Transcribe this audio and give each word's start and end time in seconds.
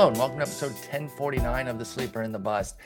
Hello 0.00 0.08
and 0.08 0.16
welcome 0.16 0.38
to 0.38 0.44
episode 0.44 0.72
1049 0.72 1.68
of 1.68 1.78
The 1.78 1.84
Sleeper 1.84 2.22
and 2.22 2.34
the 2.34 2.38
Bust. 2.38 2.76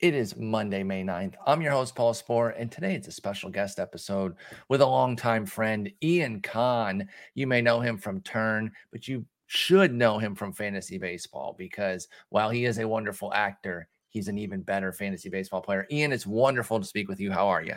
It 0.00 0.14
is 0.14 0.38
Monday, 0.38 0.82
May 0.82 1.02
9th. 1.02 1.34
I'm 1.46 1.60
your 1.60 1.72
host, 1.72 1.94
Paul 1.94 2.14
Sporer, 2.14 2.58
and 2.58 2.72
today 2.72 2.94
it's 2.94 3.08
a 3.08 3.12
special 3.12 3.50
guest 3.50 3.78
episode 3.78 4.36
with 4.70 4.80
a 4.80 4.86
longtime 4.86 5.44
friend, 5.44 5.92
Ian 6.02 6.40
Kahn. 6.40 7.06
You 7.34 7.46
may 7.46 7.60
know 7.60 7.80
him 7.80 7.98
from 7.98 8.22
Turn, 8.22 8.72
but 8.90 9.06
you 9.06 9.26
should 9.44 9.92
know 9.92 10.18
him 10.18 10.34
from 10.34 10.54
fantasy 10.54 10.96
baseball 10.96 11.54
because 11.58 12.08
while 12.30 12.48
he 12.48 12.64
is 12.64 12.78
a 12.78 12.88
wonderful 12.88 13.34
actor, 13.34 13.86
he's 14.08 14.28
an 14.28 14.38
even 14.38 14.62
better 14.62 14.94
fantasy 14.94 15.28
baseball 15.28 15.60
player. 15.60 15.86
Ian, 15.90 16.10
it's 16.10 16.26
wonderful 16.26 16.80
to 16.80 16.86
speak 16.86 17.06
with 17.06 17.20
you. 17.20 17.30
How 17.30 17.48
are 17.48 17.62
you? 17.62 17.74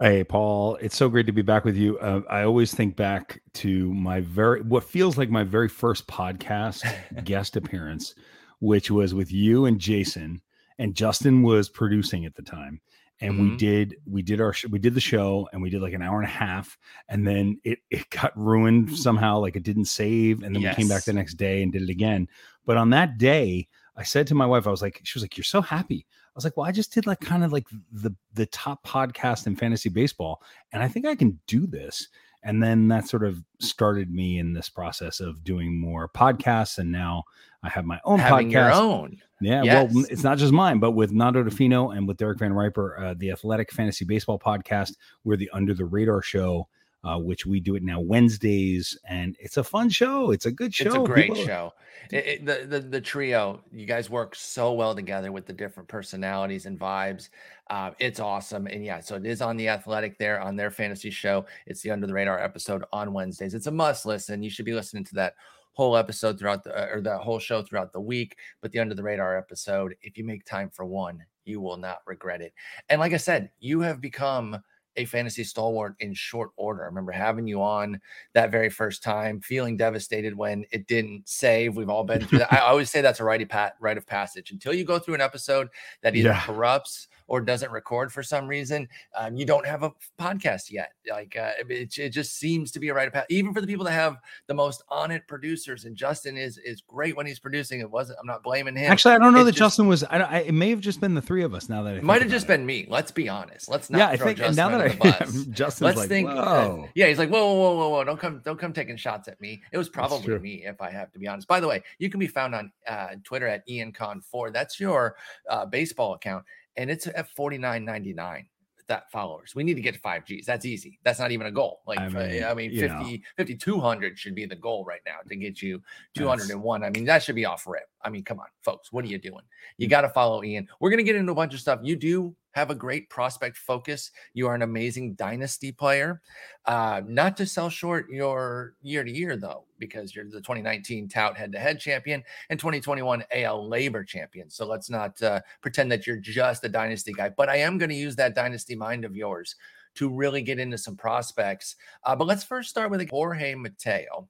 Hey, 0.00 0.24
Paul, 0.24 0.74
it's 0.80 0.96
so 0.96 1.08
great 1.08 1.26
to 1.26 1.32
be 1.32 1.42
back 1.42 1.64
with 1.64 1.76
you. 1.76 1.96
Uh, 2.00 2.22
I 2.28 2.42
always 2.42 2.74
think 2.74 2.96
back 2.96 3.40
to 3.54 3.94
my 3.94 4.20
very, 4.22 4.60
what 4.60 4.82
feels 4.82 5.16
like 5.16 5.30
my 5.30 5.44
very 5.44 5.68
first 5.68 6.08
podcast 6.08 6.84
guest 7.24 7.56
appearance, 7.56 8.16
which 8.58 8.90
was 8.90 9.14
with 9.14 9.30
you 9.30 9.66
and 9.66 9.78
Jason, 9.78 10.42
and 10.80 10.96
Justin 10.96 11.44
was 11.44 11.68
producing 11.68 12.24
at 12.24 12.34
the 12.34 12.42
time. 12.42 12.80
And 13.20 13.34
mm-hmm. 13.34 13.50
we 13.50 13.56
did, 13.56 13.96
we 14.04 14.22
did 14.22 14.40
our, 14.40 14.52
we 14.68 14.80
did 14.80 14.94
the 14.94 15.00
show 15.00 15.48
and 15.52 15.62
we 15.62 15.70
did 15.70 15.80
like 15.80 15.92
an 15.92 16.02
hour 16.02 16.18
and 16.18 16.26
a 16.26 16.32
half. 16.32 16.76
And 17.08 17.24
then 17.24 17.60
it, 17.62 17.78
it 17.88 18.10
got 18.10 18.36
ruined 18.36 18.98
somehow, 18.98 19.38
like 19.38 19.54
it 19.54 19.62
didn't 19.62 19.84
save. 19.84 20.42
And 20.42 20.56
then 20.56 20.62
yes. 20.62 20.76
we 20.76 20.82
came 20.82 20.88
back 20.88 21.04
the 21.04 21.12
next 21.12 21.34
day 21.34 21.62
and 21.62 21.72
did 21.72 21.82
it 21.82 21.90
again. 21.90 22.26
But 22.66 22.78
on 22.78 22.90
that 22.90 23.16
day, 23.16 23.68
I 23.96 24.02
said 24.02 24.26
to 24.26 24.34
my 24.34 24.46
wife, 24.46 24.66
I 24.66 24.70
was 24.70 24.82
like, 24.82 25.00
she 25.04 25.16
was 25.16 25.22
like, 25.22 25.36
you're 25.36 25.44
so 25.44 25.60
happy. 25.60 26.04
I 26.34 26.38
was 26.38 26.44
like, 26.44 26.56
well, 26.56 26.66
I 26.66 26.72
just 26.72 26.92
did 26.92 27.06
like 27.06 27.20
kind 27.20 27.44
of 27.44 27.52
like 27.52 27.68
the 27.92 28.10
the 28.32 28.46
top 28.46 28.84
podcast 28.84 29.46
in 29.46 29.54
fantasy 29.54 29.88
baseball, 29.88 30.42
and 30.72 30.82
I 30.82 30.88
think 30.88 31.06
I 31.06 31.14
can 31.14 31.38
do 31.46 31.66
this. 31.66 32.08
And 32.42 32.62
then 32.62 32.88
that 32.88 33.08
sort 33.08 33.24
of 33.24 33.42
started 33.60 34.12
me 34.12 34.38
in 34.38 34.52
this 34.52 34.68
process 34.68 35.20
of 35.20 35.44
doing 35.44 35.80
more 35.80 36.08
podcasts, 36.08 36.78
and 36.78 36.90
now 36.90 37.22
I 37.62 37.68
have 37.68 37.84
my 37.86 38.00
own 38.04 38.18
Having 38.18 38.48
podcast. 38.48 38.52
Your 38.52 38.72
own, 38.72 39.22
yeah. 39.40 39.62
Yes. 39.62 39.94
Well, 39.94 40.04
it's 40.10 40.24
not 40.24 40.38
just 40.38 40.52
mine, 40.52 40.80
but 40.80 40.90
with 40.90 41.12
Nando 41.12 41.42
Di 41.44 41.50
Fino 41.50 41.90
and 41.90 42.06
with 42.08 42.16
Derek 42.16 42.40
Van 42.40 42.52
Riper, 42.52 42.98
uh, 42.98 43.14
the 43.16 43.30
Athletic 43.30 43.72
Fantasy 43.72 44.04
Baseball 44.04 44.38
podcast. 44.38 44.96
We're 45.22 45.36
the 45.36 45.48
Under 45.52 45.72
the 45.72 45.84
Radar 45.86 46.20
show 46.20 46.68
uh, 47.04 47.18
which 47.18 47.44
we 47.44 47.60
do 47.60 47.76
it 47.76 47.82
now 47.82 48.00
Wednesdays, 48.00 48.98
and 49.08 49.36
it's 49.38 49.58
a 49.58 49.64
fun 49.64 49.90
show. 49.90 50.30
It's 50.30 50.46
a 50.46 50.50
good 50.50 50.74
show. 50.74 50.86
It's 50.86 50.94
a 50.96 51.00
great 51.00 51.32
People... 51.32 51.44
show. 51.44 51.72
It, 52.10 52.26
it, 52.26 52.46
the, 52.46 52.66
the 52.66 52.80
the 52.80 53.00
trio, 53.00 53.60
you 53.72 53.86
guys 53.86 54.10
work 54.10 54.34
so 54.34 54.72
well 54.72 54.94
together 54.94 55.30
with 55.32 55.46
the 55.46 55.52
different 55.52 55.88
personalities 55.88 56.66
and 56.66 56.78
vibes. 56.78 57.28
Uh, 57.70 57.92
it's 57.98 58.20
awesome, 58.20 58.66
and 58.66 58.84
yeah, 58.84 59.00
so 59.00 59.16
it 59.16 59.26
is 59.26 59.42
on 59.42 59.56
the 59.56 59.68
Athletic 59.68 60.18
there 60.18 60.40
on 60.40 60.56
their 60.56 60.70
fantasy 60.70 61.10
show. 61.10 61.44
It's 61.66 61.82
the 61.82 61.90
Under 61.90 62.06
the 62.06 62.14
Radar 62.14 62.38
episode 62.38 62.84
on 62.92 63.12
Wednesdays. 63.12 63.54
It's 63.54 63.66
a 63.66 63.70
must 63.70 64.06
listen. 64.06 64.42
You 64.42 64.50
should 64.50 64.66
be 64.66 64.74
listening 64.74 65.04
to 65.04 65.14
that 65.16 65.34
whole 65.72 65.96
episode 65.96 66.38
throughout 66.38 66.64
the 66.64 66.92
or 66.92 67.00
the 67.00 67.18
whole 67.18 67.38
show 67.38 67.62
throughout 67.62 67.92
the 67.92 68.00
week. 68.00 68.36
But 68.60 68.72
the 68.72 68.80
Under 68.80 68.94
the 68.94 69.02
Radar 69.02 69.36
episode, 69.36 69.94
if 70.02 70.16
you 70.16 70.24
make 70.24 70.44
time 70.44 70.70
for 70.70 70.84
one, 70.84 71.24
you 71.44 71.60
will 71.60 71.76
not 71.76 71.98
regret 72.06 72.40
it. 72.40 72.54
And 72.88 73.00
like 73.00 73.12
I 73.12 73.18
said, 73.18 73.50
you 73.60 73.80
have 73.80 74.00
become 74.00 74.58
a 74.96 75.04
fantasy 75.04 75.44
stalwart 75.44 75.94
in 76.00 76.14
short 76.14 76.50
order. 76.56 76.82
I 76.82 76.86
remember 76.86 77.12
having 77.12 77.46
you 77.46 77.62
on 77.62 78.00
that 78.32 78.50
very 78.50 78.70
first 78.70 79.02
time, 79.02 79.40
feeling 79.40 79.76
devastated 79.76 80.36
when 80.36 80.64
it 80.70 80.86
didn't 80.86 81.28
save. 81.28 81.76
We've 81.76 81.90
all 81.90 82.04
been 82.04 82.26
through 82.26 82.40
that. 82.40 82.52
I 82.52 82.58
always 82.60 82.90
say 82.90 83.00
that's 83.00 83.20
a 83.20 83.24
righty 83.24 83.44
pat 83.44 83.74
rite 83.80 83.98
of 83.98 84.06
passage 84.06 84.50
until 84.50 84.74
you 84.74 84.84
go 84.84 84.98
through 84.98 85.14
an 85.14 85.20
episode 85.20 85.68
that 86.02 86.14
either 86.14 86.30
yeah. 86.30 86.40
corrupts 86.44 87.08
or 87.26 87.40
doesn't 87.40 87.70
record 87.70 88.12
for 88.12 88.22
some 88.22 88.46
reason, 88.46 88.88
um, 89.16 89.36
you 89.36 89.44
don't 89.44 89.66
have 89.66 89.82
a 89.82 89.92
podcast 90.18 90.70
yet. 90.70 90.92
Like 91.08 91.36
uh, 91.36 91.52
it, 91.68 91.96
it 91.98 92.10
just 92.10 92.38
seems 92.38 92.70
to 92.72 92.80
be 92.80 92.88
a 92.88 92.94
right 92.94 93.06
of 93.06 93.14
path, 93.14 93.26
even 93.28 93.54
for 93.54 93.60
the 93.60 93.66
people 93.66 93.84
that 93.84 93.92
have 93.92 94.18
the 94.46 94.54
most 94.54 94.82
on 94.88 95.10
it 95.10 95.26
producers. 95.26 95.84
And 95.84 95.96
Justin 95.96 96.36
is 96.36 96.58
is 96.58 96.82
great 96.82 97.16
when 97.16 97.26
he's 97.26 97.38
producing. 97.38 97.80
It 97.80 97.90
wasn't. 97.90 98.18
I'm 98.20 98.26
not 98.26 98.42
blaming 98.42 98.76
him. 98.76 98.90
Actually, 98.90 99.14
I 99.14 99.18
don't 99.18 99.32
know 99.32 99.40
it 99.40 99.44
that 99.44 99.52
just, 99.52 99.58
Justin 99.58 99.86
was. 99.86 100.04
I, 100.04 100.18
I, 100.18 100.38
it 100.40 100.54
may 100.54 100.70
have 100.70 100.80
just 100.80 101.00
been 101.00 101.14
the 101.14 101.22
three 101.22 101.42
of 101.42 101.54
us. 101.54 101.68
Now 101.68 101.82
that 101.82 101.96
it 101.96 102.02
might 102.02 102.22
have 102.22 102.30
just 102.30 102.44
it. 102.46 102.48
been 102.48 102.66
me. 102.66 102.86
Let's 102.88 103.10
be 103.10 103.28
honest. 103.28 103.68
Let's 103.68 103.90
not. 103.90 103.98
Yeah, 103.98 104.08
I 104.08 104.16
think 104.16 104.38
Justin 104.38 104.56
now 104.56 104.76
that 104.76 104.80
I 104.80 105.24
Justin's 105.50 105.80
let's 105.80 105.98
like, 105.98 106.08
think. 106.08 106.28
Uh, 106.28 106.78
yeah, 106.94 107.06
he's 107.06 107.18
like, 107.18 107.30
whoa, 107.30 107.44
whoa, 107.44 107.54
whoa, 107.54 107.76
whoa, 107.76 107.88
whoa! 107.88 108.04
Don't 108.04 108.18
come, 108.18 108.40
don't 108.44 108.58
come 108.58 108.72
taking 108.72 108.96
shots 108.96 109.28
at 109.28 109.40
me. 109.40 109.62
It 109.72 109.78
was 109.78 109.88
probably 109.88 110.38
me, 110.38 110.64
if 110.64 110.80
I 110.80 110.90
have 110.90 111.12
to 111.12 111.18
be 111.18 111.26
honest. 111.26 111.48
By 111.48 111.60
the 111.60 111.68
way, 111.68 111.82
you 111.98 112.10
can 112.10 112.20
be 112.20 112.26
found 112.26 112.54
on 112.54 112.72
uh, 112.86 113.08
Twitter 113.22 113.46
at 113.46 113.66
IanKahn4. 113.68 114.52
That's 114.52 114.78
your 114.78 115.16
uh, 115.48 115.66
baseball 115.66 116.14
account 116.14 116.44
and 116.76 116.90
it's 116.90 117.06
at 117.06 117.34
49.99 117.34 118.46
that 118.86 119.10
followers. 119.10 119.54
We 119.54 119.64
need 119.64 119.74
to 119.74 119.80
get 119.80 119.94
to 119.94 120.00
5Gs. 120.00 120.44
That's 120.44 120.66
easy. 120.66 120.98
That's 121.04 121.18
not 121.18 121.30
even 121.30 121.46
a 121.46 121.50
goal. 121.50 121.80
Like 121.86 121.98
I 121.98 122.08
mean, 122.08 122.44
I 122.44 122.54
mean 122.54 122.78
50 122.78 123.22
5200 123.36 124.18
should 124.18 124.34
be 124.34 124.44
the 124.46 124.56
goal 124.56 124.84
right 124.84 125.00
now 125.06 125.16
to 125.26 125.36
get 125.36 125.62
you 125.62 125.82
201. 126.16 126.80
That's... 126.80 126.88
I 126.88 126.90
mean, 126.90 127.06
that 127.06 127.22
should 127.22 127.34
be 127.34 127.46
off 127.46 127.66
rip. 127.66 127.88
I 128.04 128.10
mean, 128.10 128.22
come 128.22 128.38
on, 128.38 128.46
folks. 128.62 128.92
What 128.92 129.04
are 129.04 129.08
you 129.08 129.18
doing? 129.18 129.42
You 129.78 129.86
mm. 129.86 129.90
got 129.90 130.02
to 130.02 130.08
follow 130.08 130.44
Ian. 130.44 130.68
We're 130.80 130.90
going 130.90 130.98
to 130.98 131.04
get 131.04 131.16
into 131.16 131.32
a 131.32 131.34
bunch 131.34 131.54
of 131.54 131.60
stuff. 131.60 131.80
You 131.82 131.96
do 131.96 132.36
have 132.52 132.70
a 132.70 132.74
great 132.74 133.10
prospect 133.10 133.56
focus. 133.56 134.10
You 134.32 134.46
are 134.46 134.54
an 134.54 134.62
amazing 134.62 135.14
dynasty 135.14 135.72
player. 135.72 136.22
Uh, 136.66 137.02
not 137.06 137.36
to 137.38 137.46
sell 137.46 137.68
short 137.68 138.08
your 138.10 138.74
year 138.80 139.02
to 139.02 139.10
year, 139.10 139.36
though, 139.36 139.64
because 139.78 140.14
you're 140.14 140.24
the 140.24 140.40
2019 140.40 141.08
tout 141.08 141.36
head 141.36 141.50
to 141.52 141.58
head 141.58 141.80
champion 141.80 142.22
and 142.50 142.58
2021 142.60 143.24
AL 143.34 143.68
LABR 143.68 144.06
champion. 144.06 144.48
So 144.48 144.66
let's 144.66 144.88
not 144.88 145.20
uh, 145.20 145.40
pretend 145.62 145.90
that 145.92 146.06
you're 146.06 146.16
just 146.16 146.64
a 146.64 146.68
dynasty 146.68 147.12
guy. 147.12 147.30
But 147.30 147.48
I 147.48 147.56
am 147.56 147.78
going 147.78 147.90
to 147.90 147.96
use 147.96 148.16
that 148.16 148.34
dynasty 148.34 148.76
mind 148.76 149.04
of 149.04 149.16
yours 149.16 149.56
to 149.96 150.08
really 150.08 150.42
get 150.42 150.58
into 150.58 150.78
some 150.78 150.96
prospects. 150.96 151.76
Uh, 152.04 152.16
but 152.16 152.26
let's 152.26 152.44
first 152.44 152.70
start 152.70 152.90
with 152.90 153.08
Jorge 153.08 153.54
Mateo. 153.54 154.28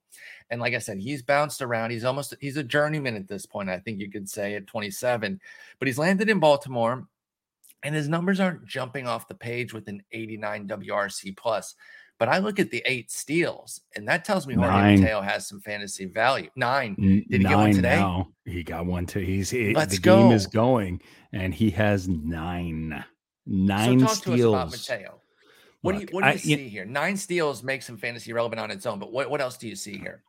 And 0.50 0.60
like 0.60 0.74
I 0.74 0.78
said, 0.78 0.98
he's 0.98 1.22
bounced 1.22 1.62
around. 1.62 1.90
He's 1.90 2.04
almost 2.04 2.34
he's 2.40 2.56
a 2.56 2.62
journeyman 2.62 3.16
at 3.16 3.28
this 3.28 3.46
point. 3.46 3.70
I 3.70 3.78
think 3.78 4.00
you 4.00 4.10
could 4.10 4.28
say 4.28 4.54
at 4.54 4.66
27, 4.66 5.40
but 5.78 5.88
he's 5.88 5.98
landed 5.98 6.28
in 6.28 6.38
Baltimore 6.38 7.08
and 7.84 7.94
his 7.94 8.08
numbers 8.08 8.40
aren't 8.40 8.66
jumping 8.66 9.06
off 9.06 9.28
the 9.28 9.34
page 9.34 9.72
with 9.72 9.86
an 9.88 10.02
89 10.10 10.66
WRC 10.66 11.36
plus. 11.36 11.74
But 12.18 12.28
I 12.28 12.38
look 12.38 12.60
at 12.60 12.70
the 12.70 12.82
eight 12.86 13.10
steals, 13.10 13.80
and 13.96 14.06
that 14.08 14.24
tells 14.24 14.46
me 14.46 14.54
Jorge 14.54 14.70
nine. 14.70 15.00
Mateo 15.00 15.20
has 15.20 15.48
some 15.48 15.60
fantasy 15.60 16.06
value. 16.06 16.48
Nine. 16.54 16.94
Did 16.94 17.24
he 17.28 17.38
nine 17.38 17.52
get 17.52 17.56
one 17.56 17.72
today? 17.72 17.96
Now. 17.96 18.28
He 18.44 18.62
got 18.62 18.86
one 18.86 19.04
too. 19.04 19.18
He's 19.18 19.50
he, 19.50 19.74
Let's 19.74 19.96
the 19.96 20.00
go. 20.00 20.22
game 20.22 20.32
is 20.32 20.46
going, 20.46 21.02
and 21.32 21.52
he 21.52 21.70
has 21.70 22.08
nine. 22.08 23.04
Nine 23.46 24.00
so 24.00 24.06
talk 24.06 24.14
steals. 24.16 24.40
To 24.40 24.54
us 24.54 24.88
about 24.88 25.00
Mateo. 25.00 25.20
What 25.84 25.96
look, 25.96 26.06
do 26.06 26.12
you 26.12 26.14
what 26.14 26.22
do 26.22 26.28
you 26.28 26.32
I, 26.32 26.36
see 26.36 26.62
you, 26.62 26.70
here? 26.70 26.86
Nine 26.86 27.14
steals 27.14 27.62
makes 27.62 27.86
him 27.86 27.98
fantasy 27.98 28.32
relevant 28.32 28.58
on 28.58 28.70
its 28.70 28.86
own, 28.86 28.98
but 28.98 29.12
what, 29.12 29.28
what 29.28 29.42
else 29.42 29.58
do 29.58 29.68
you 29.68 29.76
see 29.76 29.98
here? 29.98 30.22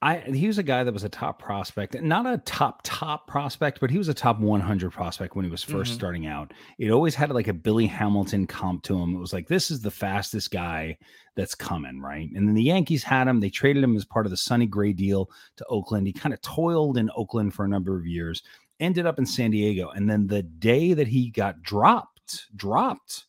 I 0.00 0.18
he 0.18 0.46
was 0.46 0.58
a 0.58 0.62
guy 0.62 0.84
that 0.84 0.94
was 0.94 1.02
a 1.02 1.08
top 1.08 1.42
prospect, 1.42 2.00
not 2.00 2.24
a 2.24 2.38
top 2.44 2.82
top 2.84 3.26
prospect, 3.26 3.80
but 3.80 3.90
he 3.90 3.98
was 3.98 4.06
a 4.06 4.14
top 4.14 4.38
100 4.38 4.92
prospect 4.92 5.34
when 5.34 5.44
he 5.44 5.50
was 5.50 5.64
1st 5.64 5.72
mm-hmm. 5.72 5.92
starting 5.92 6.26
out. 6.28 6.52
It 6.78 6.92
always 6.92 7.16
had 7.16 7.32
like 7.32 7.48
a 7.48 7.52
Billy 7.52 7.86
Hamilton 7.86 8.46
comp 8.46 8.84
to 8.84 8.96
him. 8.96 9.16
It 9.16 9.18
was 9.18 9.32
like 9.32 9.48
this 9.48 9.72
is 9.72 9.80
the 9.80 9.90
fastest 9.90 10.52
guy 10.52 10.96
that's 11.34 11.56
coming, 11.56 12.00
right? 12.00 12.30
And 12.36 12.46
then 12.46 12.54
the 12.54 12.62
Yankees 12.62 13.02
had 13.02 13.26
him. 13.26 13.40
They 13.40 13.50
traded 13.50 13.82
him 13.82 13.96
as 13.96 14.04
part 14.04 14.24
of 14.24 14.30
the 14.30 14.36
Sonny 14.36 14.66
Gray 14.66 14.92
deal 14.92 15.28
to 15.56 15.66
Oakland. 15.66 16.06
He 16.06 16.12
kind 16.12 16.32
of 16.32 16.40
toiled 16.42 16.96
in 16.96 17.10
Oakland 17.16 17.54
for 17.54 17.64
a 17.64 17.68
number 17.68 17.96
of 17.98 18.06
years, 18.06 18.44
ended 18.78 19.04
up 19.04 19.18
in 19.18 19.26
San 19.26 19.50
Diego, 19.50 19.88
and 19.88 20.08
then 20.08 20.28
the 20.28 20.44
day 20.44 20.92
that 20.92 21.08
he 21.08 21.30
got 21.30 21.60
dropped, 21.62 22.46
dropped 22.54 23.24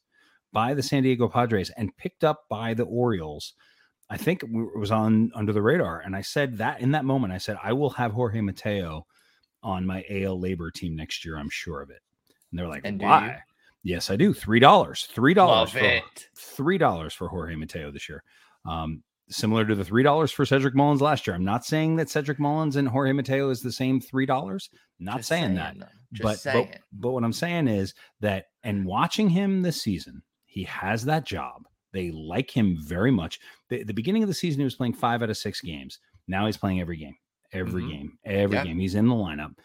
by 0.57 0.73
the 0.73 0.81
San 0.81 1.03
Diego 1.03 1.27
Padres 1.27 1.69
and 1.77 1.95
picked 1.97 2.23
up 2.23 2.45
by 2.49 2.73
the 2.73 2.85
Orioles 2.85 3.53
I 4.09 4.17
think 4.17 4.43
it 4.43 4.49
was 4.51 4.91
on 4.91 5.31
under 5.35 5.51
the 5.51 5.61
radar. 5.61 5.99
And 5.99 6.15
I 6.15 6.21
said 6.21 6.57
that 6.57 6.79
in 6.81 6.91
that 6.91 7.05
moment, 7.05 7.33
I 7.33 7.37
said, 7.37 7.57
I 7.61 7.73
will 7.73 7.89
have 7.91 8.13
Jorge 8.13 8.41
Mateo 8.41 9.05
on 9.63 9.85
my 9.85 9.97
AL 10.09 10.39
LABR 10.39 10.71
team 10.73 10.95
next 10.95 11.25
year. 11.25 11.37
I'm 11.37 11.49
sure 11.49 11.81
of 11.81 11.89
it. 11.89 11.99
And 12.51 12.57
they're 12.57 12.67
like, 12.67 12.83
and 12.85 13.01
why? 13.01 13.39
Yes, 13.83 14.09
I 14.09 14.15
do. 14.15 14.33
Three 14.33 14.59
dollars. 14.59 15.07
Three 15.11 15.33
dollars 15.33 15.71
for 15.71 15.79
it. 15.79 16.29
three 16.37 16.77
dollars 16.77 17.13
for 17.13 17.27
Jorge 17.27 17.55
Mateo 17.55 17.91
this 17.91 18.07
year. 18.07 18.23
Um, 18.65 19.03
similar 19.29 19.65
to 19.65 19.75
the 19.75 19.83
three 19.83 20.03
dollars 20.03 20.31
for 20.31 20.45
Cedric 20.45 20.73
Mullins 20.73 21.01
last 21.01 21.27
year. 21.27 21.35
I'm 21.35 21.45
not 21.45 21.65
saying 21.65 21.97
that 21.97 22.09
Cedric 22.09 22.39
Mullins 22.39 22.77
and 22.77 22.87
Jorge 22.87 23.11
Mateo 23.11 23.49
is 23.49 23.61
the 23.61 23.71
same 23.71 23.99
three 23.99 24.25
dollars. 24.25 24.69
Not 24.99 25.25
saying, 25.25 25.57
saying, 25.57 25.79
that. 25.79 25.89
But, 26.21 26.39
saying. 26.39 26.69
but 26.71 26.81
but 26.93 27.11
what 27.11 27.25
I'm 27.25 27.33
saying 27.33 27.67
is 27.67 27.93
that 28.21 28.45
and 28.63 28.85
watching 28.85 29.29
him 29.29 29.61
this 29.61 29.81
season, 29.81 30.23
he 30.57 30.63
has 30.63 31.05
that 31.05 31.25
job 31.25 31.63
they 31.93 32.11
like 32.11 32.55
him 32.55 32.77
very 32.79 33.11
much. 33.11 33.39
The, 33.69 33.83
the 33.83 33.93
beginning 33.93 34.23
of 34.23 34.29
the 34.29 34.33
season, 34.33 34.59
he 34.59 34.65
was 34.65 34.75
playing 34.75 34.93
five 34.93 35.23
out 35.23 35.29
of 35.29 35.37
six 35.37 35.61
games. 35.61 35.99
Now 36.27 36.45
he's 36.45 36.57
playing 36.57 36.81
every 36.81 36.97
game, 36.97 37.15
every 37.53 37.81
mm-hmm. 37.81 37.91
game, 37.91 38.17
every 38.25 38.57
yeah. 38.57 38.63
game. 38.65 38.79
He's 38.79 38.95
in 38.95 39.07
the 39.07 39.15
lineup. 39.15 39.55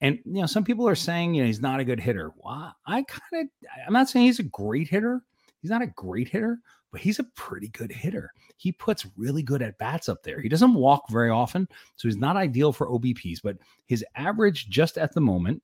And 0.00 0.18
you 0.24 0.40
know, 0.40 0.46
some 0.46 0.64
people 0.64 0.88
are 0.88 0.94
saying, 0.94 1.34
you 1.34 1.42
know, 1.42 1.46
he's 1.46 1.60
not 1.60 1.80
a 1.80 1.84
good 1.84 2.00
hitter. 2.00 2.32
Well, 2.36 2.74
I 2.86 3.02
kind 3.02 3.42
of, 3.44 3.68
I'm 3.86 3.92
not 3.92 4.08
saying 4.08 4.26
he's 4.26 4.38
a 4.38 4.44
great 4.44 4.88
hitter. 4.88 5.22
He's 5.60 5.70
not 5.70 5.82
a 5.82 5.86
great 5.86 6.28
hitter, 6.28 6.58
but 6.90 7.00
he's 7.00 7.18
a 7.18 7.24
pretty 7.36 7.68
good 7.68 7.92
hitter. 7.92 8.32
He 8.56 8.72
puts 8.72 9.06
really 9.16 9.42
good 9.42 9.62
at 9.62 9.78
bats 9.78 10.08
up 10.08 10.22
there. 10.22 10.40
He 10.40 10.48
doesn't 10.48 10.74
walk 10.74 11.08
very 11.08 11.30
often, 11.30 11.68
so 11.96 12.08
he's 12.08 12.16
not 12.16 12.36
ideal 12.36 12.72
for 12.72 12.88
OBPs. 12.88 13.40
But 13.44 13.58
his 13.86 14.04
average, 14.16 14.68
just 14.68 14.98
at 14.98 15.12
the 15.14 15.20
moment, 15.20 15.62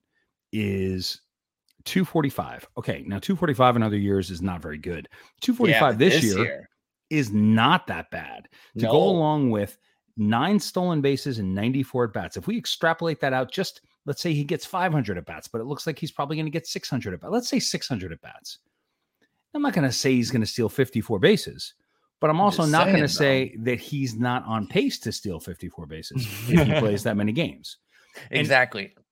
is 0.53 1.21
245. 1.85 2.67
Okay, 2.77 3.03
now 3.07 3.19
245 3.19 3.75
in 3.77 3.83
other 3.83 3.97
years 3.97 4.29
is 4.29 4.41
not 4.41 4.61
very 4.61 4.77
good. 4.77 5.07
245 5.41 5.93
yeah, 5.93 5.97
this, 5.97 6.21
this 6.21 6.35
year, 6.35 6.43
year, 6.43 6.69
is 7.09 7.31
not 7.31 7.87
that 7.87 8.11
bad. 8.11 8.47
To 8.77 8.85
no. 8.85 8.91
go 8.91 9.03
along 9.03 9.51
with 9.51 9.77
nine 10.17 10.59
stolen 10.59 11.01
bases 11.01 11.39
and 11.39 11.55
94 11.55 12.05
at 12.05 12.13
bats. 12.13 12.37
If 12.37 12.47
we 12.47 12.57
extrapolate 12.57 13.19
that 13.21 13.33
out, 13.33 13.51
just 13.51 13.81
let's 14.05 14.21
say 14.21 14.33
he 14.33 14.43
gets 14.43 14.65
500 14.65 15.17
at 15.17 15.25
bats, 15.25 15.47
but 15.47 15.61
it 15.61 15.65
looks 15.65 15.87
like 15.87 15.97
he's 15.97 16.11
probably 16.11 16.35
going 16.35 16.45
to 16.45 16.51
get 16.51 16.67
600 16.67 17.13
at 17.13 17.21
bats. 17.21 17.31
Let's 17.31 17.49
say 17.49 17.59
600 17.59 18.11
at 18.11 18.21
bats. 18.21 18.59
I'm 19.53 19.61
not 19.61 19.73
going 19.73 19.87
to 19.87 19.91
say 19.91 20.13
he's 20.13 20.29
going 20.29 20.41
to 20.41 20.47
steal 20.47 20.69
54 20.69 21.19
bases, 21.19 21.73
but 22.19 22.29
I'm 22.29 22.39
also 22.39 22.65
not 22.65 22.87
going 22.87 23.01
to 23.01 23.07
say 23.07 23.55
that 23.59 23.79
he's 23.79 24.15
not 24.15 24.43
on 24.45 24.67
pace 24.67 24.99
to 24.99 25.11
steal 25.11 25.39
54 25.39 25.85
bases 25.87 26.27
if 26.47 26.67
he 26.67 26.73
plays 26.79 27.03
that 27.03 27.17
many 27.17 27.31
games. 27.31 27.77
Exactly. 28.29 28.93
And, 28.95 29.05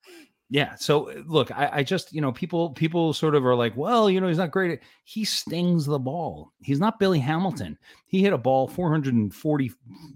yeah. 0.49 0.75
So 0.75 1.09
uh, 1.09 1.23
look, 1.25 1.51
I, 1.51 1.69
I, 1.73 1.83
just, 1.83 2.13
you 2.13 2.21
know, 2.21 2.31
people, 2.31 2.69
people 2.71 3.13
sort 3.13 3.35
of 3.35 3.45
are 3.45 3.55
like, 3.55 3.75
well, 3.75 4.09
you 4.09 4.21
know, 4.21 4.27
he's 4.27 4.37
not 4.37 4.51
great. 4.51 4.79
He 5.03 5.25
stings 5.25 5.85
the 5.85 5.99
ball. 5.99 6.53
He's 6.61 6.79
not 6.79 6.99
Billy 6.99 7.19
Hamilton. 7.19 7.77
He 8.07 8.21
hit 8.21 8.33
a 8.33 8.37
ball 8.37 8.67
440, 8.67 9.71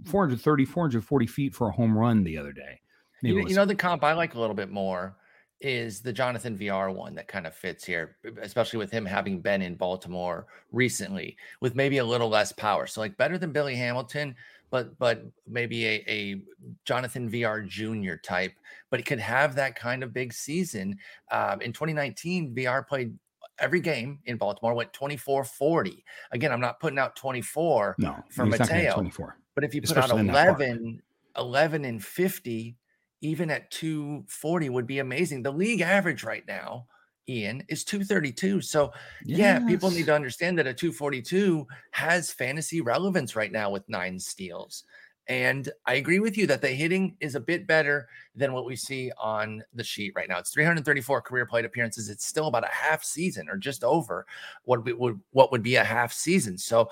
430, 0.06 0.66
440 0.66 1.28
feet 1.28 1.54
for 1.54 1.68
a 1.68 1.72
home 1.72 1.98
run 1.98 2.24
the 2.24 2.38
other 2.38 2.54
day. 2.54 2.80
You, 3.22 3.48
you, 3.48 3.56
know, 3.56 3.66
the 3.66 3.76
comp 3.76 4.04
I 4.04 4.14
like 4.14 4.34
a 4.34 4.40
little 4.40 4.56
bit 4.56 4.72
more 4.72 5.16
is 5.60 6.02
the 6.02 6.14
Jonathan 6.14 6.56
Villar 6.56 6.90
one 6.90 7.14
that 7.16 7.28
kind 7.28 7.46
of 7.46 7.54
fits 7.54 7.86
here, 7.86 8.16
especially 8.42 8.80
with 8.80 8.90
him 8.90 9.06
having 9.06 9.42
been 9.42 9.62
in 9.62 9.76
Baltimore 9.76 10.48
recently 10.72 11.38
with 11.60 11.76
maybe 11.76 12.00
a 12.00 12.06
little 12.06 12.30
less 12.30 12.52
power. 12.52 12.88
So 12.88 13.00
like 13.00 13.16
better 13.18 13.38
than 13.38 13.52
Billy 13.52 13.76
Hamilton, 13.76 14.36
but 14.72 14.98
but 14.98 15.24
maybe 15.48 15.86
a, 15.86 16.04
a 16.08 16.42
Jonathan 16.86 17.30
Villar 17.30 17.62
Jr. 17.62 18.16
type, 18.24 18.54
but 18.90 19.00
it 19.00 19.06
could 19.06 19.20
have 19.20 19.54
that 19.56 19.76
kind 19.76 20.02
of 20.02 20.14
big 20.14 20.34
season. 20.34 20.98
Um, 21.32 21.62
in 21.62 21.74
2019, 21.74 22.56
Villar 22.56 22.82
played 22.82 23.14
every 23.60 23.82
game 23.82 24.20
in 24.26 24.38
Baltimore, 24.38 24.74
went 24.74 24.94
24 24.94 25.44
40. 25.44 26.04
Again, 26.32 26.52
I'm 26.52 26.62
not 26.62 26.80
putting 26.80 26.98
out 26.98 27.16
24 27.16 27.98
no, 28.00 28.16
for 28.32 28.46
Mateo, 28.46 28.94
24. 28.94 29.38
but 29.54 29.64
if 29.64 29.76
you 29.76 29.82
put 29.82 29.92
Especially 29.92 30.30
out 30.30 30.58
11, 30.58 31.02
11 31.38 31.86
and 31.86 32.04
50, 32.04 32.76
even 33.22 33.52
at 33.52 33.70
240 33.72 34.70
would 34.70 34.88
be 34.88 35.00
amazing. 35.00 35.44
The 35.44 35.52
league 35.52 35.82
average 35.82 36.24
right 36.24 36.48
now 36.48 36.88
Ian, 37.30 37.64
is 37.70 37.84
232. 37.84 38.62
So, 38.62 38.92
yes. 39.24 39.40
yeah, 39.40 39.68
people 39.68 39.92
need 39.92 40.08
to 40.08 40.16
understand 40.16 40.58
that 40.58 40.68
a 40.68 40.74
242 40.74 41.66
has 41.92 42.32
fantasy 42.32 42.82
relevance 42.82 43.36
right 43.36 43.52
now 43.52 43.70
with 43.70 43.88
nine 43.88 44.20
steals. 44.20 44.84
And 45.28 45.70
I 45.86 45.94
agree 45.94 46.20
with 46.20 46.38
you 46.38 46.48
that 46.48 46.62
the 46.62 46.68
hitting 46.68 47.16
is 47.20 47.36
a 47.36 47.40
bit 47.40 47.68
better 47.68 48.10
than 48.36 48.54
what 48.54 48.66
we 48.66 48.76
see 48.76 49.12
on 49.18 49.64
the 49.74 49.84
sheet 49.84 50.14
right 50.16 50.28
now. 50.28 50.40
It's 50.40 50.52
334 50.52 51.22
career 51.22 51.46
plate 51.46 51.64
appearances. 51.64 52.10
It's 52.10 52.26
still 52.26 52.48
about 52.48 52.66
a 52.66 52.70
half 52.70 53.04
season 53.04 53.48
or 53.50 53.56
just 53.56 53.84
over 53.84 54.26
what 54.64 54.84
would 55.00 55.20
what 55.32 55.52
would 55.52 55.64
be 55.64 55.76
a 55.76 55.84
half 55.84 56.12
season. 56.12 56.58
So 56.58 56.90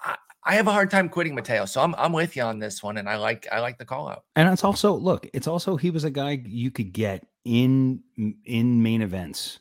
I, 0.00 0.16
I 0.44 0.54
have 0.54 0.66
a 0.66 0.72
hard 0.72 0.90
time 0.90 1.08
quitting 1.08 1.34
Mateo. 1.34 1.64
So 1.64 1.80
I'm 1.80 1.94
I'm 1.94 2.12
with 2.12 2.36
you 2.36 2.42
on 2.42 2.58
this 2.58 2.82
one, 2.82 2.98
and 2.98 3.08
I 3.08 3.16
like 3.16 3.46
I 3.52 3.60
like 3.60 3.78
the 3.78 3.84
call 3.84 4.08
out. 4.08 4.24
And 4.36 4.48
it's 4.52 4.64
also 4.64 4.92
look, 4.92 5.28
it's 5.32 5.46
also 5.46 5.76
he 5.76 5.90
was 5.90 6.04
a 6.04 6.10
guy 6.10 6.42
you 6.44 6.70
could 6.70 6.92
get 6.92 7.26
in 7.44 8.02
in 8.44 8.82
main 8.82 9.02
events 9.02 9.60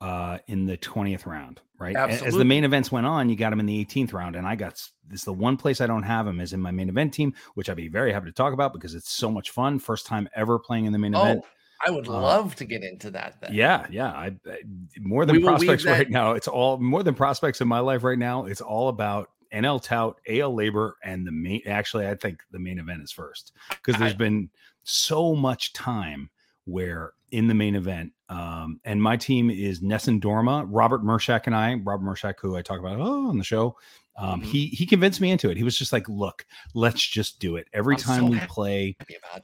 uh, 0.00 0.38
in 0.46 0.66
the 0.66 0.76
20th 0.76 1.26
round, 1.26 1.60
right? 1.78 1.96
Absolutely. 1.96 2.28
As 2.28 2.34
the 2.34 2.44
main 2.44 2.64
events 2.64 2.92
went 2.92 3.06
on, 3.06 3.28
you 3.28 3.36
got 3.36 3.52
him 3.52 3.60
in 3.60 3.66
the 3.66 3.84
18th 3.84 4.12
round. 4.12 4.36
And 4.36 4.46
I 4.46 4.56
got 4.56 4.82
this 5.08 5.24
the 5.24 5.32
one 5.32 5.56
place 5.56 5.80
I 5.80 5.86
don't 5.86 6.02
have 6.02 6.26
him 6.26 6.40
is 6.40 6.52
in 6.52 6.60
my 6.60 6.70
main 6.70 6.88
event 6.88 7.14
team, 7.14 7.34
which 7.54 7.70
I'd 7.70 7.76
be 7.76 7.88
very 7.88 8.12
happy 8.12 8.26
to 8.26 8.32
talk 8.32 8.52
about 8.52 8.72
because 8.72 8.94
it's 8.94 9.10
so 9.10 9.30
much 9.30 9.50
fun. 9.50 9.78
First 9.78 10.06
time 10.06 10.28
ever 10.34 10.58
playing 10.58 10.86
in 10.86 10.92
the 10.92 10.98
main 10.98 11.14
oh, 11.14 11.22
event. 11.22 11.44
I 11.86 11.90
would 11.90 12.08
uh, 12.08 12.12
love 12.12 12.54
to 12.56 12.64
get 12.64 12.82
into 12.82 13.10
that. 13.10 13.36
Then. 13.40 13.54
Yeah, 13.54 13.86
yeah. 13.90 14.10
I, 14.10 14.36
I 14.46 14.58
more 15.00 15.26
than 15.26 15.42
prospects 15.42 15.84
right 15.84 16.08
now. 16.08 16.32
It's 16.32 16.48
all 16.48 16.78
more 16.78 17.02
than 17.02 17.14
prospects 17.14 17.60
in 17.60 17.68
my 17.68 17.80
life 17.80 18.04
right 18.04 18.18
now. 18.18 18.46
It's 18.46 18.60
all 18.60 18.88
about 18.88 19.30
NL 19.52 19.82
tout, 19.82 20.18
AL 20.28 20.52
LABR, 20.52 20.92
and 21.02 21.26
the 21.26 21.32
main. 21.32 21.62
Actually, 21.66 22.08
I 22.08 22.14
think 22.14 22.42
the 22.50 22.58
main 22.58 22.78
event 22.78 23.02
is 23.02 23.12
first 23.12 23.52
because 23.70 23.96
there's 23.98 24.14
I, 24.14 24.16
been 24.16 24.50
so 24.82 25.34
much 25.34 25.72
time 25.72 26.30
where 26.64 27.12
in 27.30 27.48
the 27.48 27.54
main 27.54 27.74
event, 27.74 28.12
um, 28.28 28.80
and 28.84 29.02
my 29.02 29.16
team 29.16 29.50
is 29.50 29.82
Nessun 29.82 30.20
Dorma, 30.20 30.66
Robert 30.68 31.02
Mershak 31.02 31.46
and 31.46 31.54
I, 31.54 31.74
Robert 31.74 32.04
Mershak, 32.04 32.34
who 32.40 32.56
I 32.56 32.62
talk 32.62 32.78
about 32.78 32.98
oh, 33.00 33.28
on 33.28 33.38
the 33.38 33.44
show. 33.44 33.76
Um, 34.16 34.40
mm-hmm. 34.40 34.50
He 34.50 34.66
he 34.66 34.86
convinced 34.86 35.20
me 35.20 35.30
into 35.30 35.50
it. 35.50 35.56
He 35.56 35.64
was 35.64 35.76
just 35.76 35.92
like, 35.92 36.08
"Look, 36.08 36.46
let's 36.74 37.04
just 37.04 37.40
do 37.40 37.56
it 37.56 37.66
every 37.72 37.96
I'm 37.96 38.00
time 38.00 38.20
so 38.20 38.26
we 38.26 38.38
play." 38.40 38.96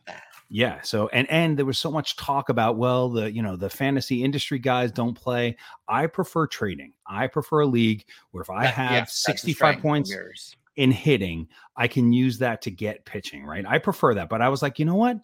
That. 0.07 0.23
Yeah. 0.49 0.81
So 0.83 1.09
and 1.09 1.31
and 1.31 1.57
there 1.57 1.65
was 1.65 1.79
so 1.79 1.91
much 1.91 2.17
talk 2.17 2.49
about 2.49 2.77
well 2.77 3.09
the 3.09 3.33
you 3.33 3.41
know 3.41 3.57
the 3.57 3.71
fantasy 3.71 4.25
industry 4.25 4.59
guys 4.59 4.91
don't 4.91 5.15
play. 5.15 5.57
I 5.89 6.07
prefer 6.07 6.47
trading. 6.47 6.93
I 7.07 7.29
prefer 7.29 7.61
a 7.61 7.67
league 7.67 8.05
where 8.33 8.43
if 8.43 8.51
I 8.51 8.67
have 8.67 8.93
yeah, 8.93 9.05
65 9.07 9.79
points 9.81 10.13
in 10.77 10.91
hitting, 10.91 11.49
I 11.77 11.87
can 11.89 12.13
use 12.13 12.39
that 12.39 12.63
to 12.63 12.71
get 12.71 13.05
pitching. 13.05 13.45
Right. 13.45 13.65
I 13.67 13.79
prefer 13.79 14.15
that. 14.15 14.29
But 14.29 14.43
I 14.43 14.49
was 14.49 14.61
like, 14.61 14.79
you 14.79 14.85
know 14.85 14.97
what? 14.97 15.19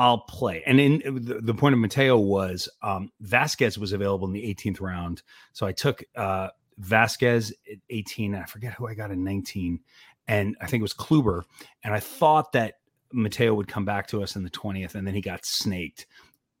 I'll 0.00 0.20
play. 0.20 0.62
And 0.64 0.80
in 0.80 1.24
the, 1.26 1.42
the 1.42 1.52
point 1.52 1.74
of 1.74 1.78
Mateo 1.78 2.16
was 2.16 2.70
um, 2.82 3.12
Vasquez 3.20 3.78
was 3.78 3.92
available 3.92 4.26
in 4.26 4.32
the 4.32 4.42
18th 4.42 4.80
round. 4.80 5.20
So 5.52 5.66
I 5.66 5.72
took 5.72 6.02
uh, 6.16 6.48
Vasquez 6.78 7.52
at 7.70 7.76
18. 7.90 8.34
I 8.34 8.44
forget 8.44 8.72
who 8.72 8.88
I 8.88 8.94
got 8.94 9.10
in 9.10 9.22
19. 9.22 9.78
And 10.26 10.56
I 10.58 10.66
think 10.66 10.80
it 10.80 10.82
was 10.82 10.94
Kluber. 10.94 11.42
And 11.84 11.92
I 11.92 12.00
thought 12.00 12.52
that 12.52 12.76
Mateo 13.12 13.52
would 13.52 13.68
come 13.68 13.84
back 13.84 14.06
to 14.08 14.22
us 14.22 14.36
in 14.36 14.42
the 14.42 14.48
20th. 14.48 14.94
And 14.94 15.06
then 15.06 15.12
he 15.12 15.20
got 15.20 15.44
snaked. 15.44 16.06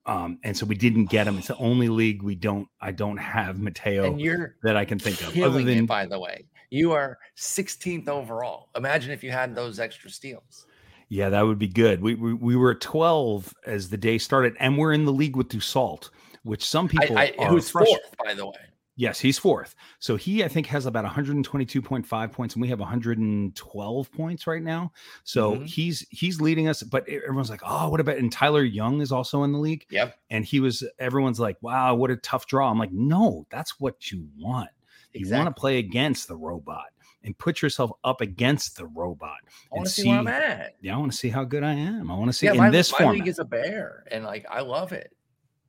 Um, 0.04 0.38
and 0.44 0.54
so 0.54 0.66
we 0.66 0.74
didn't 0.74 1.06
get 1.06 1.26
him. 1.26 1.38
It's 1.38 1.48
the 1.48 1.56
only 1.56 1.88
league 1.88 2.22
we 2.22 2.34
don't. 2.34 2.68
I 2.78 2.92
don't 2.92 3.16
have 3.16 3.58
Mateo 3.58 4.18
that 4.62 4.76
I 4.76 4.84
can 4.84 4.98
think 4.98 5.18
of. 5.22 5.34
Other 5.38 5.62
than, 5.62 5.78
it, 5.78 5.86
by 5.86 6.04
the 6.04 6.20
way, 6.20 6.44
you 6.68 6.92
are 6.92 7.18
16th 7.38 8.06
overall. 8.06 8.68
Imagine 8.76 9.12
if 9.12 9.24
you 9.24 9.30
had 9.30 9.54
those 9.54 9.80
extra 9.80 10.10
steals. 10.10 10.66
Yeah, 11.10 11.28
that 11.30 11.42
would 11.42 11.58
be 11.58 11.68
good. 11.68 12.00
We, 12.00 12.14
we 12.14 12.32
we 12.32 12.56
were 12.56 12.70
at 12.70 12.80
12 12.80 13.52
as 13.66 13.90
the 13.90 13.96
day 13.96 14.16
started, 14.16 14.54
and 14.60 14.78
we're 14.78 14.92
in 14.92 15.04
the 15.04 15.12
league 15.12 15.34
with 15.34 15.48
Dussault, 15.48 16.08
which 16.44 16.64
some 16.64 16.88
people 16.88 17.18
I, 17.18 17.34
I, 17.38 17.46
who's 17.46 17.68
fourth, 17.68 17.88
by 18.24 18.32
the 18.32 18.46
way. 18.46 18.52
Yes, 18.94 19.18
he's 19.18 19.38
fourth. 19.38 19.74
So 19.98 20.14
he, 20.14 20.44
I 20.44 20.48
think, 20.48 20.66
has 20.66 20.86
about 20.86 21.04
122.5 21.04 22.32
points, 22.32 22.54
and 22.54 22.62
we 22.62 22.68
have 22.68 22.78
112 22.78 24.12
points 24.12 24.46
right 24.46 24.62
now. 24.62 24.92
So 25.24 25.54
mm-hmm. 25.54 25.64
he's 25.64 26.06
he's 26.10 26.40
leading 26.40 26.68
us. 26.68 26.82
But 26.84 27.08
everyone's 27.08 27.50
like, 27.50 27.62
oh, 27.66 27.88
what 27.88 27.98
about? 27.98 28.18
And 28.18 28.30
Tyler 28.30 28.62
Young 28.62 29.00
is 29.00 29.10
also 29.10 29.42
in 29.42 29.50
the 29.50 29.58
league. 29.58 29.86
Yep. 29.90 30.16
And 30.30 30.44
he 30.44 30.60
was. 30.60 30.84
Everyone's 31.00 31.40
like, 31.40 31.56
wow, 31.60 31.96
what 31.96 32.12
a 32.12 32.16
tough 32.16 32.46
draw. 32.46 32.70
I'm 32.70 32.78
like, 32.78 32.92
no, 32.92 33.46
that's 33.50 33.80
what 33.80 34.12
you 34.12 34.28
want. 34.38 34.70
Exactly. 35.12 35.28
You 35.28 35.44
want 35.44 35.56
to 35.56 35.60
play 35.60 35.78
against 35.78 36.28
the 36.28 36.36
robot 36.36 36.86
and 37.22 37.36
put 37.36 37.62
yourself 37.62 37.90
up 38.04 38.20
against 38.20 38.76
the 38.76 38.86
robot. 38.86 39.38
I 39.72 39.76
want 39.76 39.86
to 39.86 39.92
see, 39.92 40.02
see, 40.02 40.08
where 40.08 40.18
I'm 40.18 40.28
at. 40.28 40.76
Yeah, 40.80 40.94
I 40.94 40.98
want 40.98 41.12
to 41.12 41.18
see 41.18 41.28
how 41.28 41.44
good 41.44 41.62
I 41.62 41.72
am. 41.72 42.10
I 42.10 42.14
want 42.14 42.28
to 42.28 42.32
see 42.32 42.46
yeah, 42.46 42.52
in 42.52 42.58
my, 42.58 42.70
this 42.70 42.92
my 42.98 43.10
league 43.10 43.28
is 43.28 43.38
a 43.38 43.44
bear, 43.44 44.04
and 44.10 44.24
like 44.24 44.46
I 44.50 44.60
love 44.60 44.92
it. 44.92 45.14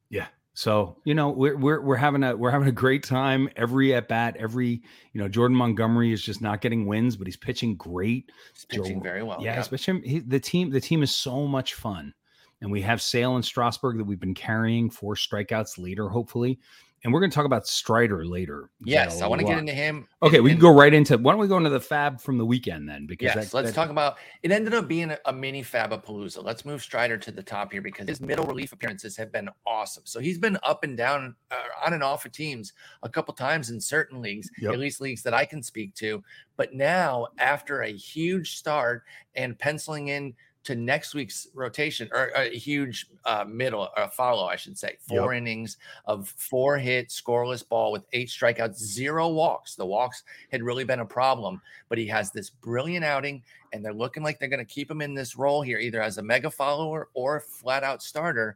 Yeah. 0.10 0.28
So 0.54 0.98
you 1.06 1.14
know 1.14 1.30
we're 1.30 1.56
we're 1.56 1.82
we're 1.82 1.96
having 1.96 2.24
a 2.24 2.36
we're 2.36 2.52
having 2.52 2.68
a 2.68 2.74
great 2.74 3.04
time 3.04 3.50
every 3.56 3.96
at 3.96 4.10
bat 4.10 4.36
every 4.38 4.82
you 5.14 5.22
know 5.22 5.30
Jordan 5.30 5.56
Montgomery 5.56 6.12
is 6.12 6.22
just 6.22 6.42
not 6.42 6.60
getting 6.60 6.86
wins 6.86 7.16
but 7.16 7.26
he's 7.26 7.38
pitching 7.38 7.76
great 7.78 8.30
he's 8.54 8.66
pitching 8.66 8.98
Joe, 8.98 9.04
very 9.04 9.24
well 9.24 9.38
yeah, 9.42 9.54
yeah. 9.54 9.62
especially 9.62 10.02
he, 10.02 10.20
the 10.20 10.42
team 10.42 10.70
the 10.70 10.82
team 10.82 11.04
is 11.04 11.16
so 11.16 11.48
much 11.48 11.76
fun 11.76 12.14
and 12.60 12.70
we 12.70 12.82
have 12.82 13.02
Sale 13.02 13.38
and 13.38 13.46
Strasburg 13.46 13.98
that 13.98 14.04
we've 14.04 14.20
been 14.20 14.34
carrying 14.34 14.90
four 14.90 15.16
strikeouts 15.16 15.78
later 15.78 16.10
hopefully 16.10 16.60
and 17.04 17.12
we're 17.12 17.20
going 17.20 17.32
to 17.32 17.36
talk 17.36 17.46
about 17.46 17.68
Strider 17.68 18.26
later. 18.26 18.70
Yes, 18.84 19.22
I 19.22 19.28
want 19.28 19.42
to 19.42 19.48
get 19.48 19.58
into 19.58 19.74
him. 19.74 20.08
Okay, 20.22 20.38
and, 20.38 20.44
we 20.44 20.52
can 20.52 20.60
go 20.60 20.74
right 20.74 20.94
into. 20.94 21.18
Why 21.18 21.32
don't 21.32 21.42
we 21.42 21.48
go 21.48 21.58
into 21.58 21.72
the 21.72 21.80
FAAB 21.80 22.22
from 22.22 22.38
the 22.38 22.46
weekend 22.46 22.88
then? 22.88 23.08
Because 23.08 23.34
yes, 23.36 23.36
that, 23.36 23.54
let's 23.56 23.70
that, 23.70 23.76
talk 23.76 23.90
about. 23.90 24.18
It 24.44 24.52
ended 24.52 24.76
up 24.76 24.88
being 24.88 25.10
a, 25.10 25.18
a 25.26 25.34
mini 25.34 25.64
Fabapalooza. 25.64 26.44
Let's 26.44 26.64
move 26.64 26.82
Strider 26.82 27.18
to 27.18 27.32
the 27.32 27.42
top 27.42 27.72
here 27.72 27.82
because 27.82 28.08
his 28.08 28.22
middle 28.22 28.46
relief 28.46 28.72
appearances 28.72 29.18
have 29.18 29.32
been 29.32 29.50
awesome. 29.66 30.04
So 30.06 30.20
he's 30.20 30.38
been 30.38 30.60
up 30.62 30.84
and 30.84 30.96
down, 30.96 31.36
uh, 31.50 31.56
on 31.86 31.94
and 31.94 32.04
off 32.04 32.26
of 32.26 32.32
teams 32.34 32.74
a 33.02 33.10
couple 33.10 33.34
times 33.34 33.72
in 33.72 33.82
certain 33.82 34.22
leagues, 34.22 34.50
yep. 34.60 34.74
at 34.74 34.80
least 34.80 35.02
leagues 35.02 35.24
that 35.24 35.34
I 35.34 35.46
can 35.46 35.64
speak 35.64 35.96
to. 35.96 36.24
But 36.56 36.76
now, 36.76 37.28
after 37.40 37.82
a 37.82 37.92
huge 37.92 38.58
start 38.58 39.04
and 39.34 39.58
penciling 39.58 40.10
in 40.10 40.36
to 40.64 40.76
next 40.76 41.16
week's 41.16 41.48
rotation 41.54 42.08
or 42.12 42.28
a 42.36 42.50
huge 42.50 43.08
uh, 43.26 43.44
middle 43.48 43.90
or 43.98 44.08
follow, 44.10 44.46
I 44.46 44.56
should 44.56 44.78
say. 44.78 44.98
Four 45.08 45.34
yep. 45.34 45.42
innings 45.42 45.78
of 46.06 46.30
four 46.30 46.78
hit, 46.78 47.10
scoreless 47.10 47.68
ball 47.68 47.92
with 47.92 48.06
eight 48.14 48.30
strikeouts, 48.30 48.78
zero 48.78 49.30
walks. 49.30 49.76
The 49.76 49.86
walks 49.86 50.24
had 50.52 50.62
really 50.62 50.84
been 50.84 51.00
a 51.00 51.06
problem, 51.06 51.62
but 51.90 51.98
he 51.98 52.06
has 52.08 52.32
this 52.32 52.50
brilliant 52.50 53.04
outing, 53.04 53.42
and 53.74 53.84
they're 53.84 53.94
looking 53.94 54.24
like 54.24 54.40
they're 54.40 54.50
going 54.50 54.66
to 54.66 54.74
keep 54.74 54.90
him 54.90 55.02
in 55.02 55.14
this 55.14 55.36
role 55.36 55.62
here, 55.62 55.80
either 55.80 56.02
as 56.02 56.18
a 56.18 56.24
mega 56.24 56.52
follower 56.52 57.10
or 57.14 57.40
flat 57.40 57.84
out 57.84 58.04
starter. 58.04 58.56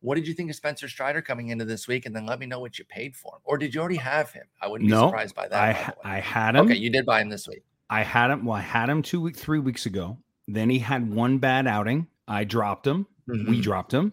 What 0.00 0.16
did 0.16 0.28
you 0.28 0.34
think 0.34 0.50
of 0.50 0.56
Spencer 0.56 0.88
Strider 0.88 1.22
coming 1.22 1.48
into 1.48 1.64
this 1.64 1.88
week? 1.88 2.04
And 2.04 2.14
then 2.14 2.26
let 2.26 2.38
me 2.38 2.46
know 2.46 2.60
what 2.60 2.78
you 2.78 2.84
paid 2.84 3.16
for 3.16 3.34
him. 3.34 3.40
Or 3.44 3.56
did 3.56 3.74
you 3.74 3.80
already 3.80 3.96
have 3.96 4.30
him? 4.30 4.44
I 4.60 4.68
wouldn't 4.68 4.90
no, 4.90 5.06
be 5.06 5.08
surprised 5.08 5.34
by 5.34 5.48
that. 5.48 5.96
I, 6.04 6.16
I 6.16 6.20
had 6.20 6.54
him. 6.54 6.66
Okay, 6.66 6.76
you 6.76 6.90
did 6.90 7.06
buy 7.06 7.22
him 7.22 7.30
this 7.30 7.48
week. 7.48 7.62
I 7.88 8.02
had 8.02 8.30
him. 8.30 8.44
Well, 8.44 8.56
I 8.56 8.60
had 8.60 8.88
him 8.88 9.00
two 9.00 9.20
week, 9.20 9.36
three 9.36 9.58
weeks 9.58 9.86
ago. 9.86 10.18
Then 10.48 10.70
he 10.70 10.78
had 10.78 11.12
one 11.12 11.38
bad 11.38 11.66
outing. 11.66 12.06
I 12.28 12.44
dropped 12.44 12.86
him. 12.86 13.06
Mm-hmm. 13.28 13.50
We 13.50 13.60
dropped 13.60 13.92
him. 13.92 14.12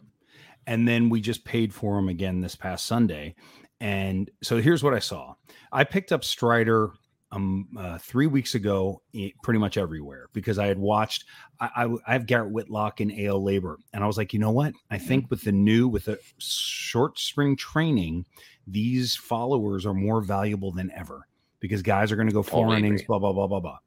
And 0.65 0.87
then 0.87 1.09
we 1.09 1.21
just 1.21 1.43
paid 1.43 1.73
for 1.73 1.99
him 1.99 2.07
again 2.09 2.41
this 2.41 2.55
past 2.55 2.85
Sunday. 2.85 3.35
And 3.79 4.31
so 4.41 4.61
here's 4.61 4.83
what 4.83 4.93
I 4.93 4.99
saw 4.99 5.35
I 5.71 5.83
picked 5.83 6.11
up 6.11 6.23
Strider 6.23 6.91
um 7.33 7.67
uh, 7.77 7.97
three 7.97 8.27
weeks 8.27 8.55
ago, 8.55 9.01
pretty 9.41 9.59
much 9.59 9.77
everywhere 9.77 10.29
because 10.33 10.59
I 10.59 10.67
had 10.67 10.79
watched. 10.79 11.25
I, 11.59 11.69
I, 11.75 11.95
I 12.07 12.13
have 12.13 12.25
Garrett 12.25 12.51
Whitlock 12.51 13.01
in 13.01 13.11
AL 13.11 13.41
LABR, 13.41 13.75
and 13.93 14.03
I 14.03 14.07
was 14.07 14.17
like, 14.17 14.33
you 14.33 14.39
know 14.39 14.51
what? 14.51 14.73
I 14.89 14.97
mm-hmm. 14.97 15.07
think 15.07 15.29
with 15.29 15.41
the 15.41 15.51
new 15.51 15.87
with 15.87 16.05
the 16.05 16.19
short 16.37 17.19
spring 17.19 17.57
training, 17.57 18.25
these 18.67 19.15
followers 19.15 19.85
are 19.85 19.93
more 19.93 20.21
valuable 20.21 20.71
than 20.71 20.91
ever 20.95 21.27
because 21.59 21.81
guys 21.81 22.11
are 22.11 22.15
going 22.15 22.27
to 22.27 22.33
go 22.33 22.43
four 22.43 22.75
innings, 22.75 23.01
blah 23.03 23.19
blah 23.19 23.33
blah 23.33 23.47
blah 23.47 23.59
blah. 23.59 23.79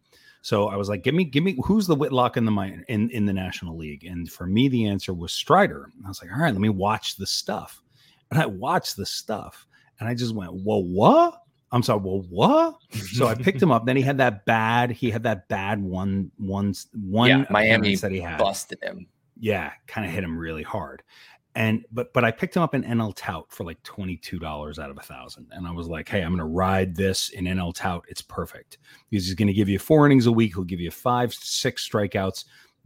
So 0.47 0.69
I 0.69 0.77
was 0.77 0.89
like, 0.89 1.03
give 1.03 1.13
me, 1.13 1.25
give 1.25 1.43
me, 1.43 1.59
who's 1.65 1.89
the 1.89 1.97
Whitlock 1.97 2.37
in 2.37 2.45
the 2.45 2.53
minor 2.53 2.85
in 2.87 3.11
in 3.11 3.27
the 3.27 3.33
National 3.33 3.77
League? 3.77 4.05
And 4.05 4.31
for 4.31 4.47
me, 4.47 4.69
the 4.69 4.87
answer 4.87 5.13
was 5.13 5.33
Strider. 5.33 5.91
I 6.05 6.09
was 6.09 6.23
like, 6.23 6.31
all 6.31 6.39
right, 6.39 6.53
let 6.53 6.61
me 6.61 6.69
watch 6.69 7.17
the 7.17 7.27
stuff. 7.27 7.83
And 8.31 8.41
I 8.41 8.47
watched 8.47 8.97
the 8.97 9.07
stuff, 9.07 9.67
and 9.99 10.09
I 10.09 10.15
just 10.15 10.37
went, 10.37 10.53
whoa, 10.55 10.85
what? 10.85 11.43
I'm 11.73 11.83
sorry, 11.83 11.99
well, 12.01 12.25
what? 12.31 12.77
so 12.93 13.27
I 13.27 13.35
picked 13.35 13.61
him 13.61 13.73
up. 13.73 13.87
Then 13.87 13.97
he 13.97 14.03
had 14.03 14.19
that 14.19 14.45
bad, 14.45 14.93
he 14.93 15.11
had 15.11 15.25
that 15.25 15.49
bad 15.49 15.83
one, 15.83 16.31
one, 16.37 16.75
one 16.95 17.29
yeah, 17.29 17.45
Miami 17.51 17.97
that 17.97 18.13
he 18.13 18.21
had 18.21 18.39
busted 18.39 18.79
him. 18.81 19.09
Yeah, 19.41 19.73
kind 19.89 20.07
of 20.07 20.13
hit 20.13 20.23
him 20.23 20.39
really 20.39 20.63
hard. 20.63 21.03
And 21.57 21.87
but 21.91 22.13
but 22.13 22.23
I 22.23 22.33
picked 22.33 22.55
him 22.55 22.63
up 22.63 22.75
in 22.75 22.85
NL 22.85 23.15
Tout 23.17 23.47
for 23.51 23.65
like 23.65 23.83
twenty 23.83 24.19
two 24.19 24.39
dollars 24.39 24.79
out 24.79 24.91
of 24.91 24.99
a 24.99 25.03
thousand, 25.03 25.47
and 25.53 25.67
I 25.67 25.71
was 25.71 25.89
like, 25.89 26.07
hey, 26.07 26.21
I'm 26.21 26.29
going 26.29 26.39
to 26.39 26.45
ride 26.45 26.95
this 26.95 27.31
in 27.31 27.47
NL 27.47 27.75
Tout. 27.75 28.05
It's 28.09 28.21
perfect 28.21 28.77
because 29.09 29.25
he's 29.25 29.35
going 29.35 29.49
to 29.49 29.55
give 29.55 29.71
you 29.71 29.79
four 29.79 30.05
innings 30.05 30.27
a 30.27 30.33
week. 30.33 30.53
He'll 30.55 30.65
give 30.65 30.81
you 30.81 30.91
five, 30.91 31.33
six 31.33 31.89
strikeouts, 31.89 32.45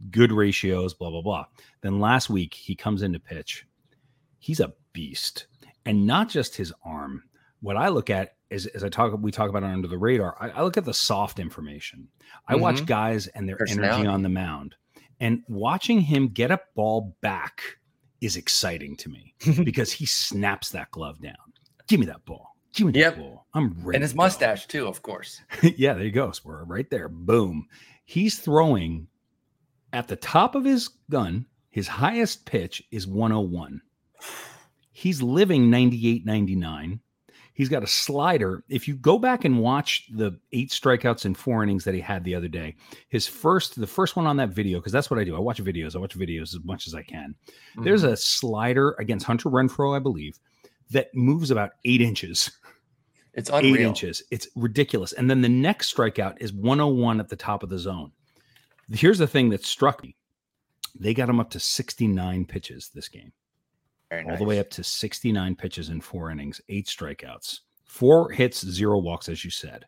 good 0.09 0.31
ratios, 0.31 0.93
blah 0.93 1.09
blah 1.09 1.21
blah. 1.21 1.45
Then 1.81 1.99
last 1.99 2.29
week 2.29 2.53
he 2.53 2.73
comes 2.73 3.01
into 3.01 3.19
pitch. 3.19 3.67
He's 4.39 4.61
a 4.61 4.71
beast, 4.93 5.47
and 5.85 6.07
not 6.07 6.29
just 6.29 6.55
his 6.55 6.71
arm. 6.85 7.23
What 7.59 7.75
I 7.75 7.89
look 7.89 8.09
at 8.09 8.35
is, 8.49 8.67
as 8.67 8.85
I 8.85 8.89
talk, 8.89 9.13
we 9.19 9.31
talk 9.31 9.49
about 9.49 9.63
it 9.63 9.69
under 9.69 9.89
the 9.89 9.97
radar. 9.97 10.37
I, 10.39 10.49
I 10.49 10.63
look 10.63 10.77
at 10.77 10.85
the 10.85 10.93
soft 10.93 11.39
information. 11.39 12.07
I 12.47 12.53
mm-hmm. 12.53 12.61
watch 12.61 12.85
guys 12.85 13.27
and 13.27 13.49
their 13.49 13.57
energy 13.69 14.07
on 14.07 14.21
the 14.21 14.29
mound, 14.29 14.75
and 15.19 15.43
watching 15.49 15.99
him 15.99 16.29
get 16.29 16.51
a 16.51 16.61
ball 16.73 17.17
back 17.21 17.61
is 18.21 18.37
exciting 18.37 18.95
to 18.97 19.09
me 19.09 19.33
because 19.63 19.91
he 19.91 20.05
snaps 20.05 20.69
that 20.69 20.91
glove 20.91 21.19
down. 21.19 21.35
Give 21.87 21.99
me 21.99 22.05
that 22.05 22.23
ball. 22.25 22.55
Give 22.73 22.87
me 22.87 22.93
that 22.93 22.99
yep. 22.99 23.17
ball. 23.17 23.47
I'm 23.53 23.75
ready. 23.83 23.97
And 23.97 24.03
his 24.03 24.15
mustache 24.15 24.67
too, 24.67 24.87
of 24.87 25.01
course. 25.01 25.41
yeah, 25.61 25.93
there 25.93 26.05
you 26.05 26.11
go. 26.11 26.31
We're 26.43 26.63
right 26.63 26.89
there. 26.89 27.09
Boom. 27.09 27.67
He's 28.05 28.39
throwing 28.39 29.07
at 29.91 30.07
the 30.07 30.15
top 30.15 30.55
of 30.55 30.63
his 30.63 30.87
gun. 31.09 31.45
His 31.69 31.87
highest 31.87 32.45
pitch 32.45 32.83
is 32.91 33.07
101. 33.07 33.81
He's 34.91 35.21
living 35.21 35.69
98, 35.69 36.25
99. 36.25 36.99
He's 37.61 37.69
got 37.69 37.83
a 37.83 37.87
slider. 37.87 38.63
If 38.69 38.87
you 38.87 38.95
go 38.95 39.19
back 39.19 39.45
and 39.45 39.59
watch 39.59 40.07
the 40.11 40.35
eight 40.51 40.71
strikeouts 40.71 41.27
in 41.27 41.35
four 41.35 41.61
innings 41.61 41.83
that 41.83 41.93
he 41.93 42.01
had 42.01 42.23
the 42.23 42.33
other 42.33 42.47
day, 42.47 42.73
his 43.09 43.27
first, 43.27 43.79
the 43.79 43.85
first 43.85 44.15
one 44.15 44.25
on 44.25 44.35
that 44.37 44.49
video, 44.49 44.79
because 44.79 44.91
that's 44.91 45.11
what 45.11 45.19
I 45.19 45.23
do. 45.23 45.35
I 45.35 45.39
watch 45.39 45.63
videos. 45.63 45.95
I 45.95 45.99
watch 45.99 46.17
videos 46.17 46.55
as 46.55 46.59
much 46.63 46.87
as 46.87 46.95
I 46.95 47.03
can. 47.03 47.35
Mm-hmm. 47.53 47.83
There's 47.83 48.01
a 48.01 48.17
slider 48.17 48.95
against 48.97 49.27
Hunter 49.27 49.47
Renfroe, 49.47 49.95
I 49.95 49.99
believe, 49.99 50.39
that 50.89 51.13
moves 51.13 51.51
about 51.51 51.73
eight 51.85 52.01
inches. 52.01 52.49
It's 53.35 53.51
unreal. 53.51 53.75
Eight 53.75 53.81
inches. 53.81 54.23
It's 54.31 54.47
ridiculous. 54.55 55.13
And 55.13 55.29
then 55.29 55.41
the 55.41 55.47
next 55.47 55.95
strikeout 55.95 56.41
is 56.41 56.51
101 56.51 57.19
at 57.19 57.29
the 57.29 57.35
top 57.35 57.61
of 57.61 57.69
the 57.69 57.77
zone. 57.77 58.11
Here's 58.91 59.19
the 59.19 59.27
thing 59.27 59.49
that 59.51 59.63
struck 59.63 60.03
me. 60.03 60.15
They 60.99 61.13
got 61.13 61.29
him 61.29 61.39
up 61.39 61.51
to 61.51 61.59
69 61.59 62.43
pitches 62.45 62.89
this 62.89 63.07
game. 63.07 63.31
Very 64.11 64.23
all 64.23 64.31
nice. 64.31 64.39
the 64.39 64.45
way 64.45 64.59
up 64.59 64.69
to 64.71 64.83
69 64.83 65.55
pitches 65.55 65.89
in 65.89 66.01
four 66.01 66.29
innings, 66.29 66.61
eight 66.69 66.85
strikeouts, 66.85 67.61
four 67.85 68.29
hits, 68.29 68.63
zero 68.63 68.99
walks, 68.99 69.29
as 69.29 69.43
you 69.43 69.49
said. 69.49 69.85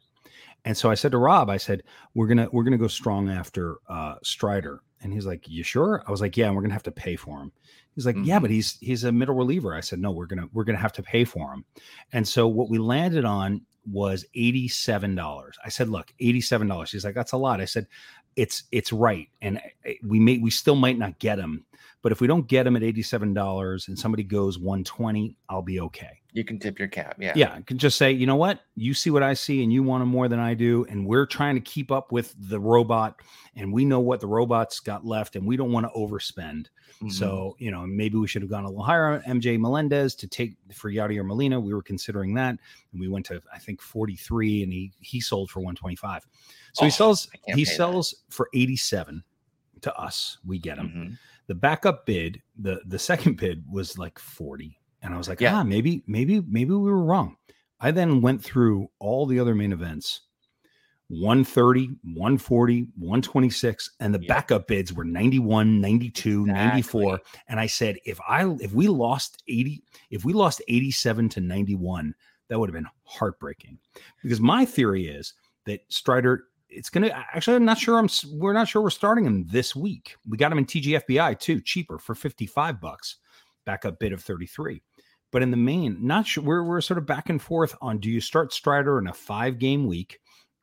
And 0.66 0.76
so 0.76 0.90
I 0.90 0.96
said 0.96 1.12
to 1.12 1.18
Rob, 1.18 1.50
I 1.50 1.58
said, 1.58 1.84
"We're 2.14 2.28
gonna 2.28 2.48
we're 2.54 2.64
gonna 2.64 2.78
go 2.78 2.88
strong 2.88 3.30
after 3.30 3.78
uh, 3.90 4.16
Strider." 4.24 4.82
And 5.02 5.12
he's 5.12 5.26
like, 5.26 5.48
"You 5.50 5.62
sure?" 5.62 6.04
I 6.08 6.12
was 6.12 6.22
like, 6.22 6.38
"Yeah, 6.38 6.48
and 6.48 6.56
we're 6.56 6.62
gonna 6.62 6.74
have 6.74 6.84
to 6.84 6.92
pay 6.92 7.18
for 7.18 7.42
him." 7.42 7.52
He's 7.96 8.06
like, 8.06 8.16
mm-hmm. 8.16 8.24
"Yeah, 8.24 8.40
but 8.40 8.50
he's 8.50 8.78
he's 8.80 9.04
a 9.04 9.12
middle 9.12 9.36
reliever." 9.36 9.76
I 9.76 9.82
said, 9.82 10.00
"No, 10.00 10.12
we're 10.12 10.26
gonna 10.26 10.48
we're 10.54 10.64
gonna 10.64 10.78
have 10.78 10.94
to 10.94 11.04
pay 11.04 11.26
for 11.26 11.54
him." 11.54 11.66
And 12.14 12.26
so 12.26 12.48
what 12.48 12.70
we 12.70 12.78
landed 12.78 13.26
on 13.26 13.62
was 13.86 14.26
eighty 14.36 14.70
seven 14.70 15.16
dollars. 15.16 15.58
I 15.66 15.70
said, 15.70 15.90
"Look, 15.90 16.14
eighty 16.22 16.40
seven 16.40 16.68
dollars." 16.68 16.92
He's 16.92 17.04
like, 17.04 17.16
"That's 17.16 17.34
a 17.34 17.38
lot." 17.38 17.60
I 17.60 17.66
said, 17.66 17.88
"It's 18.38 18.64
it's 18.72 18.94
right," 18.94 19.28
and 19.42 19.60
eh, 19.84 19.96
we 20.02 20.18
may 20.20 20.38
we 20.38 20.50
still 20.50 20.76
might 20.76 20.98
not 20.98 21.20
get 21.20 21.40
him, 21.40 21.66
but 22.04 22.12
if 22.12 22.20
we 22.20 22.28
don't 22.28 22.48
get 22.50 22.64
them 22.64 22.76
at 22.76 22.82
$87 22.82 23.88
and 23.88 23.98
somebody 23.98 24.24
goes 24.24 24.60
120, 24.60 25.38
I'll 25.48 25.62
be 25.62 25.80
okay. 25.80 26.20
You 26.34 26.44
can 26.44 26.60
tip 26.60 26.78
your 26.78 26.90
cap. 26.90 27.16
Yeah. 27.18 27.32
Yeah. 27.34 27.54
I 27.54 27.62
can 27.62 27.78
just 27.78 27.98
say, 27.98 28.12
you 28.12 28.28
know 28.28 28.36
what? 28.36 28.60
You 28.76 28.94
see 28.94 29.10
what 29.10 29.24
I 29.24 29.34
see 29.34 29.64
and 29.64 29.72
you 29.72 29.84
want 29.84 30.02
them 30.02 30.10
more 30.10 30.28
than 30.28 30.40
I 30.40 30.54
do. 30.54 30.86
And 30.90 31.08
we're 31.08 31.26
trying 31.26 31.56
to 31.56 31.62
keep 31.62 31.94
up 31.94 32.12
with 32.12 32.36
the 32.38 32.60
robot 32.60 33.22
and 33.56 33.72
we 33.72 33.86
know 33.86 34.02
what 34.02 34.20
the 34.20 34.28
robot's 34.28 34.82
got 34.82 35.06
left 35.06 35.38
and 35.38 35.48
we 35.48 35.56
don't 35.56 35.72
want 35.72 35.86
to 35.86 35.98
overspend. 35.98 36.66
Mm-hmm. 36.96 37.10
So, 37.10 37.56
you 37.58 37.72
know, 37.72 37.88
maybe 37.88 38.18
we 38.18 38.28
should 38.28 38.42
have 38.42 38.52
gone 38.52 38.66
a 38.66 38.68
little 38.68 38.84
higher 38.84 39.06
on 39.06 39.22
MJ 39.22 39.58
Melendez 39.58 40.14
to 40.16 40.28
take 40.28 40.58
for 40.74 40.92
Yadier 40.92 41.26
Molina. 41.26 41.58
We 41.58 41.74
were 41.74 41.84
considering 41.84 42.34
that. 42.34 42.58
And 42.92 43.00
we 43.00 43.08
went 43.08 43.26
to, 43.28 43.42
I 43.54 43.60
think, 43.60 43.82
43 43.82 44.64
and 44.64 44.74
he 44.74 44.92
he 45.00 45.22
sold 45.22 45.52
for 45.52 45.62
125. 45.62 46.28
So 46.74 46.82
oh, 46.82 46.86
he 46.86 46.92
sells 46.92 47.30
he 47.48 47.64
sells 47.64 48.10
that. 48.10 48.34
for 48.34 48.50
87 48.54 49.24
to 49.84 49.96
us. 49.96 50.40
We 50.46 50.60
get 50.60 50.78
him. 50.78 50.88
Mm-hmm 50.88 51.14
the 51.48 51.56
backup 51.56 52.06
bid, 52.06 52.42
the 52.58 52.82
the 52.86 53.00
second 53.00 53.38
bid 53.38 53.64
was 53.72 53.98
like 53.98 54.20
40. 54.20 54.80
And 55.02 55.14
I 55.14 55.18
was 55.18 55.28
like, 55.28 55.42
yeah. 55.42 55.58
ah, 55.58 55.64
maybe, 55.64 56.02
maybe, 56.08 56.42
maybe 56.48 56.72
we 56.72 56.90
were 56.90 57.04
wrong. 57.04 57.36
I 57.82 57.92
then 57.92 58.22
went 58.22 58.42
through 58.42 58.88
all 59.00 59.26
the 59.26 59.38
other 59.40 59.54
main 59.54 59.74
events 59.74 60.22
130, 61.10 61.88
140, 62.04 62.88
126, 62.98 63.92
and 64.00 64.16
the 64.16 64.22
yeah. 64.22 64.34
backup 64.34 64.68
bids 64.68 64.94
were 64.94 65.04
91, 65.04 65.82
92, 65.82 66.42
exactly. 66.44 66.64
94. 66.64 67.20
And 67.50 67.60
I 67.60 67.68
said, 67.68 67.98
if 68.06 68.20
I 68.28 68.46
if 68.62 68.74
we 68.74 68.88
lost 68.88 69.44
80, 69.48 69.84
if 70.10 70.24
we 70.24 70.34
lost 70.34 70.62
87 70.68 71.30
to 71.30 71.42
91, 71.42 72.16
that 72.48 72.58
would 72.58 72.70
have 72.70 72.74
been 72.74 72.88
heartbreaking. 73.04 73.78
Because 74.22 74.40
my 74.40 74.66
theory 74.66 75.08
is 75.08 75.34
that 75.66 75.82
Strider 75.90 76.46
it's 76.76 76.90
gonna 76.90 77.10
actually 77.34 77.56
i'm 77.56 77.66
not 77.66 77.78
sure 77.78 77.98
i'm 77.98 78.10
we're 78.32 78.54
not 78.54 78.68
sure 78.68 78.82
we're 78.82 78.90
starting 78.90 79.26
him 79.26 79.46
this 79.48 79.76
week. 79.76 80.16
We 80.28 80.38
got 80.38 80.52
him 80.52 80.58
in 80.58 80.66
tgfbi 80.66 81.40
too 81.40 81.62
cheaper 81.62 81.98
for 81.98 82.16
55 82.16 82.82
bucks 82.82 83.18
backup 83.66 84.00
bid 84.00 84.14
of 84.14 84.22
33 84.22 84.82
but 85.32 85.42
in 85.42 85.52
the 85.52 85.58
main 85.58 85.98
not 86.00 86.28
sure 86.28 86.44
we're, 86.44 86.64
we're 86.64 86.82
sort 86.82 86.98
of 86.98 87.06
back 87.06 87.30
and 87.30 87.42
forth 87.42 87.76
on 87.82 88.00
do 88.00 88.10
you 88.10 88.22
start 88.22 88.54
strider 88.54 89.00
in 89.00 89.08
a 89.08 89.14
five 89.14 89.60
game 89.60 89.88
week 89.88 90.20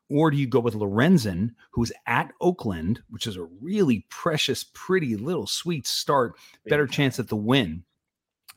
or 0.09 0.29
do 0.29 0.37
you 0.37 0.47
go 0.47 0.59
with 0.59 0.75
lorenzen 0.75 1.49
who's 1.71 1.91
at 2.05 2.31
oakland 2.41 3.01
which 3.09 3.25
is 3.25 3.37
a 3.37 3.47
really 3.59 4.05
precious 4.09 4.65
pretty 4.73 5.15
little 5.15 5.47
sweet 5.47 5.87
start 5.87 6.35
better 6.67 6.87
chance 6.87 7.19
at 7.19 7.27
the 7.27 7.35
win. 7.35 7.83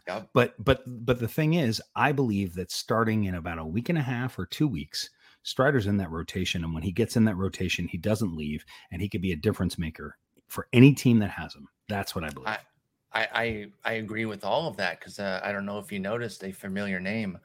Yep. 0.06 0.28
But 0.34 0.62
but 0.62 0.82
but 0.87 1.18
the 1.18 1.28
thing 1.28 1.54
is, 1.54 1.80
I 1.96 2.12
believe 2.12 2.54
that 2.54 2.70
starting 2.70 3.25
in 3.25 3.37
about 3.37 3.58
a 3.58 3.64
week 3.64 3.88
and 3.88 3.99
a 3.99 4.02
half 4.02 4.38
or 4.38 4.44
two 4.44 4.68
weeks, 4.68 5.08
Strider's 5.44 5.86
in 5.86 5.98
that 5.98 6.10
rotation, 6.10 6.64
and 6.64 6.74
when 6.74 6.82
he 6.82 6.90
gets 6.90 7.16
in 7.16 7.24
that 7.26 7.36
rotation, 7.36 7.86
he 7.86 7.98
doesn't 7.98 8.36
leave, 8.36 8.64
and 8.90 9.00
he 9.00 9.08
could 9.08 9.22
be 9.22 9.32
a 9.32 9.36
difference 9.36 9.78
maker 9.78 10.18
for 10.48 10.66
any 10.72 10.92
team 10.92 11.18
that 11.20 11.30
has 11.30 11.54
him. 11.54 11.68
That's 11.88 12.14
what 12.14 12.24
I 12.24 12.30
believe. 12.30 12.48
I 12.48 12.58
I 13.12 13.66
I, 13.84 13.92
agree 13.92 14.24
with 14.24 14.44
all 14.44 14.66
of 14.66 14.76
that 14.78 14.98
because 14.98 15.20
uh, 15.20 15.40
I 15.44 15.52
don't 15.52 15.66
know 15.66 15.78
if 15.78 15.92
you 15.92 16.00
noticed 16.00 16.42
a 16.42 16.50
familiar 16.50 16.98
name 16.98 17.38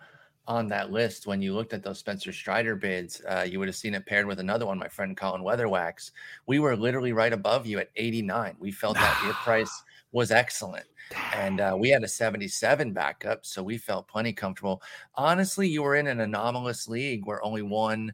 on 0.47 0.67
that 0.67 0.91
list 0.91 1.27
when 1.27 1.43
you 1.43 1.53
looked 1.53 1.73
at 1.73 1.83
those 1.83 1.99
Spencer 1.99 2.33
Strider 2.33 2.75
bids. 2.75 3.21
Uh, 3.29 3.45
you 3.47 3.59
would 3.59 3.67
have 3.67 3.75
seen 3.75 3.93
it 3.93 4.05
paired 4.07 4.25
with 4.25 4.39
another 4.39 4.65
one, 4.65 4.79
my 4.79 4.87
friend 4.87 5.15
Colin 5.15 5.43
Weatherwax. 5.43 6.09
We 6.47 6.57
were 6.57 6.75
literally 6.75 7.13
right 7.13 7.31
above 7.31 7.67
you 7.67 7.77
at 7.77 7.91
89. 7.95 8.55
We 8.57 8.71
felt 8.71 8.95
that 8.95 9.21
your 9.23 9.33
price 9.35 9.83
was 10.11 10.31
excellent 10.31 10.85
and 11.35 11.59
uh, 11.59 11.75
we 11.77 11.89
had 11.89 12.03
a 12.03 12.07
77 12.07 12.93
backup, 12.93 13.45
so 13.45 13.63
we 13.63 13.77
felt 13.77 14.07
plenty 14.07 14.33
comfortable. 14.33 14.81
Honestly, 15.15 15.67
you 15.67 15.83
were 15.83 15.95
in 15.95 16.07
an 16.07 16.21
anomalous 16.21 16.87
league 16.87 17.25
where 17.25 17.43
only 17.43 17.61
one 17.61 18.13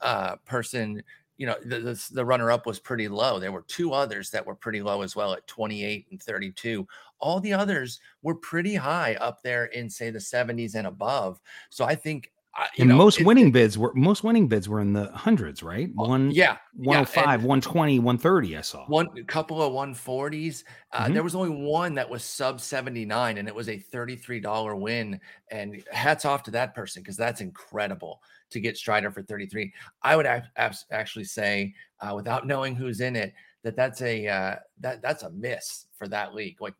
uh, 0.00 0.36
person, 0.44 1.02
you 1.36 1.46
know, 1.46 1.56
the, 1.64 1.78
the, 1.78 2.08
the 2.12 2.24
runner 2.24 2.50
up 2.50 2.66
was 2.66 2.80
pretty 2.80 3.08
low. 3.08 3.38
There 3.38 3.52
were 3.52 3.64
two 3.68 3.92
others 3.92 4.30
that 4.30 4.44
were 4.44 4.54
pretty 4.54 4.82
low 4.82 5.02
as 5.02 5.14
well 5.14 5.32
at 5.32 5.46
28 5.46 6.06
and 6.10 6.22
32. 6.22 6.86
All 7.20 7.38
the 7.40 7.52
others 7.52 8.00
were 8.22 8.34
pretty 8.34 8.74
high 8.74 9.14
up 9.14 9.42
there 9.42 9.66
in, 9.66 9.88
say, 9.88 10.10
the 10.10 10.18
70s 10.18 10.74
and 10.74 10.86
above. 10.86 11.40
So 11.70 11.84
I 11.84 11.94
think 11.94 12.31
and 12.78 12.88
know, 12.90 12.96
most 12.96 13.20
it, 13.20 13.26
winning 13.26 13.48
it, 13.48 13.52
bids 13.52 13.78
were 13.78 13.92
most 13.94 14.22
winning 14.22 14.46
bids 14.46 14.68
were 14.68 14.80
in 14.80 14.92
the 14.92 15.10
hundreds, 15.12 15.62
right? 15.62 15.90
One, 15.94 16.30
yeah, 16.30 16.58
105, 16.74 17.16
yeah. 17.16 17.30
120, 17.30 17.98
130. 17.98 18.56
I 18.56 18.60
saw 18.60 18.84
one 18.86 19.08
couple 19.24 19.62
of 19.62 19.72
140s. 19.72 20.64
Uh, 20.92 21.04
mm-hmm. 21.04 21.14
There 21.14 21.22
was 21.22 21.34
only 21.34 21.48
one 21.48 21.94
that 21.94 22.08
was 22.08 22.22
sub 22.22 22.60
79, 22.60 23.38
and 23.38 23.48
it 23.48 23.54
was 23.54 23.68
a 23.68 23.78
$33 23.78 24.78
win. 24.78 25.18
And 25.50 25.82
hats 25.90 26.24
off 26.26 26.42
to 26.44 26.50
that 26.50 26.74
person 26.74 27.02
because 27.02 27.16
that's 27.16 27.40
incredible 27.40 28.20
to 28.50 28.60
get 28.60 28.76
Strider 28.76 29.10
for 29.10 29.22
33. 29.22 29.72
I 30.02 30.16
would 30.16 30.26
actually 30.56 31.24
say, 31.24 31.74
uh, 32.00 32.12
without 32.14 32.46
knowing 32.46 32.74
who's 32.74 33.00
in 33.00 33.16
it, 33.16 33.32
that 33.62 33.76
that's 33.76 34.02
a 34.02 34.26
uh, 34.26 34.56
that 34.80 35.00
that's 35.00 35.22
a 35.22 35.30
miss 35.30 35.86
for 35.96 36.08
that 36.08 36.34
league. 36.34 36.60
Like 36.60 36.74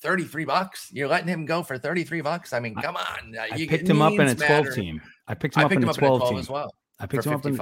33 0.00 0.44
bucks. 0.44 0.88
You're 0.92 1.08
letting 1.08 1.28
him 1.28 1.46
go 1.46 1.62
for 1.62 1.78
33 1.78 2.20
bucks. 2.20 2.52
I 2.52 2.60
mean, 2.60 2.74
come 2.74 2.96
on. 2.96 3.34
I, 3.38 3.48
I 3.52 3.66
picked 3.66 3.88
him 3.88 4.02
up 4.02 4.12
in 4.12 4.20
a 4.20 4.34
12 4.34 4.48
matter. 4.48 4.74
team. 4.74 5.00
I 5.26 5.34
picked 5.34 5.56
him 5.56 5.62
I 5.62 5.64
up 5.66 5.72
in 5.72 5.78
a 5.78 5.92
12, 5.92 5.98
12 5.98 6.28
team 6.28 6.38
as 6.38 6.48
well. 6.48 6.74
I 7.00 7.06
picked 7.06 7.26
him 7.26 7.32
up 7.32 7.46
in 7.46 7.60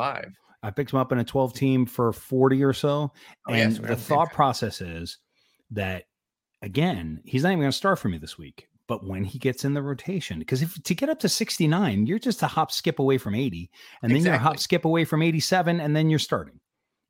I 0.64 0.70
picked 0.70 0.92
him 0.92 0.98
up 0.98 1.10
in 1.10 1.18
a 1.18 1.24
12 1.24 1.54
team 1.54 1.86
for 1.86 2.12
40 2.12 2.62
or 2.62 2.72
so. 2.72 3.12
Oh, 3.48 3.52
and 3.52 3.72
yes, 3.72 3.80
the 3.80 3.96
thought 3.96 4.32
process 4.32 4.80
is 4.80 5.18
that 5.72 6.04
again, 6.62 7.20
he's 7.24 7.42
not 7.42 7.50
even 7.50 7.60
going 7.60 7.70
to 7.70 7.76
start 7.76 7.98
for 7.98 8.08
me 8.08 8.18
this 8.18 8.38
week. 8.38 8.68
But 8.88 9.06
when 9.06 9.24
he 9.24 9.38
gets 9.38 9.64
in 9.64 9.74
the 9.74 9.82
rotation, 9.82 10.38
because 10.38 10.60
if 10.60 10.80
to 10.82 10.94
get 10.94 11.08
up 11.08 11.18
to 11.20 11.28
69, 11.28 12.06
you're 12.06 12.18
just 12.18 12.42
a 12.42 12.46
hop 12.46 12.70
skip 12.70 12.98
away 12.98 13.16
from 13.16 13.34
80, 13.34 13.70
and 14.02 14.10
then 14.10 14.16
exactly. 14.16 14.28
you're 14.28 14.36
a 14.36 14.38
hop 14.38 14.58
skip 14.58 14.84
away 14.84 15.04
from 15.04 15.22
87, 15.22 15.80
and 15.80 15.96
then 15.96 16.10
you're 16.10 16.18
starting. 16.18 16.60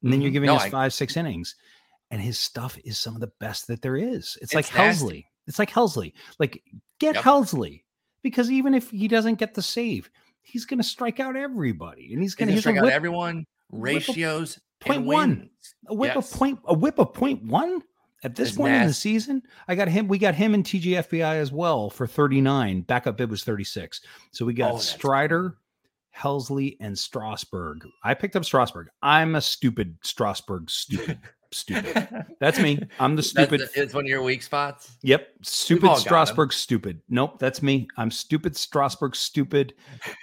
And 0.03 0.13
then 0.13 0.21
you're 0.21 0.29
mm-hmm. 0.29 0.35
giving 0.35 0.47
no, 0.49 0.57
us 0.57 0.63
I, 0.63 0.71
five, 0.71 0.93
six 0.93 1.17
innings. 1.17 1.57
And 2.13 2.21
his 2.21 2.39
stuff 2.39 2.79
is 2.85 2.99
some 2.99 3.15
of 3.15 3.21
the 3.21 3.33
best 3.41 3.67
that 3.67 3.83
there 3.83 3.97
is. 3.97 4.37
It's, 4.41 4.53
it's 4.53 4.55
like 4.55 4.73
nasty. 4.75 5.05
Helsley. 5.07 5.25
It's 5.49 5.59
like 5.59 5.71
Helsley. 5.71 6.13
Like, 6.39 6.63
get 7.01 7.17
yep. 7.17 7.25
Helsley. 7.25 7.83
Because 8.23 8.51
even 8.51 8.75
if 8.75 8.91
he 8.91 9.09
doesn't 9.09 9.37
get 9.37 9.55
the 9.55 9.63
save, 9.63 10.09
he's 10.43 10.65
going 10.65 10.79
to 10.79 10.87
strike 10.87 11.21
out 11.21 11.37
everybody, 11.37 12.13
and 12.13 12.23
he's 12.23 12.35
going 12.35 12.49
to 12.51 12.61
strike 12.61 12.77
out 12.77 12.85
whip, 12.85 12.93
everyone. 12.93 13.47
Ratios 13.71 14.61
point 14.81 15.05
one, 15.05 15.49
a 15.89 15.95
whip 15.95 16.15
yes. 16.15 16.33
of 16.33 16.39
point, 16.39 16.59
a 16.67 16.75
whip 16.75 16.99
of 16.99 17.15
point 17.15 17.43
one. 17.45 17.83
At 18.25 18.37
this 18.37 18.51
it's 18.51 18.57
point 18.57 18.71
nasty. 18.71 18.83
in 18.83 18.89
the 18.89 18.95
season, 18.95 19.43
I 19.67 19.75
got 19.75 19.89
him. 19.89 20.07
We 20.07 20.19
got 20.19 20.37
him 20.37 20.55
in 20.55 20.63
TGFBI 20.63 21.35
as 21.37 21.51
well 21.51 21.91
for 21.91 22.07
39. 22.07 22.83
Backup 22.83 23.17
bid 23.17 23.31
was 23.31 23.43
36. 23.43 24.01
So 24.31 24.45
we 24.45 24.55
got 24.55 24.75
oh, 24.75 24.79
Strider, 24.79 25.57
Helsley, 26.17 26.77
and 26.79 26.97
Strasburg. 26.97 27.85
I 28.05 28.15
picked 28.15 28.37
up 28.37 28.45
Strasburg. 28.45 28.91
I'm 29.03 29.35
a 29.35 29.41
stupid 29.41 29.97
Strasburg 30.03 30.71
stupid. 30.71 31.19
Stupid. 31.53 32.27
That's 32.41 32.59
me. 32.59 32.81
I'm 32.99 33.17
the 33.17 33.23
stupid. 33.23 33.61
That's, 33.61 33.77
it's 33.77 33.95
one 33.95 34.05
of 34.05 34.09
your 34.09 34.23
weak 34.23 34.43
spots. 34.43 34.97
Yep. 35.03 35.29
Stupid 35.43 35.97
Strasburg 35.97 36.53
stupid. 36.53 37.01
Nope, 37.09 37.39
that's 37.39 37.63
me. 37.63 37.89
I'm 37.97 38.11
stupid 38.11 38.57
Strasburg 38.57 39.15
stupid. 39.17 39.75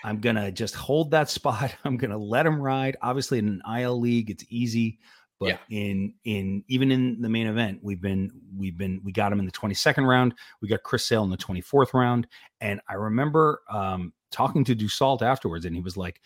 I'm 0.04 0.20
going 0.20 0.36
to 0.36 0.52
just 0.52 0.76
hold 0.76 1.12
that 1.12 1.30
spot. 1.30 1.76
I'm 1.84 1.98
going 1.98 2.12
to 2.12 2.18
let 2.18 2.46
him 2.46 2.62
ride. 2.62 2.98
Obviously 3.02 3.40
in 3.40 3.62
an 3.66 3.82
IL 3.82 4.00
league 4.00 4.30
it's 4.30 4.46
easy, 4.50 5.00
but 5.40 5.48
yeah. 5.48 5.58
in 5.70 6.14
in 6.26 6.64
even 6.68 6.92
in 6.92 7.22
the 7.22 7.30
main 7.30 7.48
event, 7.48 7.80
we've 7.82 8.02
been 8.02 8.32
we've 8.58 8.78
been 8.78 9.02
we 9.04 9.12
got 9.12 9.32
him 9.32 9.40
in 9.40 9.46
the 9.46 9.52
22nd 9.52 10.08
round. 10.08 10.34
We 10.62 10.68
got 10.68 10.84
Chris 10.84 11.06
Sale 11.06 11.24
in 11.24 11.30
the 11.30 11.38
24th 11.38 11.94
round 11.94 12.28
and 12.62 12.82
I 12.90 12.96
remember 12.96 13.62
um 13.70 14.14
talking 14.32 14.64
to 14.66 14.76
Dussault 14.76 15.22
afterwards 15.22 15.66
and 15.66 15.76
he 15.76 15.82
was 15.82 15.98
like 15.98 16.22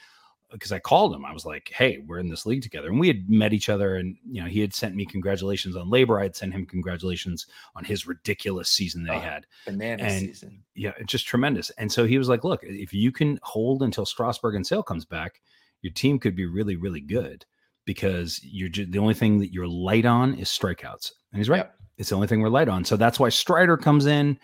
because 0.54 0.72
I 0.72 0.80
called 0.80 1.14
him. 1.14 1.26
I 1.26 1.34
was 1.34 1.46
like, 1.46 1.72
"Hey, 1.76 1.98
we're 2.06 2.20
in 2.20 2.30
this 2.30 2.46
league 2.46 2.62
together," 2.62 2.88
and 2.88 3.00
we 3.00 3.08
had 3.08 3.30
met 3.30 3.54
each 3.54 3.70
other. 3.70 3.96
And 3.96 4.16
you 4.30 4.42
know, 4.42 4.48
he 4.48 4.62
had 4.62 4.74
sent 4.74 4.96
me 4.96 5.06
congratulations 5.06 5.76
on 5.76 5.90
LABR. 5.90 6.20
I 6.20 6.24
had 6.24 6.36
sent 6.36 6.54
him 6.54 6.66
congratulations 6.66 7.48
on 7.76 7.84
his 7.84 8.08
ridiculous 8.08 8.70
season 8.70 9.04
that 9.04 9.16
oh, 9.16 9.20
he 9.20 9.26
had. 9.26 9.46
Banana 9.66 10.04
and, 10.04 10.20
season. 10.22 10.64
Yeah, 10.76 10.94
it's 10.98 11.12
just 11.12 11.28
tremendous. 11.28 11.70
And 11.72 11.92
so 11.92 12.06
he 12.06 12.18
was 12.18 12.30
like, 12.30 12.44
"Look, 12.44 12.62
if 12.64 12.94
you 12.94 13.12
can 13.12 13.40
hold 13.44 13.84
until 13.84 14.06
Strasburg 14.06 14.56
and 14.56 14.66
Sale 14.66 14.84
comes 14.84 15.06
back, 15.06 15.42
your 15.82 15.92
team 15.92 16.20
could 16.20 16.36
be 16.36 16.46
really, 16.46 16.76
really 16.76 17.02
good 17.02 17.46
because 17.86 18.40
you're 18.44 18.70
just, 18.70 18.92
the 18.92 19.00
only 19.00 19.14
thing 19.14 19.40
that 19.40 19.52
you're 19.52 19.68
light 19.68 20.06
on 20.06 20.36
is 20.36 20.48
strikeouts." 20.48 21.12
And 21.32 21.40
he's 21.40 21.50
right. 21.50 21.58
Yep. 21.58 21.76
It's 21.98 22.10
the 22.10 22.16
only 22.16 22.28
thing 22.28 22.42
we're 22.42 22.50
light 22.50 22.70
on. 22.70 22.86
So 22.86 22.96
that's 22.96 23.20
why 23.20 23.30
Strider 23.30 23.78
comes 23.78 24.06
in. 24.06 24.40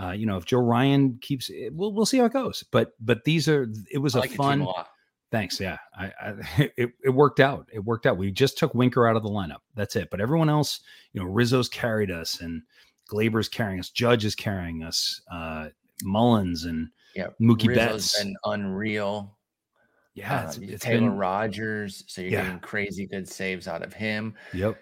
Uh, 0.00 0.10
you 0.10 0.26
know, 0.26 0.36
if 0.36 0.44
Joe 0.44 0.58
Ryan 0.58 1.18
keeps, 1.20 1.50
we'll 1.70 1.92
we'll 1.92 2.06
see 2.06 2.18
how 2.18 2.24
it 2.24 2.32
goes. 2.32 2.64
But 2.70 2.92
but 3.00 3.24
these 3.24 3.48
are 3.48 3.68
it 3.90 3.98
was 3.98 4.14
a 4.14 4.22
fun. 4.22 4.66
Thanks. 5.34 5.58
Yeah, 5.58 5.78
I, 5.98 6.12
I 6.22 6.34
it, 6.76 6.92
it 7.02 7.10
worked 7.10 7.40
out. 7.40 7.68
It 7.72 7.80
worked 7.80 8.06
out. 8.06 8.16
We 8.16 8.30
just 8.30 8.56
took 8.56 8.72
Winker 8.72 9.08
out 9.08 9.16
of 9.16 9.24
the 9.24 9.28
lineup. 9.28 9.62
That's 9.74 9.96
it. 9.96 10.08
But 10.08 10.20
everyone 10.20 10.48
else, 10.48 10.78
you 11.12 11.20
know, 11.20 11.26
Rizzo's 11.26 11.68
carried 11.68 12.12
us, 12.12 12.40
and 12.40 12.62
Gleyber's 13.12 13.48
carrying 13.48 13.80
us. 13.80 13.90
Judge 13.90 14.24
is 14.24 14.36
carrying 14.36 14.84
us. 14.84 15.20
Uh, 15.32 15.70
Mullins 16.04 16.66
and 16.66 16.86
yeah, 17.16 17.28
Mookie 17.42 17.66
Rizzo's 17.66 18.12
Betts 18.12 18.22
been 18.22 18.36
unreal. 18.44 19.36
Yeah, 20.14 20.46
it's, 20.46 20.58
uh, 20.58 20.60
it's 20.62 20.84
Taylor 20.84 21.00
been, 21.00 21.18
Rogers. 21.18 22.04
So 22.06 22.20
you're 22.20 22.30
yeah. 22.30 22.44
getting 22.44 22.60
crazy 22.60 23.06
good 23.06 23.28
saves 23.28 23.66
out 23.66 23.82
of 23.82 23.92
him. 23.92 24.36
Yep. 24.52 24.78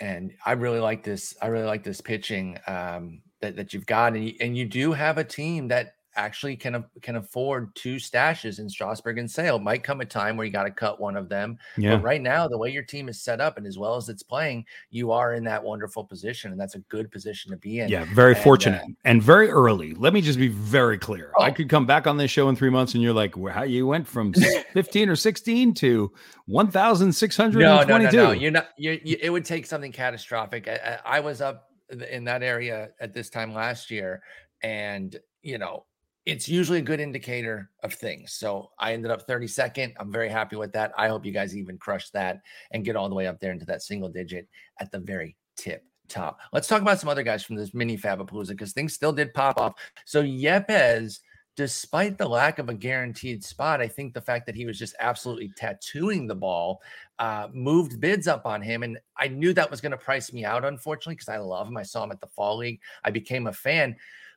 And 0.00 0.32
I 0.46 0.52
really 0.52 0.80
like 0.80 1.04
this. 1.04 1.36
I 1.42 1.48
really 1.48 1.66
like 1.66 1.84
this 1.84 2.00
pitching 2.00 2.58
um, 2.66 3.20
that 3.42 3.56
that 3.56 3.74
you've 3.74 3.84
got, 3.84 4.14
and 4.14 4.26
you, 4.26 4.34
and 4.40 4.56
you 4.56 4.64
do 4.64 4.92
have 4.92 5.18
a 5.18 5.24
team 5.24 5.68
that 5.68 5.96
actually 6.16 6.56
can 6.56 6.84
can 7.00 7.16
afford 7.16 7.74
two 7.74 7.96
stashes 7.96 8.58
in 8.58 8.68
Strasburg 8.68 9.18
and 9.18 9.30
Sale. 9.30 9.58
Might 9.58 9.82
come 9.82 10.00
a 10.00 10.04
time 10.04 10.36
where 10.36 10.46
you 10.46 10.52
got 10.52 10.64
to 10.64 10.70
cut 10.70 11.00
one 11.00 11.16
of 11.16 11.28
them. 11.28 11.58
Yeah. 11.76 11.96
But 11.96 12.02
right 12.02 12.20
now, 12.20 12.48
the 12.48 12.58
way 12.58 12.70
your 12.70 12.82
team 12.82 13.08
is 13.08 13.20
set 13.20 13.40
up 13.40 13.56
and 13.56 13.66
as 13.66 13.78
well 13.78 13.96
as 13.96 14.08
it's 14.08 14.22
playing, 14.22 14.64
you 14.90 15.10
are 15.12 15.34
in 15.34 15.44
that 15.44 15.62
wonderful 15.62 16.04
position, 16.04 16.52
and 16.52 16.60
that's 16.60 16.74
a 16.74 16.80
good 16.80 17.10
position 17.10 17.50
to 17.50 17.56
be 17.56 17.80
in. 17.80 17.88
Yeah, 17.88 18.04
very 18.14 18.34
and, 18.34 18.42
fortunate 18.42 18.82
uh, 18.82 18.94
and 19.04 19.22
very 19.22 19.48
early. 19.48 19.94
Let 19.94 20.12
me 20.12 20.20
just 20.20 20.38
be 20.38 20.48
very 20.48 20.98
clear. 20.98 21.32
Oh. 21.38 21.42
I 21.42 21.50
could 21.50 21.68
come 21.68 21.86
back 21.86 22.06
on 22.06 22.16
this 22.16 22.30
show 22.30 22.48
in 22.48 22.56
three 22.56 22.70
months, 22.70 22.94
and 22.94 23.02
you're 23.02 23.14
like, 23.14 23.36
well, 23.36 23.52
"How 23.52 23.62
you 23.62 23.86
went 23.86 24.06
from 24.06 24.32
15 24.72 25.08
or 25.08 25.16
16 25.16 25.74
to 25.74 26.12
1,622?" 26.46 27.58
No, 27.58 27.82
no, 27.82 27.98
no, 27.98 28.10
no. 28.10 28.30
You're 28.32 28.50
not. 28.50 28.68
you 28.76 29.00
you, 29.02 29.16
it 29.20 29.30
would 29.30 29.44
take 29.44 29.66
something 29.66 29.92
catastrophic. 29.92 30.68
I, 30.68 30.98
I 31.04 31.20
was 31.20 31.40
up 31.40 31.68
in 32.10 32.24
that 32.24 32.42
area 32.42 32.90
at 33.00 33.12
this 33.12 33.30
time 33.30 33.52
last 33.54 33.90
year, 33.90 34.22
and 34.62 35.18
you 35.42 35.58
know 35.58 35.84
it's 36.24 36.48
usually 36.48 36.78
a 36.78 36.82
good 36.82 37.00
indicator 37.00 37.70
of 37.82 37.94
things. 37.94 38.32
So 38.32 38.70
I 38.78 38.92
ended 38.92 39.10
up 39.10 39.26
32nd. 39.26 39.94
I'm 39.98 40.12
very 40.12 40.28
happy 40.28 40.56
with 40.56 40.72
that. 40.72 40.92
I 40.96 41.08
hope 41.08 41.26
you 41.26 41.32
guys 41.32 41.56
even 41.56 41.78
crush 41.78 42.10
that 42.10 42.42
and 42.70 42.84
get 42.84 42.96
all 42.96 43.08
the 43.08 43.14
way 43.14 43.26
up 43.26 43.40
there 43.40 43.52
into 43.52 43.66
that 43.66 43.82
single 43.82 44.08
digit 44.08 44.48
at 44.78 44.92
the 44.92 45.00
very 45.00 45.36
tip 45.56 45.84
top. 46.08 46.38
Let's 46.52 46.68
talk 46.68 46.80
about 46.80 47.00
some 47.00 47.08
other 47.08 47.24
guys 47.24 47.42
from 47.42 47.56
this 47.56 47.74
mini 47.74 47.96
Fabapalooza 47.96 48.50
because 48.50 48.72
things 48.72 48.94
still 48.94 49.12
did 49.12 49.34
pop 49.34 49.58
off. 49.58 49.74
So 50.04 50.22
Yepez, 50.22 51.18
despite 51.56 52.18
the 52.18 52.28
lack 52.28 52.60
of 52.60 52.68
a 52.68 52.74
guaranteed 52.74 53.42
spot, 53.42 53.80
I 53.80 53.88
think 53.88 54.14
the 54.14 54.20
fact 54.20 54.46
that 54.46 54.54
he 54.54 54.64
was 54.64 54.78
just 54.78 54.94
absolutely 55.00 55.52
tattooing 55.56 56.26
the 56.26 56.34
ball 56.36 56.80
uh, 57.18 57.48
moved 57.52 58.00
bids 58.00 58.28
up 58.28 58.46
on 58.46 58.62
him. 58.62 58.84
And 58.84 58.98
I 59.16 59.28
knew 59.28 59.52
that 59.54 59.70
was 59.70 59.80
going 59.80 59.92
to 59.92 59.98
price 59.98 60.32
me 60.32 60.44
out, 60.44 60.64
unfortunately, 60.64 61.14
because 61.14 61.28
I 61.28 61.38
love 61.38 61.66
him. 61.66 61.76
I 61.76 61.82
saw 61.82 62.04
him 62.04 62.12
at 62.12 62.20
the 62.20 62.28
fall 62.28 62.58
league. 62.58 62.80
I 63.04 63.10
became 63.10 63.48
a 63.48 63.52
fan. 63.52 63.96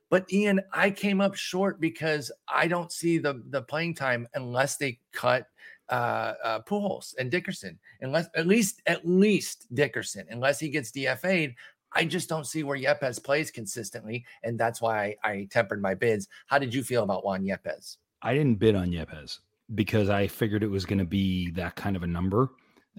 But 0.10 0.32
Ian, 0.32 0.62
I 0.72 0.92
came 0.92 1.22
up 1.22 1.36
short 1.36 1.80
because 1.82 2.32
I 2.48 2.68
don't 2.68 2.92
see 2.92 3.18
the 3.18 3.42
the 3.50 3.62
playing 3.62 3.96
time 3.96 4.28
unless 4.34 4.78
they 4.78 5.00
cut 5.12 5.48
uh, 5.90 6.34
uh 6.44 6.60
Pujols 6.62 7.14
and 7.18 7.32
Dickerson, 7.32 7.80
unless 8.02 8.28
at 8.36 8.48
least 8.48 8.82
at 8.86 9.08
least 9.08 9.68
Dickerson, 9.74 10.26
unless 10.30 10.60
he 10.60 10.70
gets 10.70 10.92
DFA'd. 10.92 11.56
I 11.98 12.04
just 12.04 12.28
don't 12.28 12.46
see 12.46 12.64
where 12.64 12.78
Yepez 12.78 13.24
plays 13.24 13.50
consistently, 13.50 14.26
and 14.44 14.60
that's 14.60 14.82
why 14.82 15.16
I, 15.24 15.30
I 15.30 15.48
tempered 15.50 15.82
my 15.82 15.94
bids. 15.94 16.28
How 16.48 16.60
did 16.60 16.74
you 16.74 16.84
feel 16.84 17.04
about 17.04 17.24
Juan 17.24 17.44
Yepez? 17.44 17.98
I 18.22 18.34
didn't 18.34 18.60
bid 18.60 18.76
on 18.76 18.90
Yepes 18.90 19.40
because 19.74 20.10
I 20.10 20.28
figured 20.28 20.62
it 20.62 20.70
was 20.70 20.86
going 20.86 21.00
to 21.00 21.06
be 21.06 21.52
that 21.52 21.76
kind 21.76 21.96
of 21.96 22.04
a 22.04 22.08
number. 22.08 22.50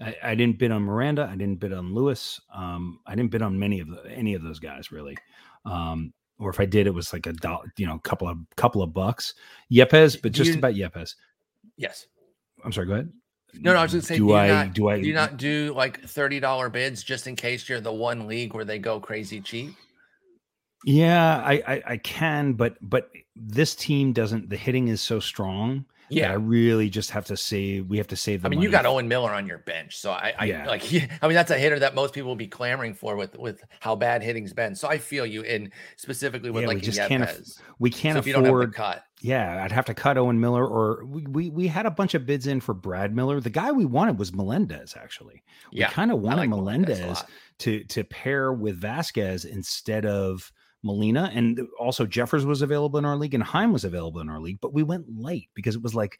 I, 0.01 0.15
I, 0.23 0.35
didn't 0.35 0.57
bid 0.57 0.71
on 0.71 0.83
Miranda. 0.83 1.29
I 1.31 1.35
didn't 1.35 1.59
bid 1.59 1.73
on 1.73 1.93
Lewis. 1.93 2.39
Um, 2.53 2.99
I 3.05 3.15
didn't 3.15 3.31
bid 3.31 3.41
on 3.41 3.57
many 3.57 3.79
of 3.79 3.87
the, 3.87 4.03
any 4.09 4.33
of 4.33 4.43
those 4.43 4.59
guys 4.59 4.91
really. 4.91 5.17
Um, 5.65 6.13
or 6.39 6.49
if 6.49 6.59
I 6.59 6.65
did, 6.65 6.87
it 6.87 6.93
was 6.93 7.13
like 7.13 7.25
a 7.25 7.33
dollar, 7.33 7.71
you 7.77 7.85
know, 7.85 7.99
couple 7.99 8.27
of 8.27 8.37
couple 8.55 8.81
of 8.81 8.93
bucks. 8.93 9.33
Yepez, 9.71 10.21
but 10.21 10.31
just 10.31 10.51
you, 10.51 10.57
about 10.57 10.73
Yepez. 10.73 11.15
Yes. 11.77 12.07
I'm 12.63 12.71
sorry. 12.71 12.87
Go 12.87 12.93
ahead. 12.93 13.11
No, 13.53 13.73
no, 13.73 13.79
I 13.79 13.83
was 13.83 13.93
going 13.93 14.01
to 14.01 14.07
say, 14.07 14.17
do, 14.17 14.27
do 14.27 14.33
I 14.33 14.47
not, 14.47 14.73
do 14.73 14.89
I 14.89 15.01
do 15.01 15.07
you 15.07 15.13
not 15.13 15.37
do 15.37 15.73
like 15.75 16.03
thirty 16.03 16.39
dollar 16.39 16.69
bids 16.69 17.03
just 17.03 17.27
in 17.27 17.35
case 17.35 17.67
you're 17.67 17.81
the 17.81 17.93
one 17.93 18.27
league 18.27 18.53
where 18.53 18.65
they 18.65 18.77
go 18.77 18.99
crazy 18.99 19.41
cheap? 19.41 19.75
Yeah, 20.85 21.37
I, 21.37 21.53
I 21.67 21.83
I 21.87 21.97
can, 21.97 22.53
but 22.53 22.77
but 22.81 23.09
this 23.35 23.73
team 23.73 24.13
doesn't. 24.13 24.49
The 24.49 24.57
hitting 24.57 24.89
is 24.89 25.01
so 25.01 25.19
strong 25.19 25.85
yeah, 26.09 26.31
I 26.31 26.35
really 26.35 26.89
just 26.89 27.11
have 27.11 27.25
to 27.25 27.37
save. 27.37 27.87
We 27.87 27.97
have 27.97 28.07
to 28.07 28.15
save. 28.15 28.45
I 28.45 28.49
mean, 28.49 28.59
money. 28.59 28.65
you 28.65 28.71
got 28.71 28.85
Owen 28.85 29.07
Miller 29.07 29.33
on 29.33 29.45
your 29.45 29.57
bench, 29.59 29.97
so 29.97 30.11
I, 30.11 30.33
I 30.37 30.45
yeah. 30.45 30.65
like. 30.65 30.83
I 31.21 31.27
mean, 31.27 31.35
that's 31.35 31.51
a 31.51 31.57
hitter 31.57 31.79
that 31.79 31.95
most 31.95 32.13
people 32.13 32.29
will 32.29 32.35
be 32.35 32.47
clamoring 32.47 32.93
for 32.93 33.15
with 33.15 33.37
with 33.37 33.63
how 33.79 33.95
bad 33.95 34.23
hitting's 34.23 34.53
been. 34.53 34.75
So 34.75 34.87
I 34.87 34.97
feel 34.97 35.25
you 35.25 35.41
in 35.41 35.71
specifically 35.97 36.49
with 36.49 36.63
yeah, 36.63 36.67
like 36.67 36.75
we 36.75 36.81
just 36.81 36.99
can't. 37.07 37.23
Aff- 37.23 37.41
we 37.79 37.89
can't 37.89 38.23
so 38.23 38.41
afford 38.41 38.73
cut. 38.73 39.03
Yeah, 39.19 39.63
I'd 39.63 39.71
have 39.71 39.85
to 39.85 39.93
cut 39.93 40.17
Owen 40.17 40.39
Miller, 40.39 40.65
or 40.65 41.03
we, 41.05 41.23
we 41.23 41.49
we 41.49 41.67
had 41.67 41.85
a 41.85 41.91
bunch 41.91 42.13
of 42.13 42.25
bids 42.25 42.47
in 42.47 42.61
for 42.61 42.73
Brad 42.73 43.15
Miller. 43.15 43.41
The 43.41 43.49
guy 43.49 43.71
we 43.71 43.85
wanted 43.85 44.19
was 44.19 44.33
Melendez. 44.33 44.95
Actually, 44.97 45.43
we 45.71 45.79
yeah, 45.79 45.89
kind 45.89 46.11
of 46.11 46.19
wanted 46.19 46.37
like 46.37 46.49
Melendez, 46.49 46.99
Melendez 46.99 47.23
to 47.59 47.83
to 47.85 48.03
pair 48.03 48.53
with 48.53 48.79
Vasquez 48.79 49.45
instead 49.45 50.05
of 50.05 50.51
Molina, 50.83 51.31
and 51.33 51.61
also 51.79 52.05
Jeffers 52.05 52.45
was 52.45 52.61
available 52.61 52.99
in 52.99 53.05
our 53.05 53.17
league, 53.17 53.33
and 53.33 53.43
Heim 53.43 53.73
was 53.73 53.83
available 53.83 54.21
in 54.21 54.29
our 54.29 54.39
league, 54.39 54.59
but 54.61 54.73
we 54.73 54.83
went 54.83 55.05
late 55.09 55.49
because 55.53 55.75
it 55.75 55.81
was 55.81 55.95
like, 55.95 56.19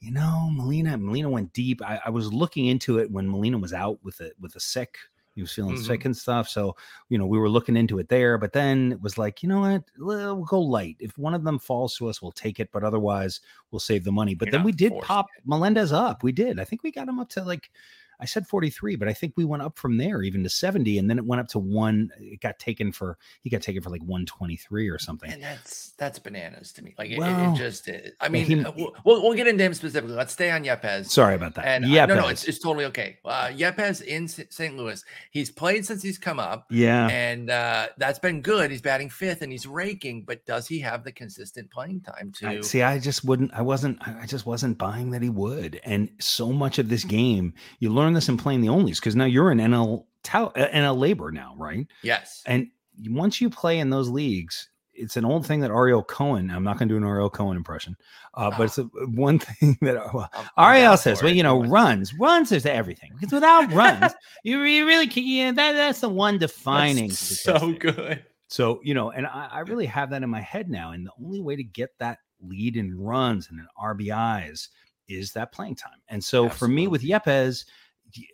you 0.00 0.12
know, 0.12 0.48
Molina. 0.52 0.96
Molina 0.98 1.30
went 1.30 1.52
deep. 1.52 1.80
I, 1.82 2.00
I 2.06 2.10
was 2.10 2.32
looking 2.32 2.66
into 2.66 2.98
it 2.98 3.10
when 3.10 3.28
Molina 3.28 3.58
was 3.58 3.72
out 3.72 3.98
with 4.02 4.20
a 4.20 4.30
with 4.40 4.54
a 4.56 4.60
sick. 4.60 4.96
He 5.34 5.42
was 5.42 5.52
feeling 5.52 5.74
mm-hmm. 5.74 5.84
sick 5.84 6.06
and 6.06 6.16
stuff. 6.16 6.48
So, 6.48 6.76
you 7.10 7.18
know, 7.18 7.26
we 7.26 7.38
were 7.38 7.50
looking 7.50 7.76
into 7.76 7.98
it 7.98 8.08
there, 8.08 8.38
but 8.38 8.54
then 8.54 8.92
it 8.92 9.02
was 9.02 9.18
like, 9.18 9.42
you 9.42 9.50
know 9.50 9.60
what? 9.60 9.84
We'll 9.98 10.36
go 10.44 10.58
light. 10.58 10.96
If 10.98 11.18
one 11.18 11.34
of 11.34 11.44
them 11.44 11.58
falls 11.58 11.94
to 11.98 12.08
us, 12.08 12.22
we'll 12.22 12.32
take 12.32 12.58
it, 12.58 12.70
but 12.72 12.82
otherwise 12.82 13.42
we'll 13.70 13.78
save 13.80 14.04
the 14.04 14.12
money. 14.12 14.34
But 14.34 14.46
You're 14.46 14.52
then 14.52 14.64
we 14.64 14.72
did 14.72 14.94
pop 15.02 15.26
it. 15.36 15.42
Melendez 15.46 15.92
up. 15.92 16.22
We 16.22 16.32
did. 16.32 16.58
I 16.58 16.64
think 16.64 16.82
we 16.82 16.90
got 16.90 17.06
him 17.06 17.20
up 17.20 17.28
to 17.30 17.44
like 17.44 17.70
I 18.20 18.24
said 18.24 18.46
43, 18.46 18.96
but 18.96 19.08
I 19.08 19.12
think 19.12 19.34
we 19.36 19.44
went 19.44 19.62
up 19.62 19.78
from 19.78 19.96
there 19.96 20.22
even 20.22 20.42
to 20.42 20.48
70, 20.48 20.98
and 20.98 21.08
then 21.08 21.18
it 21.18 21.24
went 21.24 21.40
up 21.40 21.48
to 21.48 21.58
one. 21.58 22.10
It 22.18 22.40
got 22.40 22.58
taken 22.58 22.92
for 22.92 23.18
he 23.42 23.50
got 23.50 23.62
taken 23.62 23.82
for 23.82 23.90
like 23.90 24.02
123 24.02 24.88
or 24.88 24.98
something. 24.98 25.30
And 25.30 25.42
that's 25.42 25.92
that's 25.98 26.18
bananas 26.18 26.72
to 26.72 26.84
me. 26.84 26.94
Like 26.98 27.12
well, 27.16 27.52
it, 27.52 27.54
it, 27.54 27.56
just, 27.58 27.88
it, 27.88 28.14
I 28.20 28.28
mean, 28.28 28.44
he, 28.44 28.64
uh, 28.64 28.72
we'll, 29.04 29.22
we'll 29.22 29.34
get 29.34 29.46
into 29.46 29.64
him 29.64 29.74
specifically. 29.74 30.16
Let's 30.16 30.32
stay 30.32 30.50
on 30.50 30.64
Yepez. 30.64 31.06
Sorry 31.06 31.34
about 31.34 31.54
that. 31.54 31.66
And 31.66 31.84
uh, 31.84 32.06
no, 32.06 32.14
no, 32.14 32.28
it's, 32.28 32.44
it's 32.44 32.58
totally 32.58 32.84
okay. 32.86 33.18
Uh, 33.24 33.48
Yepez 33.48 34.02
in 34.02 34.28
St. 34.28 34.76
Louis. 34.76 35.04
He's 35.30 35.50
played 35.50 35.86
since 35.86 36.02
he's 36.02 36.18
come 36.18 36.38
up. 36.38 36.66
Yeah, 36.70 37.08
and 37.08 37.50
uh, 37.50 37.88
that's 37.98 38.18
been 38.18 38.42
good. 38.42 38.70
He's 38.70 38.82
batting 38.82 39.10
fifth 39.10 39.42
and 39.42 39.52
he's 39.52 39.66
raking, 39.66 40.22
but 40.22 40.44
does 40.46 40.66
he 40.66 40.78
have 40.80 41.04
the 41.04 41.12
consistent 41.12 41.70
playing 41.70 42.00
time 42.00 42.32
to 42.36 42.48
I, 42.48 42.60
see? 42.60 42.82
I 42.82 42.98
just 42.98 43.24
wouldn't. 43.24 43.52
I 43.52 43.62
wasn't. 43.62 43.98
I 44.06 44.26
just 44.26 44.46
wasn't 44.46 44.78
buying 44.78 45.10
that 45.10 45.22
he 45.22 45.28
would. 45.28 45.80
And 45.84 46.10
so 46.18 46.52
much 46.52 46.78
of 46.78 46.88
this 46.88 47.04
game, 47.04 47.54
you 47.80 47.90
learn 47.90 48.05
this 48.14 48.28
in 48.28 48.36
playing 48.36 48.60
the 48.60 48.68
onlys 48.68 48.96
because 48.96 49.16
now 49.16 49.24
you're 49.24 49.50
in 49.50 49.58
NL 49.58 50.04
NL 50.24 50.54
LABR 50.54 51.32
now, 51.32 51.54
right? 51.56 51.86
Yes. 52.02 52.42
And 52.46 52.68
once 53.08 53.40
you 53.40 53.50
play 53.50 53.78
in 53.78 53.90
those 53.90 54.08
leagues, 54.08 54.68
it's 54.98 55.16
an 55.16 55.24
old 55.24 55.46
thing 55.46 55.60
that 55.60 55.70
Ariel 55.70 56.02
Cohen. 56.02 56.50
I'm 56.50 56.64
not 56.64 56.78
going 56.78 56.88
to 56.88 56.94
do 56.94 56.96
an 56.96 57.04
Ariel 57.04 57.30
Cohen 57.30 57.56
impression, 57.56 57.96
uh, 58.34 58.50
but 58.56 58.64
it's 58.64 58.78
a, 58.78 58.82
one 59.14 59.38
thing 59.38 59.76
that 59.82 59.96
uh, 59.96 60.26
Ariel 60.58 60.96
says. 60.96 61.22
Well, 61.22 61.32
you 61.32 61.42
know, 61.42 61.62
runs, 61.64 62.14
runs 62.14 62.52
is 62.52 62.66
everything 62.66 63.12
because 63.14 63.32
without 63.32 63.72
runs, 63.74 64.12
you, 64.42 64.62
you 64.62 64.86
really 64.86 65.06
can't. 65.06 65.26
Yeah, 65.26 65.52
that, 65.52 65.72
that's 65.72 66.00
the 66.00 66.08
one 66.08 66.38
defining. 66.38 67.10
so 67.10 67.72
good. 67.72 68.24
So 68.48 68.80
you 68.82 68.94
know, 68.94 69.10
and 69.10 69.26
I, 69.26 69.48
I 69.52 69.60
really 69.60 69.86
have 69.86 70.10
that 70.10 70.22
in 70.22 70.30
my 70.30 70.40
head 70.40 70.70
now, 70.70 70.92
and 70.92 71.06
the 71.06 71.12
only 71.22 71.40
way 71.40 71.56
to 71.56 71.64
get 71.64 71.90
that 71.98 72.18
lead 72.40 72.76
in 72.76 72.98
runs 72.98 73.48
and 73.50 73.60
in 73.60 73.66
RBIs 73.80 74.68
is 75.08 75.32
that 75.32 75.52
playing 75.52 75.76
time. 75.76 76.00
And 76.08 76.22
so 76.22 76.46
Absolutely. 76.46 76.58
for 76.58 76.68
me 76.68 76.86
with 76.88 77.02
Yepez, 77.02 77.64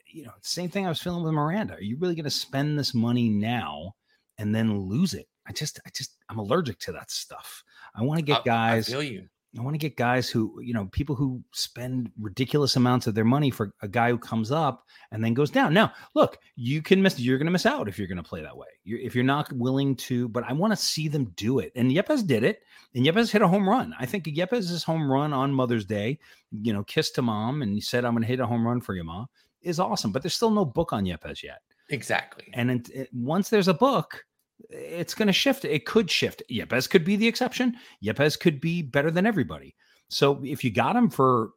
you 0.07 0.25
know, 0.25 0.33
same 0.43 0.71
thing 0.71 0.87
I 0.87 0.89
was 0.89 1.01
feeling 1.01 1.23
with 1.23 1.33
Miranda. 1.33 1.75
Are 1.75 1.83
you 1.83 1.97
really 1.99 2.15
going 2.15 2.25
to 2.25 2.31
spend 2.31 2.79
this 2.79 2.95
money 2.95 3.29
now 3.29 3.95
and 4.39 4.55
then 4.55 4.81
lose 4.81 5.15
it? 5.15 5.29
I 5.47 5.53
just, 5.53 5.81
I 5.87 5.91
just, 5.95 6.17
I'm 6.29 6.39
allergic 6.39 6.79
to 6.81 6.93
that 6.93 7.11
stuff. 7.11 7.65
I 7.95 8.03
want 8.03 8.19
to 8.19 8.25
get 8.25 8.45
guys. 8.45 8.89
I 8.89 8.93
feel 8.93 9.03
you. 9.03 9.29
I 9.59 9.61
want 9.61 9.75
to 9.75 9.79
get 9.79 9.97
guys 9.97 10.31
who, 10.31 10.59
you 10.63 10.73
know, 10.73 10.87
people 10.93 11.15
who 11.15 11.43
spend 11.53 12.11
ridiculous 12.19 12.77
amounts 12.77 13.07
of 13.07 13.15
their 13.15 13.25
money 13.25 13.51
for 13.51 13.75
a 13.83 13.89
guy 13.89 14.09
who 14.09 14.17
comes 14.17 14.51
up 14.51 14.87
and 15.11 15.23
then 15.23 15.35
goes 15.35 15.51
down. 15.51 15.75
Now, 15.75 15.93
look, 16.15 16.39
you 16.57 16.81
can 16.81 17.03
miss, 17.03 17.21
you're 17.21 17.37
going 17.37 17.47
to 17.47 17.53
miss 17.53 17.67
out 17.67 17.87
if 17.87 17.99
you're 17.99 18.09
going 18.09 18.17
to 18.17 18.23
play 18.23 18.41
that 18.41 18.57
way. 18.57 18.69
You're, 18.85 19.01
if 19.01 19.15
you're 19.15 19.25
not 19.25 19.53
willing 19.53 19.95
to, 19.97 20.29
but 20.29 20.45
I 20.45 20.55
want 20.55 20.73
to 20.73 20.77
see 20.77 21.07
them 21.07 21.35
do 21.37 21.59
it. 21.59 21.71
And 21.77 21.91
Yepez 21.91 22.27
did 22.27 22.45
it. 22.45 22.61
And 22.95 23.05
Yepez 23.05 23.31
hit 23.31 23.43
a 23.43 23.49
home 23.49 23.69
run. 23.69 23.95
I 23.99 24.07
think 24.07 24.25
Yepez's 24.25 24.85
home 24.85 25.11
run 25.11 25.35
on 25.35 25.53
Mother's 25.53 25.85
Day, 25.85 26.19
you 26.51 26.73
know, 26.73 26.85
kissed 26.85 27.15
to 27.17 27.23
mom 27.23 27.61
and 27.61 27.75
he 27.75 27.81
said, 27.83 28.07
I'm 28.07 28.13
going 28.13 28.23
to 28.23 28.29
hit 28.29 28.41
a 28.41 28.47
home 28.47 28.67
run 28.67 28.81
for 28.81 28.95
you, 28.95 29.05
mom, 29.05 29.27
is 29.63 29.81
awesome. 29.81 30.13
But 30.13 30.23
there's 30.23 30.35
still 30.35 30.51
no 30.51 30.65
book 30.65 30.93
on 30.93 31.05
Yepez 31.05 31.43
yet. 31.43 31.61
Exactly. 31.91 32.49
And 32.55 32.71
it, 32.71 32.89
it, 32.91 33.09
once 33.13 33.49
there's 33.49 33.69
a 33.69 33.75
book, 33.75 34.25
it's 34.71 35.15
going 35.15 35.27
to 35.27 35.33
shift. 35.33 35.65
It 35.65 35.87
could 35.87 36.11
shift. 36.11 36.43
Yepez 36.51 36.89
could 36.89 37.05
be 37.05 37.17
the 37.17 37.27
exception. 37.27 37.77
Yepez 38.05 38.39
could 38.39 38.61
be 38.61 38.83
better 38.83 39.11
than 39.11 39.27
everybody. 39.27 39.75
So 40.09 40.41
if 40.45 40.63
you 40.63 40.71
got 40.71 40.97
him 40.97 41.11
for, 41.11 41.51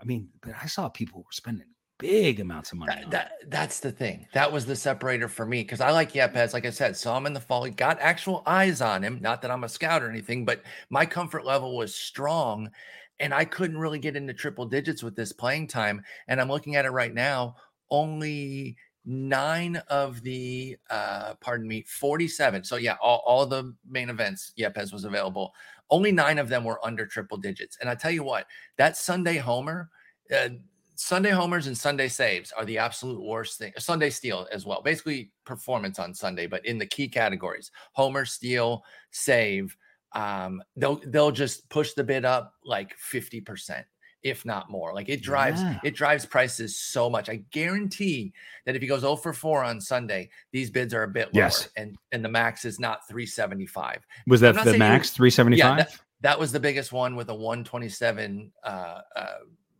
I 0.00 0.04
mean, 0.04 0.28
I 0.60 0.66
saw 0.66 0.88
people 0.88 1.20
were 1.20 1.32
spending 1.32 1.66
big 1.98 2.40
amounts 2.40 2.72
of 2.72 2.78
money. 2.78 2.94
That, 2.94 3.10
that, 3.10 3.30
that's 3.48 3.80
the 3.80 3.92
thing. 3.92 4.26
That 4.34 4.52
was 4.52 4.66
the 4.66 4.76
separator 4.76 5.28
for 5.28 5.46
me 5.46 5.62
because 5.62 5.80
I 5.80 5.90
like 5.90 6.12
Yepez. 6.12 6.52
Like 6.52 6.66
I 6.66 6.70
said, 6.70 6.96
saw 6.96 7.16
him 7.16 7.26
in 7.26 7.32
the 7.32 7.40
fall. 7.40 7.64
He 7.64 7.70
got 7.70 8.00
actual 8.00 8.42
eyes 8.46 8.80
on 8.80 9.02
him. 9.02 9.18
Not 9.20 9.42
that 9.42 9.50
I'm 9.50 9.64
a 9.64 9.68
scout 9.68 10.02
or 10.02 10.10
anything, 10.10 10.44
but 10.44 10.62
my 10.90 11.06
comfort 11.06 11.44
level 11.44 11.76
was 11.76 11.94
strong, 11.94 12.70
and 13.20 13.32
I 13.32 13.44
couldn't 13.44 13.78
really 13.78 13.98
get 13.98 14.16
into 14.16 14.34
triple 14.34 14.66
digits 14.66 15.02
with 15.02 15.16
this 15.16 15.32
playing 15.32 15.68
time. 15.68 16.02
And 16.28 16.40
I'm 16.40 16.48
looking 16.48 16.76
at 16.76 16.84
it 16.84 16.90
right 16.90 17.14
now. 17.14 17.56
Only 17.90 18.76
nine 19.06 19.80
of 19.88 20.20
the 20.22 20.76
uh 20.90 21.34
pardon 21.40 21.68
me 21.68 21.84
47 21.86 22.64
so 22.64 22.74
yeah 22.74 22.96
all, 23.00 23.22
all 23.24 23.46
the 23.46 23.72
main 23.88 24.10
events 24.10 24.52
Yepez 24.58 24.92
was 24.92 25.04
available 25.04 25.54
only 25.90 26.10
nine 26.10 26.38
of 26.38 26.48
them 26.48 26.64
were 26.64 26.84
under 26.84 27.06
triple 27.06 27.36
digits 27.36 27.78
and 27.80 27.88
i 27.88 27.94
tell 27.94 28.10
you 28.10 28.24
what 28.24 28.48
that 28.78 28.96
sunday 28.96 29.36
homer 29.36 29.90
uh, 30.36 30.48
sunday 30.96 31.30
homers 31.30 31.68
and 31.68 31.78
sunday 31.78 32.08
saves 32.08 32.50
are 32.50 32.64
the 32.64 32.78
absolute 32.78 33.22
worst 33.22 33.58
thing 33.58 33.72
sunday 33.78 34.10
steal 34.10 34.48
as 34.50 34.66
well 34.66 34.82
basically 34.82 35.30
performance 35.44 36.00
on 36.00 36.12
sunday 36.12 36.48
but 36.48 36.66
in 36.66 36.76
the 36.76 36.86
key 36.86 37.06
categories 37.06 37.70
homer 37.92 38.24
steal 38.24 38.82
save 39.12 39.76
um 40.12 40.62
they'll 40.76 41.00
they'll 41.06 41.32
just 41.32 41.68
push 41.68 41.92
the 41.92 42.04
bid 42.04 42.24
up 42.24 42.54
like 42.64 42.96
50 42.96 43.40
percent 43.40 43.86
if 44.26 44.44
not 44.44 44.68
more. 44.68 44.92
Like 44.92 45.08
it 45.08 45.22
drives 45.22 45.62
yeah. 45.62 45.78
it 45.84 45.94
drives 45.94 46.26
prices 46.26 46.76
so 46.76 47.08
much. 47.08 47.28
I 47.28 47.36
guarantee 47.52 48.32
that 48.64 48.74
if 48.74 48.82
he 48.82 48.88
goes 48.88 49.02
0 49.02 49.16
for 49.16 49.32
4 49.32 49.62
on 49.62 49.80
Sunday, 49.80 50.30
these 50.50 50.68
bids 50.68 50.92
are 50.92 51.04
a 51.04 51.08
bit 51.08 51.32
lower 51.32 51.44
yes. 51.44 51.68
and 51.76 51.96
and 52.10 52.24
the 52.24 52.28
max 52.28 52.64
is 52.64 52.80
not 52.80 53.06
375. 53.08 54.04
Was 54.26 54.40
that 54.40 54.64
the 54.64 54.76
max 54.76 55.10
375? 55.10 55.58
Yeah, 55.58 55.76
that, 55.76 56.00
that, 56.22 56.40
was 56.40 56.50
the 56.50 56.58
biggest 56.58 56.92
one 56.92 57.14
with 57.14 57.28
a 57.28 57.34
127 57.34 58.50
uh, 58.64 59.00
uh, 59.14 59.26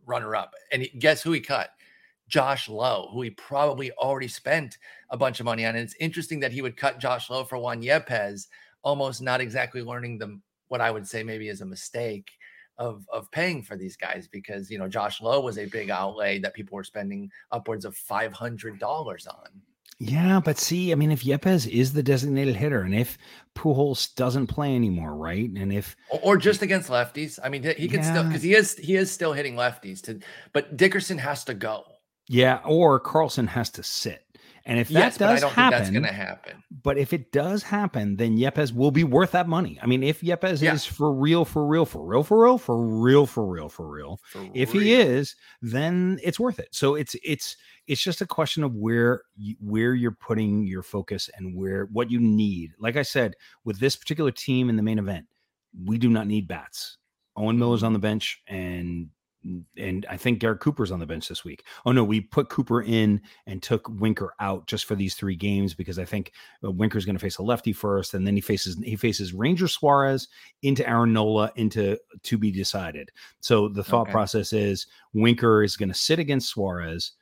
runner 0.07 0.37
up. 0.37 0.55
And 0.71 0.83
he, 0.83 0.89
guess 0.97 1.23
who 1.23 1.33
he 1.33 1.41
cut? 1.41 1.71
Josh 2.29 2.69
Lowe, 2.69 3.09
who 3.13 3.23
he 3.23 3.31
probably 3.31 3.93
already 3.93 4.29
spent 4.29 4.79
a 5.11 5.17
bunch 5.17 5.41
of 5.41 5.45
money 5.45 5.65
on. 5.65 5.77
And 5.77 5.85
it's 5.85 5.95
interesting 6.01 6.41
that 6.41 6.53
he 6.53 6.63
would 6.63 6.77
cut 6.77 6.99
Josh 6.99 7.31
Lowe 7.31 7.45
for 7.45 7.59
Juan 7.59 7.83
Yepez, 7.83 8.47
almost 8.87 9.21
not 9.21 9.41
exactly 9.41 9.83
learning 9.83 10.17
the 10.17 10.41
what 10.69 10.81
I 10.81 10.91
would 10.93 11.07
say 11.07 11.25
maybe 11.25 11.49
is 11.49 11.61
a 11.61 11.67
mistake 11.67 12.31
of 12.79 13.05
of 13.13 13.31
paying 13.33 13.63
for 13.63 13.77
these 13.77 13.97
guys 13.97 14.29
because 14.29 14.71
you 14.71 14.79
know 14.79 14.89
Josh 14.89 15.21
Lowe 15.21 15.41
was 15.41 15.59
a 15.59 15.67
big 15.67 15.91
outlay 15.91 16.39
that 16.39 16.55
people 16.55 16.77
were 16.77 16.85
spending 16.85 17.29
upwards 17.51 17.85
of 17.85 17.97
five 17.97 18.33
hundred 18.33 18.79
dollars 18.79 19.27
on. 19.27 19.49
Yeah, 19.99 20.41
but 20.45 20.59
see, 20.59 20.93
I 20.93 20.95
mean, 20.95 21.11
if 21.11 21.25
Yepez 21.25 21.67
is 21.67 21.95
the 21.95 22.03
designated 22.03 22.55
hitter, 22.55 22.83
and 22.83 22.95
if 22.95 23.17
Pujols 23.57 24.15
doesn't 24.15 24.47
play 24.47 24.75
anymore, 24.75 25.17
right, 25.17 25.49
and 25.49 25.73
if 25.73 25.97
or, 26.11 26.21
or 26.23 26.37
just 26.37 26.63
against 26.63 26.91
lefties, 26.91 27.39
I 27.43 27.49
mean, 27.49 27.63
he 27.63 27.89
can 27.89 28.01
yeah. 28.01 28.11
still 28.11 28.25
because 28.25 28.43
he 28.43 28.55
is 28.55 28.77
he 28.77 28.95
is 28.97 29.11
still 29.11 29.33
hitting 29.33 29.57
lefties. 29.57 30.03
To 30.03 30.21
but 30.53 30.77
Dickerson 30.77 31.19
has 31.19 31.45
to 31.45 31.55
go. 31.55 31.85
Yeah, 32.29 32.61
or 32.65 33.01
Carlson 33.01 33.47
has 33.49 33.71
to 33.71 33.83
sit. 33.83 34.23
And 34.69 34.81
if 34.81 34.91
yes, 34.91 35.17
that 35.17 35.41
does 35.41 35.53
happen, 35.53 35.79
that's 35.79 35.91
going 35.91 36.03
to 36.03 36.13
happen. 36.13 36.61
But 36.83 36.99
if 36.99 37.13
it 37.13 37.31
does 37.31 37.63
happen, 37.63 38.17
then 38.17 38.37
Yepez 38.37 38.75
will 38.75 38.91
be 38.91 39.05
worth 39.05 39.31
that 39.31 39.49
money. 39.49 39.79
I 39.81 39.87
mean, 39.87 40.03
if 40.03 40.23
Yepez 40.23 40.61
yeah. 40.61 40.75
is 40.75 40.85
for 40.85 41.15
real, 41.15 41.45
for 41.45 41.65
real, 41.65 41.87
for 41.87 42.05
real, 42.05 42.25
for 42.25 42.43
real, 42.43 42.59
for 42.59 42.85
real, 42.85 43.27
for 43.27 43.47
real, 43.47 43.69
for 43.69 43.89
real, 43.89 44.21
for 44.25 44.45
if 44.55 44.75
real. 44.75 44.83
he 44.83 44.93
is, 44.93 45.37
then 45.63 46.19
it's 46.21 46.41
worth 46.41 46.59
it. 46.59 46.69
So 46.73 46.97
it's 46.97 47.15
it's 47.23 47.57
it's 47.87 48.03
just 48.03 48.21
a 48.21 48.27
question 48.27 48.65
of 48.65 48.75
where 48.75 49.23
you, 49.37 49.55
where 49.61 49.95
you're 49.95 50.11
putting 50.11 50.67
your 50.67 50.83
focus 50.83 51.31
and 51.37 51.57
where 51.57 51.85
what 51.93 52.11
you 52.11 52.19
need. 52.19 52.73
Like 52.81 52.97
I 52.97 53.03
said, 53.03 53.35
with 53.65 53.79
this 53.79 53.95
particular 53.95 54.33
team 54.33 54.69
in 54.69 54.75
the 54.75 54.83
main 54.83 54.99
event, 54.99 55.27
we 55.85 55.97
do 55.97 56.11
not 56.11 56.27
need 56.27 56.49
bats. 56.49 56.99
Owen 57.37 57.57
Miller's 57.57 57.81
mm-hmm. 57.81 57.87
on 57.87 57.93
the 57.93 57.99
bench, 58.01 58.43
and 58.49 59.11
and 59.77 60.07
I 60.09 60.17
think 60.17 60.39
Garrett 60.39 60.61
Cooper's 60.61 60.91
on 60.91 60.99
the 60.99 61.07
bench 61.07 61.29
this 61.29 61.45
week. 61.45 61.65
Oh 61.85 61.93
no, 61.93 62.05
we 62.05 62.21
put 62.21 62.49
Cooper 62.49 62.83
in 62.83 63.21
and 63.47 63.63
took 63.63 63.89
Winker 63.89 64.35
out 64.41 64.67
just 64.67 64.85
for 64.85 64.95
these 64.95 65.15
three 65.15 65.37
games 65.37 65.75
because 65.75 65.99
I 65.99 66.05
think 66.05 66.33
uh, 66.65 66.71
Winker's 66.71 67.05
going 67.05 67.17
to 67.17 67.21
face 67.21 67.39
a 67.39 67.43
lefty 67.43 67.73
first, 67.73 68.15
and 68.15 68.27
then 68.27 68.35
he 68.35 68.41
faces 68.41 68.77
he 68.85 68.97
faces 68.97 69.33
Ranger 69.33 69.69
Suarez 69.69 70.29
into 70.63 70.89
Aaron 70.89 71.13
Nola 71.13 71.53
into 71.57 71.99
to 72.23 72.39
be 72.39 72.51
decided. 72.51 73.11
So 73.41 73.69
the 73.69 73.85
thought 73.85 74.03
okay. 74.03 74.13
process 74.13 74.53
is 74.53 74.87
Winker 75.13 75.63
is 75.63 75.77
going 75.77 75.89
to 75.91 75.95
sit 75.95 76.19
against 76.19 76.49
Suarez 76.49 77.13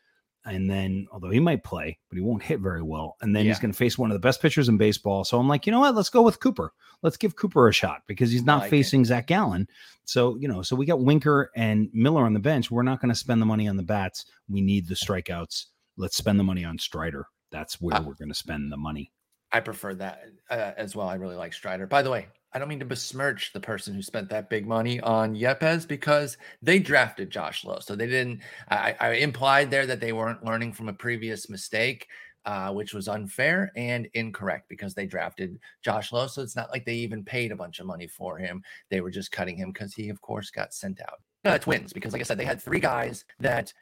and 0.45 0.69
then 0.69 1.07
although 1.13 1.31
he 1.31 1.41
might 1.41 1.65
play, 1.65 1.99
but 2.09 2.17
he 2.17 2.23
won't 2.23 2.43
hit 2.43 2.61
very 2.61 2.83
well, 2.83 3.17
and 3.21 3.35
then 3.35 3.45
yeah. 3.45 3.51
he's 3.51 3.59
going 3.59 3.73
to 3.73 3.77
face 3.77 3.97
one 3.97 4.11
of 4.11 4.15
the 4.15 4.21
best 4.21 4.43
pitchers 4.43 4.69
in 4.69 4.77
baseball. 4.77 5.25
So 5.25 5.39
I'm 5.39 5.49
like, 5.49 5.67
you 5.67 5.73
know 5.73 5.81
what? 5.81 5.95
Let's 5.95 6.11
go 6.11 6.23
with 6.23 6.41
Cooper. 6.41 6.73
Let's 7.03 7.17
give 7.17 7.37
Cooper 7.37 7.69
a 7.69 7.73
shot 7.73 8.03
because 8.07 8.31
he's 8.31 8.45
not 8.45 8.63
like 8.63 8.71
facing 8.71 9.03
it. 9.03 9.07
Zach 9.07 9.27
Gallen. 9.27 9.69
So 10.05 10.37
you 10.37 10.49
know, 10.49 10.63
so 10.63 10.77
we 10.77 10.87
got 10.87 11.01
Winker 11.01 11.51
and 11.57 11.89
Miller 11.93 12.25
on 12.25 12.35
the 12.35 12.41
bench. 12.41 12.71
We're 12.71 12.83
not 12.83 13.01
going 13.01 13.13
to 13.13 13.19
spend 13.19 13.41
the 13.41 13.47
money 13.47 13.69
on 13.69 13.77
the 13.77 13.83
bats. 13.83 14.27
We 14.49 14.61
need 14.61 14.89
the 14.89 14.95
strikeouts. 14.95 15.67
Let's 15.97 16.17
spend 16.17 16.39
the 16.39 16.45
money 16.45 16.65
on 16.65 16.79
Strider. 16.79 17.27
That's 17.51 17.81
where 17.81 17.97
uh, 17.97 18.03
we're 18.03 18.15
going 18.15 18.29
to 18.29 18.35
spend 18.35 18.73
the 18.73 18.77
money. 18.77 19.13
I 19.53 19.61
prefer 19.61 19.95
that 19.95 20.23
uh, 20.51 20.73
as 20.77 20.97
well. 20.97 21.09
I 21.09 21.15
really 21.15 21.37
like 21.37 21.53
Strider. 21.53 21.87
By 21.87 22.03
the 22.03 22.11
way, 22.11 22.27
I 22.55 22.61
don't 22.61 22.69
mean 22.69 22.79
to 22.79 22.85
besmirch 22.85 23.53
the 23.53 23.59
person 23.59 23.95
who 23.95 24.03
spent 24.03 24.29
that 24.31 24.49
big 24.49 24.65
money 24.65 25.01
on 25.01 25.35
Yepez 25.35 25.89
because 25.89 26.37
they 26.63 26.79
drafted 26.79 27.29
Josh 27.29 27.65
Lowe. 27.65 27.81
So 27.81 27.97
they 27.97 28.07
didn't, 28.07 28.43
I, 28.71 28.95
I 29.01 29.09
implied 29.15 29.73
there 29.73 29.87
that 29.87 30.01
they 30.01 30.13
weren't 30.13 30.45
learning 30.45 30.73
from 30.73 30.89
a 30.89 30.93
previous 30.93 31.51
mistake, 31.51 32.07
uh, 32.45 32.71
which 32.71 32.95
was 32.95 33.09
unfair 33.09 33.73
and 33.75 34.09
incorrect 34.15 34.69
because 34.69 34.95
they 34.95 35.05
drafted 35.05 35.59
Josh 35.83 36.13
Lowe. 36.13 36.29
So 36.29 36.43
it's 36.43 36.55
not 36.55 36.71
like 36.71 36.85
they 36.85 36.95
even 36.95 37.25
paid 37.25 37.51
a 37.51 37.57
bunch 37.57 37.81
of 37.81 37.87
money 37.87 38.07
for 38.07 38.39
him. 38.39 38.63
They 38.89 39.01
were 39.01 39.11
just 39.11 39.33
cutting 39.33 39.57
him 39.57 39.73
because 39.73 39.93
he, 39.93 40.09
of 40.09 40.21
course, 40.21 40.51
got 40.53 40.73
sent 40.73 41.01
out. 41.01 41.21
Uh, 41.45 41.59
twins, 41.59 41.93
because 41.93 42.13
like 42.13 42.23
I 42.23 42.25
said, 42.25 42.39
they 42.39 42.45
had 42.45 42.63
three 42.63 42.79
guys 42.79 43.25
that, 43.41 43.73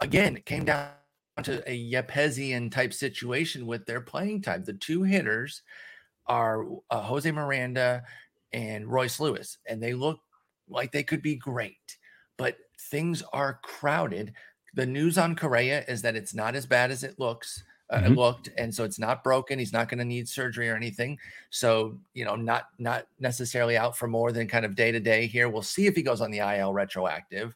again, 0.00 0.42
came 0.44 0.66
down 0.66 0.90
to 1.42 1.62
a 1.66 1.90
Yepesian 1.90 2.70
type 2.70 2.92
situation 2.92 3.64
with 3.64 3.86
their 3.86 4.02
playing 4.02 4.42
time. 4.42 4.62
The 4.62 4.74
two 4.74 5.04
hitters 5.04 5.62
are 6.30 6.64
uh, 6.90 7.02
Jose 7.02 7.30
Miranda 7.30 8.02
and 8.52 8.86
Royce 8.86 9.20
Lewis, 9.20 9.58
and 9.66 9.82
they 9.82 9.92
look 9.92 10.20
like 10.68 10.92
they 10.92 11.02
could 11.02 11.20
be 11.20 11.34
great, 11.34 11.98
but 12.38 12.56
things 12.78 13.22
are 13.32 13.60
crowded 13.62 14.32
the 14.74 14.86
news 14.86 15.18
on 15.18 15.34
Correa 15.34 15.84
is 15.88 16.02
that 16.02 16.16
it's 16.16 16.34
not 16.34 16.54
as 16.54 16.66
bad 16.66 16.90
as 16.90 17.04
it 17.04 17.18
looks. 17.18 17.64
Uh, 17.90 18.02
mm-hmm. 18.02 18.14
looked 18.14 18.48
and 18.56 18.72
so 18.72 18.84
it's 18.84 19.00
not 19.00 19.24
broken 19.24 19.58
he's 19.58 19.72
not 19.72 19.88
going 19.88 19.98
to 19.98 20.04
need 20.04 20.28
surgery 20.28 20.70
or 20.70 20.76
anything 20.76 21.18
so 21.50 21.98
you 22.14 22.24
know 22.24 22.36
not 22.36 22.66
not 22.78 23.04
necessarily 23.18 23.76
out 23.76 23.98
for 23.98 24.06
more 24.06 24.30
than 24.30 24.46
kind 24.46 24.64
of 24.64 24.76
day 24.76 24.92
to 24.92 25.00
day 25.00 25.26
here 25.26 25.48
we'll 25.48 25.60
see 25.60 25.88
if 25.88 25.96
he 25.96 26.02
goes 26.02 26.20
on 26.20 26.30
the 26.30 26.38
IL 26.38 26.72
retroactive 26.72 27.52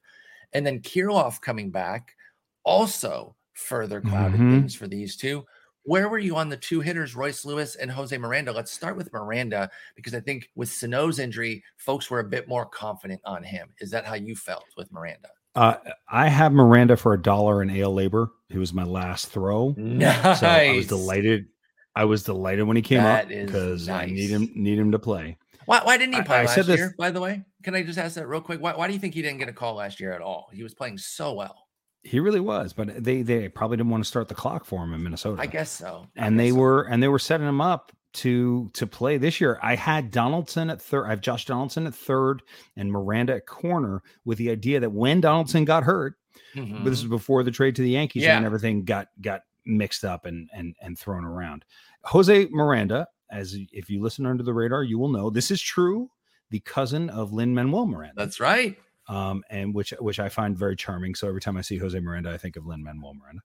and 0.53 0.67
then 0.67 0.81
Kirilloff 0.81 1.41
coming 1.41 1.71
back 1.71 2.17
also 2.65 3.37
further 3.53 4.01
clouded 4.01 4.41
mm-hmm. 4.41 4.59
things 4.59 4.75
for 4.75 4.89
these 4.89 5.15
two 5.15 5.47
where 5.85 6.09
were 6.09 6.19
you 6.19 6.37
on 6.37 6.49
the 6.49 6.57
two 6.57 6.81
hitters, 6.81 7.15
Royce 7.15 7.45
Lewis 7.45 7.77
and 7.77 7.91
Jose 7.91 8.17
Miranda? 8.17 8.53
Let's 8.53 8.73
start 8.73 8.97
with 8.97 9.13
Miranda 9.13 9.71
because 9.95 10.15
I 10.15 10.21
think 10.21 10.51
with 10.55 10.71
Sano's 10.71 11.19
injury, 11.19 11.63
folks 11.77 12.11
were 12.11 12.21
a 12.21 12.25
bit 12.25 12.49
more 12.49 12.67
confident 12.67 13.21
on 13.25 13.43
him. 13.43 13.69
Is 13.81 13.91
that 13.91 14.05
how 14.05 14.15
you 14.15 14.35
felt 14.35 14.65
with 14.77 14.91
Miranda? 14.93 15.29
Uh, 15.55 15.77
I 16.09 16.29
have 16.29 16.53
Miranda 16.53 16.97
for 16.97 17.13
a 17.13 17.21
dollar 17.21 17.63
in 17.63 17.71
AL 17.71 17.95
LABR. 17.95 18.29
He 18.49 18.59
was 18.59 18.73
my 18.73 18.83
last 18.83 19.29
throw. 19.29 19.75
Nice. 19.77 20.41
So 20.41 20.47
I 20.47 20.73
was 20.73 20.87
delighted. 20.87 21.47
I 21.95 22.07
was 22.07 22.25
delighted 22.25 22.67
when 22.67 22.77
he 22.77 22.83
came 22.83 23.03
that 23.03 23.25
up 23.25 23.29
because 23.29 23.87
nice. 23.87 24.09
I 24.09 24.13
need 24.13 24.31
him 24.31 24.51
need 24.55 24.79
him 24.79 24.91
to 24.93 24.99
play. 24.99 25.37
Why, 25.67 25.81
why 25.83 25.97
didn't 25.97 26.15
he 26.15 26.23
play 26.23 26.39
I, 26.39 26.45
last 26.45 26.59
I 26.59 26.63
year? 26.63 26.77
This, 26.77 26.93
by 26.99 27.11
the 27.11 27.21
way, 27.21 27.43
can 27.63 27.75
I 27.75 27.83
just 27.83 27.99
ask 27.99 28.17
that 28.17 28.27
real 28.27 28.41
quick? 28.41 28.61
Why, 28.61 28.75
why 28.75 28.87
do 28.87 28.93
you 28.93 28.99
think 28.99 29.15
he 29.15 29.23
didn't 29.23 29.39
get 29.39 29.49
a 29.49 29.53
call 29.53 29.77
last 29.77 30.01
year 30.01 30.13
at 30.13 30.21
all? 30.21 30.51
He 30.53 30.63
was 30.63 30.75
playing 30.75 30.99
so 30.99 31.33
well. 31.33 31.64
He 32.05 32.21
really 32.21 32.41
was, 32.41 32.73
but 32.75 33.03
they 33.03 33.23
they 33.23 33.49
probably 33.49 33.79
didn't 33.79 33.91
want 33.91 34.05
to 34.05 34.09
start 34.09 34.29
the 34.29 34.35
clock 34.35 34.67
for 34.67 34.85
him 34.85 34.93
in 34.93 35.03
Minnesota. 35.03 35.41
I 35.41 35.47
guess 35.47 35.71
so. 35.71 36.07
I 36.17 36.27
and 36.27 36.37
guess 36.37 36.45
they 36.45 36.51
so. 36.51 36.57
were 36.57 36.83
and 36.83 37.03
they 37.03 37.09
were 37.09 37.19
setting 37.19 37.49
him 37.49 37.61
up 37.61 37.93
to 38.15 38.71
to 38.75 38.87
play 38.87 39.17
this 39.17 39.41
year. 39.41 39.59
I 39.63 39.75
had 39.75 40.11
Donaldson 40.11 40.71
at 40.71 40.83
third. 40.83 41.07
I 41.07 41.11
have 41.11 41.23
Josh 41.23 41.47
Donaldson 41.47 41.87
at 41.87 41.95
third 41.95 42.43
and 42.77 42.93
Miranda 42.93 43.37
at 43.37 43.47
corner 43.47 44.03
with 44.25 44.39
the 44.39 44.51
idea 44.51 44.81
that 44.81 44.93
when 44.93 45.21
Donaldson 45.21 45.65
got 45.65 45.83
hurt, 45.83 46.15
mm-hmm. 46.55 46.85
this 46.85 46.99
is 46.99 47.07
before 47.07 47.43
the 47.43 47.51
trade 47.51 47.75
to 47.77 47.83
the 47.83 47.91
Yankees 47.91 48.23
yeah. 48.23 48.37
and 48.37 48.45
everything 48.45 48.85
got 48.85 49.09
got 49.21 49.43
mixed 49.65 50.05
up 50.05 50.27
and 50.27 50.49
and 50.53 50.77
and 50.81 50.99
thrown 50.99 51.25
around. 51.25 51.65
Jose 52.05 52.49
Miranda, 52.51 53.09
as 53.31 53.57
if 53.73 53.89
you 53.89 54.03
listen 54.03 54.27
under 54.27 54.43
the 54.43 54.53
radar, 54.53 54.83
you 54.83 54.99
will 54.99 55.09
know 55.09 55.31
this 55.31 55.51
is 55.51 55.61
true. 55.61 56.11
The 56.51 56.61
cousin 56.61 57.09
of 57.09 57.33
Lin 57.33 57.55
Manuel 57.55 57.87
Miranda. 57.87 58.15
That's 58.17 58.39
right 58.41 58.77
um, 59.09 59.43
and 59.51 59.75
which 59.75 59.93
which 60.01 60.21
I 60.21 60.29
find 60.29 60.57
very 60.57 60.77
charming. 60.77 61.15
So 61.15 61.29
every 61.29 61.41
time 61.41 61.57
I 61.57 61.63
see 61.63 61.79
Jose 61.79 61.99
Miranda, 61.99 62.31
I 62.31 62.39
think 62.39 62.57
of 62.57 62.67
Lin 62.67 62.83
Manuel 62.83 63.15
Miranda. 63.15 63.43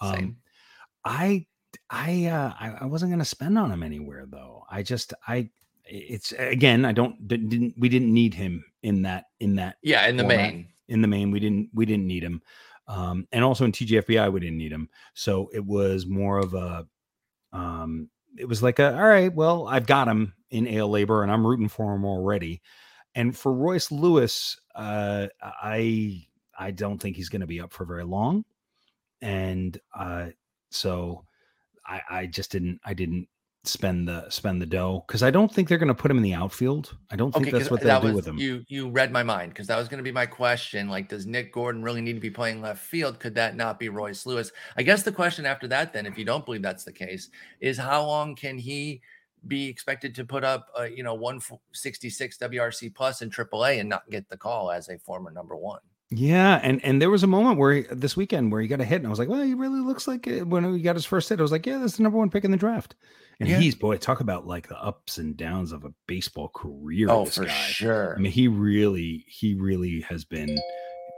Um, 0.00 0.14
Same. 0.14 0.36
I 1.04 1.46
I 1.88 2.26
uh, 2.26 2.52
I, 2.58 2.76
I 2.82 2.84
wasn't 2.86 3.10
going 3.10 3.20
to 3.20 3.24
spend 3.24 3.58
on 3.58 3.70
him 3.70 3.82
anywhere 3.82 4.26
though. 4.28 4.64
I 4.70 4.82
just 4.82 5.14
I 5.26 5.50
it's 5.84 6.32
again 6.32 6.84
I 6.84 6.92
don't 6.92 7.26
didn't 7.26 7.74
we 7.76 7.88
didn't 7.88 8.12
need 8.12 8.34
him 8.34 8.64
in 8.82 9.02
that 9.02 9.24
in 9.40 9.56
that 9.56 9.76
yeah 9.82 10.06
in 10.06 10.16
the 10.16 10.22
format. 10.22 10.54
main 10.54 10.68
in 10.88 11.02
the 11.02 11.08
main 11.08 11.30
we 11.30 11.40
didn't 11.40 11.70
we 11.74 11.86
didn't 11.86 12.06
need 12.06 12.22
him. 12.22 12.42
Um, 12.86 13.28
and 13.30 13.44
also 13.44 13.64
in 13.64 13.72
TGFBI 13.72 14.32
we 14.32 14.40
didn't 14.40 14.58
need 14.58 14.72
him. 14.72 14.88
So 15.14 15.48
it 15.52 15.64
was 15.64 16.06
more 16.06 16.38
of 16.38 16.54
a 16.54 16.86
um 17.52 18.08
it 18.38 18.46
was 18.46 18.62
like 18.62 18.78
a 18.78 18.94
all 18.94 19.08
right 19.08 19.34
well 19.34 19.66
I've 19.66 19.86
got 19.86 20.08
him 20.08 20.34
in 20.50 20.66
AL 20.66 20.90
LABR 20.90 21.22
and 21.22 21.32
I'm 21.32 21.46
rooting 21.46 21.68
for 21.68 21.94
him 21.94 22.04
already. 22.04 22.62
And 23.14 23.36
for 23.36 23.52
Royce 23.52 23.90
Lewis, 23.90 24.58
uh, 24.74 25.26
I 25.42 26.26
I 26.58 26.70
don't 26.70 26.98
think 26.98 27.16
he's 27.16 27.28
going 27.28 27.40
to 27.40 27.46
be 27.46 27.60
up 27.60 27.72
for 27.72 27.84
very 27.84 28.04
long, 28.04 28.44
and 29.20 29.78
uh, 29.98 30.28
so 30.70 31.24
I, 31.86 32.02
I 32.10 32.26
just 32.26 32.52
didn't 32.52 32.80
I 32.84 32.94
didn't 32.94 33.26
spend 33.64 34.08
the 34.08 34.28
spend 34.30 34.60
the 34.60 34.66
dough 34.66 35.04
because 35.06 35.22
I 35.22 35.30
don't 35.30 35.52
think 35.52 35.68
they're 35.68 35.78
going 35.78 35.88
to 35.88 35.94
put 35.94 36.10
him 36.10 36.16
in 36.16 36.22
the 36.22 36.32
outfield. 36.32 36.96
I 37.10 37.16
don't 37.16 37.32
think 37.32 37.48
okay, 37.48 37.58
that's 37.58 37.70
what 37.70 37.82
they'll 37.82 38.00
do 38.00 38.14
with 38.14 38.26
him. 38.26 38.38
You 38.38 38.64
you 38.68 38.88
read 38.88 39.12
my 39.12 39.22
mind 39.22 39.52
because 39.52 39.66
that 39.66 39.76
was 39.76 39.88
going 39.88 39.98
to 39.98 40.04
be 40.04 40.12
my 40.12 40.26
question. 40.26 40.88
Like, 40.88 41.08
does 41.08 41.26
Nick 41.26 41.52
Gordon 41.52 41.82
really 41.82 42.00
need 42.00 42.14
to 42.14 42.20
be 42.20 42.30
playing 42.30 42.62
left 42.62 42.82
field? 42.82 43.20
Could 43.20 43.34
that 43.34 43.56
not 43.56 43.78
be 43.78 43.88
Royce 43.88 44.24
Lewis? 44.24 44.50
I 44.76 44.82
guess 44.82 45.02
the 45.02 45.12
question 45.12 45.44
after 45.44 45.68
that, 45.68 45.92
then, 45.92 46.06
if 46.06 46.16
you 46.16 46.24
don't 46.24 46.44
believe 46.44 46.62
that's 46.62 46.84
the 46.84 46.92
case, 46.92 47.28
is 47.60 47.76
how 47.76 48.04
long 48.04 48.34
can 48.34 48.56
he 48.56 49.02
be 49.46 49.68
expected 49.68 50.14
to 50.16 50.24
put 50.24 50.44
up, 50.44 50.68
uh, 50.78 50.84
you 50.84 51.02
know, 51.02 51.14
166 51.14 52.38
WRC 52.38 52.94
plus 52.94 53.22
in 53.22 53.30
AAA 53.30 53.80
and 53.80 53.88
not 53.88 54.08
get 54.10 54.28
the 54.28 54.36
call 54.36 54.70
as 54.70 54.88
a 54.88 54.98
former 54.98 55.30
number 55.30 55.56
one. 55.56 55.80
Yeah, 56.12 56.58
and 56.62 56.84
and 56.84 57.00
there 57.00 57.10
was 57.10 57.22
a 57.22 57.28
moment 57.28 57.56
where 57.56 57.74
he, 57.74 57.82
this 57.82 58.16
weekend 58.16 58.50
where 58.50 58.60
he 58.60 58.66
got 58.66 58.80
a 58.80 58.84
hit, 58.84 58.96
and 58.96 59.06
I 59.06 59.10
was 59.10 59.20
like, 59.20 59.28
well, 59.28 59.42
he 59.42 59.54
really 59.54 59.78
looks 59.78 60.08
like 60.08 60.26
it. 60.26 60.44
when 60.44 60.74
he 60.74 60.82
got 60.82 60.96
his 60.96 61.04
first 61.04 61.28
hit. 61.28 61.38
I 61.38 61.42
was 61.42 61.52
like, 61.52 61.66
yeah, 61.66 61.78
that's 61.78 61.98
the 61.98 62.02
number 62.02 62.18
one 62.18 62.30
pick 62.30 62.44
in 62.44 62.50
the 62.50 62.56
draft. 62.56 62.96
And 63.38 63.48
yeah. 63.48 63.58
he's 63.58 63.76
boy, 63.76 63.96
talk 63.96 64.20
about 64.20 64.44
like 64.44 64.68
the 64.68 64.76
ups 64.82 65.18
and 65.18 65.36
downs 65.36 65.70
of 65.70 65.84
a 65.84 65.94
baseball 66.08 66.48
career. 66.48 67.08
Oh, 67.08 67.26
for 67.26 67.44
guy. 67.44 67.52
sure. 67.52 68.16
I 68.16 68.20
mean, 68.20 68.32
he 68.32 68.48
really, 68.48 69.24
he 69.28 69.54
really 69.54 70.00
has 70.02 70.24
been. 70.24 70.58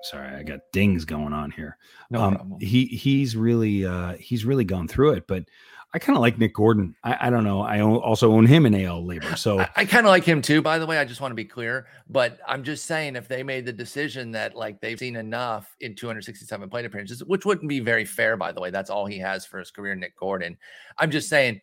Sorry, 0.05 0.29
I 0.29 0.43
got 0.43 0.61
dings 0.73 1.05
going 1.05 1.33
on 1.33 1.51
here. 1.53 1.79
No 2.11 2.21
um, 2.21 2.35
problem. 2.35 2.61
He 2.61 2.87
he's 2.87 3.35
really 3.35 3.87
uh 3.87 4.15
he's 4.15 4.45
really 4.45 4.65
gone 4.65 4.89
through 4.89 5.13
it, 5.13 5.27
but 5.27 5.45
I 5.95 5.99
kind 5.99 6.17
of 6.17 6.23
like 6.23 6.39
Nick 6.39 6.55
Gordon. 6.55 6.95
I, 7.05 7.27
I, 7.27 7.31
don't 7.31 7.45
know. 7.45 7.61
I 7.61 7.81
own, 7.81 7.97
also 7.97 8.33
own 8.33 8.47
him 8.47 8.65
in 8.65 8.75
AL 8.75 9.03
LABR. 9.03 9.37
So 9.37 9.61
I, 9.61 9.69
I 9.77 9.85
kind 9.85 10.07
of 10.07 10.11
like 10.11 10.25
him 10.25 10.41
too, 10.41 10.63
by 10.63 10.79
the 10.79 10.87
way. 10.87 10.97
I 10.97 11.05
just 11.05 11.21
want 11.21 11.33
to 11.33 11.37
be 11.37 11.45
clear. 11.45 11.87
But 12.09 12.39
I'm 12.49 12.65
just 12.65 12.87
saying 12.87 13.17
if 13.17 13.29
they 13.29 13.43
made 13.43 13.67
the 13.67 13.73
decision 13.73 14.31
that 14.33 14.55
like 14.55 14.81
they've 14.81 14.99
seen 14.99 15.17
enough 15.17 15.77
in 15.81 15.95
267 15.95 16.71
plate 16.71 16.87
appearances, 16.87 17.23
which 17.25 17.45
wouldn't 17.45 17.69
be 17.69 17.81
very 17.81 18.07
fair, 18.07 18.39
by 18.39 18.53
the 18.53 18.61
way. 18.61 18.71
That's 18.71 18.89
all 18.89 19.05
he 19.05 19.19
has 19.19 19.45
for 19.45 19.59
his 19.59 19.71
career, 19.71 19.95
Nick 19.95 20.17
Gordon. 20.17 20.57
I'm 20.97 21.11
just 21.11 21.29
saying 21.29 21.61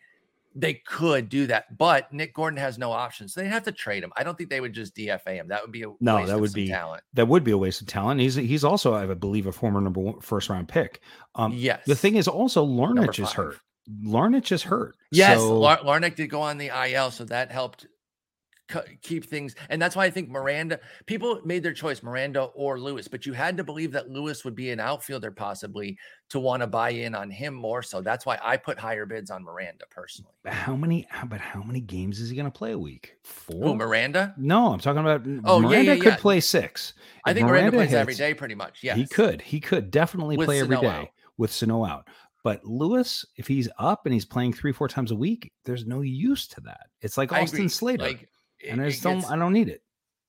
they 0.56 0.76
could 0.86 1.30
do 1.30 1.48
that, 1.48 1.78
but 1.78 2.12
Nick 2.12 2.34
Gordon 2.34 2.58
has 2.58 2.78
no 2.78 2.92
options. 2.92 3.34
So 3.34 3.42
they 3.42 3.48
have 3.48 3.64
to 3.64 3.72
trade 3.72 4.04
him. 4.04 4.12
I 4.16 4.24
don't 4.24 4.38
think 4.38 4.50
they 4.50 4.62
would 4.62 4.74
just 4.74 4.96
DFA 4.96 5.36
him. 5.36 5.48
That 5.48 5.62
would 5.62 5.72
be 5.72 5.84
a 5.84 5.88
no. 6.00 6.26
that 6.26 6.40
would 6.40 6.54
be 6.54 6.68
talent. 6.68 7.04
That 7.14 7.28
would 7.28 7.44
be 7.44 7.52
a 7.52 7.58
waste 7.58 7.82
of 7.82 7.88
talent. 7.88 8.20
He's 8.22 8.36
he's 8.36 8.64
also, 8.64 8.94
I 8.94 9.12
believe, 9.14 9.48
a 9.48 9.52
former 9.52 9.82
number 9.82 10.02
one 10.02 10.20
first 10.22 10.50
round 10.50 10.68
pick. 10.68 11.02
Um, 11.36 11.54
yes. 11.54 11.84
The 11.86 11.96
thing 11.96 12.16
is, 12.16 12.28
also 12.28 12.66
Larnach 12.66 13.20
is 13.20 13.32
hurt. 13.32 13.60
Larnach 14.04 14.52
is 14.52 14.64
hurt. 14.64 14.96
Yes, 15.12 15.40
so... 15.40 15.60
Larnach 15.60 16.16
did 16.16 16.28
go 16.28 16.42
on 16.42 16.58
the 16.58 16.72
IL, 16.92 17.12
so 17.12 17.26
that 17.26 17.52
helped 17.52 17.88
keep 19.02 19.26
things. 19.26 19.56
And 19.70 19.82
that's 19.82 19.96
why 19.96 20.06
I 20.06 20.10
think 20.10 20.30
Miranda, 20.30 20.80
people 21.06 21.42
made 21.44 21.64
their 21.64 21.74
choice, 21.74 22.04
Miranda 22.04 22.44
or 22.54 22.80
Lewis, 22.80 23.08
but 23.08 23.26
you 23.26 23.34
had 23.34 23.58
to 23.58 23.64
believe 23.64 23.92
that 23.94 24.10
Lewis 24.10 24.46
would 24.46 24.56
be 24.56 24.70
an 24.72 24.80
outfielder 24.80 25.32
possibly 25.32 25.98
to 26.30 26.40
want 26.40 26.62
to 26.62 26.68
buy 26.68 26.92
in 26.92 27.16
on 27.16 27.30
him 27.30 27.54
more. 27.54 27.82
So 27.82 28.02
that's 28.02 28.26
why 28.26 28.40
I 28.44 28.58
put 28.58 28.78
higher 28.78 29.06
bids 29.06 29.32
on 29.32 29.44
Miranda 29.44 29.86
personally. 29.90 30.34
But 30.44 30.54
How 30.54 30.76
many, 30.76 31.08
but 31.28 31.40
how 31.40 31.64
many 31.64 31.82
games 31.82 32.20
is 32.20 32.30
he 32.30 32.36
going 32.36 32.46
to 32.46 32.52
play 32.52 32.72
a 32.72 32.80
week? 32.80 33.16
Four? 33.24 33.76
Miranda? 33.76 34.34
No, 34.38 34.74
I'm 34.74 34.80
talking 34.80 35.02
about 35.02 35.22
oh, 35.46 35.60
Miranda 35.60 35.84
yeah, 35.84 35.94
yeah, 35.94 36.04
could 36.04 36.20
play 36.20 36.40
six. 36.40 36.94
I 37.26 37.34
think 37.34 37.48
Miranda, 37.48 37.72
Miranda 37.72 37.78
plays 37.78 37.90
hits, 37.90 38.00
every 38.00 38.16
day 38.16 38.34
pretty 38.34 38.56
much. 38.56 38.84
Yeah. 38.84 38.96
He 38.96 39.08
could. 39.08 39.42
He 39.42 39.60
could 39.60 39.92
definitely 39.92 40.38
With 40.38 40.48
play 40.48 40.60
every 40.60 40.78
day 40.78 40.88
out. 40.88 41.10
with 41.38 41.52
Sano 41.52 41.86
out. 41.86 42.08
But 42.44 42.64
Lewis, 42.64 43.26
if 43.36 43.48
he's 43.48 43.68
up 43.78 44.06
and 44.06 44.14
he's 44.14 44.26
playing 44.26 44.54
three, 44.54 44.72
four 44.72 44.88
times 44.88 45.12
a 45.12 45.16
week, 45.16 45.52
there's 45.66 45.86
no 45.86 46.02
use 46.02 46.48
to 46.50 46.62
that. 46.62 46.88
It's 47.02 47.18
like 47.18 47.34
Austin 47.34 47.70
Slater. 47.70 48.04
Like, 48.04 48.30
and 48.68 48.82
I 48.82 48.90
just 48.90 49.04
don't 49.04 49.30
I 49.30 49.36
don't 49.36 49.54
need 49.54 49.70
it. 49.70 49.82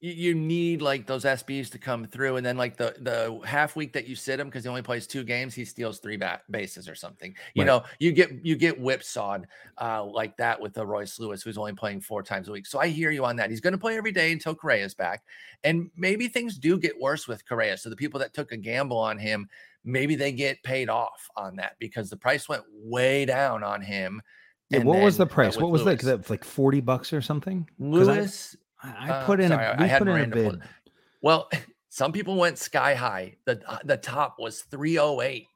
You 0.03 0.35
need 0.35 0.81
like 0.81 1.07
those 1.07 1.25
SBs 1.25 1.71
to 1.73 1.79
come 1.79 2.07
through, 2.07 2.37
and 2.37 2.47
then 2.47 2.57
like 2.57 2.79
the 2.79 2.95
the 3.01 3.39
half 3.47 3.77
week 3.77 3.93
that 3.93 4.09
you 4.09 4.17
sit 4.17 4.41
him 4.41 4.49
because 4.49 4.65
he 4.65 4.71
only 4.71 4.81
plays 4.81 5.07
two 5.07 5.25
games, 5.25 5.53
he 5.53 5.63
steals 5.63 5.99
three 5.99 6.17
bat 6.17 6.41
bases 6.51 6.89
or 6.89 6.95
something. 6.95 7.35
You 7.53 7.63
right. 7.63 7.67
know, 7.67 7.85
you 7.99 8.13
get 8.13 8.43
you 8.43 8.57
get 8.57 8.81
whipsawed 8.81 9.47
uh, 9.79 10.03
like 10.03 10.39
that 10.39 10.59
with 10.59 10.73
the 10.73 10.87
Royce 10.87 11.19
Lewis, 11.19 11.43
who's 11.43 11.59
only 11.59 11.75
playing 11.75 12.01
four 12.01 12.23
times 12.23 12.49
a 12.49 12.53
week. 12.53 12.67
So 12.67 12.81
I 12.81 12.89
hear 12.89 13.11
you 13.11 13.27
on 13.27 13.37
that. 13.37 13.51
He's 13.51 13.61
going 13.61 13.75
to 13.75 13.79
play 13.79 13.99
every 13.99 14.13
day 14.13 14.33
until 14.33 14.55
Correa's 14.55 14.95
back, 14.95 15.23
and 15.65 15.91
maybe 15.95 16.29
things 16.29 16.57
do 16.57 16.79
get 16.79 16.99
worse 16.99 17.29
with 17.29 17.47
Correa. 17.47 17.77
So 17.77 17.91
the 17.91 17.97
people 17.97 18.21
that 18.21 18.33
took 18.33 18.53
a 18.53 18.57
gamble 18.57 18.99
on 18.99 19.19
him 19.19 19.51
maybe 19.85 20.15
they 20.15 20.33
get 20.33 20.63
paid 20.63 20.89
off 20.89 21.29
on 21.37 21.57
that 21.57 21.77
because 21.79 22.11
the 22.11 22.17
price 22.17 22.49
went 22.49 22.65
way 22.73 23.25
down 23.25 23.63
on 23.65 23.83
him. 23.83 24.23
Yeah, 24.69 24.85
what 24.85 25.01
was 25.01 25.17
the 25.17 25.27
price? 25.27 25.57
What 25.57 25.71
was 25.71 25.83
Lewis. 25.83 26.03
that? 26.03 26.31
Like 26.31 26.45
40 26.45 26.81
bucks 26.81 27.13
or 27.13 27.21
something? 27.21 27.69
Lewis. 27.79 28.57
I, 28.83 29.21
I 29.21 29.25
put 29.25 29.41
uh, 29.41 29.45
in 29.45 29.49
sorry, 29.49 29.65
a, 29.65 29.77
I 29.95 29.99
put 29.99 30.09
in 30.09 30.21
a 30.21 30.27
bid. 30.27 30.61
Well, 31.23 31.51
some 31.89 32.13
people 32.13 32.37
went 32.37 32.59
sky 32.59 32.95
high. 32.95 33.37
The 33.45 33.61
uh, 33.67 33.79
the 33.85 33.97
top 33.97 34.37
was 34.39 34.63
308. 34.63 35.47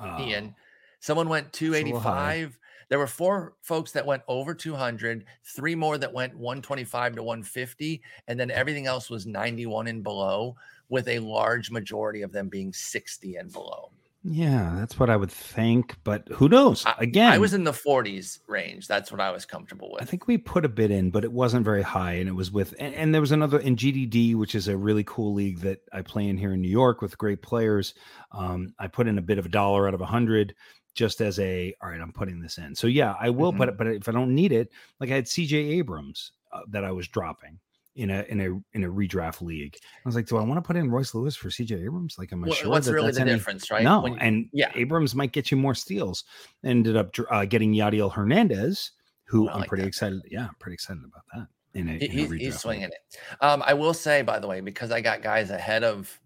Oh, 0.00 0.20
Ian. 0.20 0.54
Someone 1.00 1.28
went 1.28 1.52
285. 1.52 2.58
There 2.88 2.98
were 2.98 3.06
four 3.06 3.54
folks 3.60 3.92
that 3.92 4.06
went 4.06 4.22
over 4.28 4.54
200, 4.54 5.24
three 5.44 5.74
more 5.74 5.98
that 5.98 6.12
went 6.12 6.34
125 6.34 7.16
to 7.16 7.22
150, 7.22 8.02
and 8.26 8.40
then 8.40 8.50
everything 8.50 8.86
else 8.86 9.10
was 9.10 9.26
91 9.26 9.88
and 9.88 10.02
below 10.02 10.56
with 10.88 11.08
a 11.08 11.18
large 11.18 11.70
majority 11.70 12.22
of 12.22 12.32
them 12.32 12.48
being 12.48 12.72
60 12.72 13.36
and 13.36 13.52
below. 13.52 13.90
Yeah, 14.24 14.74
that's 14.76 14.98
what 14.98 15.10
I 15.10 15.16
would 15.16 15.30
think, 15.30 15.96
but 16.02 16.26
who 16.32 16.48
knows? 16.48 16.84
Again, 16.98 17.32
I, 17.32 17.36
I, 17.36 17.38
was 17.38 17.54
in 17.54 17.62
the 17.62 17.72
40s 17.72 18.40
range. 18.48 18.88
That's 18.88 19.12
what 19.12 19.20
I 19.20 19.30
was 19.30 19.46
comfortable 19.46 19.92
with. 19.92 20.02
I 20.02 20.06
think 20.06 20.26
we 20.26 20.36
put 20.36 20.64
a 20.64 20.68
bit 20.68 20.90
in, 20.90 21.10
but 21.10 21.24
it 21.24 21.32
wasn't 21.32 21.64
very 21.64 21.82
high, 21.82 22.14
and 22.14 22.28
it 22.28 22.32
was 22.32 22.50
with 22.50 22.74
and, 22.80 22.94
and, 22.94 23.14
there 23.14 23.20
was 23.20 23.30
another 23.30 23.60
in 23.60 23.76
GDD, 23.76 24.34
which 24.34 24.56
is 24.56 24.66
a 24.66 24.76
really 24.76 25.04
cool 25.04 25.34
league 25.34 25.60
that 25.60 25.78
I 25.92 26.02
play 26.02 26.26
in 26.26 26.36
here 26.36 26.52
in 26.52 26.60
New 26.60 26.68
York 26.68 27.00
with 27.00 27.16
great 27.16 27.42
players. 27.42 27.94
Um, 28.32 28.74
I 28.78 28.88
put 28.88 29.06
in 29.06 29.18
a 29.18 29.22
bit 29.22 29.38
of 29.38 29.46
a 29.46 29.50
dollar 29.50 29.86
out 29.86 29.94
of 29.94 30.00
a 30.00 30.06
hundred 30.06 30.54
just 30.94 31.20
as 31.20 31.38
a 31.38 31.72
all 31.80 31.88
right. 31.88 32.00
I'm 32.00 32.12
putting 32.12 32.40
this 32.40 32.58
in, 32.58 32.74
so 32.74 32.88
yeah, 32.88 33.14
I 33.20 33.30
will 33.30 33.52
mm-hmm. 33.52 33.58
put 33.60 33.68
it. 33.68 33.78
But 33.78 33.86
if 33.86 34.08
I 34.08 34.12
don't 34.12 34.34
need 34.34 34.50
it, 34.50 34.70
like 34.98 35.12
I 35.12 35.14
had 35.14 35.26
CJ 35.26 35.52
Abrams 35.78 36.32
uh, 36.52 36.62
that 36.70 36.82
I 36.82 36.90
was 36.90 37.06
dropping 37.06 37.60
in 37.98 38.10
a 38.10 38.22
in 38.28 38.40
a 38.40 38.76
in 38.76 38.84
a 38.84 38.88
redraft 38.88 39.42
league. 39.42 39.76
I 39.82 40.08
was 40.08 40.14
like, 40.14 40.26
do 40.26 40.36
I 40.38 40.42
want 40.42 40.56
to 40.56 40.62
put 40.66 40.76
in 40.76 40.90
Royce 40.90 41.14
Lewis 41.14 41.36
for 41.36 41.48
CJ 41.48 41.84
Abrams? 41.84 42.16
Like, 42.18 42.32
am 42.32 42.44
I 42.44 42.48
Well, 42.48 42.56
sure 42.56 42.70
what's 42.70 42.86
that 42.86 42.92
really 42.94 43.06
that's 43.08 43.16
the 43.18 43.22
any- 43.22 43.32
difference, 43.32 43.70
right? 43.70 43.82
No, 43.82 44.06
you- 44.06 44.16
and 44.20 44.48
yeah. 44.52 44.70
Abrams 44.74 45.14
might 45.14 45.32
get 45.32 45.50
you 45.50 45.56
more 45.56 45.74
steals. 45.74 46.24
Ended 46.64 46.96
up 46.96 47.10
uh, 47.30 47.44
getting 47.44 47.74
Yadiel 47.74 48.12
Hernandez, 48.12 48.92
who 49.24 49.48
I'm 49.48 49.60
like 49.60 49.68
pretty 49.68 49.82
that. 49.82 49.88
excited. 49.88 50.20
Yeah, 50.30 50.46
I'm 50.46 50.54
pretty 50.58 50.74
excited 50.74 51.02
about 51.04 51.24
that. 51.34 51.46
In 51.78 51.88
a, 51.88 51.92
He- 51.98 52.04
in 52.06 52.10
a 52.10 52.14
he's, 52.14 52.28
redraft 52.28 52.38
he's 52.38 52.40
league. 52.52 52.54
swinging 52.54 52.84
it. 52.84 53.16
Um, 53.40 53.62
I 53.66 53.74
will 53.74 53.94
say, 53.94 54.22
by 54.22 54.38
the 54.38 54.46
way, 54.46 54.60
because 54.60 54.90
I 54.90 55.00
got 55.00 55.20
guys 55.22 55.50
ahead 55.50 55.84
of 55.84 56.18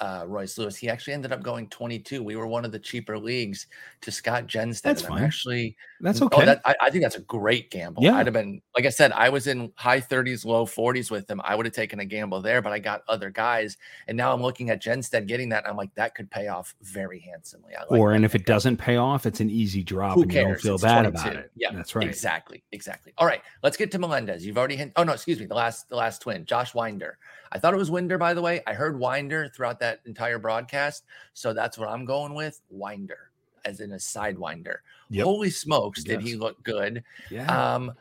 uh, 0.00 0.24
Royce 0.26 0.58
Lewis, 0.58 0.76
he 0.76 0.88
actually 0.88 1.12
ended 1.12 1.32
up 1.32 1.42
going 1.42 1.68
22. 1.68 2.22
We 2.22 2.36
were 2.36 2.46
one 2.46 2.64
of 2.64 2.72
the 2.72 2.78
cheaper 2.78 3.18
leagues 3.18 3.66
to 4.00 4.10
Scott 4.10 4.46
Jenstead. 4.46 4.82
That's 4.82 5.02
I'm 5.04 5.10
fine. 5.10 5.22
actually, 5.22 5.76
That's 6.00 6.20
oh, 6.20 6.26
okay. 6.26 6.44
that, 6.44 6.60
I, 6.64 6.74
I 6.82 6.90
think 6.90 7.02
that's 7.02 7.16
a 7.16 7.20
great 7.20 7.70
gamble. 7.70 8.02
Yeah. 8.02 8.16
I'd 8.16 8.26
have 8.26 8.32
been, 8.32 8.60
like 8.76 8.86
I 8.86 8.90
said, 8.90 9.12
I 9.12 9.28
was 9.28 9.46
in 9.46 9.72
high 9.76 10.00
30s, 10.00 10.44
low 10.44 10.66
40s 10.66 11.10
with 11.10 11.30
him. 11.30 11.40
I 11.44 11.54
would 11.54 11.66
have 11.66 11.74
taken 11.74 12.00
a 12.00 12.04
gamble 12.04 12.40
there, 12.40 12.60
but 12.60 12.72
I 12.72 12.80
got 12.80 13.02
other 13.08 13.30
guys. 13.30 13.76
And 14.08 14.16
now 14.16 14.32
I'm 14.32 14.42
looking 14.42 14.70
at 14.70 14.82
Jenstead 14.82 15.26
getting 15.26 15.48
that. 15.50 15.68
I'm 15.68 15.76
like, 15.76 15.94
that 15.94 16.14
could 16.14 16.30
pay 16.30 16.48
off 16.48 16.74
very 16.82 17.20
handsomely. 17.20 17.74
I 17.74 17.82
like 17.82 17.92
or 17.92 18.12
and 18.12 18.24
if 18.24 18.34
it 18.34 18.46
doesn't 18.46 18.76
pay 18.76 18.96
off, 18.96 19.26
it's 19.26 19.40
an 19.40 19.50
easy 19.50 19.82
drop, 19.82 20.14
Who 20.14 20.22
and 20.22 20.32
you 20.32 20.40
don't 20.40 20.60
feel 20.60 20.74
It's 20.74 20.82
bad 20.82 21.06
about 21.06 21.36
it. 21.36 21.50
Yeah, 21.54 21.72
that's 21.72 21.94
right. 21.94 22.06
Exactly. 22.06 22.64
Exactly. 22.72 23.12
All 23.18 23.26
right. 23.26 23.42
Let's 23.62 23.76
get 23.76 23.90
to 23.92 23.98
Melendez. 23.98 24.44
You've 24.44 24.58
already 24.58 24.76
hit. 24.76 24.92
Oh 24.96 25.04
no, 25.04 25.12
excuse 25.12 25.38
me. 25.38 25.46
The 25.46 25.54
last, 25.54 25.88
the 25.88 25.96
last 25.96 26.22
twin, 26.22 26.44
Josh 26.44 26.74
Winder. 26.74 27.18
I 27.52 27.58
thought 27.58 27.74
it 27.74 27.78
was 27.78 27.90
Winder, 27.90 28.18
by 28.18 28.34
the 28.34 28.42
way. 28.42 28.60
I 28.66 28.74
heard 28.74 28.98
Winder 28.98 29.50
throughout 29.54 29.78
that 29.80 30.00
entire 30.06 30.38
broadcast, 30.38 31.04
so 31.32 31.52
that's 31.52 31.78
what 31.78 31.88
I'm 31.88 32.04
going 32.04 32.34
with. 32.34 32.60
Winder, 32.70 33.30
as 33.64 33.80
in 33.80 33.92
a 33.92 33.96
sidewinder. 33.96 34.76
Yep. 35.10 35.24
Holy 35.24 35.50
smokes, 35.50 36.02
did 36.02 36.20
he 36.20 36.36
look 36.36 36.62
good? 36.62 37.04
Yeah. 37.30 37.74
Um, 37.74 37.92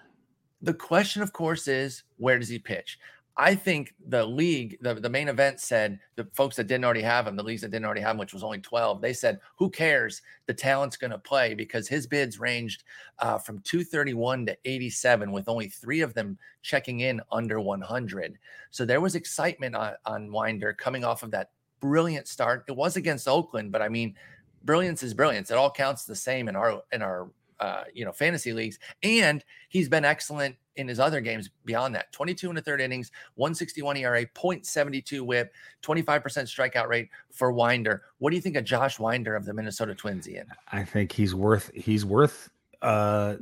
the 0.62 0.74
question, 0.74 1.22
of 1.22 1.34
course, 1.34 1.68
is 1.68 2.04
where 2.18 2.40
does 2.40 2.50
he 2.50 2.58
pitch? 2.58 2.98
I 3.36 3.56
think 3.56 3.96
the 4.08 4.24
league, 4.24 4.78
the, 4.82 4.94
the 4.94 5.10
main 5.10 5.28
event 5.28 5.60
said 5.60 6.00
the 6.16 6.28
folks 6.34 6.56
that 6.58 6.68
didn't 6.68 6.86
already 6.86 7.02
have 7.02 7.26
him, 7.26 7.36
the 7.36 7.44
leagues 7.44 7.62
that 7.64 7.72
didn't 7.72 7.86
already 7.86 8.02
have 8.02 8.12
him, 8.12 8.20
which 8.20 8.34
was 8.34 8.44
only 8.44 8.60
12, 8.60 9.02
they 9.02 9.14
said, 9.14 9.40
who 9.58 9.72
cares? 9.72 10.22
The 10.46 10.54
talent's 10.54 10.98
going 10.98 11.12
to 11.12 11.18
play 11.18 11.56
because 11.56 11.88
his 11.88 12.06
bids 12.06 12.40
ranged 12.40 12.84
uh, 13.20 13.40
from 13.40 13.60
231 13.62 14.46
to 14.48 14.58
87, 14.66 15.32
with 15.32 15.50
only 15.50 15.68
three 15.68 16.02
of 16.02 16.14
them 16.14 16.38
checking 16.62 17.00
in 17.00 17.22
under 17.32 17.60
100. 17.60 18.38
So 18.70 18.86
there 18.86 19.02
was 19.02 19.16
excitement 19.16 19.76
on, 19.76 19.94
on 20.06 20.32
Winder 20.32 20.72
coming 20.74 21.04
off 21.04 21.24
of 21.24 21.32
that 21.32 21.50
brilliant 21.80 22.28
start. 22.28 22.66
It 22.68 22.76
was 22.76 22.98
against 22.98 23.28
Oakland, 23.28 23.72
but 23.72 23.82
I 23.82 23.90
mean, 23.90 24.16
brilliance 24.64 25.02
is 25.02 25.14
brilliance. 25.14 25.50
It 25.50 25.58
all 25.58 25.72
counts 25.72 26.06
the 26.06 26.16
same 26.16 26.48
in 26.48 26.56
our 26.56 26.84
in 26.92 27.02
our 27.02 27.32
uh, 27.60 27.84
you 27.94 28.06
know 28.06 28.12
fantasy 28.12 28.54
leagues, 28.54 28.80
and 29.02 29.44
he's 29.70 29.90
been 29.90 30.06
excellent 30.06 30.56
in 30.76 30.88
his 30.88 31.00
other 31.00 31.22
games 31.22 31.50
beyond 31.66 31.94
that. 31.96 32.12
22 32.12 32.50
and 32.50 32.58
a 32.58 32.62
third 32.62 32.82
innings, 32.82 33.12
161 33.36 33.98
ERA, 33.98 34.26
0.72 34.26 35.22
WHIP, 35.22 35.54
25% 35.82 36.22
strikeout 36.24 36.88
rate 36.88 37.10
for 37.32 37.52
Winder. 37.52 38.04
What 38.20 38.32
do 38.32 38.36
you 38.36 38.42
think 38.42 38.56
of 38.56 38.64
Josh 38.64 39.00
Winder 39.00 39.36
of 39.36 39.46
the 39.46 39.54
Minnesota 39.54 39.96
Twins, 39.96 40.28
Ian? 40.28 40.48
I 40.72 40.84
think 40.84 41.12
he's 41.12 41.36
worth 41.36 41.72
he's 41.74 42.06
worth 42.06 42.50
uh 42.82 43.36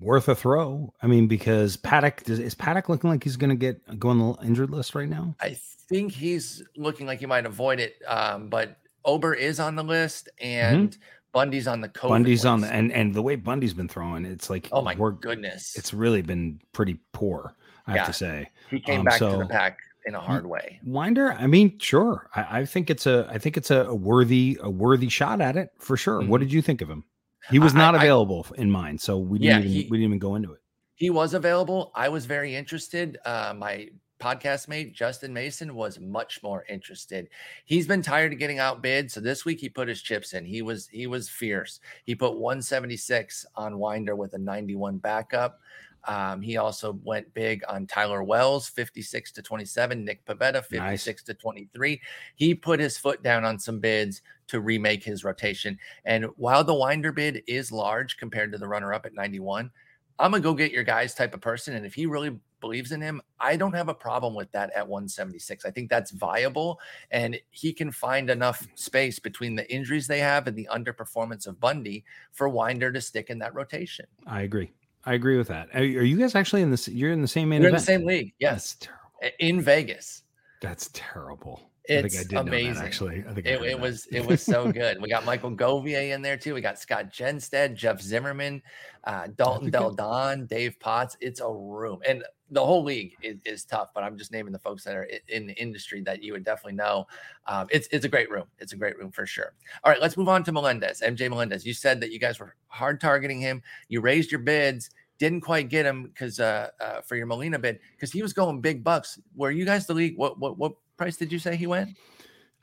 worth 0.00 0.28
a 0.28 0.34
throw. 0.34 0.92
I 1.02 1.06
mean, 1.06 1.26
because 1.26 1.76
Paddock 1.76 2.24
does, 2.24 2.38
is 2.38 2.54
Paddock 2.54 2.88
looking 2.88 3.10
like 3.10 3.24
he's 3.24 3.36
going 3.36 3.50
to 3.50 3.56
get 3.56 3.98
go 3.98 4.10
on 4.10 4.18
the 4.18 4.34
injured 4.44 4.70
list 4.70 4.94
right 4.94 5.08
now? 5.08 5.34
I 5.40 5.56
think 5.88 6.12
he's 6.12 6.62
looking 6.76 7.06
like 7.06 7.20
he 7.20 7.26
might 7.26 7.46
avoid 7.46 7.80
it, 7.80 7.96
um, 8.06 8.48
but 8.48 8.78
Ober 9.04 9.34
is 9.34 9.58
on 9.58 9.74
the 9.74 9.82
list 9.82 10.28
and 10.40 10.96
Bundy's 11.32 11.66
on 11.68 11.80
the 11.80 11.88
COVID 11.88 11.98
Mm-hmm. 12.00 12.08
Bundy's 12.08 12.44
on 12.44 12.60
the 12.62 12.72
and 12.72 12.92
and 12.92 13.14
the 13.14 13.22
way 13.22 13.36
Bundy's 13.36 13.74
been 13.74 13.88
throwing, 13.88 14.24
it's 14.24 14.48
like 14.50 14.68
Oh 14.72 14.82
my 14.82 14.94
goodness! 14.94 15.74
it's 15.76 15.92
really 15.94 16.22
been 16.22 16.60
pretty 16.72 16.98
poor. 17.12 17.54
I 17.86 17.92
Yeah. 17.94 17.98
have 17.98 18.06
to 18.08 18.12
say. 18.12 18.48
he 18.70 18.80
came 18.80 19.00
um, 19.00 19.04
back 19.06 19.18
to 19.18 19.36
the 19.38 19.46
pack 19.46 19.78
in 20.06 20.14
a 20.14 20.20
hard 20.20 20.46
way. 20.46 20.80
Winder, 20.84 21.32
I 21.32 21.46
mean, 21.46 21.78
sure. 21.78 22.28
I, 22.34 22.60
I 22.60 22.64
think 22.64 22.90
it's 22.90 23.06
a 23.06 23.26
I 23.30 23.38
think 23.38 23.56
it's 23.56 23.70
a, 23.70 23.84
a 23.84 23.94
worthy 23.94 24.58
a 24.62 24.70
worthy 24.70 25.08
shot 25.08 25.40
at 25.40 25.56
it 25.56 25.70
for 25.78 25.96
sure. 25.96 26.20
What 26.22 26.38
Mhm. 26.40 26.44
did 26.44 26.52
you 26.52 26.62
think 26.62 26.80
of 26.82 26.88
him? 26.90 27.04
He 27.50 27.58
was 27.58 27.72
not 27.74 27.94
I- 27.94 27.98
available 27.98 28.46
in 28.56 28.70
mine, 28.70 28.98
so 28.98 29.18
we 29.18 29.38
didn't 29.38 29.60
even 29.64 29.70
he- 29.72 29.88
we 29.90 29.96
didn't 29.98 30.10
even 30.10 30.18
go 30.18 30.34
into 30.34 30.52
it. 30.52 30.60
he 30.94 31.10
was 31.10 31.32
available. 31.34 31.92
I 31.94 32.08
was 32.08 32.26
very 32.26 32.54
interested. 32.56 33.18
Uh, 33.24 33.54
my 33.56 33.88
podcast 34.18 34.68
mate 34.68 34.94
Justin 34.94 35.32
Mason 35.32 35.74
was 35.74 36.00
much 36.00 36.42
more 36.42 36.64
interested. 36.68 37.28
He's 37.64 37.86
been 37.86 38.02
tired 38.02 38.32
of 38.32 38.38
getting 38.38 38.58
outbid, 38.58 39.10
so 39.10 39.20
this 39.20 39.44
week 39.44 39.60
he 39.60 39.68
put 39.68 39.88
his 39.88 40.02
chips 40.02 40.32
in. 40.32 40.44
He 40.44 40.62
was 40.62 40.88
he 40.88 41.06
was 41.06 41.28
fierce. 41.28 41.80
He 42.04 42.14
put 42.14 42.38
176 42.38 43.46
on 43.54 43.78
Winder 43.78 44.16
with 44.16 44.34
a 44.34 44.38
91 44.38 44.98
backup. 44.98 45.60
Um, 46.04 46.40
he 46.40 46.56
also 46.56 46.98
went 47.04 47.32
big 47.34 47.62
on 47.68 47.86
Tyler 47.86 48.22
Wells, 48.22 48.68
56 48.68 49.32
to 49.32 49.42
27, 49.42 50.04
Nick 50.04 50.24
Pivetta, 50.24 50.64
56 50.64 51.22
to 51.24 51.34
23. 51.34 52.00
He 52.36 52.54
put 52.54 52.80
his 52.80 52.96
foot 52.96 53.22
down 53.22 53.44
on 53.44 53.58
some 53.58 53.80
bids 53.80 54.22
to 54.46 54.60
remake 54.60 55.04
his 55.04 55.24
rotation. 55.24 55.78
And 56.04 56.26
while 56.36 56.64
the 56.64 56.74
Winder 56.74 57.12
bid 57.12 57.42
is 57.46 57.72
large 57.72 58.16
compared 58.16 58.52
to 58.52 58.58
the 58.58 58.68
runner 58.68 58.94
up 58.94 59.06
at 59.06 59.14
91, 59.14 59.70
I'm 60.18 60.34
a 60.34 60.40
go 60.40 60.54
get 60.54 60.72
your 60.72 60.84
guys 60.84 61.14
type 61.14 61.34
of 61.34 61.40
person. 61.40 61.74
And 61.74 61.84
if 61.84 61.94
he 61.94 62.06
really 62.06 62.38
believes 62.60 62.92
in 62.92 63.00
him, 63.00 63.20
I 63.40 63.56
don't 63.56 63.74
have 63.74 63.88
a 63.88 63.94
problem 63.94 64.34
with 64.34 64.50
that 64.52 64.70
at 64.74 64.86
176. 64.86 65.64
I 65.64 65.70
think 65.70 65.88
that's 65.90 66.10
viable. 66.10 66.80
And 67.10 67.38
he 67.50 67.72
can 67.72 67.90
find 67.90 68.30
enough 68.30 68.66
space 68.74 69.18
between 69.18 69.54
the 69.56 69.70
injuries 69.72 70.06
they 70.06 70.20
have 70.20 70.46
and 70.46 70.56
the 70.56 70.68
underperformance 70.72 71.46
of 71.46 71.60
Bundy 71.60 72.04
for 72.32 72.48
Winder 72.48 72.92
to 72.92 73.00
stick 73.00 73.30
in 73.30 73.38
that 73.38 73.54
rotation. 73.54 74.06
I 74.26 74.42
agree. 74.42 74.72
I 75.04 75.14
agree 75.14 75.38
with 75.38 75.48
that. 75.48 75.68
Are, 75.74 75.82
you 75.82 76.18
guys 76.18 76.34
actually 76.34 76.62
in 76.62 76.70
this? 76.70 76.88
You're 76.88 77.12
in 77.12 77.22
the 77.22 77.28
same 77.28 77.48
main 77.48 77.62
We're 77.62 77.68
in 77.68 77.74
the 77.74 77.80
same 77.80 78.04
league. 78.04 78.34
Yes. 78.38 78.76
Terrible. 78.80 79.36
In 79.40 79.60
Vegas. 79.60 80.22
That's 80.60 80.90
terrible. 80.92 81.68
It's 81.88 82.14
I 82.14 82.18
think 82.18 82.20
I 82.20 82.28
did 82.28 82.32
know 82.32 82.40
amazing. 82.52 82.74
that 82.74 82.84
actually. 82.84 83.24
I 83.26 83.32
think 83.32 83.46
It, 83.46 83.60
heard 83.60 83.68
it 83.68 83.80
was 83.80 84.06
it 84.12 84.24
was 84.24 84.42
so 84.42 84.70
good. 84.70 85.00
We 85.00 85.08
got 85.08 85.24
Michael 85.24 85.52
Govier 85.52 86.14
in 86.14 86.20
there 86.20 86.36
too. 86.36 86.52
We 86.52 86.60
got 86.60 86.78
Scott 86.78 87.10
Jenstead, 87.10 87.74
Jeff 87.74 88.00
Zimmerman, 88.02 88.62
uh, 89.04 89.28
Dalton 89.36 89.70
Del 89.70 89.92
Don, 89.92 90.44
Dave 90.44 90.78
Potts. 90.80 91.16
It's 91.20 91.40
a 91.40 91.50
room, 91.50 92.00
and 92.06 92.22
the 92.50 92.64
whole 92.64 92.82
league 92.82 93.16
is, 93.22 93.36
is 93.44 93.64
tough. 93.64 93.90
But 93.94 94.04
I'm 94.04 94.16
just 94.16 94.32
naming 94.32 94.52
the 94.52 94.58
folks 94.58 94.84
that 94.84 94.96
are 94.96 95.08
i- 95.12 95.20
in 95.28 95.46
the 95.46 95.54
industry 95.54 96.00
that 96.02 96.22
you 96.22 96.32
would 96.32 96.44
definitely 96.44 96.74
know. 96.76 97.06
Um, 97.46 97.66
it's 97.70 97.88
it's 97.92 98.04
a 98.04 98.08
great 98.08 98.30
room. 98.30 98.46
It's 98.58 98.72
a 98.72 98.76
great 98.76 98.98
room 98.98 99.10
for 99.10 99.26
sure. 99.26 99.52
All 99.84 99.92
right, 99.92 100.00
let's 100.00 100.16
move 100.16 100.28
on 100.28 100.44
to 100.44 100.52
Melendez, 100.52 101.00
MJ 101.04 101.28
Melendez. 101.28 101.66
You 101.66 101.74
said 101.74 102.00
that 102.00 102.10
you 102.12 102.18
guys 102.18 102.38
were 102.40 102.54
hard 102.68 103.00
targeting 103.00 103.40
him. 103.40 103.62
You 103.88 104.00
raised 104.00 104.30
your 104.32 104.40
bids. 104.40 104.90
Didn't 105.18 105.40
quite 105.40 105.68
get 105.68 105.84
him 105.84 106.04
because 106.04 106.38
uh, 106.38 106.68
uh, 106.80 107.00
for 107.00 107.16
your 107.16 107.26
Molina 107.26 107.58
bid 107.58 107.80
because 107.92 108.12
he 108.12 108.22
was 108.22 108.32
going 108.32 108.60
big 108.60 108.84
bucks. 108.84 109.18
Were 109.34 109.50
you 109.50 109.64
guys 109.64 109.86
the 109.86 109.94
league? 109.94 110.16
What 110.16 110.38
what 110.38 110.56
what 110.58 110.74
price 110.96 111.16
did 111.16 111.32
you 111.32 111.38
say 111.40 111.56
he 111.56 111.66
went? 111.66 111.96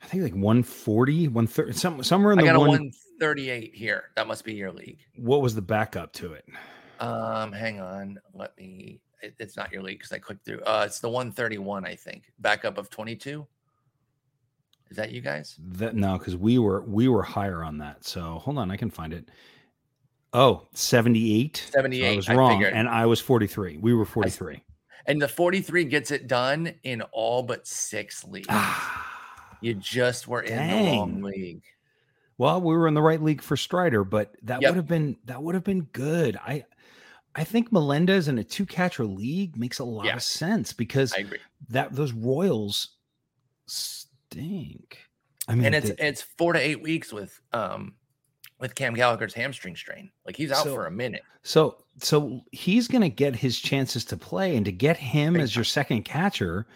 I 0.02 0.06
think 0.06 0.22
like 0.22 0.34
140, 0.34 1.28
130, 1.28 1.72
some, 1.72 2.02
somewhere 2.02 2.32
in 2.32 2.38
I 2.38 2.42
the 2.42 2.46
got 2.46 2.56
a 2.56 2.60
one, 2.60 2.68
138 2.68 3.74
here. 3.74 4.10
That 4.14 4.26
must 4.26 4.44
be 4.44 4.54
your 4.54 4.70
league. 4.70 4.98
What 5.16 5.40
was 5.42 5.54
the 5.54 5.62
backup 5.62 6.12
to 6.14 6.34
it? 6.34 6.44
Um, 7.00 7.52
hang 7.52 7.80
on. 7.80 8.18
Let 8.34 8.56
me. 8.58 9.00
It, 9.22 9.34
it's 9.38 9.56
not 9.56 9.72
your 9.72 9.82
league 9.82 9.98
because 9.98 10.12
I 10.12 10.18
clicked 10.18 10.44
through. 10.44 10.60
Uh, 10.60 10.84
it's 10.86 11.00
the 11.00 11.08
131, 11.08 11.86
I 11.86 11.94
think. 11.94 12.32
Backup 12.38 12.78
of 12.78 12.90
22. 12.90 13.46
Is 14.90 14.96
that 14.96 15.10
you 15.10 15.20
guys? 15.20 15.56
That 15.72 15.96
no, 15.96 16.16
because 16.16 16.36
we 16.36 16.58
were 16.58 16.82
we 16.82 17.08
were 17.08 17.22
higher 17.22 17.64
on 17.64 17.78
that. 17.78 18.04
So 18.04 18.38
hold 18.38 18.58
on, 18.58 18.70
I 18.70 18.76
can 18.76 18.90
find 18.90 19.12
it. 19.12 19.28
Oh, 20.32 20.68
78. 20.74 21.56
So 21.56 21.70
78. 21.72 22.12
I 22.12 22.16
was 22.16 22.28
I 22.28 22.34
wrong. 22.34 22.52
figured. 22.52 22.72
and 22.74 22.88
I 22.88 23.06
was 23.06 23.20
43. 23.20 23.78
We 23.78 23.94
were 23.94 24.04
43. 24.04 24.62
And 25.06 25.20
the 25.22 25.28
43 25.28 25.84
gets 25.84 26.10
it 26.10 26.26
done 26.26 26.72
in 26.82 27.02
all 27.12 27.42
but 27.42 27.66
six 27.66 28.24
leagues. 28.24 28.46
Ah. 28.50 29.02
You 29.60 29.74
just 29.74 30.28
were 30.28 30.42
in 30.42 30.56
the 30.68 30.74
wrong 30.96 31.22
league. 31.22 31.62
Well, 32.38 32.60
we 32.60 32.76
were 32.76 32.86
in 32.86 32.94
the 32.94 33.00
right 33.02 33.22
league 33.22 33.40
for 33.40 33.56
Strider, 33.56 34.04
but 34.04 34.36
that 34.42 34.60
Yep. 34.62 34.70
would 34.70 34.76
have 34.76 34.86
been 34.86 35.16
that 35.24 35.42
would 35.42 35.54
have 35.54 35.64
been 35.64 35.82
good. 35.92 36.36
I 36.36 36.64
I 37.38 37.44
think 37.44 37.70
Melendez 37.70 38.28
in 38.28 38.38
a 38.38 38.44
two 38.44 38.64
catcher 38.66 39.04
league 39.04 39.56
makes 39.56 39.78
a 39.78 39.84
lot 39.84 40.06
Yeah. 40.06 40.16
of 40.16 40.22
sense 40.22 40.72
because 40.72 41.12
I 41.12 41.18
agree. 41.18 41.38
that 41.68 41.92
those 41.94 42.12
Royals 42.12 42.96
stink. 43.66 44.98
I 45.48 45.54
mean, 45.54 45.66
And 45.66 45.74
it's 45.74 45.90
they- 45.90 45.96
it's 46.08 46.22
four 46.22 46.52
to 46.54 46.58
eight 46.58 46.82
weeks 46.82 47.12
with 47.12 47.40
um 47.52 47.94
with 48.58 48.74
Cam 48.74 48.94
Gallagher's 48.94 49.34
hamstring 49.34 49.76
strain. 49.76 50.10
Like 50.24 50.34
he's 50.36 50.50
out 50.50 50.64
So- 50.64 50.74
for 50.74 50.86
a 50.86 50.90
minute. 50.90 51.22
so 51.42 51.84
so 52.02 52.42
he's 52.52 52.88
going 52.88 53.02
to 53.02 53.08
get 53.08 53.34
his 53.36 53.58
chances 53.60 54.04
to 54.06 54.16
play, 54.16 54.54
and 54.56 54.64
to 54.66 54.72
get 54.72 54.96
him 54.98 55.36
as 55.36 55.54
your 55.56 55.64
second 55.64 56.02
catcher 56.04 56.66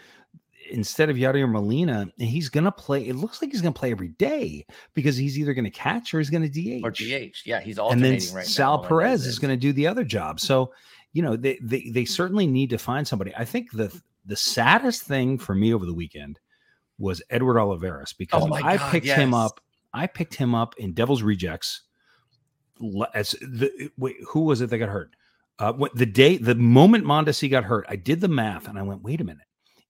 instead 0.70 1.10
of 1.10 1.16
Yadier 1.16 1.50
Molina, 1.50 2.00
and 2.18 2.28
he's 2.28 2.48
going 2.48 2.64
to 2.64 2.72
play. 2.72 3.06
It 3.06 3.16
looks 3.16 3.40
like 3.40 3.50
he's 3.50 3.60
going 3.60 3.74
to 3.74 3.78
play 3.78 3.90
every 3.90 4.08
day 4.08 4.66
because 4.94 5.16
he's 5.16 5.38
either 5.38 5.54
going 5.54 5.64
to 5.64 5.70
catch 5.70 6.14
or 6.14 6.18
he's 6.18 6.30
going 6.30 6.48
to 6.48 6.48
DH. 6.48 6.84
Or 6.84 6.90
DH. 6.90 7.36
Yeah, 7.44 7.60
he's 7.60 7.78
and 7.78 8.02
then 8.02 8.14
alternating 8.14 8.34
right 8.34 8.42
now. 8.42 8.48
Sal 8.48 8.76
Melendez 8.76 8.88
Perez 8.88 9.26
is 9.26 9.38
going 9.38 9.52
to 9.52 9.56
do 9.56 9.72
the 9.72 9.86
other 9.86 10.04
job. 10.04 10.40
So, 10.40 10.72
you 11.12 11.22
know, 11.22 11.36
they, 11.36 11.58
they 11.62 11.90
they 11.90 12.04
certainly 12.04 12.46
need 12.46 12.70
to 12.70 12.78
find 12.78 13.06
somebody. 13.06 13.34
I 13.36 13.44
think 13.44 13.70
the 13.72 13.94
the 14.24 14.36
saddest 14.36 15.02
thing 15.02 15.38
for 15.38 15.54
me 15.54 15.74
over 15.74 15.86
the 15.86 15.94
weekend 15.94 16.38
was 16.98 17.22
Edward 17.30 17.58
Olivares 17.58 18.12
because 18.12 18.42
Oh 18.44 18.54
I 18.54 18.76
God, 18.76 18.90
picked 18.90 19.06
him 19.06 19.34
up. 19.34 19.60
I 19.92 20.06
picked 20.06 20.34
him 20.34 20.54
up 20.54 20.74
in 20.78 20.92
Devil's 20.92 21.22
Rejects. 21.22 21.82
As 23.14 23.32
the 23.40 23.90
wait, 23.98 24.16
who 24.26 24.40
was 24.42 24.60
it 24.60 24.70
that 24.70 24.78
got 24.78 24.88
hurt? 24.88 25.14
Uh, 25.60 25.74
what 25.74 25.94
the 25.94 26.06
day, 26.06 26.38
the 26.38 26.54
moment 26.54 27.04
Mondesi 27.04 27.50
got 27.50 27.64
hurt, 27.64 27.84
I 27.86 27.96
did 27.96 28.22
the 28.22 28.28
math 28.28 28.66
and 28.66 28.78
I 28.78 28.82
went, 28.82 29.02
wait 29.02 29.20
a 29.20 29.24
minute. 29.24 29.44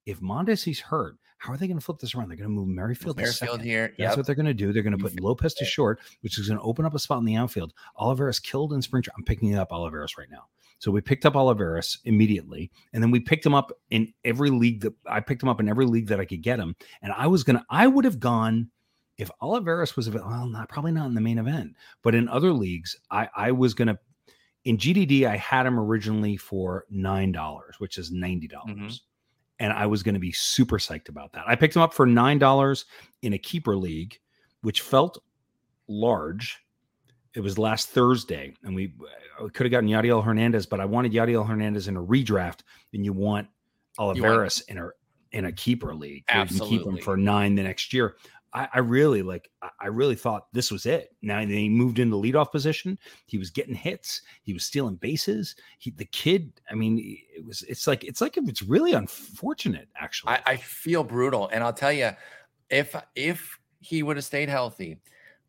If 0.07 0.21
Mondesi's 0.21 0.81
hurt, 0.81 1.17
how 1.39 1.55
are 1.55 1.57
they 1.57 1.67
going 1.67 1.79
to 1.79 1.85
flip 1.85 1.99
this 1.99 2.15
around? 2.15 2.29
They're 2.29 2.37
going 2.37 2.51
to 2.51 2.55
move 2.55 2.69
Merrifield, 2.69 3.17
Merrifield 3.17 3.63
here. 3.63 3.95
That's 3.99 4.11
yep. 4.11 4.17
what 4.19 4.27
they're 4.27 4.35
going 4.35 4.47
to 4.47 4.55
do. 4.55 4.73
They're 4.73 4.83
going 4.83 4.97
to 4.97 5.03
put 5.03 5.19
Lopez 5.21 5.55
to 5.55 5.65
short, 5.65 5.99
which 6.21 6.39
is 6.39 6.49
going 6.49 6.59
to 6.59 6.65
open 6.65 6.85
up 6.85 6.95
a 6.95 6.99
spot 6.99 7.19
in 7.19 7.25
the 7.25 7.37
outfield. 7.37 7.73
Olivares 7.97 8.39
killed 8.39 8.75
in 8.75 8.83
spring. 8.83 9.05
I'm 9.17 9.25
picking 9.25 9.57
up 9.57 9.73
Olivares 9.73 10.19
right 10.19 10.29
now. 10.31 10.45
So 10.81 10.91
we 10.91 11.01
picked 11.01 11.25
up 11.25 11.37
Olivares 11.37 11.99
immediately, 12.05 12.71
and 12.93 13.03
then 13.03 13.11
we 13.11 13.21
picked 13.21 13.45
him 13.45 13.55
up 13.55 13.73
in 13.91 14.13
every 14.25 14.51
league 14.51 14.83
that 14.83 14.93
I 15.07 15.21
picked 15.21 15.43
him 15.43 15.49
up 15.49 15.61
in 15.61 15.69
every 15.69 15.87
league 15.87 16.09
that 16.09 16.21
I 16.21 16.27
could 16.27 16.43
get 16.43 16.59
him. 16.59 16.77
And 17.01 17.13
I 17.13 17.27
was 17.27 17.43
gonna, 17.43 17.65
I 17.71 17.87
would 17.87 18.05
have 18.05 18.21
gone 18.21 18.71
if 19.17 19.31
Olivares 19.43 19.97
was 19.97 20.09
well, 20.11 20.47
not 20.47 20.69
probably 20.69 20.93
not 20.93 21.07
in 21.07 21.15
the 21.15 21.21
main 21.21 21.39
event, 21.39 21.75
but 22.03 22.15
in 22.15 22.29
other 22.29 22.53
leagues, 22.53 22.97
I 23.11 23.29
I 23.37 23.53
was 23.53 23.75
gonna. 23.75 23.99
In 24.65 24.77
GDD, 24.77 25.25
I 25.25 25.37
had 25.37 25.65
him 25.65 25.79
originally 25.81 26.37
for 26.37 26.85
nine 26.91 27.33
dollars, 27.33 27.77
which 27.79 27.99
is 27.99 28.11
ninety 28.11 28.49
dollars. 28.49 28.77
Mm-hmm 28.77 28.95
and 29.61 29.73
I 29.73 29.87
was 29.87 30.03
going 30.03 30.15
to 30.15 30.21
be 30.21 30.33
super 30.33 30.79
psyched 30.79 31.09
about 31.09 31.33
that. 31.35 31.45
I 31.47 31.55
picked 31.55 31.77
him 31.77 31.83
up 31.83 31.95
for 31.95 32.07
nine 32.07 32.39
dollars 32.39 32.87
in 33.23 33.35
a 33.35 33.39
keeper 33.39 33.77
league, 33.77 34.19
which 34.63 34.81
felt 34.81 35.23
large. 35.87 36.59
It 37.35 37.41
was 37.41 37.59
last 37.59 37.91
Thursday, 37.91 38.55
and 38.65 38.75
we, 38.75 38.93
uh, 39.39 39.45
we 39.45 39.51
could 39.51 39.67
have 39.67 39.71
gotten 39.71 39.89
Yadiel 39.89 40.25
Hernandez, 40.25 40.67
but 40.67 40.81
I 40.81 40.85
wanted 40.85 41.13
Yadiel 41.13 41.47
Hernandez 41.47 41.87
in 41.87 41.97
a 41.97 42.03
redraft, 42.03 42.61
and 42.93 43.05
you 43.05 43.13
want 43.13 43.47
Olivares 43.99 44.65
you 44.69 44.75
want- 44.75 44.79
in 44.79 44.79
a 44.79 44.91
in 45.33 45.45
a 45.45 45.53
keeper 45.53 45.95
league. 45.95 46.25
Absolutely. 46.29 46.79
You 46.79 46.83
can 46.83 46.91
keep 46.93 46.99
him 46.99 47.05
for 47.05 47.17
nine 47.17 47.55
the 47.55 47.63
next 47.63 47.93
year. 47.93 48.17
I, 48.53 48.69
I, 48.75 48.79
really 48.81 49.23
like. 49.23 49.51
I 49.81 49.87
really 49.87 50.17
thought 50.17 50.53
this 50.53 50.71
was 50.71 50.87
it. 50.87 51.15
Now 51.23 51.41
he 51.41 51.69
moved 51.69 51.99
into 51.99 52.17
leadoff 52.17 52.51
position. 52.51 52.99
He 53.27 53.39
was 53.39 53.51
getting 53.51 53.75
hits. 53.75 54.23
He 54.43 54.53
was 54.53 54.65
stealing 54.65 54.97
bases. 54.97 55.55
He, 55.79 55.91
the 55.93 56.05
kid. 56.07 56.53
I 56.71 56.75
mean, 56.75 56.99
it 57.35 57.45
was. 57.45 57.63
It's 57.63 57.87
like 57.87 58.05
it's 58.05 58.21
like 58.21 58.37
it's 58.37 58.63
really 58.63 58.93
unfortunate. 58.93 59.89
Actually, 59.97 60.33
I, 60.33 60.43
I 60.47 60.57
feel 60.57 61.05
brutal, 61.05 61.49
and 61.53 61.63
I'll 61.63 61.73
tell 61.73 61.93
you, 61.93 62.11
if 62.71 62.95
if 63.15 63.59
he 63.81 64.03
would 64.03 64.17
have 64.17 64.25
stayed 64.25 64.49
healthy, 64.49 64.99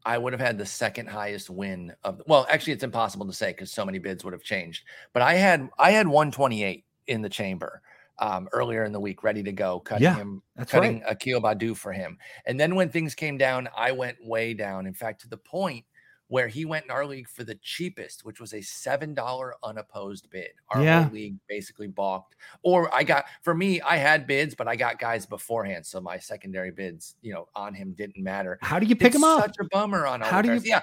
I 0.06 0.18
would 0.18 0.34
have 0.34 0.40
had 0.40 0.58
the 0.58 0.66
second 0.66 1.08
highest 1.08 1.50
win 1.50 1.94
of. 2.04 2.22
Well, 2.28 2.46
actually, 2.50 2.74
it's 2.74 2.84
impossible 2.84 3.26
to 3.26 3.34
say 3.34 3.52
because 3.52 3.72
so 3.72 3.84
many 3.84 3.98
bids 3.98 4.24
would 4.24 4.34
have 4.34 4.44
changed. 4.44 4.84
But 5.14 5.24
I 5.24 5.34
had 5.34 5.70
I 5.80 5.92
had 5.92 6.08
128 6.08 6.86
in 7.08 7.22
the 7.22 7.30
chamber 7.30 7.82
um, 8.22 8.48
earlier 8.54 8.86
in 8.86 8.92
the 8.92 9.00
week, 9.00 9.24
ready 9.24 9.44
to 9.44 9.52
go, 9.52 9.80
cutting 9.80 10.04
yeah, 10.04 10.16
him, 10.16 10.42
cutting 10.68 11.02
right. 11.02 11.12
Akil 11.12 11.42
Baddoo 11.42 11.76
for 11.76 11.92
him. 11.92 12.18
And 12.46 12.60
then 12.60 12.76
when 12.76 12.90
things 12.90 13.16
came 13.16 13.38
down, 13.38 13.68
I 13.76 13.92
went 13.92 14.18
way 14.24 14.54
down. 14.54 14.86
In 14.86 14.94
fact, 14.94 15.22
to 15.22 15.28
the 15.28 15.38
point 15.38 15.86
where 16.28 16.48
he 16.48 16.64
went 16.64 16.86
in 16.86 16.92
our 16.92 17.06
league 17.06 17.28
for 17.28 17.44
the 17.44 17.56
cheapest, 17.56 18.24
which 18.24 18.40
was 18.40 18.54
a 18.54 18.62
seven 18.62 19.14
dollar 19.14 19.54
unopposed 19.64 20.30
bid. 20.30 20.52
Our 20.70 20.82
yeah. 20.82 21.10
league 21.12 21.36
basically 21.50 21.88
balked. 21.88 22.38
Or 22.64 22.94
I 22.96 23.04
got 23.04 23.26
for 23.42 23.54
me, 23.54 23.82
I 23.82 23.98
had 23.98 24.26
bids, 24.28 24.56
but 24.56 24.66
I 24.66 24.78
got 24.78 24.98
guys 24.98 25.26
beforehand, 25.26 25.86
so 25.86 26.00
my 26.00 26.18
secondary 26.18 26.72
bids, 26.72 27.16
you 27.22 27.34
know, 27.34 27.50
on 27.54 27.74
him 27.74 27.94
didn't 27.98 28.24
matter. 28.24 28.60
How 28.62 28.80
do 28.80 28.86
you 28.86 28.96
pick 28.96 29.08
it's 29.08 29.18
him 29.18 29.26
up? 29.26 29.42
Such 29.42 29.58
a 29.60 29.66
bummer 29.72 30.08
on. 30.08 30.22
How 30.22 30.42
do 30.42 30.54
you? 30.54 30.62
Yeah, 30.64 30.80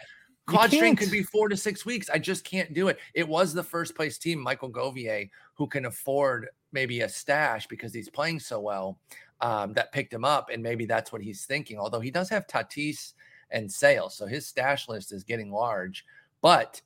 Quad 0.48 0.70
string 0.70 0.96
could 0.96 1.10
be 1.10 1.22
four 1.22 1.48
to 1.48 1.56
six 1.56 1.84
weeks. 1.84 2.08
I 2.10 2.18
just 2.18 2.44
can't 2.44 2.72
do 2.72 2.88
it. 2.88 2.98
It 3.14 3.28
was 3.28 3.52
the 3.52 3.62
first 3.62 3.94
place 3.94 4.18
team, 4.18 4.40
Michael 4.40 4.70
Govier, 4.70 5.28
who 5.54 5.66
can 5.66 5.84
afford 5.84 6.48
maybe 6.72 7.00
a 7.00 7.08
stash 7.08 7.66
because 7.66 7.92
he's 7.92 8.08
playing 8.08 8.40
so 8.40 8.60
well, 8.60 8.98
um, 9.40 9.72
that 9.74 9.92
picked 9.92 10.12
him 10.12 10.24
up. 10.24 10.50
And 10.52 10.62
maybe 10.62 10.86
that's 10.86 11.12
what 11.12 11.22
he's 11.22 11.44
thinking. 11.44 11.78
Although 11.78 12.00
he 12.00 12.10
does 12.10 12.28
have 12.28 12.46
Tatis 12.46 13.14
and 13.50 13.70
Sale. 13.70 14.10
So 14.10 14.26
his 14.26 14.46
stash 14.46 14.88
list 14.88 15.12
is 15.12 15.24
getting 15.24 15.50
large. 15.50 16.04
But 16.42 16.80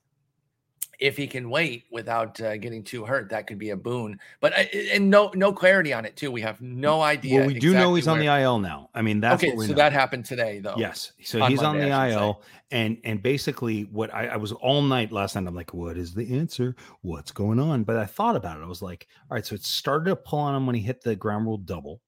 if 0.98 1.16
he 1.16 1.26
can 1.26 1.50
wait 1.50 1.84
without 1.90 2.40
uh, 2.40 2.56
getting 2.56 2.84
too 2.84 3.04
hurt, 3.04 3.30
that 3.30 3.46
could 3.46 3.58
be 3.58 3.70
a 3.70 3.76
boon. 3.76 4.18
But 4.40 4.52
and 4.72 5.10
no 5.10 5.30
no 5.34 5.52
clarity 5.52 5.92
on 5.92 6.04
it 6.04 6.16
too. 6.16 6.30
We 6.30 6.40
have 6.42 6.60
no 6.60 7.00
idea. 7.02 7.40
Well, 7.40 7.46
we 7.48 7.58
do 7.58 7.72
know 7.72 7.94
he's 7.94 8.06
where... 8.06 8.14
on 8.14 8.20
the 8.20 8.26
IL 8.26 8.58
now. 8.58 8.90
I 8.94 9.02
mean, 9.02 9.20
that's 9.20 9.42
okay. 9.42 9.56
so 9.56 9.66
know. 9.66 9.74
that 9.74 9.92
happened 9.92 10.24
today, 10.24 10.60
though. 10.60 10.74
Yes, 10.76 11.12
so 11.22 11.42
on 11.42 11.50
he's 11.50 11.60
Monday, 11.60 11.90
on 11.90 12.08
the 12.08 12.14
IL, 12.14 12.42
and 12.70 12.98
and 13.04 13.22
basically, 13.22 13.82
what 13.82 14.14
I, 14.14 14.28
I, 14.28 14.36
was 14.36 14.52
all 14.52 14.82
night 14.82 15.12
last 15.12 15.34
night. 15.34 15.46
I'm 15.46 15.54
like, 15.54 15.74
what 15.74 15.96
is 15.96 16.14
the 16.14 16.38
answer? 16.38 16.76
What's 17.00 17.32
going 17.32 17.58
on? 17.58 17.84
But 17.84 17.96
I 17.96 18.06
thought 18.06 18.36
about 18.36 18.58
it. 18.58 18.62
I 18.62 18.68
was 18.68 18.82
like, 18.82 19.08
all 19.30 19.34
right. 19.34 19.44
So 19.44 19.54
it 19.54 19.64
started 19.64 20.10
to 20.10 20.16
pull 20.16 20.40
on 20.40 20.54
him 20.54 20.66
when 20.66 20.76
he 20.76 20.82
hit 20.82 21.02
the 21.02 21.16
ground 21.16 21.46
rule 21.46 21.58
double. 21.58 22.00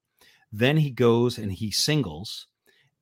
Then 0.53 0.76
he 0.76 0.91
goes 0.91 1.39
and 1.39 1.51
he 1.51 1.72
singles 1.72 2.47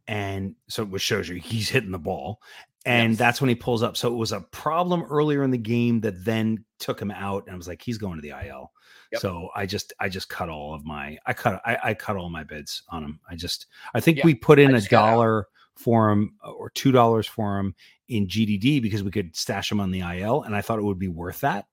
and 0.08 0.56
so 0.68 0.84
which 0.84 1.02
shows 1.02 1.28
you 1.28 1.36
he's 1.36 1.68
hitting 1.68 1.92
the 1.92 1.98
ball 1.98 2.40
and 2.84 3.12
yes. 3.12 3.18
that's 3.18 3.40
when 3.40 3.48
he 3.48 3.54
pulls 3.54 3.82
up. 3.82 3.96
So 3.96 4.12
it 4.12 4.16
was 4.16 4.32
a 4.32 4.40
problem 4.40 5.02
earlier 5.04 5.42
in 5.44 5.50
the 5.50 5.58
game 5.58 6.00
that 6.00 6.24
then 6.24 6.64
took 6.78 7.00
him 7.00 7.10
out, 7.10 7.44
and 7.46 7.54
I 7.54 7.56
was 7.56 7.68
like, 7.68 7.82
he's 7.82 7.98
going 7.98 8.16
to 8.16 8.22
the 8.22 8.34
IL. 8.46 8.72
Yep. 9.12 9.20
So 9.20 9.48
I 9.54 9.66
just 9.66 9.92
I 10.00 10.08
just 10.08 10.28
cut 10.28 10.48
all 10.48 10.74
of 10.74 10.84
my 10.84 11.18
I 11.26 11.34
cut 11.34 11.60
I, 11.64 11.78
I 11.84 11.94
cut 11.94 12.16
all 12.16 12.30
my 12.30 12.44
bids 12.44 12.82
on 12.88 13.04
him. 13.04 13.20
I 13.28 13.36
just 13.36 13.66
I 13.94 14.00
think 14.00 14.18
yeah, 14.18 14.24
we 14.24 14.34
put 14.34 14.58
in 14.58 14.74
a 14.74 14.80
dollar 14.80 15.46
for 15.76 16.10
him 16.10 16.34
uh, 16.44 16.50
or 16.50 16.70
two 16.70 16.92
dollars 16.92 17.26
for 17.26 17.58
him 17.58 17.74
in 18.08 18.26
GDD 18.26 18.82
because 18.82 19.02
we 19.02 19.10
could 19.10 19.36
stash 19.36 19.70
him 19.70 19.80
on 19.80 19.90
the 19.90 20.00
IL, 20.00 20.42
and 20.42 20.56
I 20.56 20.62
thought 20.62 20.78
it 20.78 20.84
would 20.84 20.98
be 20.98 21.08
worth 21.08 21.40
that, 21.40 21.66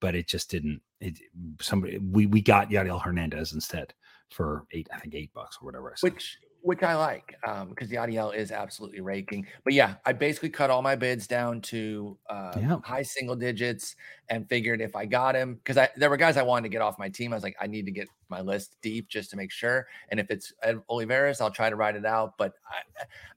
but 0.00 0.14
it 0.14 0.28
just 0.28 0.50
didn't. 0.50 0.80
It 1.00 1.18
somebody 1.60 1.98
we 1.98 2.26
we 2.26 2.40
got 2.40 2.70
Yadiel 2.70 3.02
Hernandez 3.02 3.52
instead 3.52 3.92
for 4.30 4.64
eight 4.72 4.88
I 4.92 4.98
think 4.98 5.14
eight 5.14 5.32
bucks 5.34 5.58
or 5.60 5.66
whatever. 5.66 5.94
Which 6.00 6.38
which 6.66 6.82
I 6.82 6.96
like 6.96 7.36
um, 7.46 7.68
because 7.68 7.88
the 7.88 7.94
IDL 7.94 8.34
is 8.34 8.50
absolutely 8.50 9.00
raking. 9.00 9.46
But 9.62 9.72
yeah, 9.72 9.94
I 10.04 10.12
basically 10.12 10.48
cut 10.48 10.68
all 10.68 10.82
my 10.82 10.96
bids 10.96 11.28
down 11.28 11.60
to 11.62 12.18
uh, 12.28 12.54
yeah. 12.56 12.78
high 12.82 13.04
single 13.04 13.36
digits 13.36 13.94
and 14.30 14.48
figured 14.48 14.80
if 14.80 14.96
I 14.96 15.06
got 15.06 15.36
him 15.36 15.54
because 15.54 15.76
I 15.76 15.88
there 15.96 16.10
were 16.10 16.16
guys 16.16 16.36
I 16.36 16.42
wanted 16.42 16.64
to 16.64 16.68
get 16.70 16.82
off 16.82 16.98
my 16.98 17.08
team. 17.08 17.32
I 17.32 17.36
was 17.36 17.44
like, 17.44 17.54
I 17.60 17.68
need 17.68 17.86
to 17.86 17.92
get 17.92 18.08
my 18.28 18.40
list 18.40 18.74
deep 18.82 19.08
just 19.08 19.30
to 19.30 19.36
make 19.36 19.52
sure. 19.52 19.86
And 20.10 20.18
if 20.18 20.28
it's 20.28 20.52
Ed 20.60 20.82
Olivares, 20.90 21.40
I'll 21.40 21.52
try 21.52 21.70
to 21.70 21.76
ride 21.76 21.94
it 21.94 22.04
out. 22.04 22.36
But 22.36 22.54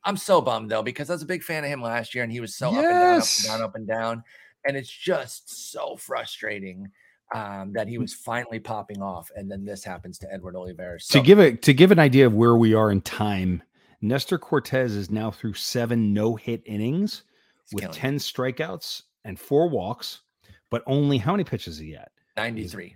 I, 0.04 0.10
am 0.10 0.18
so 0.18 0.42
bummed 0.42 0.72
though 0.72 0.82
because 0.82 1.12
I 1.12 1.14
was 1.14 1.22
a 1.22 1.28
big 1.28 1.44
fan 1.44 1.64
of 1.64 1.70
him 1.70 1.84
last 1.84 2.16
year 2.16 2.24
and 2.24 2.34
he 2.34 2.40
was 2.40 2.56
so 2.56 2.72
yes. 2.72 3.46
up 3.46 3.52
and 3.52 3.60
down, 3.60 3.62
up 3.62 3.76
and 3.76 3.88
down, 3.88 4.02
up 4.02 4.12
and 4.12 4.22
down, 4.22 4.24
and 4.66 4.76
it's 4.76 4.90
just 4.90 5.72
so 5.72 5.98
frustrating 5.98 6.90
um, 7.34 7.74
that 7.74 7.88
he 7.88 7.98
mm. 7.98 8.02
was 8.02 8.14
finally 8.14 8.60
popping 8.60 9.02
off, 9.02 9.32
and 9.36 9.50
then 9.50 9.66
this 9.66 9.84
happens 9.84 10.18
to 10.20 10.34
Edward 10.34 10.56
Olivares. 10.56 11.06
So, 11.06 11.20
to 11.20 11.26
give 11.26 11.40
it 11.40 11.62
to 11.64 11.74
give 11.74 11.92
an 11.92 12.00
idea 12.00 12.26
of 12.26 12.34
where 12.34 12.56
we 12.56 12.74
are 12.74 12.92
in 12.92 13.02
time, 13.02 13.64
Nestor 14.02 14.38
Cortes 14.38 14.92
is 14.92 15.10
now 15.10 15.32
through 15.32 15.54
seven 15.54 16.14
no 16.14 16.36
hit 16.36 16.62
innings 16.66 17.24
with 17.72 17.92
ten 17.92 18.16
it. 18.16 18.20
strikeouts 18.20 19.04
and 19.24 19.40
four 19.40 19.70
walks, 19.70 20.22
but 20.70 20.84
only 20.88 21.18
how 21.18 21.34
many 21.34 21.44
pitches 21.44 21.78
he 21.78 21.96
at? 21.96 22.12
Ninety 22.38 22.68
three. 22.68 22.96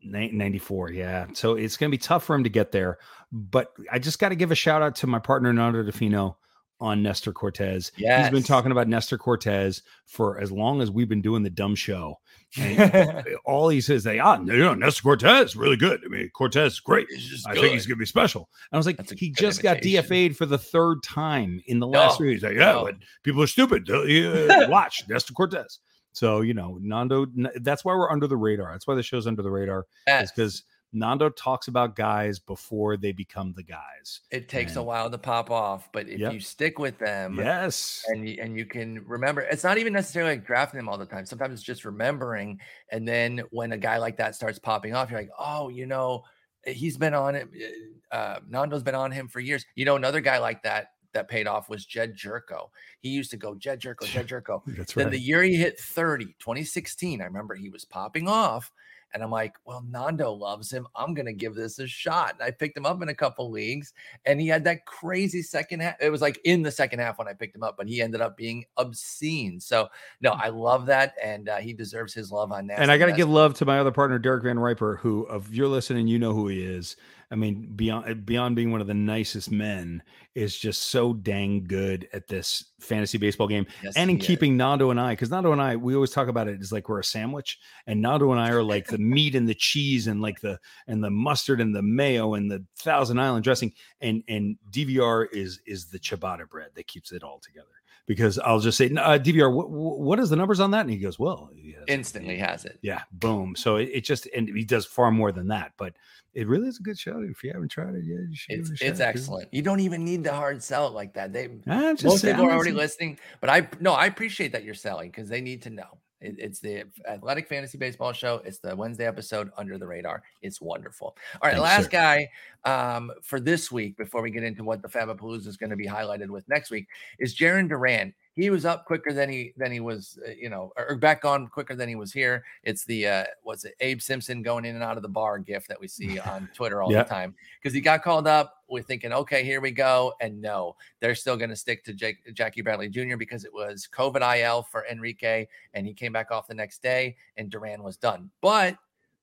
94 0.00 0.92
yeah 0.92 1.26
so 1.32 1.54
it's 1.54 1.76
going 1.76 1.90
to 1.90 1.92
be 1.92 2.00
tough 2.00 2.22
for 2.22 2.36
him 2.36 2.44
to 2.44 2.48
get 2.48 2.70
there 2.70 2.98
but 3.32 3.72
i 3.90 3.98
just 3.98 4.20
got 4.20 4.28
to 4.28 4.36
give 4.36 4.52
a 4.52 4.54
shout 4.54 4.80
out 4.80 4.94
to 4.94 5.08
my 5.08 5.18
partner 5.18 5.52
Nando 5.52 5.82
Di 5.82 5.90
Fino 5.90 6.36
on 6.80 7.02
Nestor 7.02 7.32
Cortes. 7.32 7.90
Yes. 7.96 8.24
He's 8.24 8.32
been 8.32 8.42
talking 8.42 8.70
about 8.70 8.88
Nestor 8.88 9.18
Cortes 9.18 9.82
for 10.06 10.40
as 10.40 10.52
long 10.52 10.80
as 10.80 10.90
we've 10.90 11.08
been 11.08 11.22
doing 11.22 11.42
the 11.42 11.50
dumb 11.50 11.74
show. 11.74 12.18
all 13.44 13.68
he 13.68 13.80
says, 13.80 14.04
they 14.04 14.18
ah, 14.18 14.38
you 14.40 14.58
know, 14.58 14.74
Nestor 14.74 15.02
Cortes 15.02 15.54
really 15.54 15.76
good. 15.76 16.00
I 16.04 16.08
mean, 16.08 16.30
Cortes 16.30 16.74
is 16.74 16.80
great. 16.80 17.06
I 17.46 17.52
good. 17.52 17.60
think 17.60 17.74
he's 17.74 17.86
gonna 17.86 17.96
be 17.96 18.06
special. 18.06 18.48
And 18.70 18.76
I 18.76 18.78
was 18.78 18.86
like, 18.86 18.96
he 19.18 19.30
just 19.30 19.62
imitation. 19.64 19.98
got 19.98 20.04
DFA'd 20.04 20.36
for 20.36 20.46
the 20.46 20.58
third 20.58 21.02
time 21.02 21.60
in 21.66 21.78
the 21.78 21.86
last 21.86 22.20
no. 22.20 22.24
year. 22.24 22.34
He's 22.34 22.42
like, 22.42 22.54
yeah, 22.56 22.72
no. 22.72 22.84
but 22.84 22.96
people 23.22 23.42
are 23.42 23.48
stupid. 23.48 23.90
Uh, 23.90 24.66
watch 24.70 25.04
Nestor 25.08 25.34
Cortez. 25.34 25.78
So 26.12 26.40
you 26.40 26.54
know, 26.54 26.78
Nando. 26.80 27.26
That's 27.56 27.84
why 27.84 27.94
we're 27.94 28.10
under 28.10 28.26
the 28.26 28.36
radar. 28.36 28.72
That's 28.72 28.86
why 28.86 28.94
the 28.94 29.02
show's 29.02 29.26
under 29.26 29.42
the 29.42 29.50
radar. 29.50 29.86
Yes. 30.06 30.32
because 30.32 30.62
Nando 30.92 31.28
talks 31.28 31.68
about 31.68 31.96
guys 31.96 32.38
before 32.38 32.96
they 32.96 33.12
become 33.12 33.52
the 33.52 33.62
guys. 33.62 34.20
It 34.30 34.48
takes 34.48 34.72
and, 34.72 34.78
a 34.78 34.82
while 34.82 35.10
to 35.10 35.18
pop 35.18 35.50
off, 35.50 35.88
but 35.92 36.08
if 36.08 36.18
yep. 36.18 36.32
you 36.32 36.40
stick 36.40 36.78
with 36.78 36.98
them, 36.98 37.36
yes, 37.36 38.04
and 38.08 38.26
you, 38.26 38.38
and 38.40 38.56
you 38.56 38.64
can 38.64 39.04
remember, 39.06 39.42
it's 39.42 39.64
not 39.64 39.78
even 39.78 39.92
necessarily 39.92 40.32
like 40.32 40.46
drafting 40.46 40.78
them 40.78 40.88
all 40.88 40.96
the 40.96 41.06
time. 41.06 41.26
Sometimes 41.26 41.54
it's 41.54 41.62
just 41.62 41.84
remembering, 41.84 42.58
and 42.90 43.06
then 43.06 43.42
when 43.50 43.72
a 43.72 43.78
guy 43.78 43.98
like 43.98 44.16
that 44.16 44.34
starts 44.34 44.58
popping 44.58 44.94
off, 44.94 45.10
you're 45.10 45.20
like, 45.20 45.30
oh, 45.38 45.68
you 45.68 45.86
know, 45.86 46.22
he's 46.64 46.96
been 46.96 47.14
on 47.14 47.34
it. 47.34 47.48
Eh, 47.54 48.16
uh, 48.16 48.40
Nando's 48.48 48.82
been 48.82 48.94
on 48.94 49.12
him 49.12 49.28
for 49.28 49.40
years. 49.40 49.64
You 49.74 49.84
know, 49.84 49.96
another 49.96 50.20
guy 50.20 50.38
like 50.38 50.62
that 50.62 50.88
that 51.12 51.28
paid 51.28 51.46
off 51.46 51.68
was 51.68 51.84
Jedd 51.84 52.16
Gyorko. 52.16 52.68
He 53.00 53.10
used 53.10 53.30
to 53.30 53.36
go 53.36 53.54
Jedd 53.54 53.80
Gyorko, 53.80 54.06
Jedd 54.06 54.28
Gyorko. 54.28 54.62
That's 54.66 54.96
right. 54.96 55.04
Then 55.04 55.12
the 55.12 55.20
year 55.20 55.42
he 55.42 55.56
hit 55.56 55.78
30, 55.78 56.26
2016, 56.38 57.20
I 57.20 57.24
remember 57.24 57.54
he 57.54 57.68
was 57.68 57.84
popping 57.84 58.28
off 58.28 58.72
and 59.14 59.22
I'm 59.22 59.30
like, 59.30 59.54
well, 59.64 59.84
Nando 59.88 60.32
loves 60.32 60.70
him. 60.70 60.86
I'm 60.94 61.14
going 61.14 61.26
to 61.26 61.32
give 61.32 61.54
this 61.54 61.78
a 61.78 61.86
shot. 61.86 62.34
And 62.34 62.42
I 62.42 62.50
picked 62.50 62.76
him 62.76 62.86
up 62.86 63.02
in 63.02 63.08
a 63.08 63.14
couple 63.14 63.50
leagues 63.50 63.92
and 64.24 64.40
he 64.40 64.48
had 64.48 64.64
that 64.64 64.84
crazy 64.86 65.42
second 65.42 65.80
half. 65.80 65.96
It 66.00 66.10
was 66.10 66.20
like 66.20 66.40
in 66.44 66.62
the 66.62 66.70
second 66.70 66.98
half 67.00 67.18
when 67.18 67.28
I 67.28 67.32
picked 67.32 67.56
him 67.56 67.62
up, 67.62 67.76
but 67.76 67.88
he 67.88 68.02
ended 68.02 68.20
up 68.20 68.36
being 68.36 68.64
obscene. 68.76 69.60
So, 69.60 69.88
no, 70.20 70.30
I 70.30 70.48
love 70.48 70.86
that. 70.86 71.14
And 71.22 71.48
uh, 71.48 71.56
he 71.56 71.72
deserves 71.72 72.12
his 72.12 72.30
love 72.30 72.52
on 72.52 72.66
that. 72.68 72.78
And 72.78 72.90
I 72.90 72.98
got 72.98 73.06
to 73.06 73.12
give 73.12 73.28
love 73.28 73.54
to 73.54 73.64
my 73.64 73.78
other 73.78 73.92
partner, 73.92 74.18
Derek 74.18 74.44
Van 74.44 74.58
Riper, 74.58 74.96
who, 74.96 75.26
if 75.30 75.50
you're 75.50 75.68
listening, 75.68 76.06
you 76.06 76.18
know 76.18 76.32
who 76.32 76.48
he 76.48 76.62
is. 76.62 76.96
I 77.30 77.34
mean, 77.34 77.72
beyond 77.76 78.08
eh, 78.08 78.14
beyond 78.14 78.56
being 78.56 78.72
one 78.72 78.80
of 78.80 78.86
the 78.86 78.94
nicest 78.94 79.50
men, 79.50 80.02
is 80.34 80.58
just 80.58 80.82
so 80.82 81.12
dang 81.12 81.64
good 81.64 82.08
at 82.12 82.26
this 82.26 82.64
fantasy 82.80 83.18
baseball 83.18 83.48
game, 83.48 83.66
yes, 83.82 83.96
and 83.96 84.10
in 84.10 84.18
keeping 84.18 84.52
is. 84.52 84.58
Nando 84.58 84.90
and 84.90 85.00
I, 85.00 85.12
because 85.12 85.30
Nando 85.30 85.52
and 85.52 85.60
I, 85.60 85.76
we 85.76 85.94
always 85.94 86.10
talk 86.10 86.28
about 86.28 86.48
it 86.48 86.60
as 86.60 86.72
like 86.72 86.88
we're 86.88 87.00
a 87.00 87.04
sandwich, 87.04 87.58
and 87.86 88.00
Nando 88.00 88.32
and 88.32 88.40
I 88.40 88.50
are 88.50 88.62
like 88.62 88.86
the 88.86 88.98
meat 88.98 89.34
and 89.34 89.48
the 89.48 89.54
cheese 89.54 90.06
and 90.06 90.22
like 90.22 90.40
the 90.40 90.58
and 90.86 91.04
the 91.04 91.10
mustard 91.10 91.60
and 91.60 91.74
the 91.74 91.82
mayo 91.82 92.34
and 92.34 92.50
the 92.50 92.64
Thousand 92.78 93.20
Island 93.20 93.44
dressing, 93.44 93.72
and 94.00 94.22
and 94.28 94.56
DVR 94.70 95.26
is 95.32 95.60
is 95.66 95.88
the 95.88 95.98
ciabatta 95.98 96.48
bread 96.48 96.70
that 96.76 96.86
keeps 96.86 97.12
it 97.12 97.22
all 97.22 97.40
together 97.40 97.77
because 98.08 98.38
I'll 98.38 98.58
just 98.58 98.78
say, 98.78 98.86
uh, 98.86 99.18
DVR, 99.18 99.52
what, 99.52 99.70
what 99.70 100.18
is 100.18 100.30
the 100.30 100.36
numbers 100.36 100.60
on 100.60 100.70
that? 100.72 100.80
And 100.80 100.90
he 100.90 100.96
goes, 100.96 101.18
well, 101.18 101.50
he 101.54 101.72
has 101.72 101.84
instantly 101.86 102.36
it. 102.36 102.40
has 102.40 102.64
it. 102.64 102.78
Yeah, 102.80 103.02
boom. 103.12 103.54
So 103.54 103.76
it, 103.76 103.90
it, 103.92 104.00
just, 104.00 104.26
and 104.34 104.48
he 104.48 104.64
does 104.64 104.86
far 104.86 105.12
more 105.12 105.30
than 105.30 105.48
that, 105.48 105.72
but 105.76 105.92
it 106.32 106.48
really 106.48 106.68
is 106.68 106.80
a 106.80 106.82
good 106.82 106.98
show. 106.98 107.20
If 107.20 107.44
you 107.44 107.52
haven't 107.52 107.68
tried 107.68 107.94
it 107.94 108.04
yet, 108.04 108.20
you 108.28 108.34
should. 108.34 108.60
It's, 108.60 108.70
it 108.70 108.80
it's 108.80 109.00
excellent. 109.00 109.52
You 109.52 109.60
don't 109.60 109.80
even 109.80 110.04
need 110.04 110.24
to 110.24 110.32
hard 110.32 110.62
sell 110.62 110.86
it 110.86 110.94
like 110.94 111.12
that. 111.14 111.32
They 111.32 111.48
most 111.66 112.24
people 112.24 112.46
are 112.46 112.50
already 112.50 112.72
listening, 112.72 113.18
but 113.40 113.50
I 113.50 113.68
no, 113.78 113.92
I 113.92 114.06
appreciate 114.06 114.52
that 114.52 114.64
you're 114.64 114.74
selling 114.74 115.10
because 115.10 115.28
they 115.28 115.40
need 115.40 115.62
to 115.62 115.70
know. 115.70 115.98
It, 116.20 116.36
it's 116.38 116.60
the 116.60 116.84
Athletic 117.08 117.48
Fantasy 117.48 117.78
Baseball 117.78 118.12
Show. 118.12 118.40
It's 118.44 118.58
the 118.58 118.74
Wednesday 118.74 119.06
episode 119.06 119.50
under 119.56 119.78
the 119.78 119.86
radar. 119.86 120.22
It's 120.42 120.60
wonderful. 120.60 121.16
All 121.40 121.48
right, 121.48 121.52
Thanks, 121.52 121.62
last 121.62 121.84
sir. 121.84 121.90
guy 121.90 122.30
um, 122.64 123.12
for 123.22 123.40
this 123.40 123.70
week 123.70 123.96
before 123.96 124.22
we 124.22 124.30
get 124.30 124.42
into 124.42 124.64
what 124.64 124.82
the 124.82 124.88
Fabapalooza 124.88 125.46
is 125.46 125.56
going 125.56 125.70
to 125.70 125.76
be 125.76 125.86
highlighted 125.86 126.28
with 126.28 126.48
next 126.48 126.70
week 126.70 126.88
is 127.18 127.36
Jarren 127.36 127.68
Duran 127.68 128.14
he 128.38 128.50
was 128.50 128.64
up 128.64 128.84
quicker 128.84 129.12
than 129.12 129.28
he 129.28 129.52
than 129.56 129.72
he 129.72 129.80
was, 129.80 130.16
uh, 130.24 130.30
you 130.30 130.48
know, 130.48 130.72
or, 130.76 130.94
back 130.94 131.24
on 131.24 131.48
quicker 131.48 131.74
than 131.74 131.88
he 131.88 131.96
was 131.96 132.12
here. 132.12 132.44
It's 132.62 132.84
the 132.84 133.08
uh, 133.08 133.24
what's 133.42 133.64
it, 133.64 133.74
Abe 133.80 134.00
Simpson 134.00 134.42
going 134.42 134.64
in 134.64 134.76
and 134.76 134.84
out 134.84 134.96
of 134.96 135.02
the 135.02 135.08
bar 135.08 135.40
gift 135.40 135.66
that 135.68 135.80
we 135.80 135.88
see 135.88 136.18
on 136.20 136.48
Twitter 136.54 136.80
all 136.80 136.92
yep. 136.92 137.08
the 137.08 137.14
time 137.14 137.34
because 137.60 137.74
he 137.74 137.80
got 137.80 138.02
called 138.02 138.28
up. 138.28 138.54
We're 138.68 138.82
thinking, 138.82 139.12
okay, 139.12 139.42
here 139.42 139.60
we 139.60 139.72
go, 139.72 140.14
and 140.20 140.40
no, 140.40 140.76
they're 141.00 141.16
still 141.16 141.36
going 141.36 141.50
to 141.50 141.56
stick 141.56 141.84
to 141.84 141.92
Jake, 141.94 142.18
Jackie 142.34 142.60
Bradley 142.60 142.88
Jr. 142.88 143.16
because 143.16 143.44
it 143.44 143.52
was 143.52 143.88
COVID 143.92 144.40
IL 144.40 144.62
for 144.62 144.86
Enrique, 144.86 145.46
and 145.74 145.86
he 145.86 145.94
came 145.94 146.12
back 146.12 146.30
off 146.30 146.46
the 146.46 146.54
next 146.54 146.82
day, 146.82 147.16
and 147.38 147.50
Duran 147.50 147.82
was 147.82 147.96
done, 147.96 148.30
but 148.40 148.76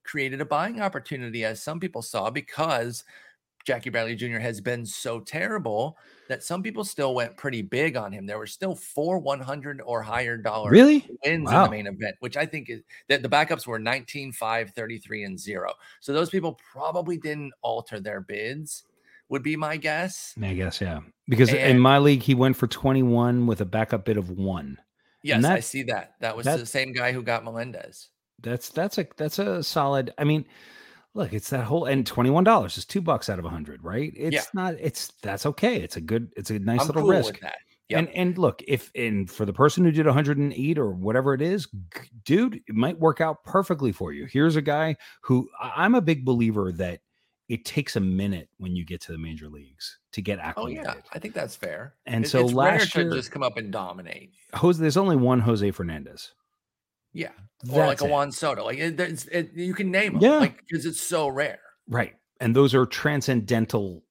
created 0.04 0.42
a 0.42 0.46
buying 0.46 0.82
opportunity 0.82 1.46
as 1.46 1.62
some 1.62 1.80
people 1.80 2.02
saw 2.02 2.30
because 2.30 3.04
Jackie 3.66 3.90
Bradley 3.90 4.16
Jr. 4.16 4.38
has 4.38 4.62
been 4.62 4.86
so 4.86 5.20
terrible 5.20 5.98
that 6.30 6.44
some 6.44 6.64
people 6.64 6.84
still 6.84 7.16
went 7.16 7.36
pretty 7.36 7.62
big 7.62 7.98
on 7.98 8.12
him. 8.12 8.26
There 8.26 8.38
were 8.38 8.48
still 8.48 8.76
four 8.76 9.18
100 9.18 9.82
or 9.84 10.02
higher 10.02 10.38
dollar 10.38 10.70
really 10.70 11.06
wins 11.26 11.52
wow. 11.52 11.66
in 11.66 11.72
the 11.72 11.72
main 11.72 11.88
event, 11.88 12.16
which 12.20 12.38
I 12.38 12.46
think 12.46 12.70
is 12.70 12.82
that 13.10 13.24
the 13.24 13.30
backups 13.30 13.66
were 13.68 13.80
19, 13.80 14.32
5, 14.32 14.70
33, 14.72 15.24
and 15.24 15.40
0. 15.40 15.74
So 16.00 16.14
those 16.14 16.30
people 16.30 16.60
probably 16.72 17.18
didn't 17.18 17.54
alter 17.62 18.00
their 18.00 18.22
bids, 18.22 18.84
would 19.30 19.44
be 19.44 19.56
my 19.56 19.78
guess. 19.78 20.36
I 20.42 20.54
guess, 20.54 20.80
yeah. 20.82 21.00
Because 21.28 21.50
and, 21.50 21.58
in 21.58 21.80
my 21.80 21.98
league, 21.98 22.22
he 22.22 22.36
went 22.36 22.56
for 22.56 22.68
21 22.68 23.48
with 23.48 23.62
a 23.62 23.66
backup 23.66 24.06
bid 24.06 24.18
of 24.18 24.30
one. 24.30 24.78
Yes, 25.24 25.42
that, 25.42 25.52
I 25.54 25.60
see 25.60 25.84
that. 25.84 26.14
That 26.22 26.38
was 26.38 26.46
that, 26.46 26.60
the 26.60 26.66
same 26.66 26.94
guy 26.94 27.12
who 27.12 27.24
got 27.24 27.44
Melendez. 27.44 28.10
That's 28.44 28.70
that's 28.70 29.00
a 29.00 29.08
that's 29.18 29.40
a 29.40 29.64
solid. 29.64 30.14
I 30.20 30.24
mean, 30.24 30.46
look, 31.16 31.34
it's 31.34 31.50
that 31.50 31.64
whole 31.64 31.86
and 31.86 32.06
twenty 32.06 32.30
one 32.30 32.44
dollars 32.44 32.78
is 32.78 32.86
two 32.86 33.02
bucks 33.02 33.30
out 33.30 33.40
of 33.40 33.46
a 33.46 33.50
hundred, 33.50 33.84
right? 33.84 34.14
It's 34.16 34.36
yeah. 34.36 34.42
not. 34.54 34.76
It's 34.80 35.12
that's 35.24 35.48
okay. 35.48 35.82
It's 35.82 35.98
a 35.98 36.02
good. 36.02 36.32
It's 36.38 36.52
a 36.52 36.60
nice 36.60 36.82
I'm 36.82 36.88
little 36.88 37.02
cool 37.04 37.12
risk. 37.12 37.40
Yep. 37.90 38.00
And 38.00 38.10
and 38.10 38.38
look, 38.38 38.62
if 38.68 38.92
and 38.96 39.30
for 39.30 39.46
the 39.46 39.54
person 39.54 39.84
who 39.84 39.92
did 39.92 40.06
108 40.06 40.78
or 40.78 40.92
whatever 40.92 41.34
it 41.34 41.42
is, 41.42 41.68
dude, 42.24 42.62
it 42.68 42.76
might 42.76 43.00
work 43.00 43.22
out 43.22 43.44
perfectly 43.44 43.92
for 43.92 44.12
you. 44.12 44.26
Here's 44.26 44.56
a 44.56 44.62
guy 44.62 44.96
who 45.22 45.50
I'm 45.60 45.96
a 45.96 46.02
big 46.02 46.26
believer 46.26 46.72
that 46.74 47.02
it 47.48 47.64
takes 47.64 47.96
a 47.96 48.00
minute 48.00 48.50
when 48.58 48.76
you 48.76 48.84
get 48.84 49.02
to 49.02 49.12
the 49.12 49.20
major 49.20 49.50
leagues 49.50 50.00
to 50.14 50.22
get 50.22 50.40
acclimated. 50.40 50.88
Oh 50.88 50.94
yeah, 50.96 51.02
I 51.14 51.20
think 51.20 51.36
that's 51.36 51.56
fair. 51.56 51.94
And 52.08 52.26
it, 52.26 52.28
so 52.28 52.44
last 52.46 52.96
year, 52.96 53.12
just 53.12 53.32
come 53.32 53.44
up 53.44 53.58
and 53.58 53.72
dominate. 53.72 54.32
Jose, 54.56 54.82
there's 54.82 54.98
only 54.98 55.16
one 55.16 55.40
Jose 55.40 55.70
Fernandez. 55.70 56.34
Yeah, 57.16 57.32
or 57.72 57.88
like 57.88 58.02
a 58.02 58.06
Juan 58.06 58.32
Soto. 58.32 58.66
Like 58.66 58.78
it, 58.78 59.00
it, 59.32 59.52
you 59.56 59.74
can 59.74 59.90
name 59.90 60.14
them. 60.14 60.22
Yeah, 60.22 60.40
like 60.40 60.60
because 60.68 60.86
it's 60.86 61.02
so 61.02 61.30
rare. 61.30 61.60
Right, 61.88 62.14
and 62.42 62.54
those 62.54 62.76
are 62.76 62.86
transcendental 62.86 64.04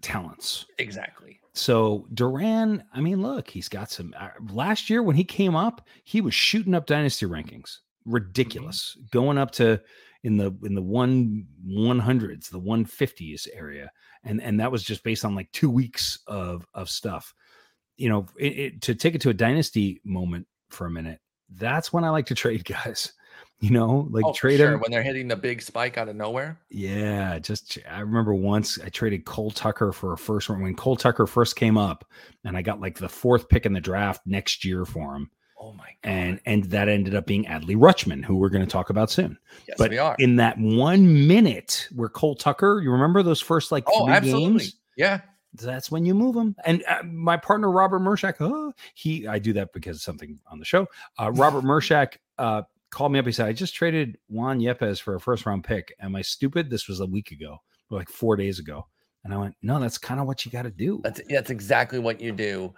talents. 0.00 0.64
Exactly. 0.78 1.40
So 1.52 2.06
Duran, 2.14 2.82
I 2.94 3.00
mean, 3.00 3.20
look, 3.20 3.50
he's 3.50 3.68
got 3.68 3.90
some. 3.90 4.14
Uh, 4.18 4.28
last 4.50 4.88
year 4.88 5.02
when 5.02 5.14
he 5.14 5.24
came 5.24 5.54
up, 5.54 5.86
he 6.04 6.22
was 6.22 6.32
shooting 6.32 6.74
up 6.74 6.86
dynasty 6.86 7.26
rankings, 7.26 7.78
ridiculous, 8.06 8.96
mm-hmm. 8.96 9.06
going 9.12 9.36
up 9.36 9.50
to 9.52 9.80
in 10.22 10.38
the 10.38 10.56
in 10.62 10.74
the 10.74 10.82
one 10.82 11.46
one 11.62 11.98
hundreds, 11.98 12.48
the 12.48 12.58
one 12.58 12.86
fifties 12.86 13.46
area, 13.52 13.90
and 14.24 14.40
and 14.40 14.58
that 14.58 14.72
was 14.72 14.82
just 14.82 15.04
based 15.04 15.24
on 15.24 15.34
like 15.34 15.52
two 15.52 15.68
weeks 15.68 16.18
of 16.26 16.66
of 16.72 16.88
stuff. 16.88 17.34
You 17.98 18.08
know, 18.08 18.26
it, 18.38 18.58
it, 18.58 18.82
to 18.82 18.94
take 18.94 19.14
it 19.14 19.20
to 19.22 19.30
a 19.30 19.34
dynasty 19.34 20.00
moment 20.02 20.46
for 20.70 20.86
a 20.86 20.90
minute 20.90 21.20
that's 21.50 21.92
when 21.92 22.04
I 22.04 22.10
like 22.10 22.26
to 22.26 22.34
trade 22.34 22.64
guys. 22.84 23.12
You 23.60 23.70
know, 23.70 24.06
like 24.10 24.24
oh, 24.24 24.32
trade 24.32 24.58
sure. 24.58 24.70
them 24.70 24.80
when 24.80 24.92
they're 24.92 25.02
hitting 25.02 25.26
the 25.26 25.34
big 25.34 25.62
spike 25.62 25.98
out 25.98 26.08
of 26.08 26.14
nowhere. 26.14 26.60
Yeah, 26.70 27.40
just 27.40 27.76
I 27.90 27.98
remember 28.00 28.32
once 28.32 28.78
I 28.80 28.88
traded 28.88 29.24
Cole 29.24 29.50
Tucker 29.50 29.90
for 29.90 30.12
a 30.12 30.18
first 30.18 30.48
one 30.48 30.62
when 30.62 30.76
Cole 30.76 30.94
Tucker 30.94 31.26
first 31.26 31.56
came 31.56 31.76
up, 31.76 32.04
and 32.44 32.56
I 32.56 32.62
got 32.62 32.80
like 32.80 32.98
the 32.98 33.08
fourth 33.08 33.48
pick 33.48 33.66
in 33.66 33.72
the 33.72 33.80
draft 33.80 34.22
next 34.26 34.64
year 34.64 34.84
for 34.84 35.16
him. 35.16 35.30
Oh 35.60 35.72
my 35.72 35.88
god! 36.04 36.08
And 36.08 36.40
and 36.46 36.64
that 36.66 36.88
ended 36.88 37.16
up 37.16 37.26
being 37.26 37.46
Adley 37.46 37.74
Rutschman, 37.74 38.24
who 38.24 38.36
we're 38.36 38.48
going 38.48 38.64
to 38.64 38.70
talk 38.70 38.90
about 38.90 39.10
soon. 39.10 39.36
Yes, 39.66 39.76
but 39.76 39.90
we 39.90 39.98
are. 39.98 40.14
In 40.20 40.36
that 40.36 40.56
one 40.56 41.26
minute 41.26 41.88
where 41.92 42.08
Cole 42.08 42.36
Tucker, 42.36 42.80
you 42.80 42.92
remember 42.92 43.24
those 43.24 43.40
first 43.40 43.72
like 43.72 43.82
oh, 43.88 44.04
three 44.04 44.14
absolutely. 44.14 44.58
games? 44.60 44.76
Yeah 44.96 45.20
that's 45.66 45.90
when 45.90 46.04
you 46.04 46.14
move 46.14 46.34
them. 46.34 46.56
And 46.64 46.84
uh, 46.88 47.02
my 47.04 47.36
partner 47.36 47.70
Robert 47.70 48.00
Mershak, 48.00 48.34
oh, 48.40 48.72
he 48.94 49.26
I 49.26 49.38
do 49.38 49.52
that 49.54 49.72
because 49.72 49.96
of 49.96 50.02
something 50.02 50.38
on 50.50 50.58
the 50.58 50.64
show. 50.64 50.86
Uh, 51.18 51.32
Robert 51.32 51.64
Mershak 51.64 52.16
uh, 52.38 52.62
called 52.90 53.12
me 53.12 53.18
up. 53.18 53.26
He 53.26 53.32
said, 53.32 53.46
"I 53.46 53.52
just 53.52 53.74
traded 53.74 54.18
Juan 54.28 54.60
Yepez 54.60 55.00
for 55.00 55.14
a 55.14 55.20
first 55.20 55.46
round 55.46 55.64
pick. 55.64 55.94
Am 56.00 56.16
I 56.16 56.22
stupid? 56.22 56.70
This 56.70 56.88
was 56.88 57.00
a 57.00 57.06
week 57.06 57.30
ago, 57.30 57.58
like 57.90 58.08
four 58.08 58.36
days 58.36 58.58
ago." 58.58 58.86
And 59.24 59.34
I 59.34 59.38
went, 59.38 59.56
"No, 59.62 59.80
that's 59.80 59.98
kind 59.98 60.20
of 60.20 60.26
what 60.26 60.44
you 60.44 60.52
got 60.52 60.62
to 60.62 60.70
do. 60.70 61.00
That's 61.02 61.20
that's 61.28 61.50
exactly 61.50 61.98
what 61.98 62.20
you 62.20 62.32
do. 62.32 62.74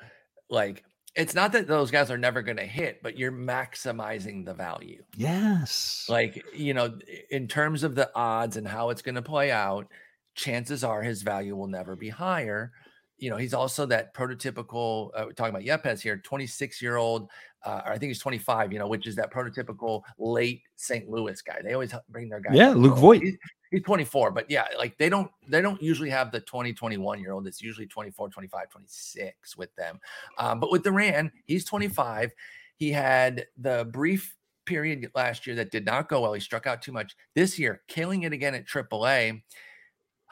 Like." 0.49 0.85
It's 1.17 1.35
not 1.35 1.51
that 1.53 1.67
those 1.67 1.91
guys 1.91 2.09
are 2.13 2.17
never 2.17 2.41
going 2.41 2.59
to 2.59 2.65
hit, 2.65 3.03
but 3.03 3.19
you're 3.19 3.33
maximizing 3.33 4.45
the 4.45 4.55
value. 4.55 5.03
Yes. 5.17 6.07
Like, 6.09 6.45
you 6.55 6.73
know, 6.73 7.01
in 7.31 7.49
terms 7.49 7.83
of 7.83 7.97
the 7.97 8.09
odds 8.15 8.57
and 8.57 8.67
how 8.67 8.91
it's 8.91 9.03
going 9.03 9.17
to 9.17 9.23
play 9.23 9.51
out, 9.51 9.89
chances 10.35 10.85
are 10.85 11.03
his 11.03 11.23
value 11.23 11.57
will 11.57 11.69
never 11.69 11.97
be 11.97 12.09
higher. 12.09 12.73
You 13.19 13.29
know, 13.29 13.37
he's 13.37 13.53
also 13.53 13.85
that 13.87 14.15
prototypical, 14.15 15.11
uh, 15.15 15.25
we're 15.27 15.33
talking 15.33 15.55
about 15.55 15.63
Yepez 15.63 16.01
here, 16.01 16.17
26 16.19 16.81
year 16.81 16.97
old, 16.97 17.31
uh, 17.67 17.83
or 17.85 17.93
I 17.93 17.99
think 17.99 18.09
he's 18.09 18.19
25, 18.19 18.73
you 18.73 18.79
know, 18.79 18.89
which 18.89 19.07
is 19.07 19.15
that 19.17 19.31
prototypical 19.31 20.03
late 20.19 20.63
St. 20.77 21.09
Louis 21.09 21.41
guy. 21.43 21.61
They 21.63 21.75
always 21.75 21.95
bring 22.09 22.31
their 22.31 22.41
guy. 22.41 22.55
Yeah, 22.55 22.71
Luke 22.71 22.97
Voit. 22.97 23.23
He's, 23.23 23.37
he's 23.71 23.83
24, 23.83 24.31
but 24.31 24.51
yeah, 24.51 24.67
like 24.79 24.97
they 24.97 25.11
don't, 25.11 25.31
they 25.47 25.61
don't 25.61 25.83
usually 25.83 26.09
have 26.09 26.33
the 26.33 26.41
20, 26.41 26.73
21 26.73 27.21
year 27.21 27.33
old. 27.33 27.47
It's 27.47 27.61
usually 27.61 27.87
24, 27.87 28.31
25, 28.31 28.71
26 28.71 29.57
with 29.59 29.75
them. 29.77 30.01
Um, 30.39 30.59
but 30.59 30.73
with 30.73 30.83
Duran, 30.83 31.31
he's 31.45 31.67
25. 31.67 32.33
He 32.77 32.91
had 32.91 33.45
the 33.59 33.87
brief 33.93 34.35
period 34.65 35.11
last 35.15 35.47
year 35.47 35.57
that 35.57 35.71
did 35.71 35.85
not 35.85 36.09
go 36.09 36.23
well. 36.23 36.33
He 36.33 36.41
struck 36.41 36.67
out 36.67 36.81
too 36.81 36.93
much. 36.93 37.15
This 37.35 37.59
year, 37.59 37.83
killing 37.89 38.23
it 38.23 38.33
again 38.33 38.55
at 38.55 38.67
AAA 38.67 39.43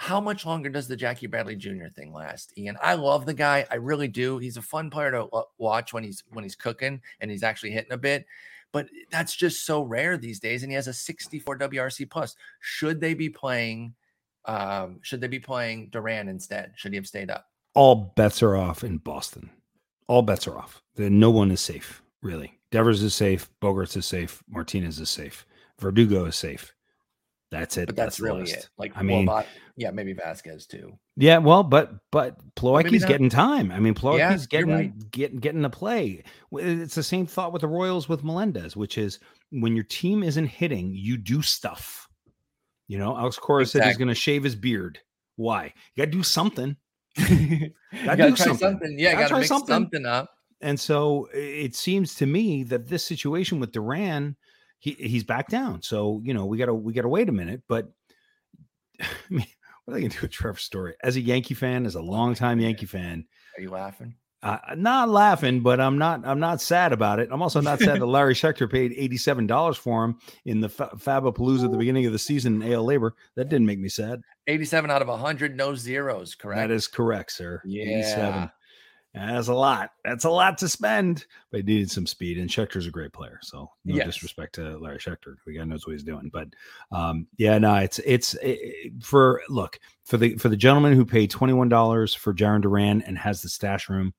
how 0.01 0.21
much 0.21 0.47
longer 0.47 0.71
does 0.71 0.87
the 0.87 0.95
Jackie 0.95 1.27
Bradley 1.27 1.57
Jr. 1.57 1.89
thing 1.93 2.13
last, 2.13 2.57
Ian? 2.57 2.79
I 2.81 2.95
love 2.95 3.27
the 3.27 3.35
guy. 3.35 3.67
I 3.69 3.75
really 3.75 4.07
do. 4.07 4.39
He's 4.39 4.57
a 4.57 4.63
fun 4.63 4.91
player 4.91 5.11
to 5.11 5.29
watch 5.59 5.93
when 5.93 6.05
he's 6.05 6.23
when 6.31 6.45
he's 6.45 6.55
cooking 6.55 7.03
and 7.21 7.29
he's 7.29 7.43
actually 7.43 7.73
hitting 7.73 7.91
a 7.91 7.99
bit. 7.99 8.25
But 8.71 8.89
that's 9.11 9.35
just 9.35 9.67
so 9.67 9.83
rare 9.83 10.17
these 10.17 10.39
days. 10.39 10.63
And 10.63 10.71
he 10.71 10.77
has 10.77 10.87
a 10.87 10.93
64 10.93 11.59
WRC 11.59 12.09
plus. 12.09 12.37
Should 12.61 13.01
they 13.01 13.13
be 13.13 13.29
playing? 13.29 13.93
Um, 14.45 15.01
should 15.03 15.21
they 15.21 15.27
be 15.27 15.41
playing 15.41 15.89
Duran 15.91 16.29
instead? 16.29 16.75
Should 16.77 16.93
he 16.93 16.97
have 16.97 17.09
stayed 17.09 17.29
up? 17.29 17.47
All 17.75 18.13
bets 18.15 18.41
are 18.41 18.57
off 18.57 18.85
in 18.85 18.99
Boston. 18.99 19.51
All 20.07 20.23
bets 20.23 20.47
are 20.47 20.57
off. 20.57 20.81
No 20.97 21.31
one 21.31 21.51
is 21.51 21.61
safe, 21.61 22.03
really. 22.23 22.57
Devers 22.71 23.03
is 23.03 23.15
safe. 23.17 23.51
Bogaerts 23.61 23.97
is 23.97 24.07
safe. 24.07 24.45
Martinez 24.49 25.01
is 25.01 25.11
safe. 25.11 25.45
Verdugo 25.81 26.27
is 26.27 26.37
safe. 26.37 26.73
That's 27.51 27.77
it. 27.79 27.87
But 27.87 27.97
that's, 27.97 28.17
that's 28.17 28.21
really 28.21 28.51
it. 28.51 28.69
Like 28.77 28.93
I 28.95 29.03
mean, 29.03 29.27
well, 29.27 29.45
yeah, 29.77 29.91
maybe 29.91 30.15
Vazquez 30.15 30.67
too. 30.67 30.99
Yeah, 31.17 31.39
well, 31.39 31.63
but 31.63 31.95
but 32.13 32.37
Plawecki's 32.57 33.05
getting 33.05 33.31
time. 33.31 33.73
I 33.73 33.81
mean, 33.81 33.95
Plawecki's 33.95 34.43
yeah, 34.43 34.59
getting 34.59 34.71
right. 34.71 35.11
getting 35.11 35.39
getting 35.39 35.63
to 35.63 35.71
play. 35.71 36.25
Eh, 36.53 36.59
it's 36.59 36.95
the 36.95 37.03
same 37.03 37.27
thought 37.27 37.53
with 37.53 37.63
the 37.63 37.69
Royals 37.69 38.09
with 38.09 38.23
Melendez, 38.23 38.77
which 38.77 38.99
is 38.99 39.19
when 39.51 39.75
your 39.75 39.85
team 39.85 40.23
isn't 40.23 40.47
hitting, 40.47 40.95
you 40.95 41.17
do 41.17 41.41
stuff. 41.41 42.09
You 42.87 42.99
know, 42.99 43.17
Alex 43.17 43.39
Cora 43.39 43.63
exactly. 43.63 43.81
said 43.81 43.89
he's 43.89 43.99
going 43.99 44.09
to 44.09 44.15
shave 44.15 44.45
his 44.45 44.55
beard. 44.55 44.99
Why? 45.37 45.73
You 45.95 46.05
got 46.05 46.11
to 46.11 46.17
do 46.19 46.23
something. 46.23 46.77
you 47.17 47.71
got 48.05 48.17
to 48.17 48.31
do 48.31 48.37
something. 48.37 48.57
something. 48.57 48.99
Yeah, 48.99 49.15
got 49.15 49.29
to 49.29 49.37
mix 49.37 49.49
something. 49.49 49.75
something 49.75 50.07
up. 50.07 50.31
And 50.61 50.79
so 50.79 51.29
it 51.33 51.77
seems 51.77 52.15
to 52.17 52.27
me 52.27 52.65
that 52.65 52.89
this 52.89 53.05
situation 53.05 53.61
with 53.61 53.73
Duran 53.73 54.37
he 54.79 54.93
he's 54.93 55.25
back 55.25 55.49
down. 55.49 55.83
So 55.83 56.21
you 56.25 56.35
know 56.35 56.47
we 56.47 56.59
gotta 56.59 56.75
we 56.75 56.93
gotta 56.93 57.09
wait 57.09 57.29
a 57.29 57.33
minute. 57.33 57.63
But 57.69 57.91
I 59.01 59.07
mean, 59.31 59.47
What 59.85 59.93
are 59.93 59.95
they 59.97 60.01
gonna 60.03 60.15
do 60.15 60.21
with 60.23 60.31
Trevor 60.33 60.59
Story? 60.59 60.95
As 61.03 61.17
a 61.17 61.21
Yankee 61.21 61.55
fan, 61.55 61.87
as 61.87 61.95
a 61.95 62.03
longtime 62.03 62.61
Yankee 62.61 62.87
fan, 62.87 63.27
are 63.57 63.63
you 63.63 63.71
laughing? 63.71 64.15
Uh, 64.41 64.59
not 64.77 65.09
laughing, 65.09 65.61
but 65.63 65.81
I'm 65.81 65.99
not. 65.99 66.25
I'm 66.25 66.39
not 66.39 66.61
sad 66.61 66.93
about 66.93 67.19
it. 67.19 67.29
I'm 67.33 67.43
also 67.43 67.61
not 67.61 67.81
sad 67.81 68.01
that 68.01 68.07
Larry 68.07 68.35
Schechter 68.35 68.71
paid 68.71 68.93
eighty-seven 68.97 69.49
dollars 69.49 69.77
for 69.77 70.05
him 70.05 70.19
in 70.45 70.61
the 70.61 70.69
F- 70.69 70.93
Fabapalooza 71.01 71.65
at 71.65 71.73
the 71.73 71.77
beginning 71.77 72.07
of 72.07 72.13
the 72.13 72.21
season 72.21 72.63
in 72.63 72.73
AL 72.73 72.87
LABR. 72.87 73.11
That 73.35 73.49
didn't 73.49 73.67
make 73.67 73.81
me 73.81 73.89
sad. 73.89 74.21
Eighty-seven 74.47 74.93
out 74.93 75.03
of 75.03 75.09
hundred, 75.19 75.57
no 75.57 75.75
zeros. 75.75 76.37
Correct. 76.37 76.69
That 76.69 76.71
is 76.71 76.87
correct, 76.87 77.33
sir. 77.33 77.61
Yeah. 77.65 77.99
87. 77.99 78.51
That's 79.27 79.49
a 79.49 79.55
lot. 79.55 79.91
That's 80.05 80.25
a 80.25 80.31
lot 80.31 80.59
to 80.59 80.69
spend. 80.69 81.27
But 81.51 81.59
he 81.59 81.63
needed 81.65 81.91
some 81.91 82.07
speed, 82.07 82.39
and 82.39 82.49
Schechter's 82.49 82.87
a 82.87 82.91
great 82.91 83.13
player. 83.13 83.39
So 83.43 83.71
no 83.85 83.97
yes. 83.97 84.07
disrespect 84.07 84.55
to 84.57 84.79
Larry 84.79 84.99
Schechter. 84.99 85.37
The 85.47 85.57
guy 85.57 85.65
knows 85.65 85.87
what 85.87 85.93
he's 85.93 86.05
doing. 86.05 86.31
But 86.33 86.49
um, 86.93 87.27
yeah, 87.37 87.59
no, 87.59 87.75
it's 87.77 87.99
it's 88.01 88.35
it, 88.43 88.93
for 89.03 89.43
look 89.49 89.79
for 90.05 90.17
the 90.17 90.37
for 90.37 90.49
the 90.49 90.57
gentleman 90.57 90.95
who 90.95 91.05
paid 91.05 91.31
twenty 91.31 91.53
one 91.53 91.69
dollars 91.69 92.15
for 92.15 92.35
Jarren 92.35 92.63
Duran 92.63 93.03
and 93.03 93.19
has 93.19 93.43
the 93.43 93.49
stash 93.49 93.89
room. 93.89 94.15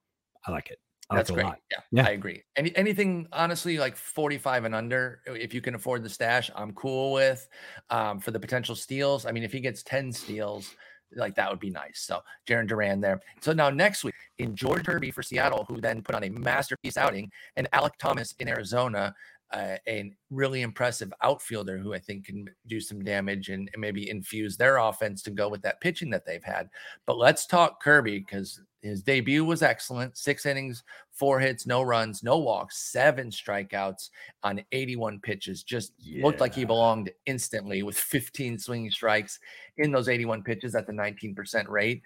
I 0.46 0.52
like 0.52 0.70
it. 0.70 0.80
I 1.10 1.16
That's 1.16 1.32
like 1.32 1.44
great. 1.44 1.54
Yeah, 1.72 1.78
yeah, 1.92 2.08
I 2.08 2.12
agree. 2.12 2.44
Any 2.56 2.76
anything 2.76 3.28
honestly 3.34 3.80
like 3.80 3.96
45 3.96 4.66
and 4.66 4.76
under, 4.76 5.22
if 5.26 5.56
you 5.56 5.62
can 5.62 5.74
afford 5.74 6.04
the 6.04 6.10
stash, 6.10 6.52
I'm 6.56 6.72
cool 6.74 7.14
with. 7.14 7.48
Um, 7.90 8.20
for 8.20 8.30
the 8.30 8.40
potential 8.40 8.76
steals, 8.76 9.26
I 9.26 9.32
mean, 9.32 9.44
if 9.44 9.52
he 9.52 9.60
gets 9.60 9.82
10 9.82 10.12
steals, 10.14 10.76
like 11.16 11.36
that 11.36 11.50
would 11.50 11.60
be 11.60 11.70
nice. 11.70 12.02
So 12.02 12.22
Jarren 12.48 12.68
Duran 12.68 13.02
there. 13.02 13.20
So 13.42 13.54
now 13.54 13.70
next 13.70 14.04
week 14.04 14.16
in 14.38 14.56
George 14.56 14.86
Kirby 14.86 15.12
for 15.12 15.24
Seattle, 15.24 15.66
who 15.68 15.82
then 15.82 16.02
put 16.02 16.16
on 16.16 16.24
a 16.24 16.30
masterpiece 16.30 16.98
outing, 16.98 17.32
and 17.56 17.70
Alek 17.72 17.98
Thomas 18.00 18.34
in 18.40 18.48
Arizona, 18.48 19.14
uh, 19.52 19.78
a 19.88 20.12
really 20.30 20.62
impressive 20.62 21.12
outfielder 21.24 21.78
who 21.78 21.94
I 21.94 22.00
think 22.00 22.26
can 22.26 22.48
do 22.68 22.80
some 22.80 23.04
damage 23.04 23.50
and, 23.50 23.70
and, 23.74 23.82
maybe 23.82 24.10
infuse 24.10 24.56
their 24.56 24.78
offense 24.78 25.24
to 25.24 25.32
go 25.32 25.50
with 25.50 25.64
that 25.64 25.82
pitching 25.82 26.12
that 26.12 26.26
they've 26.26 26.44
had. 26.44 26.70
But 27.08 27.18
let's 27.18 27.48
talk 27.48 27.82
Kirby 27.82 28.20
because 28.20 28.62
his 28.82 29.02
debut 29.02 29.44
was 29.44 29.64
excellent. 29.64 30.18
Six 30.18 30.46
innings, 30.46 30.84
four 31.12 31.40
hits, 31.40 31.66
no 31.66 31.82
runs, 31.82 32.24
no 32.24 32.38
walks, 32.38 32.92
seven 32.92 33.30
strikeouts 33.30 34.10
on 34.44 34.64
81 34.72 35.20
pitches. 35.20 35.64
Just 35.64 35.94
yeah. 35.98 36.24
looked 36.24 36.40
like 36.40 36.54
he 36.54 36.64
belonged 36.64 37.12
instantly 37.26 37.82
with 37.82 37.98
15 37.98 38.60
swinging 38.60 38.92
strikes 38.92 39.40
in 39.78 39.92
those 39.92 40.10
81 40.10 40.44
pitches 40.44 40.76
at 40.76 40.86
the 40.86 40.94
19% 40.94 41.68
rate. 41.68 42.04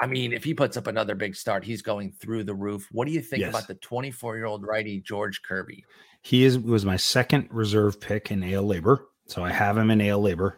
I 0.00 0.06
mean, 0.06 0.32
if 0.32 0.44
he 0.44 0.54
puts 0.54 0.76
up 0.76 0.86
another 0.86 1.14
big 1.14 1.34
start, 1.34 1.64
he's 1.64 1.82
going 1.82 2.12
through 2.12 2.44
the 2.44 2.54
roof. 2.54 2.88
What 2.92 3.06
do 3.06 3.12
you 3.12 3.20
think 3.20 3.40
yes. 3.40 3.50
about 3.50 3.66
the 3.66 3.74
24 3.74 4.36
year 4.36 4.46
old 4.46 4.64
righty 4.64 5.00
George 5.00 5.42
Kirby? 5.42 5.84
He 6.22 6.44
is 6.44 6.58
was 6.58 6.84
my 6.84 6.96
second 6.96 7.48
reserve 7.50 8.00
pick 8.00 8.30
in 8.30 8.42
AL 8.42 8.64
LABR, 8.64 8.98
so 9.26 9.44
I 9.44 9.50
have 9.50 9.76
him 9.76 9.90
in 9.90 10.00
AL 10.00 10.22
LABR. 10.22 10.54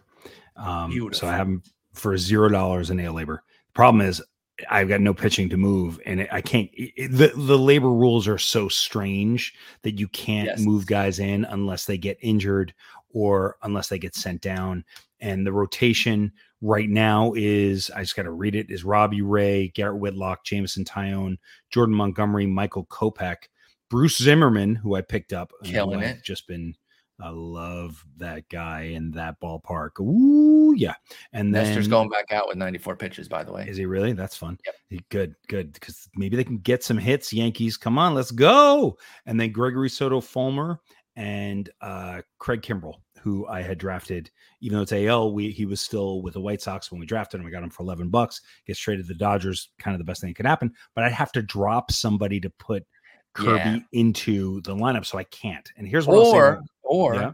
Um, 0.56 1.12
so 1.12 1.26
I 1.26 1.36
have 1.36 1.46
him 1.46 1.62
for 1.94 2.16
zero 2.18 2.48
dollars 2.48 2.90
in 2.90 3.00
AL 3.00 3.14
LABR. 3.14 3.38
Problem 3.74 4.06
is, 4.06 4.22
I've 4.68 4.88
got 4.88 5.00
no 5.00 5.14
pitching 5.14 5.48
to 5.50 5.56
move, 5.56 6.00
and 6.04 6.28
I 6.30 6.40
can't. 6.42 6.68
It, 6.74 7.10
the 7.10 7.28
the 7.28 7.58
LABR 7.58 7.82
rules 7.82 8.28
are 8.28 8.38
so 8.38 8.68
strange 8.68 9.54
that 9.82 9.98
you 9.98 10.08
can't 10.08 10.48
yes. 10.48 10.60
move 10.60 10.86
guys 10.86 11.18
in 11.18 11.44
unless 11.46 11.86
they 11.86 11.96
get 11.96 12.18
injured 12.20 12.74
or 13.12 13.56
unless 13.62 13.88
they 13.88 13.98
get 13.98 14.14
sent 14.14 14.40
down. 14.40 14.84
And 15.20 15.46
the 15.46 15.52
rotation 15.52 16.32
right 16.60 16.88
now 16.88 17.32
is 17.36 17.90
I 17.94 18.02
just 18.02 18.16
got 18.16 18.22
to 18.22 18.30
read 18.30 18.54
it 18.54 18.70
is 18.70 18.84
Robbie 18.84 19.22
Ray, 19.22 19.68
Garrett 19.68 19.98
Whitlock, 19.98 20.44
Jameson 20.44 20.84
Taillon, 20.84 21.38
Jordan 21.70 21.94
Montgomery, 21.94 22.46
Michael 22.46 22.86
Kopech, 22.86 23.48
Bruce 23.88 24.18
Zimmermann, 24.18 24.74
who 24.74 24.94
I 24.94 25.00
picked 25.00 25.32
up, 25.32 25.52
killing 25.64 26.00
it. 26.00 26.22
Just 26.22 26.46
been 26.46 26.74
I 27.22 27.30
love 27.30 28.02
that 28.16 28.48
guy 28.48 28.82
in 28.82 29.10
that 29.12 29.40
ballpark. 29.40 30.00
Ooh, 30.00 30.74
yeah. 30.76 30.94
And 31.32 31.54
then 31.54 31.64
Nestor's 31.64 31.88
going 31.88 32.08
back 32.08 32.32
out 32.32 32.48
with 32.48 32.56
94 32.56 32.96
pitches, 32.96 33.28
by 33.28 33.44
the 33.44 33.52
way. 33.52 33.66
Is 33.68 33.76
he 33.76 33.84
really? 33.84 34.12
That's 34.12 34.36
fun. 34.36 34.58
Yep. 34.64 35.02
Good, 35.10 35.34
good. 35.48 35.72
Because 35.72 36.08
maybe 36.16 36.36
they 36.36 36.44
can 36.44 36.58
get 36.58 36.82
some 36.82 36.98
hits. 36.98 37.32
Yankees, 37.32 37.76
come 37.76 37.98
on, 37.98 38.14
let's 38.14 38.30
go. 38.30 38.96
And 39.26 39.38
then 39.38 39.52
Gregory 39.52 39.90
Soto 39.90 40.20
Fulmer 40.20 40.80
and 41.16 41.68
uh, 41.80 42.22
Craig 42.38 42.62
Kimbrel, 42.62 42.94
who 43.22 43.46
I 43.46 43.62
had 43.62 43.78
drafted, 43.78 44.30
even 44.60 44.76
though 44.76 44.82
it's 44.82 44.92
AL, 44.92 45.32
we 45.32 45.50
he 45.50 45.66
was 45.66 45.80
still 45.80 46.22
with 46.22 46.34
the 46.34 46.40
White 46.40 46.62
Sox 46.62 46.90
when 46.90 47.00
we 47.00 47.06
drafted 47.06 47.40
him. 47.40 47.46
I 47.46 47.50
got 47.50 47.62
him 47.62 47.70
for 47.70 47.82
11 47.82 48.08
bucks. 48.08 48.40
Gets 48.66 48.78
traded 48.78 49.06
to 49.06 49.12
the 49.12 49.18
Dodgers, 49.18 49.70
kind 49.78 49.94
of 49.94 49.98
the 49.98 50.04
best 50.04 50.20
thing 50.20 50.30
that 50.30 50.36
could 50.36 50.46
happen. 50.46 50.72
But 50.94 51.04
I'd 51.04 51.12
have 51.12 51.32
to 51.32 51.42
drop 51.42 51.92
somebody 51.92 52.40
to 52.40 52.50
put 52.50 52.86
Kirby 53.34 53.58
yeah. 53.58 53.78
into 53.92 54.60
the 54.62 54.74
lineup, 54.74 55.04
so 55.04 55.18
I 55.18 55.24
can't. 55.24 55.70
And 55.76 55.86
here's 55.86 56.06
what 56.06 56.16
or 56.16 56.62
or 56.82 57.14
yeah. 57.14 57.32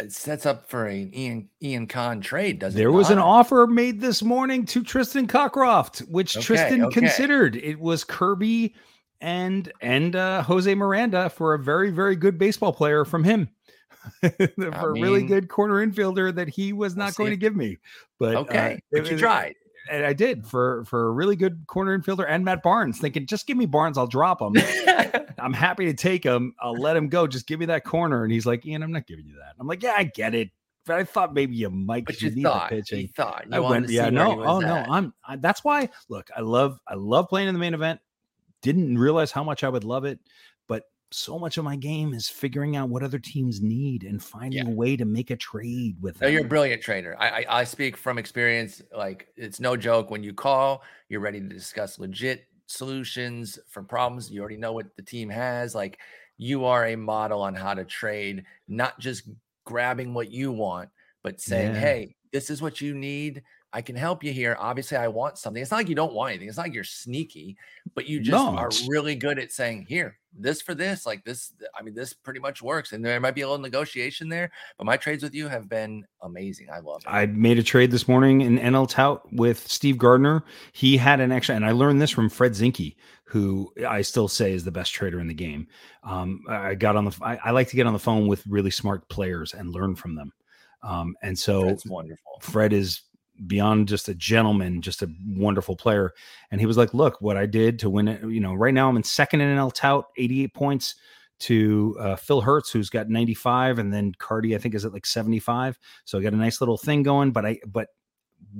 it 0.00 0.12
sets 0.12 0.44
up 0.44 0.68
for 0.68 0.86
an 0.86 1.14
Ian 1.14 1.48
Ian 1.62 1.86
Kahn 1.86 2.20
trade. 2.20 2.58
Does 2.58 2.74
it 2.74 2.78
there 2.78 2.92
was 2.92 3.10
an 3.10 3.18
offer 3.18 3.66
made 3.66 4.00
this 4.00 4.22
morning 4.22 4.66
to 4.66 4.82
Tristan 4.82 5.26
Cockcroft, 5.26 6.00
which 6.08 6.36
okay, 6.36 6.44
Tristan 6.44 6.84
okay. 6.84 7.00
considered. 7.00 7.56
It 7.56 7.78
was 7.78 8.04
Kirby 8.04 8.74
and 9.20 9.72
and 9.80 10.16
uh, 10.16 10.42
Jose 10.42 10.74
Miranda 10.74 11.30
for 11.30 11.54
a 11.54 11.58
very 11.58 11.90
very 11.90 12.16
good 12.16 12.38
baseball 12.38 12.72
player 12.72 13.04
from 13.04 13.24
him. 13.24 13.48
for 14.20 14.38
mean, 14.56 14.72
a 14.72 14.92
really 14.92 15.22
good 15.22 15.48
corner 15.48 15.86
infielder 15.86 16.34
that 16.34 16.48
he 16.48 16.72
was 16.72 16.96
not 16.96 17.14
going 17.14 17.30
to 17.30 17.36
give 17.36 17.56
me. 17.56 17.78
But 18.18 18.34
uh, 18.34 18.40
okay, 18.40 18.74
uh, 18.74 18.98
but 18.98 19.10
you 19.10 19.18
tried 19.18 19.54
and 19.88 20.04
I 20.04 20.12
did 20.12 20.46
for 20.46 20.84
for 20.84 21.08
a 21.08 21.10
really 21.10 21.36
good 21.36 21.66
corner 21.66 21.98
infielder 21.98 22.26
and 22.28 22.44
Matt 22.44 22.62
Barnes, 22.62 22.98
thinking 22.98 23.26
just 23.26 23.46
give 23.46 23.56
me 23.56 23.66
Barnes, 23.66 23.98
I'll 23.98 24.06
drop 24.06 24.40
him. 24.40 24.54
I'm 25.38 25.52
happy 25.52 25.86
to 25.86 25.94
take 25.94 26.24
him. 26.24 26.54
I'll 26.60 26.74
let 26.74 26.96
him 26.96 27.08
go. 27.08 27.26
Just 27.26 27.46
give 27.46 27.60
me 27.60 27.66
that 27.66 27.84
corner. 27.84 28.24
And 28.24 28.32
he's 28.32 28.46
like, 28.46 28.64
Ian, 28.66 28.82
I'm 28.82 28.92
not 28.92 29.06
giving 29.06 29.26
you 29.26 29.34
that. 29.34 29.54
I'm 29.58 29.66
like, 29.66 29.82
yeah, 29.82 29.94
I 29.96 30.04
get 30.04 30.34
it. 30.34 30.50
But 30.86 30.96
I 30.96 31.04
thought 31.04 31.34
maybe 31.34 31.56
you 31.56 31.68
might. 31.68 32.06
But 32.06 32.22
you, 32.22 32.30
you 32.30 32.42
thought, 32.42 32.70
pitching. 32.70 33.02
You 33.02 33.08
thought. 33.08 33.44
You 33.50 33.56
I 33.56 33.58
went, 33.58 33.88
yeah, 33.88 34.08
no, 34.08 34.42
oh 34.42 34.62
at. 34.62 34.66
no, 34.66 34.92
I'm. 34.92 35.12
I, 35.26 35.36
that's 35.36 35.64
why. 35.64 35.88
Look, 36.08 36.30
I 36.36 36.40
love, 36.40 36.78
I 36.86 36.94
love 36.94 37.28
playing 37.28 37.48
in 37.48 37.54
the 37.54 37.60
main 37.60 37.74
event. 37.74 38.00
Didn't 38.62 38.98
realize 38.98 39.32
how 39.32 39.44
much 39.44 39.64
I 39.64 39.68
would 39.68 39.84
love 39.84 40.04
it, 40.04 40.20
so 41.12 41.38
much 41.38 41.56
of 41.56 41.64
my 41.64 41.76
game 41.76 42.12
is 42.14 42.28
figuring 42.28 42.76
out 42.76 42.88
what 42.88 43.02
other 43.02 43.18
teams 43.18 43.62
need 43.62 44.02
and 44.02 44.22
finding 44.22 44.66
yeah. 44.66 44.72
a 44.72 44.74
way 44.74 44.96
to 44.96 45.04
make 45.04 45.30
a 45.30 45.36
trade 45.36 45.96
with 46.00 46.18
them. 46.18 46.32
you're 46.32 46.44
a 46.44 46.48
brilliant 46.48 46.82
trader. 46.82 47.16
I, 47.18 47.28
I, 47.28 47.60
I 47.60 47.64
speak 47.64 47.96
from 47.96 48.18
experience. 48.18 48.82
Like 48.94 49.28
it's 49.36 49.60
no 49.60 49.76
joke 49.76 50.10
when 50.10 50.22
you 50.22 50.32
call, 50.32 50.82
you're 51.08 51.20
ready 51.20 51.40
to 51.40 51.48
discuss 51.48 51.98
legit 51.98 52.46
solutions 52.66 53.58
for 53.68 53.82
problems. 53.82 54.30
You 54.30 54.40
already 54.40 54.56
know 54.56 54.72
what 54.72 54.94
the 54.96 55.02
team 55.02 55.28
has. 55.28 55.74
Like 55.74 55.98
you 56.38 56.64
are 56.64 56.86
a 56.86 56.96
model 56.96 57.40
on 57.40 57.54
how 57.54 57.74
to 57.74 57.84
trade, 57.84 58.44
not 58.68 58.98
just 58.98 59.28
grabbing 59.64 60.12
what 60.12 60.30
you 60.30 60.52
want, 60.52 60.90
but 61.22 61.40
saying, 61.40 61.74
yeah. 61.74 61.80
"Hey, 61.80 62.16
this 62.32 62.50
is 62.50 62.60
what 62.60 62.80
you 62.80 62.94
need. 62.94 63.42
I 63.76 63.82
can 63.82 63.94
help 63.94 64.24
you 64.24 64.32
here. 64.32 64.56
Obviously, 64.58 64.96
I 64.96 65.06
want 65.08 65.36
something. 65.36 65.60
It's 65.60 65.70
not 65.70 65.76
like 65.76 65.90
you 65.90 65.94
don't 65.94 66.14
want 66.14 66.30
anything. 66.30 66.48
It's 66.48 66.56
not 66.56 66.62
like 66.62 66.72
you're 66.72 66.82
sneaky, 66.82 67.58
but 67.94 68.08
you 68.08 68.20
just 68.20 68.42
no, 68.42 68.56
are 68.56 68.70
really 68.88 69.14
good 69.14 69.38
at 69.38 69.52
saying, 69.52 69.84
here, 69.86 70.16
this 70.32 70.62
for 70.62 70.74
this. 70.74 71.04
Like 71.04 71.22
this, 71.26 71.52
I 71.78 71.82
mean, 71.82 71.92
this 71.92 72.14
pretty 72.14 72.40
much 72.40 72.62
works. 72.62 72.92
And 72.92 73.04
there 73.04 73.20
might 73.20 73.34
be 73.34 73.42
a 73.42 73.46
little 73.46 73.62
negotiation 73.62 74.30
there, 74.30 74.50
but 74.78 74.86
my 74.86 74.96
trades 74.96 75.22
with 75.22 75.34
you 75.34 75.46
have 75.48 75.68
been 75.68 76.06
amazing. 76.22 76.68
I 76.72 76.78
love 76.78 77.02
it. 77.04 77.10
I 77.10 77.26
made 77.26 77.58
a 77.58 77.62
trade 77.62 77.90
this 77.90 78.08
morning 78.08 78.40
in 78.40 78.58
NL 78.58 78.88
Tout 78.88 79.30
with 79.34 79.68
Steve 79.70 79.98
Gardner. 79.98 80.42
He 80.72 80.96
had 80.96 81.20
an 81.20 81.30
extra, 81.30 81.54
and 81.54 81.66
I 81.66 81.72
learned 81.72 82.00
this 82.00 82.10
from 82.10 82.30
Fred 82.30 82.52
Zinkie, 82.52 82.96
who 83.24 83.70
I 83.86 84.00
still 84.00 84.26
say 84.26 84.54
is 84.54 84.64
the 84.64 84.72
best 84.72 84.94
trader 84.94 85.20
in 85.20 85.26
the 85.26 85.34
game. 85.34 85.66
Um, 86.02 86.40
I 86.48 86.76
got 86.76 86.96
on 86.96 87.04
the, 87.04 87.18
I, 87.20 87.36
I 87.44 87.50
like 87.50 87.68
to 87.68 87.76
get 87.76 87.86
on 87.86 87.92
the 87.92 87.98
phone 87.98 88.26
with 88.26 88.42
really 88.46 88.70
smart 88.70 89.06
players 89.10 89.52
and 89.52 89.70
learn 89.70 89.96
from 89.96 90.14
them. 90.14 90.32
Um, 90.82 91.14
and 91.20 91.38
so. 91.38 91.76
Fred 92.40 92.74
is 92.74 93.00
beyond 93.46 93.88
just 93.88 94.08
a 94.08 94.14
gentleman, 94.14 94.82
just 94.82 95.02
a 95.02 95.10
wonderful 95.26 95.76
player. 95.76 96.12
And 96.50 96.60
he 96.60 96.66
was 96.66 96.76
like, 96.76 96.94
"Look, 96.94 97.20
what 97.20 97.36
I 97.36 97.46
did 97.46 97.78
to 97.80 97.90
win 97.90 98.08
it. 98.08 98.22
You 98.22 98.40
know, 98.40 98.54
right 98.54 98.74
now 98.74 98.88
I'm 98.88 98.96
in 98.96 99.02
second 99.02 99.40
in 99.40 99.56
NL 99.56 99.72
Tout, 99.72 100.06
88 100.16 100.54
points 100.54 100.94
to 101.38 101.96
uh, 102.00 102.16
Phil 102.16 102.40
Hertz, 102.40 102.70
who's 102.70 102.90
got 102.90 103.08
95, 103.08 103.78
and 103.78 103.92
then 103.92 104.12
Cardi, 104.18 104.54
I 104.54 104.58
think, 104.58 104.74
is 104.74 104.84
at 104.84 104.92
like 104.92 105.06
75. 105.06 105.78
So 106.04 106.18
I 106.18 106.22
got 106.22 106.32
a 106.32 106.36
nice 106.36 106.60
little 106.60 106.78
thing 106.78 107.02
going. 107.02 107.32
But 107.32 107.44
I, 107.44 107.58
but 107.66 107.88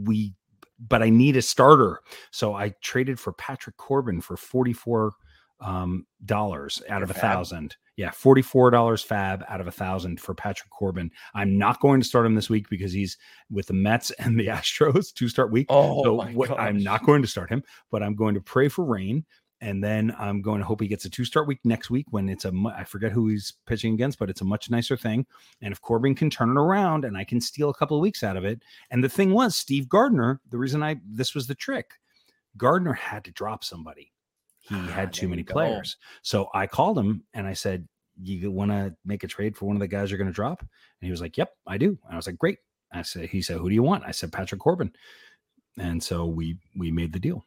we, 0.05 0.35
but 0.79 1.03
I 1.03 1.09
need 1.09 1.37
a 1.37 1.43
starter. 1.43 2.01
So 2.31 2.55
I 2.55 2.75
traded 2.83 3.19
for 3.19 3.33
Patrick 3.33 3.77
Corbin 3.77 4.21
for 4.21 4.37
44 4.37 5.13
um, 5.61 6.07
dollars 6.25 6.83
out 6.89 7.03
of 7.03 7.11
a 7.11 7.15
thousand. 7.15 7.77
Yeah, 7.97 8.11
forty-four 8.11 8.71
dollars 8.71 9.03
fab 9.03 9.45
out 9.49 9.61
of 9.61 9.67
a 9.67 9.73
thousand 9.73 10.21
for 10.21 10.35
Patrick 10.35 10.71
Corbin. 10.71 11.11
I'm 11.35 11.57
not 11.57 11.81
going 11.81 12.01
to 12.01 12.07
start 12.07 12.27
him 12.27 12.35
this 12.35 12.51
week 12.51 12.69
because 12.69 12.93
he's 12.93 13.17
with 13.51 13.67
the 13.67 13.73
Mets 13.73 14.11
and 14.19 14.39
the 14.39 14.49
Astros 14.49 15.13
two 15.13 15.29
start 15.29 15.51
week. 15.51 15.67
Oh, 15.71 16.03
so 16.05 16.27
what, 16.33 16.59
I'm 16.59 16.83
not 16.83 17.05
going 17.05 17.23
to 17.23 17.29
start 17.29 17.51
him, 17.51 17.63
but 17.91 18.03
I'm 18.03 18.15
going 18.15 18.35
to 18.35 18.41
pray 18.41 18.69
for 18.69 18.85
rain. 18.85 19.25
And 19.63 19.83
then 19.83 20.15
I'm 20.19 20.43
going 20.43 20.59
to 20.59 20.67
hope 20.67 20.83
he 20.83 20.87
gets 20.87 21.07
a 21.07 21.11
two 21.11 21.25
start 21.25 21.47
week 21.47 21.61
next 21.65 21.89
week 21.89 22.07
when 22.11 22.29
it's 22.29 22.45
a, 22.45 22.53
I 22.77 22.85
forget 22.85 23.11
who 23.11 23.29
he's 23.29 23.55
pitching 23.67 23.95
against, 23.95 24.19
but 24.19 24.29
it's 24.29 24.43
a 24.43 24.45
much 24.45 24.69
nicer 24.69 24.99
thing. 24.99 25.25
And 25.63 25.73
if 25.73 25.81
Corbin 25.81 26.15
can 26.15 26.29
turn 26.29 26.51
it 26.51 26.61
around 26.61 27.07
and 27.07 27.17
I 27.17 27.25
can 27.25 27.41
steal 27.41 27.71
a 27.71 27.75
couple 27.75 27.97
of 27.97 28.03
weeks 28.03 28.23
out 28.23 28.37
of 28.37 28.45
it. 28.45 28.63
And 28.91 29.03
the 29.03 29.09
thing 29.09 29.31
was, 29.31 29.57
Steve 29.57 29.89
Gardner, 29.89 30.43
the 30.51 30.59
reason 30.59 30.83
I, 30.83 30.97
this 31.07 31.35
was 31.35 31.47
the 31.47 31.55
trick, 31.55 31.93
Gardner 32.59 32.93
had 32.93 33.25
to 33.25 33.33
drop 33.33 33.65
somebody 33.65 34.13
he 34.69 34.75
ah, 34.75 34.87
had 34.87 35.13
too 35.13 35.29
many 35.29 35.43
players. 35.43 35.97
So 36.23 36.49
I 36.55 36.67
called 36.67 36.99
him 36.99 37.25
and 37.35 37.47
I 37.47 37.53
said, 37.53 37.87
You 38.21 38.51
want 38.51 38.71
to 38.71 38.95
make 39.05 39.25
a 39.25 39.29
trade 39.29 39.57
for 39.57 39.67
one 39.67 39.77
of 39.77 39.81
the 39.81 39.89
guys 39.89 40.11
you're 40.11 40.19
going 40.19 40.27
to 40.31 40.35
drop? 40.35 40.61
And 40.61 40.69
he 41.01 41.11
was 41.11 41.21
like, 41.21 41.37
Yep, 41.37 41.51
I 41.67 41.79
do. 41.79 41.99
And 42.05 42.13
I 42.13 42.17
was 42.17 42.27
like, 42.27 42.39
Great. 42.39 42.59
I 42.93 43.03
said, 43.03 43.29
he 43.29 43.43
said, 43.43 43.59
who 43.59 43.69
do 43.69 43.75
you 43.75 43.83
want? 43.83 44.05
I 44.07 44.11
said, 44.11 44.33
Patrick 44.33 44.61
Corbin. 44.61 44.93
And 45.79 46.03
so 46.03 46.27
we 46.27 46.57
we 46.75 46.91
made 46.91 47.13
the 47.13 47.19
deal. 47.19 47.45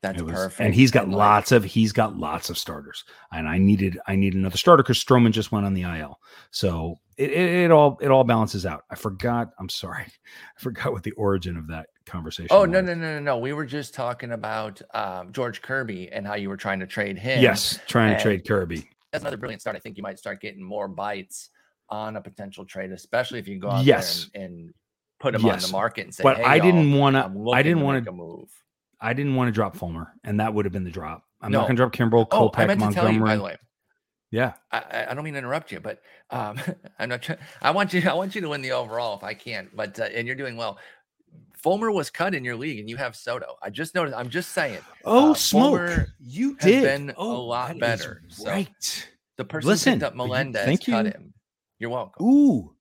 That's 0.00 0.22
was, 0.22 0.32
perfect. 0.32 0.60
And 0.60 0.74
he's 0.74 0.90
got 0.90 1.04
and 1.04 1.14
lots 1.14 1.50
like, 1.50 1.58
of 1.58 1.64
he's 1.64 1.92
got 1.92 2.16
lots 2.16 2.50
of 2.50 2.56
starters. 2.56 3.04
And 3.32 3.48
I 3.48 3.58
needed 3.58 3.98
I 4.06 4.16
need 4.16 4.34
another 4.34 4.56
starter 4.56 4.82
because 4.82 5.02
Stroman 5.02 5.32
just 5.32 5.52
went 5.52 5.66
on 5.66 5.74
the 5.74 5.82
IL. 5.82 6.18
So 6.50 6.96
it, 7.18 7.30
it, 7.30 7.64
it, 7.64 7.70
all 7.70 7.98
it 8.00 8.10
all 8.10 8.24
balances 8.24 8.64
out. 8.64 8.84
I 8.90 8.94
forgot. 8.94 9.50
I'm 9.58 9.68
sorry. 9.68 10.04
I 10.56 10.60
forgot 10.60 10.92
what 10.92 11.02
the 11.02 11.12
origin 11.12 11.56
of 11.56 11.66
that 11.68 11.88
conversation. 12.08 12.48
Oh 12.50 12.64
no 12.64 12.80
no 12.80 12.94
no 12.94 13.14
no 13.14 13.20
no. 13.20 13.38
We 13.38 13.52
were 13.52 13.66
just 13.66 13.94
talking 13.94 14.32
about 14.32 14.80
um, 14.94 15.32
George 15.32 15.62
Kirby 15.62 16.10
and 16.10 16.26
how 16.26 16.34
you 16.34 16.48
were 16.48 16.56
trying 16.56 16.80
to 16.80 16.86
trade 16.86 17.18
him. 17.18 17.42
Yes, 17.42 17.78
trying 17.86 18.16
to 18.16 18.22
trade 18.22 18.46
Kirby. 18.46 18.88
That's 19.12 19.22
another 19.22 19.36
brilliant 19.36 19.60
start. 19.60 19.76
I 19.76 19.78
think 19.78 19.96
you 19.96 20.02
might 20.02 20.18
start 20.18 20.40
getting 20.40 20.62
more 20.62 20.88
bites 20.88 21.50
on 21.88 22.16
a 22.16 22.20
potential 22.20 22.64
trade, 22.64 22.92
especially 22.92 23.38
if 23.38 23.48
you 23.48 23.58
go 23.58 23.70
out 23.70 23.84
yes. 23.84 24.28
there 24.34 24.44
and, 24.44 24.54
and 24.54 24.74
put 25.20 25.34
him 25.34 25.42
yes. 25.42 25.64
on 25.64 25.70
the 25.70 25.72
market 25.72 26.04
and 26.04 26.14
say, 26.14 26.22
"But 26.22 26.38
hey, 26.38 26.44
I 26.44 26.58
didn't 26.58 26.92
want 26.92 27.16
to. 27.16 27.50
I 27.50 27.62
didn't 27.62 27.82
want 27.82 28.04
to 28.04 28.12
move. 28.12 28.48
I 29.00 29.12
didn't 29.12 29.36
want 29.36 29.48
to 29.48 29.52
drop 29.52 29.76
Fulmer, 29.76 30.12
and 30.24 30.40
that 30.40 30.52
would 30.52 30.64
have 30.64 30.72
been 30.72 30.84
the 30.84 30.90
drop. 30.90 31.24
I'm 31.40 31.52
no. 31.52 31.58
not 31.60 31.64
going 31.66 31.76
to 31.76 31.80
drop 31.80 31.92
Kimbrel, 31.92 32.26
oh, 32.32 32.50
I 32.54 32.66
meant 32.66 32.80
Montgomery. 32.80 32.92
To 32.92 33.00
tell 33.00 33.12
you, 33.12 33.24
by 33.24 33.36
the 33.36 33.42
way, 33.42 33.56
yeah, 34.30 34.54
I, 34.72 35.06
I 35.08 35.14
don't 35.14 35.24
mean 35.24 35.34
to 35.34 35.38
interrupt 35.38 35.72
you, 35.72 35.80
but 35.80 36.02
um, 36.30 36.60
I'm 36.98 37.08
not. 37.08 37.22
Trying, 37.22 37.38
I 37.62 37.70
want 37.70 37.92
you. 37.92 38.02
I 38.08 38.14
want 38.14 38.34
you 38.34 38.40
to 38.42 38.48
win 38.48 38.60
the 38.60 38.72
overall 38.72 39.16
if 39.16 39.24
I 39.24 39.34
can. 39.34 39.68
But 39.72 39.98
uh, 39.98 40.04
and 40.04 40.26
you're 40.26 40.36
doing 40.36 40.56
well. 40.56 40.78
Fulmer 41.62 41.90
was 41.90 42.10
cut 42.10 42.34
in 42.34 42.44
your 42.44 42.56
league, 42.56 42.78
and 42.78 42.88
you 42.88 42.96
have 42.96 43.16
Soto. 43.16 43.56
I 43.62 43.70
just 43.70 43.94
noticed. 43.94 44.16
I'm 44.16 44.30
just 44.30 44.52
saying. 44.52 44.80
Oh, 45.04 45.32
uh, 45.32 45.34
smoke! 45.34 45.76
Fulmer 45.76 46.14
you 46.20 46.56
did 46.56 46.82
been 46.82 47.14
oh, 47.16 47.36
a 47.36 47.38
lot 47.38 47.78
better. 47.78 48.22
right. 48.44 48.68
So 48.80 49.04
the 49.36 49.44
person 49.44 49.68
Listen, 49.68 49.92
picked 49.94 50.02
up 50.04 50.14
Melendez 50.14 50.64
thank 50.64 50.86
you. 50.86 50.94
cut 50.94 51.06
him. 51.06 51.32
You're 51.78 51.90
welcome. 51.90 52.26
Ooh, 52.26 52.74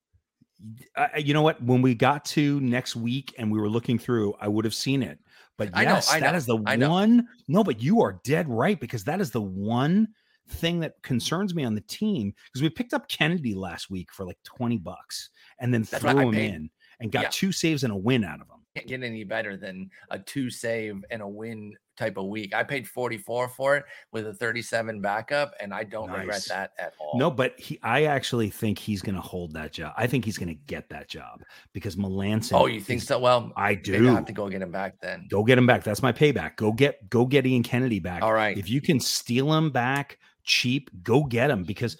you 1.17 1.33
know 1.33 1.43
what? 1.43 1.61
When 1.61 1.81
we 1.81 1.93
got 1.93 2.25
to 2.25 2.59
next 2.61 2.95
week 2.95 3.33
and 3.37 3.51
we 3.51 3.59
were 3.59 3.69
looking 3.69 3.99
through, 3.99 4.33
I 4.39 4.47
would 4.47 4.65
have 4.65 4.73
seen 4.73 5.03
it. 5.03 5.19
But 5.57 5.69
yes, 5.75 6.11
I 6.11 6.19
know, 6.19 6.25
I 6.25 6.29
that 6.31 6.35
is 6.35 6.45
the 6.45 6.55
one. 6.55 7.27
No, 7.47 7.63
but 7.63 7.81
you 7.81 8.01
are 8.01 8.19
dead 8.23 8.47
right 8.47 8.79
because 8.79 9.03
that 9.05 9.21
is 9.21 9.31
the 9.31 9.41
one 9.41 10.07
thing 10.49 10.79
that 10.79 10.93
concerns 11.03 11.53
me 11.53 11.63
on 11.63 11.75
the 11.75 11.81
team 11.81 12.33
because 12.45 12.61
we 12.61 12.69
picked 12.69 12.93
up 12.93 13.07
Kennedy 13.09 13.53
last 13.53 13.89
week 13.89 14.13
for 14.13 14.25
like 14.25 14.37
20 14.43 14.77
bucks 14.77 15.29
and 15.59 15.73
then 15.73 15.83
That's 15.83 16.01
threw 16.01 16.29
him 16.29 16.33
in 16.35 16.69
and 16.99 17.11
got 17.11 17.23
yeah. 17.23 17.29
two 17.31 17.51
saves 17.51 17.83
and 17.83 17.91
a 17.91 17.97
win 17.97 18.23
out 18.23 18.39
of 18.39 18.47
him. 18.47 18.56
Can't 18.77 18.87
get 18.87 19.03
any 19.03 19.23
better 19.23 19.57
than 19.57 19.89
a 20.09 20.19
two 20.19 20.49
save 20.49 21.03
and 21.09 21.21
a 21.21 21.27
win 21.27 21.73
type 21.97 22.17
of 22.17 22.25
week. 22.25 22.53
I 22.53 22.63
paid 22.63 22.87
44 22.87 23.49
for 23.49 23.77
it 23.77 23.83
with 24.11 24.27
a 24.27 24.33
37 24.33 25.01
backup, 25.01 25.53
and 25.59 25.73
I 25.73 25.83
don't 25.83 26.07
nice. 26.07 26.19
regret 26.19 26.45
that 26.49 26.71
at 26.79 26.93
all. 26.99 27.17
No, 27.17 27.31
but 27.31 27.59
he 27.59 27.79
I 27.83 28.03
actually 28.03 28.49
think 28.49 28.77
he's 28.79 29.01
gonna 29.01 29.21
hold 29.21 29.53
that 29.53 29.73
job. 29.73 29.93
I 29.97 30.07
think 30.07 30.23
he's 30.23 30.37
gonna 30.37 30.53
get 30.53 30.89
that 30.89 31.09
job 31.09 31.41
because 31.73 31.95
Melancon. 31.95 32.53
Oh, 32.53 32.67
you 32.67 32.79
think 32.79 33.01
so? 33.01 33.19
Well, 33.19 33.51
I 33.55 33.73
do 33.73 34.09
I 34.09 34.13
have 34.13 34.25
to 34.25 34.33
go 34.33 34.47
get 34.49 34.61
him 34.61 34.71
back 34.71 35.01
then. 35.01 35.27
Go 35.29 35.43
get 35.43 35.57
him 35.57 35.65
back. 35.65 35.83
That's 35.83 36.03
my 36.03 36.11
payback. 36.11 36.55
Go 36.55 36.71
get 36.71 37.09
go 37.09 37.25
get 37.25 37.45
Ian 37.45 37.63
Kennedy 37.63 37.99
back. 37.99 38.21
All 38.21 38.33
right. 38.33 38.57
If 38.57 38.69
you 38.69 38.81
can 38.81 38.99
steal 38.99 39.51
him 39.53 39.71
back 39.71 40.19
cheap, 40.47 40.89
go 41.03 41.23
get 41.23 41.51
him 41.51 41.63
because 41.63 41.97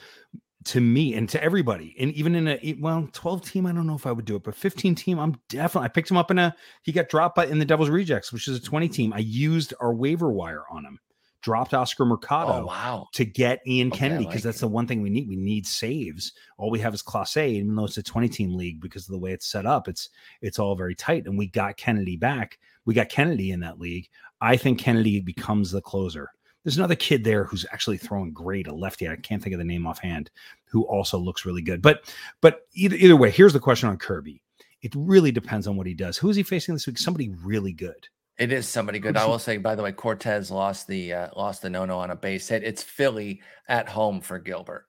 to 0.67 0.81
me 0.81 1.13
and 1.13 1.29
to 1.29 1.41
everybody, 1.41 1.95
and 1.97 2.11
even 2.13 2.35
in 2.35 2.47
a 2.47 2.77
well 2.79 3.07
12 3.11 3.49
team, 3.49 3.65
I 3.65 3.71
don't 3.71 3.87
know 3.87 3.95
if 3.95 4.05
I 4.05 4.11
would 4.11 4.25
do 4.25 4.35
it, 4.35 4.43
but 4.43 4.55
15 4.55 4.95
team, 4.95 5.17
I'm 5.17 5.39
definitely 5.49 5.85
I 5.85 5.89
picked 5.89 6.11
him 6.11 6.17
up 6.17 6.29
in 6.29 6.37
a 6.37 6.55
he 6.83 6.91
got 6.91 7.09
dropped 7.09 7.35
by 7.35 7.45
in 7.45 7.59
the 7.59 7.65
Devil's 7.65 7.89
Rejects, 7.89 8.33
which 8.33 8.47
is 8.47 8.57
a 8.57 8.61
20 8.61 8.89
team. 8.89 9.13
I 9.13 9.19
used 9.19 9.73
our 9.79 9.93
waiver 9.93 10.31
wire 10.31 10.63
on 10.69 10.85
him, 10.85 10.99
dropped 11.41 11.73
Oscar 11.73 12.05
Mercado 12.05 12.63
oh, 12.63 12.65
wow. 12.65 13.07
to 13.13 13.23
get 13.23 13.61
Ian 13.65 13.87
okay, 13.87 13.99
Kennedy 13.99 14.25
because 14.25 14.35
like 14.35 14.43
that's 14.43 14.57
it. 14.57 14.61
the 14.61 14.67
one 14.67 14.87
thing 14.87 15.01
we 15.01 15.09
need. 15.09 15.29
We 15.29 15.37
need 15.37 15.65
saves. 15.65 16.33
All 16.57 16.69
we 16.69 16.79
have 16.79 16.93
is 16.93 17.01
class 17.01 17.37
A, 17.37 17.49
even 17.49 17.75
though 17.75 17.85
it's 17.85 17.97
a 17.97 18.03
20 18.03 18.27
team 18.27 18.53
league, 18.55 18.81
because 18.81 19.07
of 19.07 19.13
the 19.13 19.19
way 19.19 19.31
it's 19.31 19.47
set 19.47 19.65
up, 19.65 19.87
it's 19.87 20.09
it's 20.41 20.59
all 20.59 20.75
very 20.75 20.95
tight. 20.95 21.27
And 21.27 21.37
we 21.37 21.47
got 21.47 21.77
Kennedy 21.77 22.17
back. 22.17 22.59
We 22.85 22.93
got 22.93 23.09
Kennedy 23.09 23.51
in 23.51 23.61
that 23.61 23.79
league. 23.79 24.09
I 24.41 24.57
think 24.57 24.79
Kennedy 24.79 25.21
becomes 25.21 25.71
the 25.71 25.81
closer. 25.81 26.29
There's 26.67 26.75
another 26.75 26.95
kid 26.95 27.23
there 27.23 27.45
who's 27.45 27.65
actually 27.71 27.97
throwing 27.97 28.33
great, 28.33 28.67
a 28.67 28.73
lefty. 28.73 29.07
I 29.07 29.15
can't 29.15 29.41
think 29.41 29.53
of 29.53 29.57
the 29.57 29.63
name 29.63 29.87
offhand, 29.87 30.29
who 30.65 30.83
also 30.83 31.17
looks 31.17 31.45
really 31.45 31.61
good. 31.61 31.81
But 31.81 32.13
but 32.41 32.67
either 32.73 32.97
either 32.97 33.15
way, 33.15 33.31
here's 33.31 33.53
the 33.53 33.59
question 33.61 33.87
on 33.87 33.95
Kirby. 33.95 34.41
It 34.81 34.91
really 34.93 35.31
depends 35.31 35.65
on 35.67 35.77
what 35.77 35.87
he 35.87 35.93
does. 35.93 36.17
Who 36.17 36.29
is 36.29 36.35
he 36.35 36.43
facing 36.43 36.75
this 36.75 36.85
week? 36.85 36.97
Somebody 36.97 37.29
really 37.41 37.71
good. 37.71 38.09
It 38.37 38.51
is 38.51 38.67
somebody 38.67 38.99
good. 38.99 39.15
I 39.15 39.25
will 39.25 39.39
say, 39.39 39.55
by 39.55 39.75
the 39.75 39.81
way, 39.81 39.93
Cortes 39.93 40.51
lost 40.51 40.87
the 40.87 41.13
uh, 41.13 41.29
lost 41.37 41.61
the 41.61 41.69
no 41.69 41.85
no 41.85 41.99
on 41.99 42.11
a 42.11 42.17
base 42.17 42.49
hit. 42.49 42.65
It's 42.65 42.83
Philly 42.83 43.41
at 43.69 43.87
home 43.87 44.19
for 44.19 44.37
Gilbert. 44.37 44.87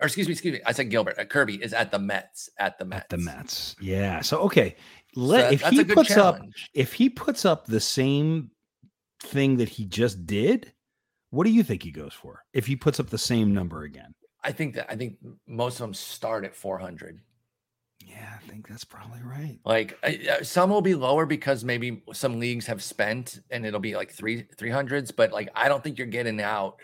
Or 0.00 0.06
excuse 0.06 0.28
me, 0.28 0.32
excuse 0.32 0.54
me. 0.54 0.60
I 0.64 0.72
said 0.72 0.88
Gilbert. 0.88 1.18
Uh, 1.18 1.26
Kirby 1.26 1.62
is 1.62 1.74
at 1.74 1.90
the 1.90 1.98
Mets. 1.98 2.48
At 2.56 2.78
the 2.78 2.86
Mets. 2.86 3.02
At 3.02 3.08
the 3.10 3.18
Mets. 3.18 3.76
Yeah. 3.82 4.22
So 4.22 4.38
okay, 4.44 4.76
let 5.14 5.60
so 5.60 5.66
if 5.66 5.72
he 5.72 5.84
puts 5.84 6.08
challenge. 6.08 6.38
up 6.38 6.70
if 6.72 6.94
he 6.94 7.10
puts 7.10 7.44
up 7.44 7.66
the 7.66 7.80
same 7.80 8.50
thing 9.20 9.58
that 9.58 9.68
he 9.68 9.84
just 9.84 10.26
did, 10.26 10.72
what 11.32 11.46
do 11.46 11.50
you 11.50 11.62
think 11.62 11.82
he 11.82 11.90
goes 11.90 12.12
for 12.12 12.44
if 12.52 12.66
he 12.66 12.76
puts 12.76 13.00
up 13.00 13.08
the 13.08 13.16
same 13.16 13.54
number 13.54 13.84
again? 13.84 14.14
I 14.44 14.52
think 14.52 14.74
that 14.74 14.86
I 14.90 14.96
think 14.96 15.16
most 15.46 15.74
of 15.74 15.80
them 15.80 15.94
start 15.94 16.44
at 16.44 16.54
400. 16.54 17.20
Yeah, 18.04 18.36
I 18.36 18.46
think 18.46 18.68
that's 18.68 18.84
probably 18.84 19.22
right. 19.22 19.58
Like 19.64 19.98
uh, 20.02 20.42
some 20.42 20.68
will 20.68 20.82
be 20.82 20.94
lower 20.94 21.24
because 21.24 21.64
maybe 21.64 22.02
some 22.12 22.38
leagues 22.38 22.66
have 22.66 22.82
spent 22.82 23.40
and 23.50 23.64
it'll 23.64 23.80
be 23.80 23.96
like 23.96 24.10
three 24.10 24.42
300s, 24.56 25.10
but 25.16 25.32
like 25.32 25.48
I 25.54 25.68
don't 25.68 25.82
think 25.82 25.96
you're 25.96 26.06
getting 26.06 26.40
out 26.42 26.76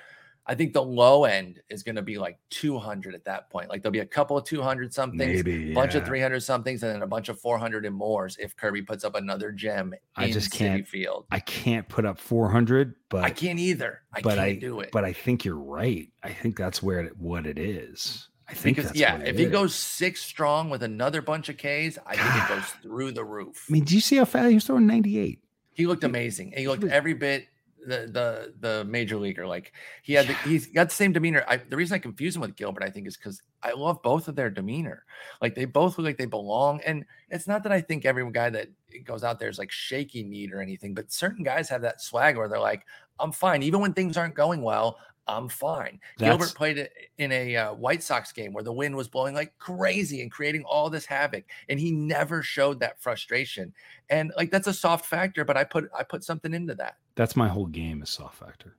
I 0.49 0.55
think 0.55 0.72
the 0.72 0.82
low 0.82 1.24
end 1.24 1.61
is 1.68 1.82
going 1.82 1.96
to 1.96 2.03
be 2.03 2.16
like 2.16 2.38
200 2.49 3.14
at 3.14 3.24
that 3.26 3.51
point. 3.51 3.68
Like 3.68 3.82
there'll 3.82 3.92
be 3.92 3.99
a 3.99 4.07
couple 4.07 4.38
of 4.38 4.44
200 4.44 4.94
somethings, 4.94 5.46
a 5.46 5.74
bunch 5.74 5.94
of 5.94 6.07
300 6.07 6.40
somethings, 6.40 6.82
and 6.82 6.94
then 6.94 7.03
a 7.03 7.07
bunch 7.07 7.28
of 7.28 7.38
400 7.38 7.84
and 7.84 7.94
mores 7.94 8.38
if 8.40 8.57
Kirby 8.57 8.80
puts 8.80 9.05
up 9.05 9.14
another 9.14 9.53
gem. 9.53 9.94
I 10.16 10.30
just 10.30 10.51
can't. 10.51 10.88
Field. 10.88 11.26
I 11.30 11.40
can't 11.40 11.86
put 11.88 12.07
up 12.07 12.18
400, 12.18 12.94
but 13.11 13.24
I 13.24 13.30
can't 13.30 13.59
either. 13.59 14.01
I 14.12 14.22
but 14.22 14.36
can't 14.36 14.40
I, 14.40 14.55
do 14.55 14.80
it. 14.80 14.90
But 14.90 15.05
I 15.05 15.12
think 15.12 15.44
you're 15.44 15.57
right. 15.57 16.09
I 16.22 16.32
think 16.32 16.57
that's 16.57 16.82
where 16.82 17.01
it, 17.01 17.16
what 17.18 17.46
it 17.46 17.59
is. 17.59 18.28
I 18.49 18.55
think 18.55 18.76
because 18.76 18.94
yeah, 18.96 19.18
if 19.18 19.34
is. 19.34 19.40
he 19.40 19.46
goes 19.46 19.74
six 19.74 20.22
strong 20.22 20.70
with 20.70 20.82
another 20.82 21.20
bunch 21.20 21.51
of 21.51 21.59
Ks, 21.59 21.99
I 22.07 22.16
think 22.16 22.42
it 22.42 22.49
goes 22.49 22.64
through 22.82 23.12
the 23.12 23.24
roof. 23.24 23.66
I 23.68 23.72
mean, 23.72 23.84
do 23.84 23.94
you 23.94 24.01
see 24.01 24.16
how 24.16 24.24
fast 24.24 24.49
he 24.49 24.55
was 24.55 24.64
throwing 24.64 24.86
98? 24.86 25.40
He 25.74 25.86
looked 25.86 26.05
amazing. 26.05 26.55
He 26.57 26.66
looked 26.66 26.84
every 26.84 27.14
bit 27.14 27.49
the 27.89 28.07
the 28.12 28.55
the 28.61 28.84
major 28.84 29.16
leaguer. 29.16 29.47
Like 29.47 29.72
he 30.03 30.12
had, 30.12 30.26
the, 30.26 30.34
he's 30.49 30.66
got 30.66 30.89
the 30.91 30.95
same 30.95 31.12
demeanor. 31.12 31.45
I, 31.49 31.57
the 31.57 31.76
reason 31.76 31.95
I 31.95 31.99
confuse 31.99 32.36
him 32.36 32.43
with 32.43 32.57
Gilbert, 32.57 32.82
I 32.82 32.91
think, 32.91 33.07
is 33.07 33.16
because 33.16 33.43
I 33.62 33.72
love 33.72 34.03
both 34.03 34.28
of 34.28 34.36
their 34.36 34.51
demeanor. 34.51 35.05
Like 35.43 35.55
they 35.55 35.64
both 35.64 35.99
look 35.99 36.05
like 36.05 36.18
they 36.18 36.26
belong. 36.26 36.80
And 36.86 37.05
it's 37.30 37.49
not 37.49 37.62
that 37.64 37.72
I 37.72 37.80
think 37.80 38.05
every 38.05 38.30
guy 38.30 38.51
that 38.51 38.68
goes 39.05 39.24
out 39.24 39.39
there 39.39 39.49
is 39.49 39.59
like 39.59 39.70
shaky 39.70 40.22
need 40.22 40.53
or 40.53 40.61
anything, 40.61 40.95
but 40.95 41.12
certain 41.12 41.43
guys 41.45 41.68
have 41.68 41.82
that 41.82 42.01
swag 42.01 42.36
where 42.36 42.49
they're 42.49 42.61
like, 42.61 42.84
I'm 43.18 43.32
fine, 43.32 43.62
even 43.62 43.80
when 43.80 43.95
things 43.95 44.16
aren't 44.16 44.34
going 44.34 44.62
well. 44.62 44.99
I'm 45.28 45.49
fine. 45.49 46.01
That's... 46.16 46.30
Gilbert 46.30 46.55
played 46.55 46.78
it 46.78 46.91
in 47.18 47.30
a 47.32 47.55
uh, 47.55 47.74
White 47.74 48.03
Sox 48.03 48.32
game 48.32 48.55
where 48.55 48.64
the 48.64 48.72
wind 48.72 48.97
was 48.97 49.09
blowing 49.09 49.34
like 49.34 49.53
crazy 49.59 50.22
and 50.22 50.30
creating 50.30 50.64
all 50.64 50.89
this 50.89 51.05
havoc, 51.05 51.45
and 51.68 51.78
he 51.78 51.91
never 51.91 52.43
showed 52.43 52.80
that 52.80 52.99
frustration. 53.01 53.74
And 54.09 54.32
like 54.39 54.51
that's 54.51 54.68
a 54.68 54.72
soft 54.72 55.05
factor, 55.05 55.45
but 55.45 55.57
I 55.57 55.64
put 55.64 55.91
I 55.97 56.03
put 56.03 56.24
something 56.24 56.55
into 56.55 56.74
that. 56.76 56.97
That's 57.18 57.34
my 57.34 57.48
whole 57.48 57.66
game 57.66 58.00
is 58.00 58.10
soft 58.10 58.36
factor. 58.36 58.76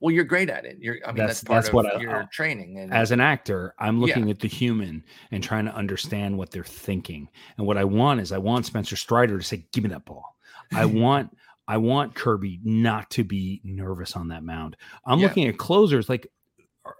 Well, 0.00 0.14
you're 0.14 0.22
great 0.22 0.48
at 0.48 0.64
it. 0.64 0.78
You're, 0.78 0.98
I 1.04 1.08
mean, 1.08 1.26
that's, 1.26 1.40
that's 1.40 1.42
part 1.42 1.56
that's 1.56 1.68
of 1.68 1.74
what 1.74 2.00
your 2.00 2.22
I, 2.22 2.24
training. 2.26 2.78
And, 2.78 2.94
as 2.94 3.10
an 3.10 3.18
actor, 3.18 3.74
I'm 3.80 4.00
looking 4.00 4.28
yeah. 4.28 4.30
at 4.30 4.38
the 4.38 4.46
human 4.46 5.02
and 5.32 5.42
trying 5.42 5.64
to 5.64 5.74
understand 5.74 6.38
what 6.38 6.52
they're 6.52 6.62
thinking. 6.62 7.28
And 7.58 7.66
what 7.66 7.76
I 7.76 7.82
want 7.82 8.20
is 8.20 8.30
I 8.30 8.38
want 8.38 8.64
Spencer 8.64 8.94
Strider 8.94 9.38
to 9.38 9.44
say, 9.44 9.66
"Give 9.72 9.82
me 9.82 9.90
that 9.90 10.04
ball." 10.04 10.36
I 10.72 10.84
want 10.86 11.36
I 11.66 11.78
want 11.78 12.14
Kirby 12.14 12.60
not 12.62 13.10
to 13.10 13.24
be 13.24 13.60
nervous 13.64 14.14
on 14.14 14.28
that 14.28 14.44
mound. 14.44 14.76
I'm 15.04 15.18
yeah. 15.18 15.26
looking 15.26 15.48
at 15.48 15.58
closers 15.58 16.08
like, 16.08 16.28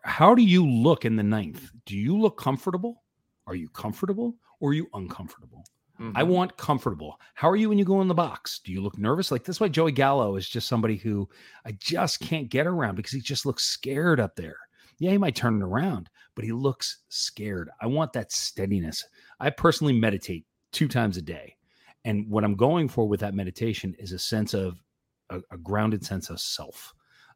how 0.02 0.34
do 0.34 0.42
you 0.42 0.66
look 0.66 1.04
in 1.04 1.14
the 1.14 1.22
ninth? 1.22 1.70
Do 1.86 1.96
you 1.96 2.18
look 2.18 2.36
comfortable? 2.36 3.04
Are 3.46 3.54
you 3.54 3.68
comfortable 3.68 4.34
or 4.58 4.70
are 4.70 4.74
you 4.74 4.88
uncomfortable? 4.92 5.64
Mm-hmm. 6.00 6.16
I 6.16 6.22
want 6.22 6.56
comfortable. 6.56 7.20
How 7.34 7.48
are 7.50 7.56
you 7.56 7.68
when 7.68 7.78
you 7.78 7.84
go 7.84 8.00
in 8.00 8.08
the 8.08 8.14
box? 8.14 8.60
Do 8.64 8.72
you 8.72 8.80
look 8.80 8.96
nervous? 8.96 9.30
Like 9.30 9.44
this 9.44 9.60
why 9.60 9.68
Joey 9.68 9.92
Gallo 9.92 10.36
is 10.36 10.48
just 10.48 10.66
somebody 10.66 10.96
who 10.96 11.28
I 11.66 11.72
just 11.72 12.20
can't 12.20 12.48
get 12.48 12.66
around 12.66 12.94
because 12.94 13.12
he 13.12 13.20
just 13.20 13.44
looks 13.44 13.64
scared 13.64 14.18
up 14.18 14.34
there. 14.34 14.56
Yeah, 14.98 15.10
he 15.10 15.18
might 15.18 15.34
turn 15.34 15.60
it 15.60 15.64
around, 15.64 16.08
but 16.34 16.44
he 16.44 16.52
looks 16.52 16.98
scared. 17.08 17.70
I 17.80 17.86
want 17.86 18.12
that 18.14 18.32
steadiness. 18.32 19.04
I 19.40 19.50
personally 19.50 19.98
meditate 19.98 20.46
two 20.72 20.88
times 20.88 21.16
a 21.16 21.22
day. 21.22 21.56
And 22.04 22.28
what 22.30 22.44
I'm 22.44 22.54
going 22.54 22.88
for 22.88 23.06
with 23.06 23.20
that 23.20 23.34
meditation 23.34 23.94
is 23.98 24.12
a 24.12 24.18
sense 24.18 24.54
of 24.54 24.82
a, 25.28 25.40
a 25.50 25.58
grounded 25.58 26.04
sense 26.04 26.30
of 26.30 26.40
self. 26.40 26.94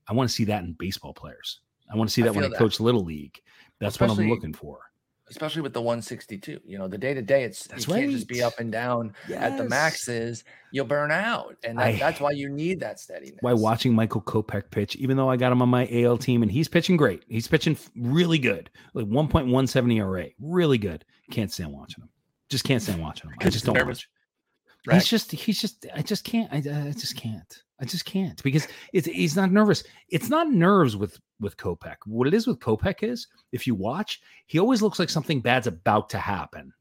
I 0.08 0.14
want 0.14 0.28
to 0.28 0.34
see 0.34 0.44
that 0.44 0.64
in 0.64 0.72
baseball 0.74 1.12
players. 1.12 1.60
I 1.92 1.96
want 1.96 2.08
to 2.08 2.14
see 2.14 2.22
that 2.22 2.34
when 2.34 2.44
I 2.44 2.48
that. 2.48 2.58
coach 2.58 2.80
little 2.80 3.04
league. 3.04 3.40
That's 3.78 3.94
especially, 3.94 4.16
what 4.16 4.22
I'm 4.24 4.30
looking 4.30 4.54
for. 4.54 4.80
Especially 5.30 5.62
with 5.62 5.72
the 5.72 5.80
162. 5.80 6.60
You 6.66 6.78
know, 6.78 6.86
the 6.86 6.98
day 6.98 7.14
to 7.14 7.22
day, 7.22 7.44
it's 7.44 7.66
that's 7.66 7.86
you 7.86 7.94
right. 7.94 8.00
can't 8.00 8.12
just 8.12 8.28
be 8.28 8.42
up 8.42 8.58
and 8.58 8.70
down 8.70 9.14
yes. 9.26 9.42
at 9.42 9.56
the 9.56 9.64
maxes. 9.64 10.44
You'll 10.70 10.84
burn 10.84 11.10
out. 11.10 11.56
And 11.64 11.78
that, 11.78 11.86
I, 11.86 11.92
that's 11.96 12.20
why 12.20 12.32
you 12.32 12.50
need 12.50 12.80
that 12.80 13.00
steadiness. 13.00 13.38
Why 13.40 13.54
watching 13.54 13.94
Michael 13.94 14.20
Kopech 14.20 14.70
pitch, 14.70 14.96
even 14.96 15.16
though 15.16 15.30
I 15.30 15.36
got 15.36 15.50
him 15.50 15.62
on 15.62 15.68
my 15.70 15.88
AL 15.90 16.18
team 16.18 16.42
and 16.42 16.52
he's 16.52 16.68
pitching 16.68 16.96
great. 16.96 17.22
He's 17.28 17.48
pitching 17.48 17.78
really 17.96 18.38
good. 18.38 18.70
Like 18.92 19.06
1.17 19.06 19.96
ERA. 19.96 20.26
Really 20.40 20.78
good. 20.78 21.04
Can't 21.30 21.50
stand 21.50 21.72
watching 21.72 22.04
him 22.04 22.10
Just 22.50 22.64
can't 22.64 22.82
stand 22.82 23.00
watching 23.00 23.30
him. 23.30 23.36
I 23.40 23.48
just 23.48 23.64
don't 23.64 23.74
nervous. 23.74 23.98
watch. 23.98 24.08
Right. 24.86 24.94
He's 24.94 25.06
just 25.06 25.32
he's 25.32 25.60
just 25.60 25.86
I 25.94 26.02
just 26.02 26.24
can't 26.24 26.52
I, 26.52 26.56
I 26.56 26.92
just 26.92 27.16
can't 27.16 27.62
I 27.80 27.84
just 27.86 28.04
can't 28.04 28.42
because 28.42 28.68
it's 28.92 29.06
he's 29.06 29.34
not 29.34 29.50
nervous. 29.50 29.82
It's 30.10 30.28
not 30.28 30.50
nerves 30.50 30.96
with 30.96 31.18
with 31.40 31.56
Kopech. 31.56 31.96
What 32.06 32.28
it 32.28 32.34
is 32.34 32.46
with 32.46 32.60
Kopech 32.60 33.02
is 33.02 33.26
if 33.52 33.66
you 33.66 33.74
watch, 33.74 34.20
he 34.46 34.58
always 34.58 34.82
looks 34.82 34.98
like 34.98 35.10
something 35.10 35.40
bad's 35.40 35.66
about 35.66 36.10
to 36.10 36.18
happen. 36.18 36.72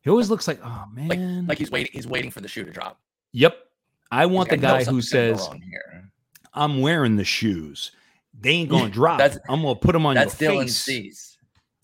He 0.00 0.10
always 0.10 0.30
looks 0.30 0.48
like 0.48 0.58
oh 0.64 0.84
man, 0.92 1.08
like, 1.08 1.48
like 1.48 1.58
he's 1.58 1.70
waiting 1.70 1.92
he's 1.92 2.06
waiting 2.06 2.30
for 2.30 2.40
the 2.40 2.48
shoe 2.48 2.64
to 2.64 2.72
drop. 2.72 2.98
Yep, 3.32 3.56
I 4.10 4.26
want 4.26 4.48
the 4.48 4.56
guy 4.56 4.84
who 4.84 5.02
says 5.02 5.48
I'm 6.54 6.80
wearing 6.80 7.16
the 7.16 7.24
shoes. 7.24 7.92
They 8.38 8.50
ain't 8.50 8.70
gonna 8.70 8.90
drop. 8.90 9.20
I'm 9.48 9.62
gonna 9.62 9.74
put 9.74 9.92
them 9.92 10.06
on 10.06 10.14
that's 10.14 10.40
your 10.40 10.52
Dylan 10.52 10.84
face. 10.84 11.31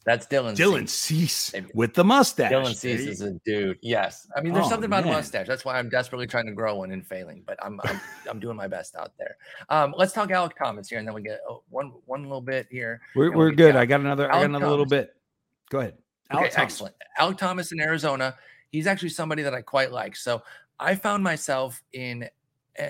That's 0.08 0.26
Dylan. 0.26 0.56
Dylan 0.56 0.88
Cease, 0.88 1.52
with 1.74 1.92
the 1.92 2.02
mustache. 2.02 2.50
Dylan 2.50 2.74
Cease 2.74 3.00
is 3.00 3.20
a 3.20 3.32
dude. 3.44 3.78
Yes, 3.82 4.26
I 4.34 4.40
mean, 4.40 4.54
there's 4.54 4.64
oh, 4.64 4.70
something 4.70 4.86
about 4.86 5.04
man. 5.04 5.12
a 5.12 5.16
mustache. 5.18 5.46
That's 5.46 5.66
why 5.66 5.78
I'm 5.78 5.90
desperately 5.90 6.26
trying 6.26 6.46
to 6.46 6.52
grow 6.52 6.76
one 6.76 6.92
and 6.92 7.06
failing. 7.06 7.42
But 7.46 7.62
I'm 7.62 7.78
I'm, 7.84 8.00
I'm 8.30 8.40
doing 8.40 8.56
my 8.56 8.68
best 8.68 8.96
out 8.96 9.12
there. 9.18 9.36
Um, 9.68 9.94
let's 9.98 10.14
talk 10.14 10.30
Alek 10.30 10.52
Thomas 10.58 10.88
here, 10.88 10.98
and 10.98 11.06
then 11.06 11.14
we 11.14 11.20
get 11.20 11.40
oh, 11.46 11.62
one 11.68 11.92
one 12.06 12.22
little 12.22 12.40
bit 12.40 12.68
here. 12.70 13.02
We're, 13.14 13.36
we're 13.36 13.50
good. 13.50 13.76
I 13.76 13.84
got 13.84 14.00
another. 14.00 14.28
Alek 14.28 14.30
I 14.30 14.32
got 14.32 14.44
another 14.44 14.64
Thomas. 14.64 14.70
little 14.70 14.86
bit. 14.86 15.14
Go 15.68 15.80
ahead. 15.80 15.98
Alek 16.32 16.46
okay, 16.46 16.52
excellent. 16.62 16.94
Alek 17.20 17.36
Thomas 17.36 17.70
in 17.72 17.78
Arizona. 17.78 18.34
He's 18.72 18.86
actually 18.86 19.10
somebody 19.10 19.42
that 19.42 19.52
I 19.52 19.60
quite 19.60 19.92
like. 19.92 20.16
So 20.16 20.42
I 20.80 20.94
found 20.94 21.22
myself 21.22 21.82
in 21.92 22.30
uh, 22.78 22.84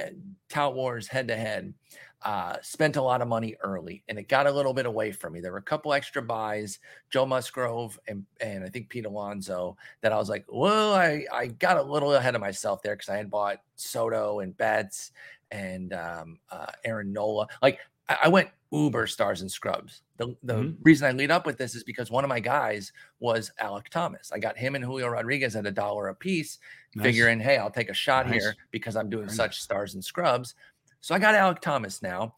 Tout 0.49 0.77
Wars 0.77 1.09
head 1.09 1.27
to 1.29 1.37
head 1.37 1.75
uh, 2.23 2.57
spent 2.63 2.97
a 2.97 3.03
lot 3.03 3.23
of 3.23 3.29
money 3.29 3.55
early 3.63 4.03
and 4.09 4.19
it 4.19 4.29
got 4.29 4.47
a 4.47 4.53
little 4.53 4.75
bit 4.75 4.87
away 4.87 5.13
from 5.13 5.33
me. 5.33 5.41
There 5.41 5.53
were 5.53 5.59
a 5.59 5.63
couple 5.63 5.93
extra 5.93 6.21
buys, 6.21 6.79
Joe 7.11 7.27
Musgrove 7.27 7.99
and, 8.09 8.25
and 8.41 8.65
I 8.65 8.69
think 8.69 8.89
Pete 8.89 9.07
Alonso, 9.07 9.77
that 10.01 10.13
I 10.13 10.17
was 10.17 10.29
like, 10.29 10.45
well, 10.49 10.95
I, 10.95 11.25
I 11.33 11.47
got 11.47 11.77
a 11.77 11.83
little 11.83 12.15
ahead 12.15 12.35
of 12.35 12.41
myself 12.41 12.83
there 12.83 12.97
because 12.97 13.09
I 13.09 13.17
had 13.17 13.31
bought 13.31 13.63
Soto 13.77 14.41
and 14.41 14.57
Betts 14.57 15.13
and 15.51 15.93
um, 15.93 16.39
uh, 16.51 16.67
Aaron 16.85 17.13
Nola. 17.13 17.47
Like 17.63 17.79
I, 18.09 18.19
I, 18.25 18.29
went 18.29 18.49
uber 18.73 19.07
stars 19.07 19.41
and 19.41 19.51
scrubs. 19.51 20.03
The, 20.17 20.37
the 20.43 20.55
mm-hmm. 20.55 20.83
reason 20.83 21.07
I 21.07 21.13
lead 21.13 21.31
up 21.31 21.47
with 21.47 21.57
this 21.57 21.75
is 21.75 21.85
because 21.85 22.11
one 22.11 22.25
of 22.25 22.29
my 22.29 22.41
guys 22.41 22.93
was 23.21 23.53
Alek 23.63 23.89
Thomas. 23.89 24.33
I 24.33 24.39
got 24.39 24.59
him 24.59 24.75
and 24.75 24.85
Julio 24.85 25.09
Rodriguez 25.09 25.57
at 25.57 25.67
a 25.67 25.71
dollar 25.71 26.09
a 26.09 26.15
piece, 26.15 26.59
nice. 26.95 27.05
figuring, 27.05 27.41
hey, 27.41 27.57
I'll 27.59 27.71
take 27.71 27.91
a 27.91 27.95
shot 27.95 28.27
nice. 28.27 28.43
here 28.43 28.57
because 28.71 28.97
I'm 28.97 29.09
doing 29.09 29.27
Very 29.27 29.37
such 29.37 29.63
stars 29.63 29.95
and 29.95 30.05
scrubs. 30.05 30.55
So 31.01 31.15
I 31.15 31.19
got 31.19 31.35
Alek 31.35 31.61
Thomas 31.61 32.03
now. 32.03 32.35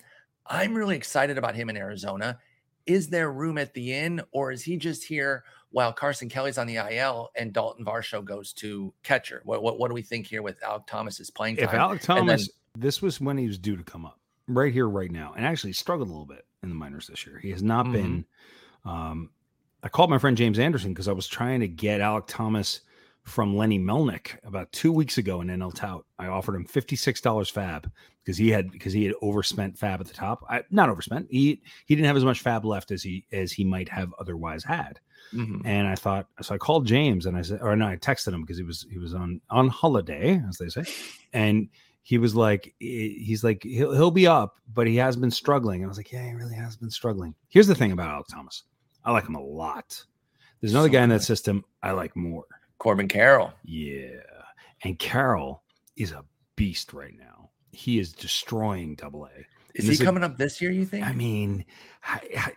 I'm 0.46 0.74
really 0.74 0.96
excited 0.96 1.38
about 1.38 1.54
him 1.54 1.70
in 1.70 1.76
Arizona. 1.76 2.38
Is 2.86 3.08
there 3.08 3.30
room 3.30 3.58
at 3.58 3.72
the 3.74 3.92
inn, 3.92 4.20
or 4.32 4.50
is 4.50 4.62
he 4.62 4.76
just 4.76 5.04
here 5.04 5.44
while 5.70 5.92
Carson 5.92 6.28
Kelly's 6.28 6.58
on 6.58 6.66
the 6.66 6.76
IL 6.76 7.30
and 7.36 7.52
Dalton 7.52 7.84
Varsho 7.84 8.24
goes 8.24 8.52
to 8.54 8.92
catcher? 9.02 9.42
What 9.44 9.62
what, 9.62 9.78
what 9.78 9.88
do 9.88 9.94
we 9.94 10.02
think 10.02 10.26
here 10.26 10.42
with 10.42 10.60
Alek 10.60 10.86
Thomas's 10.86 11.30
playing 11.30 11.56
time? 11.56 11.66
If 11.66 11.70
Alek 11.70 12.00
Thomas, 12.00 12.48
then, 12.48 12.82
this 12.82 13.00
was 13.00 13.20
when 13.20 13.38
he 13.38 13.46
was 13.46 13.58
due 13.58 13.76
to 13.76 13.84
come 13.84 14.04
up, 14.04 14.18
right 14.48 14.72
here, 14.72 14.88
right 14.88 15.10
now, 15.10 15.34
and 15.36 15.46
actually 15.46 15.72
struggled 15.72 16.08
a 16.08 16.12
little 16.12 16.26
bit 16.26 16.44
in 16.62 16.68
the 16.68 16.74
minors 16.74 17.06
this 17.06 17.26
year. 17.26 17.38
He 17.38 17.50
has 17.50 17.62
not 17.62 17.84
mm-hmm. 17.84 17.92
been. 17.92 18.24
Um, 18.84 19.30
I 19.82 19.88
called 19.88 20.10
my 20.10 20.18
friend 20.18 20.36
James 20.36 20.58
Anderson 20.58 20.92
because 20.92 21.08
I 21.08 21.12
was 21.12 21.26
trying 21.26 21.60
to 21.60 21.68
get 21.68 22.00
Alek 22.00 22.24
Thomas 22.26 22.80
from 23.24 23.56
Lenny 23.56 23.78
Melnick 23.78 24.38
about 24.44 24.72
two 24.72 24.92
weeks 24.92 25.18
ago 25.18 25.40
in 25.40 25.48
NL 25.48 25.74
Tout. 25.74 26.04
I 26.18 26.26
offered 26.26 26.54
him 26.54 26.64
fifty 26.64 26.96
six 26.96 27.20
dollars 27.20 27.48
fab 27.48 27.90
because 28.24 28.36
he 28.36 28.50
had 28.50 28.70
because 28.70 28.92
he 28.92 29.04
had 29.04 29.14
overspent 29.22 29.78
fab 29.78 30.00
at 30.00 30.06
the 30.06 30.14
top. 30.14 30.44
I, 30.48 30.62
not 30.70 30.88
overspent. 30.88 31.28
He 31.30 31.62
he 31.86 31.94
didn't 31.94 32.06
have 32.06 32.16
as 32.16 32.24
much 32.24 32.40
fab 32.40 32.64
left 32.64 32.90
as 32.90 33.02
he 33.02 33.24
as 33.32 33.52
he 33.52 33.64
might 33.64 33.88
have 33.88 34.14
otherwise 34.18 34.64
had. 34.64 35.00
Mm-hmm. 35.34 35.66
And 35.66 35.86
I 35.86 35.94
thought 35.94 36.26
so. 36.42 36.54
I 36.54 36.58
called 36.58 36.86
James 36.86 37.26
and 37.26 37.36
I 37.36 37.42
said, 37.42 37.60
or 37.62 37.76
no, 37.76 37.86
I 37.86 37.96
texted 37.96 38.32
him 38.32 38.42
because 38.42 38.58
he 38.58 38.64
was 38.64 38.86
he 38.90 38.98
was 38.98 39.14
on 39.14 39.40
on 39.50 39.68
holiday, 39.68 40.42
as 40.48 40.58
they 40.58 40.68
say, 40.68 40.84
and 41.32 41.68
he 42.02 42.18
was 42.18 42.34
like, 42.34 42.74
he's 42.78 43.44
like 43.44 43.62
he'll 43.62 43.92
he'll 43.92 44.10
be 44.10 44.26
up, 44.26 44.56
but 44.72 44.86
he 44.86 44.96
has 44.96 45.16
been 45.16 45.30
struggling. 45.30 45.82
And 45.82 45.88
I 45.88 45.88
was 45.88 45.98
like, 45.98 46.10
yeah, 46.10 46.26
he 46.26 46.34
really 46.34 46.54
has 46.54 46.76
been 46.76 46.90
struggling. 46.90 47.34
Here's 47.48 47.68
the 47.68 47.74
thing 47.74 47.92
about 47.92 48.24
Alek 48.24 48.34
Thomas, 48.34 48.64
I 49.04 49.12
like 49.12 49.28
him 49.28 49.36
a 49.36 49.42
lot. 49.42 50.02
There's 50.60 50.72
another 50.72 50.88
guy 50.88 51.02
in 51.02 51.10
that 51.10 51.22
system 51.22 51.64
I 51.82 51.92
like 51.92 52.14
more. 52.16 52.44
Corbin 52.80 53.06
Carroll. 53.06 53.52
Yeah, 53.64 54.16
and 54.82 54.98
Carroll 54.98 55.62
is 55.96 56.10
a 56.10 56.24
beast 56.56 56.92
right 56.92 57.14
now 57.16 57.40
he 57.72 57.98
is 57.98 58.12
destroying 58.12 58.94
Double 58.94 59.24
A. 59.24 59.46
Is 59.74 59.86
he 59.86 60.04
coming 60.04 60.22
a, 60.22 60.26
up 60.26 60.36
this 60.36 60.60
year? 60.60 60.70
You 60.70 60.84
think? 60.84 61.06
I 61.06 61.12
mean, 61.12 61.64
I, 62.04 62.52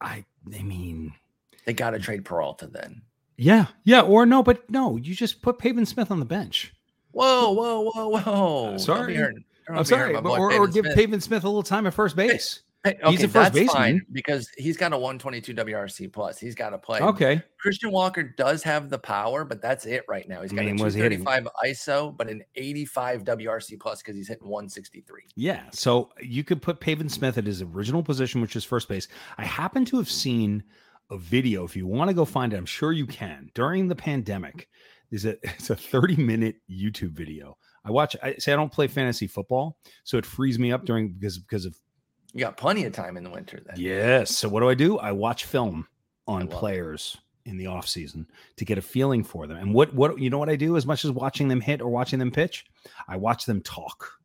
I, 0.00 0.24
I 0.54 0.62
mean, 0.62 1.12
they 1.64 1.72
got 1.72 1.90
to 1.90 1.98
trade 1.98 2.24
Peralta 2.24 2.66
then. 2.66 3.02
Yeah, 3.36 3.66
yeah, 3.84 4.02
or 4.02 4.26
no, 4.26 4.42
but 4.42 4.68
no, 4.70 4.96
you 4.96 5.14
just 5.14 5.42
put 5.42 5.58
Pavin 5.58 5.86
Smith 5.86 6.10
on 6.10 6.20
the 6.20 6.26
bench. 6.26 6.72
Whoa, 7.10 7.50
whoa, 7.50 7.90
whoa, 7.90 8.08
whoa! 8.08 8.78
Sorry, 8.78 9.18
I'm 9.68 9.84
sorry, 9.84 10.12
but, 10.12 10.26
or, 10.26 10.52
or 10.52 10.68
give 10.68 10.84
Pavin 10.84 11.20
Smith 11.20 11.44
a 11.44 11.48
little 11.48 11.62
time 11.62 11.86
at 11.86 11.94
first 11.94 12.14
base. 12.16 12.62
Hey, 12.84 12.98
okay, 13.02 13.10
he's 13.12 13.22
a 13.22 13.28
first 13.28 13.52
that's 13.52 13.72
baseman 13.72 14.04
because 14.10 14.48
he's 14.58 14.76
got 14.76 14.92
a 14.92 14.98
122 14.98 15.54
WRC 15.54 16.12
plus. 16.12 16.38
He's 16.38 16.56
got 16.56 16.70
to 16.70 16.78
play. 16.78 17.00
Okay. 17.00 17.40
Christian 17.60 17.92
Walker 17.92 18.24
does 18.24 18.62
have 18.64 18.90
the 18.90 18.98
power, 18.98 19.44
but 19.44 19.62
that's 19.62 19.86
it 19.86 20.04
right 20.08 20.28
now. 20.28 20.42
He's 20.42 20.50
got 20.50 20.62
I 20.62 20.72
mean, 20.72 20.74
a 20.74 20.90
235 20.90 21.46
ISO, 21.64 22.16
but 22.16 22.28
an 22.28 22.42
85 22.56 23.22
WRC 23.22 23.78
plus 23.78 24.02
because 24.02 24.16
he's 24.16 24.26
hitting 24.26 24.48
163. 24.48 25.22
Yeah. 25.36 25.62
So 25.70 26.10
you 26.20 26.42
could 26.42 26.60
put 26.60 26.80
Pavin 26.80 27.08
Smith 27.08 27.38
at 27.38 27.46
his 27.46 27.62
original 27.62 28.02
position, 28.02 28.40
which 28.40 28.56
is 28.56 28.64
first 28.64 28.88
base. 28.88 29.06
I 29.38 29.44
happen 29.44 29.84
to 29.86 29.96
have 29.98 30.10
seen 30.10 30.64
a 31.10 31.18
video. 31.18 31.62
If 31.62 31.76
you 31.76 31.86
want 31.86 32.08
to 32.08 32.14
go 32.14 32.24
find 32.24 32.52
it, 32.52 32.56
I'm 32.56 32.66
sure 32.66 32.90
you 32.90 33.06
can. 33.06 33.48
During 33.54 33.86
the 33.86 33.94
pandemic, 33.94 34.68
is 35.12 35.26
a 35.26 35.36
it's 35.44 35.70
a 35.70 35.76
30 35.76 36.16
minute 36.16 36.56
YouTube 36.68 37.12
video. 37.12 37.56
I 37.84 37.92
watch. 37.92 38.16
I 38.22 38.34
say 38.34 38.52
I 38.52 38.56
don't 38.56 38.72
play 38.72 38.88
fantasy 38.88 39.28
football, 39.28 39.76
so 40.02 40.18
it 40.18 40.26
frees 40.26 40.58
me 40.58 40.72
up 40.72 40.84
during 40.84 41.12
because 41.12 41.38
because 41.38 41.64
of 41.64 41.76
you 42.32 42.40
got 42.40 42.56
plenty 42.56 42.84
of 42.84 42.92
time 42.92 43.16
in 43.16 43.24
the 43.24 43.30
winter 43.30 43.60
then. 43.64 43.76
Yes. 43.78 44.36
So 44.36 44.48
what 44.48 44.60
do 44.60 44.68
I 44.68 44.74
do? 44.74 44.98
I 44.98 45.12
watch 45.12 45.44
film 45.44 45.86
on 46.26 46.48
players 46.48 47.18
it. 47.44 47.50
in 47.50 47.56
the 47.56 47.66
off 47.66 47.86
season 47.86 48.26
to 48.56 48.64
get 48.64 48.78
a 48.78 48.82
feeling 48.82 49.22
for 49.24 49.46
them. 49.46 49.58
And 49.58 49.74
what 49.74 49.94
what 49.94 50.18
you 50.18 50.30
know 50.30 50.38
what 50.38 50.48
I 50.48 50.56
do 50.56 50.76
as 50.76 50.86
much 50.86 51.04
as 51.04 51.10
watching 51.10 51.48
them 51.48 51.60
hit 51.60 51.82
or 51.82 51.88
watching 51.88 52.18
them 52.18 52.30
pitch, 52.30 52.64
I 53.08 53.16
watch 53.16 53.44
them 53.44 53.60
talk. 53.60 54.18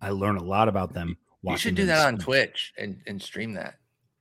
I 0.00 0.10
learn 0.10 0.36
a 0.36 0.42
lot 0.42 0.68
about 0.68 0.92
them. 0.92 1.16
You 1.42 1.56
should 1.56 1.76
do 1.76 1.86
that 1.86 2.06
on 2.06 2.18
Twitch 2.18 2.72
and, 2.76 3.00
and 3.06 3.22
stream 3.22 3.54
that. 3.54 3.74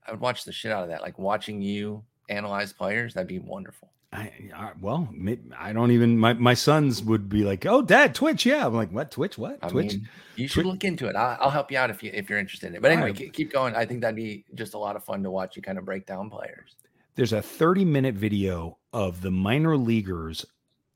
I 0.06 0.12
would 0.12 0.20
watch 0.20 0.44
the 0.44 0.52
shit 0.52 0.72
out 0.72 0.84
of 0.84 0.90
that. 0.90 1.02
Like 1.02 1.18
watching 1.18 1.62
you 1.62 2.04
analyze 2.30 2.72
players, 2.72 3.16
that'd 3.16 3.28
be 3.28 3.40
wonderful. 3.40 3.92
I, 4.16 4.32
I, 4.56 4.72
well, 4.80 5.10
I 5.58 5.74
don't 5.74 5.92
even. 5.92 6.18
My, 6.18 6.34
my 6.34 6.54
sons 6.54 7.04
would 7.04 7.28
be 7.28 7.44
like, 7.44 7.66
"Oh, 7.66 7.82
Dad, 7.82 8.16
Twitch, 8.16 8.46
yeah." 8.46 8.66
I'm 8.66 8.74
like, 8.74 8.92
"What 8.92 9.12
Twitch? 9.12 9.38
What 9.38 9.60
I 9.62 9.68
Twitch?" 9.68 9.94
Mean, 9.94 10.10
you 10.36 10.48
should 10.48 10.64
Twitch? 10.64 10.66
look 10.66 10.84
into 10.84 11.08
it. 11.08 11.16
I'll, 11.16 11.38
I'll, 11.42 11.50
help 11.50 11.72
you 11.72 11.78
out 11.78 11.90
if 11.90 12.02
you 12.02 12.12
if 12.14 12.30
you're 12.30 12.40
interested 12.40 12.68
in 12.68 12.76
it. 12.76 12.82
But 12.82 12.92
anyway, 12.92 13.12
right. 13.12 13.34
keep 13.34 13.52
going. 13.52 13.76
I 13.76 13.86
think 13.86 14.02
that'd 14.02 14.16
be 14.16 14.46
just 14.54 14.74
a 14.74 14.78
lot 14.78 14.96
of 14.96 15.04
fun 15.04 15.24
to 15.24 15.32
watch 15.32 15.56
you 15.56 15.62
kind 15.62 15.78
of 15.78 15.86
break 15.86 16.06
down 16.06 16.30
players. 16.30 16.76
There's 17.16 17.34
a 17.34 17.42
30 17.42 17.86
minute 17.86 18.16
video 18.16 18.78
of 18.94 19.22
the 19.22 19.32
minor 19.32 19.78
leaguers 19.78 20.46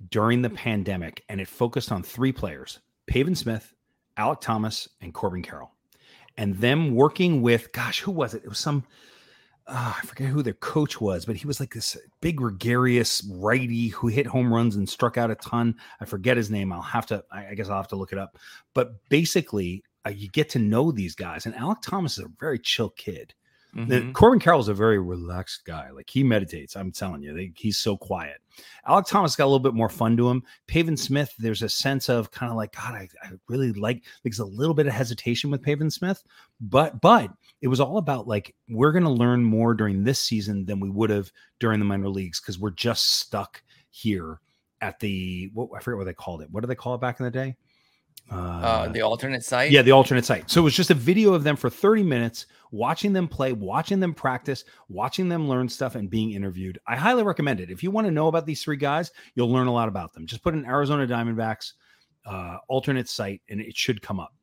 during 0.09 0.41
the 0.41 0.49
hmm. 0.49 0.55
pandemic, 0.55 1.23
and 1.29 1.41
it 1.41 1.47
focused 1.47 1.91
on 1.91 2.03
three 2.03 2.31
players: 2.31 2.79
Pavin 3.07 3.35
Smith, 3.35 3.73
Alek 4.17 4.39
Thomas, 4.41 4.87
and 5.01 5.13
Corbin 5.13 5.41
Carroll, 5.41 5.71
and 6.37 6.55
them 6.57 6.95
working 6.95 7.41
with. 7.41 7.71
Gosh, 7.73 7.99
who 7.99 8.11
was 8.11 8.33
it? 8.33 8.43
It 8.43 8.49
was 8.49 8.59
some 8.59 8.85
uh, 9.69 9.93
I 9.97 10.05
forget 10.05 10.27
who 10.27 10.41
their 10.41 10.53
coach 10.53 10.99
was, 10.99 11.25
but 11.25 11.35
he 11.35 11.45
was 11.47 11.59
like 11.59 11.73
this 11.73 11.95
big 12.21 12.37
gregarious 12.37 13.23
righty 13.31 13.89
who 13.89 14.07
hit 14.07 14.25
home 14.25 14.53
runs 14.53 14.75
and 14.75 14.89
struck 14.89 15.17
out 15.17 15.31
a 15.31 15.35
ton. 15.35 15.75
I 16.01 16.05
forget 16.05 16.37
his 16.37 16.49
name. 16.49 16.73
I'll 16.73 16.81
have 16.81 17.05
to, 17.07 17.23
I 17.31 17.53
guess 17.53 17.69
I'll 17.69 17.77
have 17.77 17.87
to 17.89 17.95
look 17.95 18.11
it 18.11 18.17
up. 18.17 18.37
But 18.73 18.93
basically, 19.09 19.83
uh, 20.05 20.09
you 20.09 20.29
get 20.29 20.49
to 20.49 20.59
know 20.59 20.91
these 20.91 21.15
guys. 21.15 21.45
And 21.45 21.55
Alek 21.55 21.81
Thomas 21.81 22.17
is 22.17 22.25
a 22.25 22.31
very 22.39 22.59
chill 22.59 22.89
kid. 22.89 23.33
Mm-hmm. 23.75 24.13
Corbin 24.13 24.39
Carroll 24.39 24.59
is 24.59 24.67
a 24.67 24.73
very 24.73 24.99
relaxed 24.99 25.63
guy. 25.63 25.91
Like 25.91 26.09
he 26.09 26.23
meditates. 26.23 26.75
I'm 26.75 26.91
telling 26.91 27.21
you, 27.21 27.33
they, 27.33 27.51
he's 27.55 27.77
so 27.77 27.95
quiet. 27.95 28.37
Alek 28.87 29.07
Thomas 29.07 29.35
got 29.35 29.45
a 29.45 29.51
little 29.51 29.59
bit 29.59 29.75
more 29.75 29.89
fun 29.89 30.17
to 30.17 30.29
him. 30.29 30.43
Pavin 30.67 30.97
Smith, 30.97 31.33
there's 31.37 31.61
a 31.61 31.69
sense 31.69 32.09
of 32.09 32.31
kind 32.31 32.51
of 32.51 32.57
like 32.57 32.75
God. 32.75 32.95
I, 32.95 33.07
I 33.23 33.31
really 33.47 33.71
like. 33.73 34.03
There's 34.23 34.39
a 34.39 34.45
little 34.45 34.73
bit 34.73 34.87
of 34.87 34.93
hesitation 34.93 35.51
with 35.51 35.61
Pavin 35.61 35.91
Smith, 35.91 36.23
but 36.59 36.99
but 37.01 37.31
it 37.61 37.67
was 37.67 37.79
all 37.79 37.97
about 37.97 38.27
like 38.27 38.55
we're 38.69 38.91
going 38.91 39.03
to 39.03 39.09
learn 39.09 39.43
more 39.43 39.73
during 39.73 40.03
this 40.03 40.19
season 40.19 40.65
than 40.65 40.79
we 40.79 40.89
would 40.89 41.11
have 41.11 41.31
during 41.59 41.79
the 41.79 41.85
minor 41.85 42.09
leagues 42.09 42.41
because 42.41 42.57
we're 42.57 42.71
just 42.71 43.19
stuck 43.19 43.61
here 43.91 44.39
at 44.81 44.99
the 44.99 45.51
what 45.53 45.69
I 45.75 45.79
forget 45.79 45.97
what 45.97 46.05
they 46.05 46.13
called 46.13 46.41
it. 46.41 46.49
What 46.49 46.61
do 46.61 46.67
they 46.67 46.75
call 46.75 46.95
it 46.95 47.01
back 47.01 47.19
in 47.19 47.25
the 47.25 47.31
day? 47.31 47.55
Uh, 48.31 48.35
uh, 48.35 48.87
the 48.89 49.01
alternate 49.01 49.43
site. 49.43 49.71
Yeah, 49.71 49.81
the 49.81 49.91
alternate 49.91 50.25
site. 50.25 50.49
So 50.49 50.61
it 50.61 50.63
was 50.63 50.75
just 50.75 50.91
a 50.91 50.95
video 50.95 51.33
of 51.33 51.43
them 51.43 51.55
for 51.55 51.69
30 51.69 52.03
minutes, 52.03 52.45
watching 52.71 53.11
them 53.11 53.27
play, 53.27 53.53
watching 53.53 53.99
them 53.99 54.13
practice, 54.13 54.65
watching 54.87 55.29
them 55.29 55.49
learn 55.49 55.67
stuff, 55.67 55.95
and 55.95 56.09
being 56.09 56.31
interviewed. 56.31 56.79
I 56.87 56.95
highly 56.95 57.23
recommend 57.23 57.59
it. 57.59 57.71
If 57.71 57.81
you 57.81 57.89
want 57.89 58.05
to 58.05 58.11
know 58.11 58.27
about 58.27 58.45
these 58.45 58.63
three 58.63 58.77
guys, 58.77 59.11
you'll 59.33 59.51
learn 59.51 59.67
a 59.67 59.73
lot 59.73 59.87
about 59.87 60.13
them. 60.13 60.27
Just 60.27 60.43
put 60.43 60.53
in 60.53 60.65
Arizona 60.65 61.07
Diamondbacks 61.07 61.73
uh, 62.25 62.57
alternate 62.67 63.09
site, 63.09 63.41
and 63.49 63.59
it 63.59 63.75
should 63.75 64.01
come 64.01 64.19
up. 64.19 64.33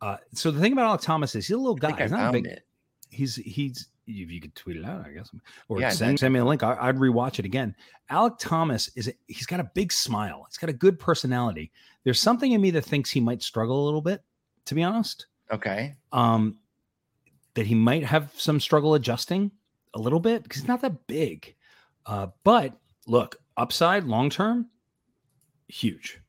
Uh, 0.00 0.16
so 0.32 0.50
the 0.50 0.60
thing 0.60 0.72
about 0.72 0.98
Alek 0.98 1.02
Thomas 1.02 1.34
is 1.34 1.46
he's 1.46 1.54
a 1.54 1.58
little 1.58 1.74
guy. 1.74 2.00
He's 2.00 2.10
not 2.10 2.32
big. 2.32 2.46
It. 2.46 2.62
He's 3.10 3.36
he's 3.36 3.88
if 4.08 4.30
you 4.30 4.40
could 4.40 4.54
tweet 4.54 4.76
it 4.76 4.84
out, 4.84 5.04
I 5.06 5.10
guess, 5.10 5.30
or 5.68 5.80
yeah, 5.80 5.90
send, 5.90 6.18
send 6.18 6.32
me 6.32 6.40
a 6.40 6.44
link. 6.44 6.62
I, 6.62 6.90
would 6.90 6.96
rewatch 6.96 7.38
it 7.38 7.44
again. 7.44 7.74
Alek 8.10 8.38
Thomas 8.38 8.88
is 8.96 9.12
he's 9.26 9.46
got 9.46 9.60
a 9.60 9.70
big 9.74 9.92
smile. 9.92 10.46
He's 10.48 10.56
got 10.56 10.70
a 10.70 10.74
good 10.74 10.98
personality. 10.98 11.70
There's 12.04 12.20
something 12.20 12.52
in 12.52 12.60
me 12.60 12.70
that 12.72 12.84
thinks 12.84 13.10
he 13.10 13.20
might 13.20 13.42
struggle 13.42 13.84
a 13.84 13.84
little 13.84 14.00
bit, 14.00 14.22
to 14.64 14.74
be 14.74 14.82
honest. 14.82 15.26
Okay. 15.52 15.94
Um, 16.12 16.58
that 17.54 17.66
he 17.66 17.74
might 17.74 18.04
have 18.04 18.32
some 18.36 18.60
struggle 18.60 18.94
adjusting 18.94 19.50
a 19.94 19.98
little 19.98 20.20
bit 20.20 20.42
because 20.42 20.60
he's 20.62 20.68
not 20.68 20.80
that 20.80 21.06
big. 21.06 21.54
Uh, 22.06 22.28
but 22.44 22.78
look, 23.06 23.36
upside 23.56 24.04
long 24.04 24.30
term, 24.30 24.68
huge, 25.68 26.20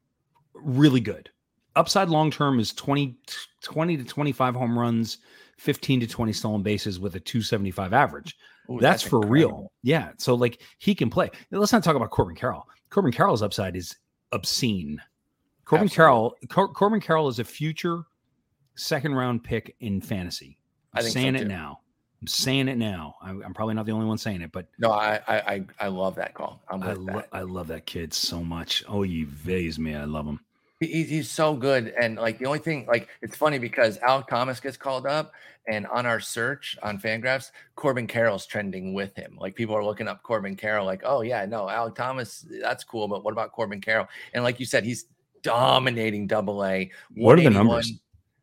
really 0.53 0.99
good. 0.99 1.29
Upside 1.75 2.09
long 2.09 2.31
term 2.31 2.59
is 2.59 2.73
20, 2.73 3.15
20 3.61 3.97
to 3.97 4.03
25 4.03 4.55
home 4.55 4.77
runs, 4.77 5.19
15 5.59 5.99
to 5.99 6.07
20 6.07 6.33
stolen 6.33 6.63
bases 6.63 6.99
with 6.99 7.15
a 7.15 7.19
275 7.19 7.93
average. 7.93 8.37
Ooh, 8.69 8.79
that's, 8.79 9.03
that's, 9.03 9.09
for 9.09 9.23
incredible. 9.23 9.57
real. 9.57 9.71
Yeah. 9.83 10.11
So 10.17 10.35
like 10.35 10.61
he 10.77 10.95
can 10.95 11.09
play. 11.09 11.29
Now, 11.51 11.59
let's 11.59 11.73
not 11.73 11.83
talk 11.83 11.95
about 11.95 12.11
Corbin 12.11 12.35
Carroll. 12.35 12.67
Corbin 12.89 13.11
Carroll's 13.11 13.41
upside 13.41 13.75
is 13.75 13.95
obscene. 14.31 15.01
Corbin 15.65 15.85
Absolutely. 15.85 15.95
Carroll, 15.95 16.35
Cor- 16.49 16.73
Corbin 16.73 17.01
Carroll 17.01 17.27
is 17.27 17.39
a 17.39 17.43
future 17.43 18.03
second 18.75 19.13
round 19.13 19.43
pick 19.43 19.75
in 19.81 20.01
fantasy. 20.01 20.57
I'm 20.93 21.03
saying 21.03 21.35
so 21.35 21.41
it 21.41 21.47
now. 21.47 21.81
I'm 22.21 22.27
saying 22.27 22.67
it 22.67 22.77
now. 22.77 23.15
I'm, 23.21 23.43
I'm, 23.43 23.53
probably 23.53 23.75
not 23.75 23.85
the 23.85 23.91
only 23.91 24.05
one 24.05 24.17
saying 24.17 24.41
it, 24.41 24.51
but 24.51 24.67
no, 24.77 24.91
I 24.91 25.21
I 25.27 25.63
I 25.79 25.87
love 25.87 26.15
that 26.15 26.33
call. 26.33 26.61
I'm 26.69 26.83
I, 26.83 26.93
lo- 26.93 27.23
I 27.31 27.41
love 27.41 27.67
that 27.67 27.85
kid 27.85 28.13
so 28.13 28.43
much. 28.43 28.83
Oh, 28.89 29.03
you 29.03 29.25
vase 29.27 29.79
me. 29.79 29.95
I 29.95 30.03
love 30.03 30.25
him. 30.25 30.39
He, 30.79 31.03
he's 31.03 31.29
so 31.29 31.55
good, 31.55 31.93
and 31.99 32.15
like 32.15 32.39
the 32.39 32.45
only 32.45 32.59
thing, 32.59 32.85
like 32.87 33.09
it's 33.21 33.35
funny 33.35 33.59
because 33.59 33.97
Alek 33.99 34.27
Thomas 34.27 34.59
gets 34.61 34.77
called 34.77 35.05
up, 35.05 35.33
and 35.67 35.85
on 35.87 36.05
our 36.05 36.19
search 36.19 36.77
on 36.81 36.99
Fangraphs, 36.99 37.51
Corbin 37.75 38.07
Carroll's 38.07 38.45
trending 38.45 38.93
with 38.93 39.15
him. 39.15 39.37
Like 39.39 39.55
people 39.55 39.75
are 39.75 39.83
looking 39.83 40.07
up 40.07 40.23
Corbin 40.23 40.55
Carroll, 40.55 40.85
like, 40.85 41.01
oh 41.03 41.21
yeah, 41.21 41.45
no, 41.45 41.65
Alek 41.65 41.95
Thomas, 41.95 42.45
that's 42.61 42.83
cool, 42.83 43.07
but 43.07 43.23
what 43.25 43.31
about 43.31 43.51
Corbin 43.51 43.81
Carroll? 43.81 44.07
And 44.33 44.43
like 44.43 44.59
you 44.59 44.65
said, 44.65 44.85
he's 44.85 45.05
dominating 45.41 46.27
Double 46.27 46.65
A. 46.65 46.89
What 47.15 47.37
are 47.39 47.43
the 47.43 47.49
numbers? 47.49 47.91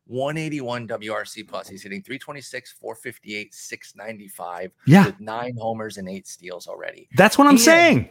181 0.07 0.87
WRC 0.87 1.47
plus. 1.47 1.67
He's 1.67 1.83
hitting 1.83 2.01
326, 2.01 2.73
458, 2.79 3.53
695. 3.53 4.71
Yeah. 4.85 5.05
With 5.07 5.19
nine 5.19 5.57
homers 5.59 5.97
and 5.97 6.07
eight 6.07 6.27
steals 6.27 6.67
already. 6.67 7.09
That's 7.17 7.37
what 7.37 7.45
I'm 7.45 7.51
and, 7.51 7.59
saying. 7.59 8.09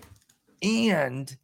And 0.63 1.37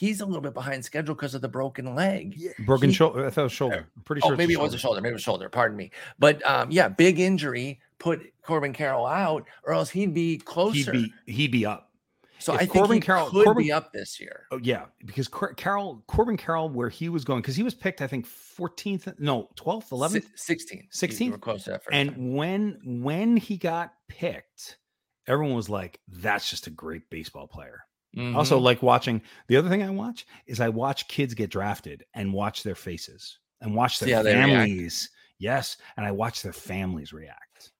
he's 0.00 0.22
a 0.22 0.24
little 0.24 0.40
bit 0.40 0.54
behind 0.54 0.82
schedule 0.82 1.14
because 1.14 1.34
of 1.34 1.42
the 1.42 1.48
broken 1.48 1.94
leg. 1.94 2.32
Yeah. 2.34 2.52
Broken 2.60 2.90
shoulder. 2.90 3.26
I 3.26 3.30
thought 3.30 3.42
it 3.42 3.44
was 3.44 3.52
shoulder. 3.52 3.86
I'm 3.94 4.02
pretty 4.02 4.22
oh, 4.24 4.28
sure. 4.28 4.36
maybe 4.36 4.54
it 4.54 4.60
was 4.60 4.72
a 4.72 4.78
shoulder. 4.78 5.02
Maybe 5.02 5.10
it 5.10 5.14
was 5.14 5.22
shoulder. 5.22 5.50
Pardon 5.50 5.76
me. 5.76 5.90
But 6.18 6.44
um, 6.46 6.70
yeah, 6.70 6.88
big 6.88 7.20
injury 7.20 7.80
put 7.98 8.32
Corbin 8.42 8.72
Carroll 8.72 9.04
out, 9.04 9.46
or 9.62 9.74
else 9.74 9.90
he'd 9.90 10.14
be 10.14 10.38
closer. 10.38 10.92
He'd 10.92 11.12
be 11.26 11.32
he'd 11.32 11.52
be 11.52 11.66
up. 11.66 11.90
So 12.38 12.54
if 12.54 12.62
I 12.62 12.66
Corbin 12.66 12.92
think 12.92 13.04
Carroll 13.04 13.28
could 13.28 13.44
Corbin, 13.44 13.64
be 13.64 13.70
up 13.70 13.92
this 13.92 14.18
year. 14.18 14.46
Oh 14.50 14.58
yeah, 14.62 14.86
because 15.04 15.28
Cor- 15.28 15.52
Carroll 15.52 16.02
Corbin 16.06 16.38
Carroll, 16.38 16.70
where 16.70 16.88
he 16.88 17.10
was 17.10 17.22
going, 17.22 17.42
because 17.42 17.56
he 17.56 17.62
was 17.62 17.74
picked, 17.74 18.00
I 18.00 18.06
think, 18.06 18.26
14th, 18.26 19.18
no, 19.18 19.50
12th, 19.56 19.90
11th, 19.90 20.24
16th, 20.38 20.90
16th. 20.90 21.40
close 21.42 21.64
to 21.64 21.72
that 21.72 21.82
and 21.92 22.10
time. 22.10 22.32
when 22.32 22.80
when 23.02 23.36
he 23.36 23.58
got 23.58 23.92
picked, 24.08 24.78
everyone 25.26 25.54
was 25.54 25.68
like, 25.68 26.00
"That's 26.08 26.48
just 26.48 26.66
a 26.66 26.70
great 26.70 27.10
baseball 27.10 27.46
player." 27.46 27.82
Mm-hmm. 28.16 28.36
Also, 28.36 28.58
like 28.58 28.82
watching 28.82 29.22
the 29.46 29.56
other 29.56 29.68
thing 29.68 29.82
I 29.82 29.90
watch 29.90 30.26
is 30.46 30.60
I 30.60 30.68
watch 30.68 31.06
kids 31.08 31.34
get 31.34 31.50
drafted 31.50 32.04
and 32.14 32.32
watch 32.32 32.62
their 32.62 32.74
faces 32.74 33.38
and 33.60 33.74
watch 33.74 34.00
their 34.00 34.22
families. 34.22 35.10
Yes, 35.38 35.76
and 35.96 36.04
I 36.04 36.10
watch 36.10 36.42
their 36.42 36.52
families 36.52 37.12
react. 37.12 37.70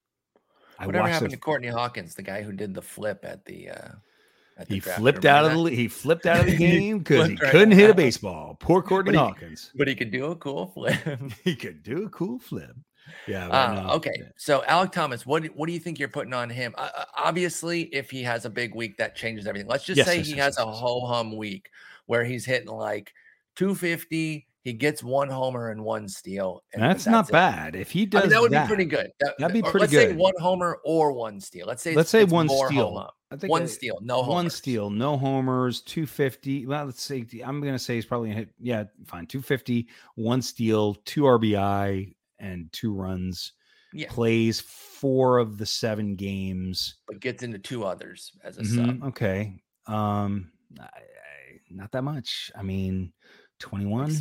I 0.79 0.87
Whatever 0.87 1.09
happened 1.09 1.33
their... 1.33 1.37
to 1.37 1.43
Courtney 1.43 1.69
Hawkins, 1.69 2.15
the 2.15 2.23
guy 2.23 2.43
who 2.43 2.53
did 2.53 2.75
the 2.75 2.83
flip 2.83 3.25
at 3.25 3.45
the 3.45 3.71
uh 3.71 3.89
he 4.69 4.81
flipped 4.81 5.25
out 5.25 5.47
of 5.47 5.65
the 5.65 5.71
he 5.75 5.89
flipped 5.89 6.27
out 6.27 6.41
of 6.41 6.47
the 6.47 6.57
game 6.57 6.99
because 6.99 7.29
he, 7.29 7.37
couldn't 7.37 7.73
hit 7.73 7.91
a 7.91 7.95
baseball. 7.95 8.57
Poor 8.61 8.83
Courtney 8.83 9.13
but 9.13 9.19
he, 9.19 9.27
Hawkins. 9.27 9.73
But 9.75 9.89
he 9.89 9.95
could 9.95 10.11
do 10.11 10.27
a 10.27 10.37
cool 10.37 10.67
flip. 10.67 10.97
he 11.45 11.57
could 11.57 11.83
do 11.83 12.05
a 12.05 12.09
cool 12.11 12.39
flip. 12.39 12.77
Yeah. 13.27 13.49
Uh, 13.49 13.83
no, 13.83 13.91
okay. 13.95 14.15
So 14.37 14.63
Alek 14.69 14.93
Thomas, 14.93 15.27
what 15.27 15.45
what 15.57 15.67
do 15.67 15.73
you 15.73 15.81
think 15.81 15.99
you're 15.99 16.09
putting 16.09 16.33
on 16.33 16.51
him? 16.51 16.75
Uh, 16.77 16.89
obviously, 17.17 17.83
if 17.95 18.11
he 18.11 18.23
has 18.23 18.45
a 18.45 18.51
big 18.51 18.75
week, 18.75 18.97
that 18.99 19.17
changes 19.17 19.47
everything. 19.47 19.69
Let's 19.69 19.85
just 19.85 19.99
yes, 19.99 20.07
say 20.07 20.19
yes, 20.19 20.27
he 20.27 20.37
yes, 20.37 20.57
has 20.57 20.59
a 20.59 20.67
ho 20.67 21.07
hum 21.07 21.37
week 21.37 21.71
where 22.07 22.25
he's 22.25 22.45
hitting 22.45 22.69
like 22.69 23.13
250, 23.57 24.47
he 24.63 24.73
gets 24.73 25.03
one 25.03 25.29
homer 25.29 25.71
and 25.71 25.83
one 25.85 26.09
steal. 26.09 26.63
And 26.73 26.83
that's, 26.83 27.05
that's, 27.05 27.13
not 27.13 27.29
it. 27.29 27.33
bad. 27.33 27.77
If 27.77 27.91
he 27.91 28.05
does, 28.05 28.21
I 28.21 28.25
mean, 28.25 28.31
that 28.31 28.43
would 28.43 28.53
that, 28.53 28.65
be 28.65 28.69
pretty 28.69 28.85
good. 28.85 29.13
That, 29.21 29.35
would 29.39 29.53
be 29.53 29.63
pretty 29.63 29.87
good. 29.87 30.09
let's. 30.09 30.11
Say 30.11 30.17
one 30.17 30.35
homer 30.39 30.79
or 30.85 31.13
one 31.13 31.41
steal. 31.41 31.67
Let's 31.67 31.83
say 31.83 31.95
let's 31.95 32.11
say 32.11 32.25
one 32.25 32.49
steal. 32.49 33.11
I 33.31 33.37
think 33.37 33.51
one 33.51 33.63
I, 33.63 33.67
steal, 33.67 33.99
no 34.03 34.23
homers. 34.23 34.35
One 34.35 34.51
steal, 34.51 34.91
no 34.91 35.17
homers, 35.17 35.83
250. 35.83 36.67
Well, 36.67 36.87
let's 36.87 37.03
say 37.03 37.25
I'm 37.45 37.61
going 37.61 37.75
to 37.75 37.79
say 37.79 37.95
he's 37.95 38.05
probably 38.05 38.31
going 38.31 38.39
to 38.39 38.45
hit, 38.47 38.55
yeah, 38.59 38.85
fine. 39.07 39.27
250, 39.27 39.87
one 40.17 40.43
steal, 40.43 40.95
two 41.05 41.23
RBI, 41.23 42.13
and 42.41 42.73
two 42.73 42.93
runs. 42.93 43.53
Yeah. 43.93 44.07
Plays 44.09 44.61
four 44.61 45.39
of 45.39 45.59
the 45.59 45.67
seven 45.67 46.15
games, 46.15 46.97
but 47.09 47.19
gets 47.19 47.43
into 47.43 47.59
two 47.59 47.85
others 47.85 48.31
as 48.45 48.57
a 48.57 48.63
mm-hmm, 48.63 48.87
sub. 48.87 49.05
Okay. 49.09 49.61
Um, 49.89 50.53
I, 50.79 50.85
I, 50.85 50.91
not 51.71 51.91
that 51.93 52.03
much. 52.03 52.53
I 52.57 52.63
mean, 52.63 53.13
21. 53.59 54.17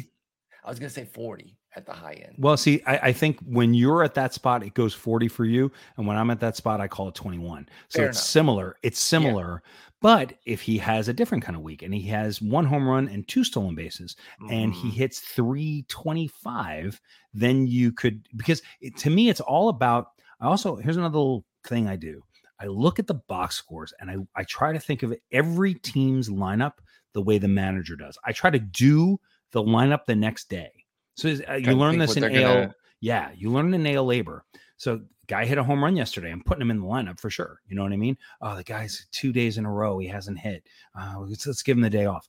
I 0.63 0.69
was 0.69 0.79
going 0.79 0.89
to 0.89 0.93
say 0.93 1.05
40 1.05 1.58
at 1.79 1.85
the 1.85 1.93
high 1.93 2.13
end. 2.13 2.35
Well, 2.37 2.57
see, 2.57 2.81
I, 2.85 2.97
I, 2.97 3.13
think 3.13 3.39
when 3.45 3.73
you're 3.73 4.03
at 4.03 4.13
that 4.15 4.33
spot, 4.33 4.63
it 4.63 4.73
goes 4.73 4.93
40 4.93 5.27
for 5.29 5.45
you. 5.45 5.71
And 5.97 6.05
when 6.05 6.17
I'm 6.17 6.29
at 6.29 6.39
that 6.41 6.55
spot, 6.55 6.81
I 6.81 6.87
call 6.87 7.07
it 7.07 7.15
21. 7.15 7.67
So 7.87 7.99
Fair 7.99 8.09
it's 8.09 8.17
enough. 8.17 8.25
similar. 8.25 8.75
It's 8.83 8.99
similar. 8.99 9.63
Yeah. 9.63 9.71
But 10.01 10.33
if 10.45 10.61
he 10.61 10.77
has 10.77 11.07
a 11.07 11.13
different 11.13 11.43
kind 11.43 11.55
of 11.55 11.61
week 11.61 11.81
and 11.81 11.93
he 11.93 12.03
has 12.03 12.41
one 12.41 12.65
home 12.65 12.87
run 12.87 13.07
and 13.07 13.27
two 13.27 13.43
stolen 13.43 13.75
bases 13.75 14.15
mm. 14.41 14.51
and 14.51 14.73
he 14.73 14.89
mm-hmm. 14.89 14.97
hits 14.97 15.19
325, 15.19 17.01
then 17.33 17.65
you 17.65 17.91
could, 17.91 18.27
because 18.35 18.61
it, 18.81 18.95
to 18.97 19.09
me, 19.09 19.29
it's 19.29 19.41
all 19.41 19.69
about. 19.69 20.07
I 20.41 20.47
also, 20.47 20.75
here's 20.75 20.97
another 20.97 21.17
little 21.17 21.45
thing 21.65 21.87
I 21.87 21.95
do. 21.95 22.21
I 22.61 22.67
look 22.67 22.99
at 22.99 23.07
the 23.07 23.15
box 23.15 23.55
scores 23.55 23.93
and 23.99 24.09
I, 24.09 24.17
I 24.35 24.43
try 24.43 24.73
to 24.73 24.79
think 24.79 25.03
of 25.03 25.13
every 25.31 25.73
team's 25.73 26.29
lineup 26.29 26.73
the 27.13 27.21
way 27.21 27.37
the 27.37 27.47
manager 27.47 27.95
does. 27.95 28.17
I 28.25 28.31
try 28.31 28.49
to 28.49 28.59
do 28.59 29.19
the 29.51 29.63
lineup 29.63 30.05
the 30.05 30.15
next 30.15 30.49
day. 30.49 30.78
So 31.19 31.37
uh, 31.49 31.55
you 31.55 31.73
learn 31.73 31.97
this 31.97 32.15
in 32.15 32.23
AL. 32.23 32.31
Gonna... 32.31 32.75
Yeah, 33.01 33.31
you 33.35 33.51
learn 33.51 33.73
in 33.73 33.85
AL 33.85 34.07
LABR. 34.07 34.41
So 34.77 35.01
guy 35.27 35.45
hit 35.45 35.57
a 35.57 35.63
home 35.63 35.83
run 35.83 35.95
yesterday. 35.95 36.31
I'm 36.31 36.43
putting 36.43 36.61
him 36.61 36.71
in 36.71 36.79
the 36.79 36.85
lineup 36.85 37.19
for 37.19 37.29
sure. 37.29 37.61
You 37.67 37.75
know 37.75 37.83
what 37.83 37.93
I 37.93 37.97
mean? 37.97 38.17
Oh, 38.41 38.55
the 38.55 38.63
guy's 38.63 39.07
two 39.11 39.31
days 39.31 39.57
in 39.57 39.65
a 39.65 39.71
row 39.71 39.99
he 39.99 40.07
hasn't 40.07 40.39
hit. 40.39 40.63
Uh, 40.99 41.19
let's, 41.19 41.45
let's 41.45 41.61
give 41.61 41.77
him 41.77 41.81
the 41.81 41.89
day 41.89 42.05
off. 42.05 42.27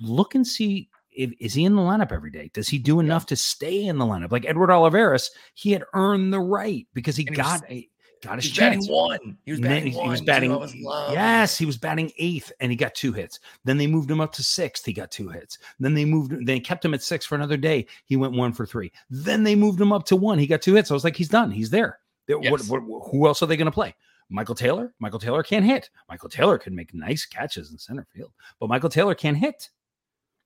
Look 0.00 0.34
and 0.34 0.46
see 0.46 0.88
if, 1.12 1.32
is 1.38 1.54
he 1.54 1.64
in 1.64 1.76
the 1.76 1.82
lineup 1.82 2.12
every 2.12 2.30
day? 2.30 2.50
Does 2.52 2.68
he 2.68 2.78
do 2.78 2.98
enough 3.00 3.26
to 3.26 3.36
stay 3.36 3.84
in 3.84 3.98
the 3.98 4.04
lineup? 4.04 4.32
Like 4.32 4.46
Edward 4.46 4.70
Olivares, 4.70 5.30
he 5.54 5.70
had 5.72 5.84
earned 5.94 6.32
the 6.32 6.40
right 6.40 6.86
because 6.92 7.16
he 7.16 7.26
and 7.26 7.36
got 7.36 7.62
a 7.70 7.88
got 8.24 8.42
his 8.42 8.50
chance. 8.50 8.88
one. 8.88 9.36
He 9.44 9.52
was 9.52 9.60
batting 9.60 9.92
he, 9.92 9.96
one. 9.96 10.06
He 10.06 10.10
was 10.10 10.20
batting. 10.20 10.50
Yes, 10.82 11.56
he 11.56 11.66
was 11.66 11.76
batting 11.76 12.10
eighth, 12.18 12.52
and 12.60 12.70
he 12.70 12.76
got 12.76 12.94
two 12.94 13.12
hits. 13.12 13.40
Then 13.64 13.76
they 13.76 13.86
moved 13.86 14.10
him 14.10 14.20
up 14.20 14.32
to 14.34 14.42
sixth. 14.42 14.84
He 14.84 14.92
got 14.92 15.10
two 15.10 15.28
hits. 15.28 15.58
Then 15.78 15.94
they 15.94 16.04
moved. 16.04 16.46
They 16.46 16.60
kept 16.60 16.84
him 16.84 16.94
at 16.94 17.02
six 17.02 17.26
for 17.26 17.34
another 17.34 17.56
day. 17.56 17.86
He 18.06 18.16
went 18.16 18.34
one 18.34 18.52
for 18.52 18.66
three. 18.66 18.92
Then 19.10 19.42
they 19.42 19.54
moved 19.54 19.80
him 19.80 19.92
up 19.92 20.04
to 20.06 20.16
one. 20.16 20.38
He 20.38 20.46
got 20.46 20.62
two 20.62 20.74
hits. 20.74 20.90
I 20.90 20.94
was 20.94 21.04
like, 21.04 21.16
he's 21.16 21.28
done. 21.28 21.50
He's 21.50 21.70
there. 21.70 21.98
Yes. 22.26 22.68
What, 22.68 22.82
what, 22.82 23.08
who 23.10 23.26
else 23.26 23.42
are 23.42 23.46
they 23.46 23.56
going 23.56 23.66
to 23.66 23.72
play? 23.72 23.94
Michael 24.30 24.54
Taylor. 24.54 24.94
Michael 24.98 25.18
Taylor 25.18 25.42
can't 25.42 25.64
hit. 25.64 25.90
Michael 26.08 26.28
Taylor 26.28 26.58
can 26.58 26.74
make 26.74 26.94
nice 26.94 27.26
catches 27.26 27.70
in 27.70 27.78
center 27.78 28.06
field, 28.12 28.32
but 28.58 28.68
Michael 28.68 28.88
Taylor 28.88 29.14
can't 29.14 29.36
hit. 29.36 29.70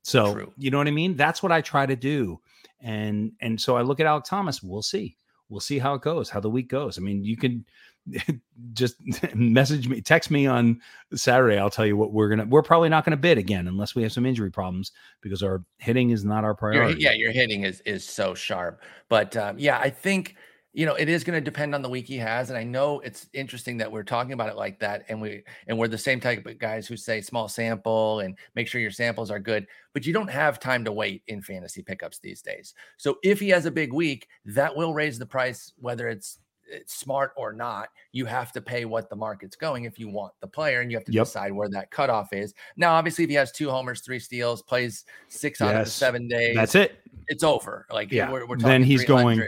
So 0.02 0.32
True. 0.32 0.52
you 0.56 0.70
know 0.70 0.78
what 0.78 0.88
I 0.88 0.92
mean? 0.92 1.16
That's 1.16 1.42
what 1.42 1.52
I 1.52 1.60
try 1.60 1.86
to 1.86 1.96
do. 1.96 2.40
And 2.80 3.32
and 3.40 3.60
so 3.60 3.76
I 3.76 3.82
look 3.82 4.00
at 4.00 4.06
Alek 4.06 4.24
Thomas. 4.24 4.62
We'll 4.62 4.82
see. 4.82 5.16
We'll 5.48 5.60
see 5.60 5.78
how 5.78 5.94
it 5.94 6.02
goes, 6.02 6.28
how 6.30 6.40
the 6.40 6.50
week 6.50 6.68
goes. 6.68 6.98
I 6.98 7.00
mean, 7.00 7.24
you 7.24 7.36
can 7.36 7.64
just 8.72 8.96
message 9.34 9.88
me, 9.88 10.00
text 10.00 10.30
me 10.30 10.46
on 10.46 10.80
Saturday. 11.14 11.58
I'll 11.58 11.70
tell 11.70 11.86
you 11.86 11.96
what 11.96 12.12
we're 12.12 12.28
gonna. 12.28 12.46
We're 12.46 12.62
probably 12.62 12.88
not 12.88 13.04
gonna 13.04 13.16
bid 13.16 13.38
again 13.38 13.68
unless 13.68 13.94
we 13.94 14.02
have 14.02 14.12
some 14.12 14.26
injury 14.26 14.50
problems 14.50 14.92
because 15.20 15.42
our 15.42 15.64
hitting 15.78 16.10
is 16.10 16.24
not 16.24 16.44
our 16.44 16.54
priority. 16.54 17.00
Your, 17.00 17.12
yeah, 17.12 17.16
your 17.16 17.32
hitting 17.32 17.64
is 17.64 17.80
is 17.82 18.04
so 18.04 18.34
sharp. 18.34 18.82
But 19.08 19.36
um, 19.36 19.58
yeah, 19.58 19.78
I 19.78 19.90
think 19.90 20.36
you 20.72 20.84
know 20.86 20.94
it 20.94 21.08
is 21.08 21.24
going 21.24 21.36
to 21.36 21.44
depend 21.44 21.74
on 21.74 21.82
the 21.82 21.88
week 21.88 22.06
he 22.06 22.18
has 22.18 22.50
and 22.50 22.58
i 22.58 22.62
know 22.62 23.00
it's 23.00 23.26
interesting 23.32 23.78
that 23.78 23.90
we're 23.90 24.02
talking 24.02 24.32
about 24.32 24.48
it 24.48 24.56
like 24.56 24.78
that 24.78 25.04
and 25.08 25.20
we 25.20 25.42
and 25.66 25.78
we're 25.78 25.88
the 25.88 25.96
same 25.96 26.20
type 26.20 26.44
of 26.44 26.58
guys 26.58 26.86
who 26.86 26.96
say 26.96 27.20
small 27.20 27.48
sample 27.48 28.20
and 28.20 28.36
make 28.54 28.68
sure 28.68 28.80
your 28.80 28.90
samples 28.90 29.30
are 29.30 29.38
good 29.38 29.66
but 29.94 30.04
you 30.06 30.12
don't 30.12 30.30
have 30.30 30.60
time 30.60 30.84
to 30.84 30.92
wait 30.92 31.22
in 31.28 31.40
fantasy 31.42 31.82
pickups 31.82 32.18
these 32.18 32.42
days 32.42 32.74
so 32.96 33.18
if 33.22 33.40
he 33.40 33.48
has 33.48 33.66
a 33.66 33.70
big 33.70 33.92
week 33.92 34.28
that 34.44 34.74
will 34.74 34.92
raise 34.92 35.18
the 35.18 35.26
price 35.26 35.72
whether 35.78 36.08
it's 36.08 36.38
it's 36.70 36.94
smart 36.94 37.32
or 37.36 37.52
not, 37.52 37.88
you 38.12 38.26
have 38.26 38.52
to 38.52 38.60
pay 38.60 38.84
what 38.84 39.08
the 39.08 39.16
market's 39.16 39.56
going 39.56 39.84
if 39.84 39.98
you 39.98 40.08
want 40.08 40.32
the 40.40 40.46
player, 40.46 40.80
and 40.80 40.90
you 40.90 40.96
have 40.96 41.04
to 41.06 41.12
yep. 41.12 41.24
decide 41.24 41.52
where 41.52 41.68
that 41.70 41.90
cutoff 41.90 42.32
is. 42.32 42.54
Now, 42.76 42.94
obviously, 42.94 43.24
if 43.24 43.30
he 43.30 43.36
has 43.36 43.52
two 43.52 43.70
homers, 43.70 44.00
three 44.00 44.18
steals, 44.18 44.62
plays 44.62 45.04
six 45.28 45.60
yes. 45.60 45.68
out 45.68 45.76
of 45.76 45.84
the 45.86 45.90
seven 45.90 46.28
days, 46.28 46.54
that's 46.54 46.74
it. 46.74 47.00
It's 47.28 47.42
over. 47.42 47.86
Like, 47.90 48.12
yeah, 48.12 48.30
we're, 48.30 48.46
we're 48.46 48.58
then 48.58 48.82
he's 48.82 49.04
going. 49.04 49.42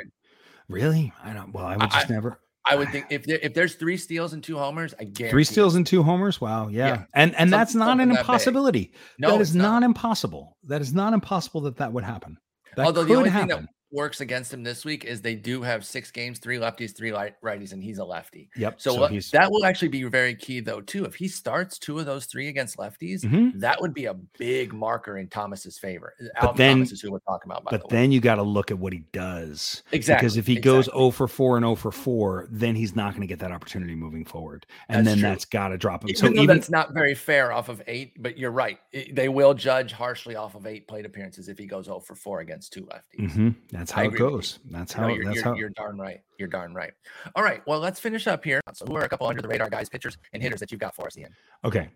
Really? 0.71 1.13
I 1.23 1.33
don't. 1.33 1.53
Well, 1.53 1.67
I 1.67 1.77
would 1.77 1.91
just 1.91 2.11
I, 2.11 2.15
never. 2.15 2.41
I 2.67 2.77
would 2.77 2.91
think 2.91 3.07
if 3.11 3.25
there, 3.25 3.39
if 3.43 3.55
there's 3.55 3.75
three 3.75 3.97
steals 3.97 4.33
and 4.33 4.43
two 4.43 4.59
homers, 4.59 4.95
I 5.01 5.05
guarantee 5.05 5.31
three 5.31 5.45
steals 5.45 5.75
and 5.75 5.87
two 5.87 6.03
homers. 6.03 6.41
Wow, 6.41 6.69
yeah, 6.69 6.87
yeah. 6.87 7.05
and 7.15 7.35
and 7.35 7.51
Some, 7.51 7.59
that's 7.59 7.75
not 7.75 8.01
an 8.01 8.11
impossibility. 8.11 8.93
No, 9.19 9.33
that 9.33 9.41
is 9.41 9.55
not. 9.55 9.81
not. 9.81 9.83
impossible. 9.83 10.57
That 10.65 10.81
is 10.81 10.95
not 10.95 11.13
impossible 11.13 11.63
that 11.63 11.77
that 11.77 11.93
would 11.93 12.05
happen. 12.05 12.39
That 12.77 12.87
Although 12.87 13.05
the 13.05 13.15
only 13.15 13.31
happen. 13.31 13.49
thing 13.49 13.59
that 13.63 13.69
works 13.93 14.21
against 14.21 14.53
him 14.53 14.63
this 14.63 14.85
week 14.85 15.05
is 15.05 15.21
they 15.21 15.35
do 15.35 15.63
have 15.63 15.85
six 15.85 16.11
games, 16.11 16.39
three 16.39 16.59
lefties, 16.59 16.97
three 16.97 17.11
righties, 17.11 17.73
and 17.73 17.83
he's 17.83 17.99
a 17.99 18.05
lefty. 18.05 18.51
Yep. 18.57 18.81
So, 18.81 18.95
so 18.95 19.01
what, 19.01 19.13
that 19.33 19.51
will 19.51 19.65
actually 19.65 19.89
be 19.89 20.03
very 20.05 20.35
key, 20.35 20.61
though, 20.61 20.81
too. 20.81 21.05
If 21.05 21.15
he 21.15 21.29
starts 21.29 21.79
two 21.79 21.99
of 21.99 22.07
those 22.07 22.27
three 22.27 22.49
against 22.49 22.77
lefties, 22.77 23.23
mm-hmm. 23.23 23.59
that 23.59 23.81
would 23.81 23.95
be 23.95 24.07
a 24.07 24.15
big 24.15 24.73
marker 24.73 25.19
in 25.19 25.29
Thomas's 25.29 25.79
favor. 25.79 26.15
But 26.41 26.57
then, 26.57 26.77
Thomas 26.77 26.93
is 26.93 27.01
who 27.01 27.13
we're 27.13 27.19
talking 27.21 27.51
about. 27.51 27.65
but 27.65 27.89
the 27.89 27.95
then 27.95 28.13
you 28.13 28.21
got 28.21 28.37
to 28.37 28.43
look 28.43 28.71
at 28.71 28.79
what 28.79 28.93
he 28.93 29.01
does. 29.13 29.83
Exactly. 29.93 30.23
Because 30.23 30.37
if 30.37 30.47
he 30.47 30.55
exactly. 30.55 30.73
goes 30.73 30.85
0 30.87 31.11
for 31.11 31.29
4 31.29 31.57
and 31.57 31.65
0 31.65 31.75
for 31.75 31.93
4, 31.93 32.49
then 32.51 32.75
he's 32.75 32.95
not 32.95 33.11
going 33.11 33.23
to 33.23 33.27
get 33.27 33.39
that 33.41 33.53
opportunity 33.53 33.95
moving 33.95 34.25
forward. 34.25 34.67
And 34.89 35.07
that's 35.07 35.15
then 35.15 35.19
true. 35.21 35.29
that's 35.29 35.45
got 35.45 35.69
to 35.69 35.79
drop 35.79 36.03
him. 36.03 36.11
Even 36.11 36.21
so 36.21 36.27
even 36.29 36.47
that's 36.47 36.71
not 36.71 36.93
very 36.93 37.15
fair 37.15 37.53
off 37.53 37.69
of 37.69 37.83
eight, 37.87 38.21
but 38.23 38.39
you're 38.39 38.51
right. 38.51 38.79
they 39.13 39.29
will 39.29 39.55
judge 39.55 39.93
harshly 39.93 40.37
off 40.37 40.55
of 40.55 40.67
eight 40.67 40.87
plate 40.87 41.07
appearances 41.07 41.49
if 41.49 41.59
he 41.59 41.67
goes 41.67 41.87
0 41.87 42.01
for 42.01 42.15
4 42.15 42.41
against 42.41 42.73
two 42.73 42.83
lefties. 42.83 43.31
Mm-hmm. 43.31 43.51
That's 43.81 43.93
how 43.93 44.03
it 44.03 44.15
goes. 44.15 44.59
That's 44.71 44.93
how. 44.93 45.07
No, 45.07 45.15
you're, 45.15 45.25
that's 45.25 45.37
you're, 45.37 45.45
how. 45.45 45.55
You're 45.55 45.71
darn 45.71 45.97
right. 45.97 46.21
You're 46.39 46.49
darn 46.49 46.75
right. 46.75 46.93
All 47.35 47.43
right. 47.43 47.63
Well, 47.67 47.81
let's 47.81 47.99
finish 47.99 48.27
up 48.27 48.45
here. 48.45 48.61
So, 48.75 48.85
who 48.85 48.95
are 48.97 49.05
a 49.05 49.09
couple 49.09 49.27
under 49.27 49.41
the 49.41 49.49
radar 49.49 49.71
guys, 49.71 49.89
pitchers, 49.89 50.19
and 50.35 50.43
hitters 50.43 50.61
that 50.61 50.71
you've 50.71 50.83
got 50.83 50.95
for 50.95 51.07
us, 51.07 51.17
Ian? 51.17 51.35
Okay. 51.65 51.89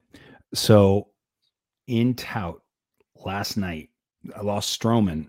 So, 0.55 1.09
in 1.87 2.15
tout 2.15 2.63
last 3.23 3.59
night, 3.59 3.91
I 4.35 4.41
lost 4.41 4.81
Stroman, 4.81 5.29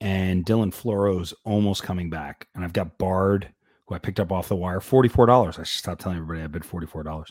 and 0.00 0.46
Dylan 0.46 0.72
Floro's 0.72 1.34
almost 1.44 1.82
coming 1.82 2.08
back, 2.08 2.48
and 2.54 2.64
I've 2.64 2.72
got 2.72 2.96
Bard, 2.96 3.52
who 3.84 3.94
I 3.94 3.98
picked 3.98 4.18
up 4.18 4.32
off 4.32 4.48
the 4.48 4.56
wire, 4.56 4.80
forty 4.80 5.10
four 5.10 5.26
dollars. 5.26 5.58
I 5.58 5.64
should 5.64 5.80
stop 5.80 5.98
telling 5.98 6.16
everybody 6.16 6.42
I 6.42 6.46
bid 6.46 6.64
forty 6.64 6.86
four 6.86 7.02
dollars. 7.02 7.30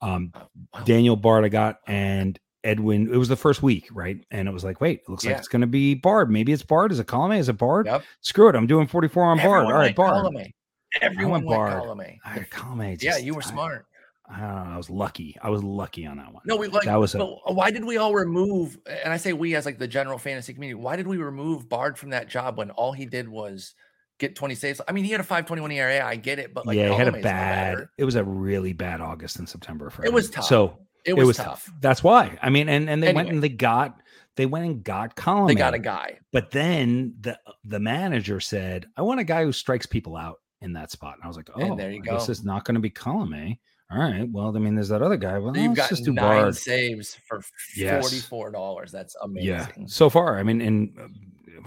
Um, 0.00 0.32
oh, 0.34 0.48
wow. 0.74 0.80
Daniel 0.82 1.14
Bard, 1.14 1.44
I 1.44 1.50
got, 1.50 1.78
and 1.86 2.36
Edwin. 2.64 3.12
It 3.12 3.16
was 3.16 3.28
the 3.28 3.36
first 3.36 3.62
week, 3.62 3.88
right? 3.92 4.24
And 4.30 4.48
it 4.48 4.52
was 4.52 4.64
like, 4.64 4.80
wait, 4.80 5.00
it 5.00 5.08
looks 5.08 5.24
yeah. 5.24 5.32
like 5.32 5.38
it's 5.38 5.48
going 5.48 5.60
to 5.62 5.66
be 5.66 5.94
Bard. 5.94 6.30
Maybe 6.30 6.52
it's 6.52 6.62
Bard. 6.62 6.92
Is 6.92 7.00
it 7.00 7.06
Colome? 7.06 7.38
Is 7.38 7.48
it 7.48 7.58
Bard? 7.58 7.86
Yep. 7.86 8.04
Screw 8.20 8.48
it. 8.48 8.54
I'm 8.54 8.66
doing 8.66 8.86
44 8.86 9.24
on 9.24 9.38
Everyone 9.38 9.64
Bard. 9.64 9.74
All 9.74 9.80
right, 9.80 9.96
Bard. 9.96 10.24
Colome. 10.24 10.52
Everyone 11.00 11.44
went 11.44 11.46
Bard. 11.46 11.82
Colome. 11.82 12.18
I, 12.24 12.38
Colome 12.50 12.98
just, 12.98 13.02
yeah, 13.02 13.16
you 13.16 13.34
were 13.34 13.42
smart. 13.42 13.86
I, 14.28 14.40
I, 14.40 14.74
I, 14.74 14.76
was 14.76 14.90
lucky. 14.90 15.36
I 15.42 15.50
was 15.50 15.62
lucky 15.62 16.06
on 16.06 16.18
that 16.18 16.32
one. 16.32 16.42
No, 16.46 16.56
we 16.56 16.68
like 16.68 16.84
that 16.84 16.96
was. 16.96 17.14
A, 17.14 17.24
why 17.24 17.70
did 17.70 17.84
we 17.84 17.96
all 17.96 18.14
remove? 18.14 18.78
And 18.86 19.12
I 19.12 19.16
say 19.16 19.32
we 19.32 19.54
as 19.54 19.66
like 19.66 19.78
the 19.78 19.88
general 19.88 20.18
fantasy 20.18 20.54
community. 20.54 20.80
Why 20.80 20.96
did 20.96 21.06
we 21.06 21.16
remove 21.16 21.68
Bard 21.68 21.98
from 21.98 22.10
that 22.10 22.28
job 22.28 22.58
when 22.58 22.70
all 22.70 22.92
he 22.92 23.06
did 23.06 23.28
was 23.28 23.74
get 24.18 24.36
20 24.36 24.54
saves? 24.54 24.80
I 24.86 24.92
mean, 24.92 25.04
he 25.04 25.10
had 25.10 25.20
a 25.20 25.24
521 25.24 25.72
ERA. 25.72 26.06
I 26.06 26.16
get 26.16 26.38
it, 26.38 26.54
but 26.54 26.66
like, 26.66 26.76
yeah, 26.76 26.90
he 26.90 26.94
had 26.94 27.08
a 27.08 27.12
bad. 27.12 27.88
It 27.98 28.04
was 28.04 28.14
a 28.14 28.24
really 28.24 28.72
bad 28.72 29.00
August 29.00 29.38
and 29.38 29.48
September 29.48 29.90
for. 29.90 30.04
It 30.04 30.08
him. 30.08 30.14
was 30.14 30.30
tough. 30.30 30.44
So 30.44 30.78
it 31.04 31.14
was, 31.14 31.22
it 31.22 31.26
was 31.26 31.36
tough. 31.36 31.46
tough. 31.46 31.74
That's 31.80 32.02
why. 32.02 32.38
I 32.42 32.50
mean, 32.50 32.68
and 32.68 32.88
and 32.88 33.02
they 33.02 33.08
anyway. 33.08 33.24
went 33.24 33.34
and 33.34 33.42
they 33.42 33.48
got 33.48 34.00
they 34.36 34.46
went 34.46 34.64
and 34.64 34.84
got 34.84 35.16
Colome. 35.16 35.48
They 35.48 35.54
got 35.54 35.74
a 35.74 35.78
guy. 35.78 36.18
But 36.32 36.50
then 36.50 37.14
the 37.20 37.38
the 37.64 37.80
manager 37.80 38.40
said, 38.40 38.86
"I 38.96 39.02
want 39.02 39.20
a 39.20 39.24
guy 39.24 39.44
who 39.44 39.52
strikes 39.52 39.86
people 39.86 40.16
out 40.16 40.40
in 40.60 40.72
that 40.74 40.90
spot." 40.90 41.14
And 41.16 41.24
I 41.24 41.28
was 41.28 41.36
like, 41.36 41.50
"Oh, 41.54 41.60
and 41.60 41.78
there 41.78 41.90
you 41.90 42.02
I 42.02 42.06
go. 42.06 42.14
This 42.14 42.28
is 42.28 42.44
not 42.44 42.64
going 42.64 42.74
to 42.76 42.80
be 42.80 42.90
Colome." 42.90 43.58
All 43.90 43.98
right. 43.98 44.26
Well, 44.30 44.56
I 44.56 44.58
mean, 44.58 44.74
there's 44.74 44.88
that 44.88 45.02
other 45.02 45.18
guy. 45.18 45.38
Well, 45.38 45.54
you've 45.54 45.76
got 45.76 45.90
just 45.90 46.06
nine 46.06 46.14
Bard. 46.14 46.56
saves 46.56 47.18
for 47.26 47.42
forty-four 47.76 48.50
dollars. 48.50 48.90
That's 48.90 49.14
amazing. 49.22 49.48
Yeah. 49.48 49.66
So 49.86 50.08
far, 50.08 50.38
I 50.38 50.42
mean, 50.42 50.62
and 50.62 50.98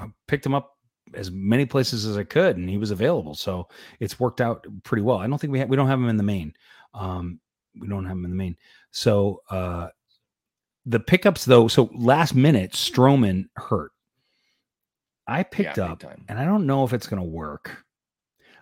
uh, 0.02 0.08
picked 0.28 0.46
him 0.46 0.56
up 0.56 0.72
as 1.14 1.30
many 1.30 1.68
places 1.68 2.06
as 2.06 2.18
I 2.18 2.24
could, 2.24 2.58
and 2.58 2.68
he 2.68 2.78
was 2.78 2.90
available. 2.90 3.36
So 3.36 3.68
it's 4.00 4.20
worked 4.20 4.42
out 4.42 4.66
pretty 4.84 5.04
well. 5.04 5.18
I 5.18 5.28
don't 5.28 5.40
think 5.40 5.54
we 5.54 5.60
ha- 5.60 5.66
we 5.66 5.76
don't 5.76 5.88
have 5.88 6.00
him 6.00 6.10
in 6.10 6.18
the 6.18 6.24
main. 6.24 6.54
Um, 6.96 7.40
we 7.80 7.88
don't 7.88 8.06
have 8.06 8.18
him 8.18 8.26
in 8.26 8.32
the 8.32 8.38
main. 8.38 8.58
So 8.92 9.42
uh, 9.50 9.90
the 10.86 11.00
pickups 11.00 11.46
though, 11.46 11.68
so 11.68 11.90
last 11.94 12.36
minute 12.36 12.72
Stroman 12.72 13.48
hurt. 13.56 13.92
I 15.28 15.44
picked 15.44 15.78
yeah, 15.78 15.92
up, 15.92 16.04
and 16.30 16.40
I 16.40 16.46
don't 16.46 16.68
know 16.68 16.84
if 16.84 16.94
it's 16.94 17.08
going 17.08 17.22
to 17.22 17.28
work. 17.28 17.84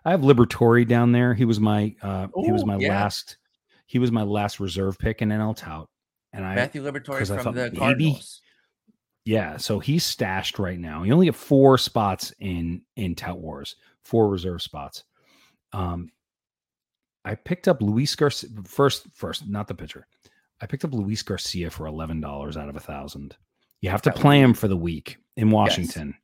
I 0.06 0.12
have 0.12 0.22
Liberatore 0.22 0.88
down 0.88 1.12
there. 1.12 1.34
He 1.34 1.46
was 1.46 1.60
my 1.60 1.94
uh, 2.02 2.28
Ooh, 2.38 2.44
he 2.44 2.52
was 2.52 2.66
my 2.66 2.78
yeah. 2.78 2.90
last 2.90 3.38
he 3.86 4.00
was 4.00 4.12
my 4.12 4.24
last 4.24 4.60
reserve 4.60 4.98
pick 4.98 5.22
in 5.22 5.30
NL 5.30 5.56
Tout, 5.56 5.90
and 6.32 6.46
I 6.46 6.56
Matthew 6.56 6.84
Liberatore 6.84 7.28
from 7.28 7.38
thought, 7.38 7.56
the 7.56 7.64
maybe, 7.64 7.78
Cardinals. 7.78 8.42
Yeah, 9.26 9.58
so 9.58 9.80
he's 9.80 10.04
stashed 10.04 10.60
right 10.60 10.80
now. 10.80 11.04
He 11.04 11.12
only 11.12 11.28
have 11.28 11.36
four 11.36 11.78
spots 11.78 12.34
in 12.40 12.82
in 12.96 13.16
Tout 13.16 13.40
Wars, 13.40 13.76
four 14.04 14.30
reserve 14.30 14.62
spots. 14.62 15.04
Um, 15.74 16.12
I 17.26 17.36
picked 17.36 17.68
up 17.68 17.82
Luis 17.82 18.16
Garcia 18.16 18.50
first. 18.66 19.08
First, 19.14 19.48
not 19.48 19.68
the 19.68 19.76
pitcher. 19.76 20.08
I 20.62 20.66
picked 20.66 20.86
up 20.86 20.94
Luis 20.94 21.22
Garcia 21.22 21.70
for 21.70 21.88
eleven 21.88 22.22
dollars 22.22 22.58
out 22.58 22.70
of 22.70 22.76
a 22.76 22.82
thousand. 22.82 23.36
You 23.82 23.90
have 23.90 24.02
to 24.04 24.14
play 24.14 24.40
him 24.40 24.54
for 24.54 24.68
the 24.68 24.78
week 24.78 25.18
in 25.36 25.52
Washington 25.52 26.16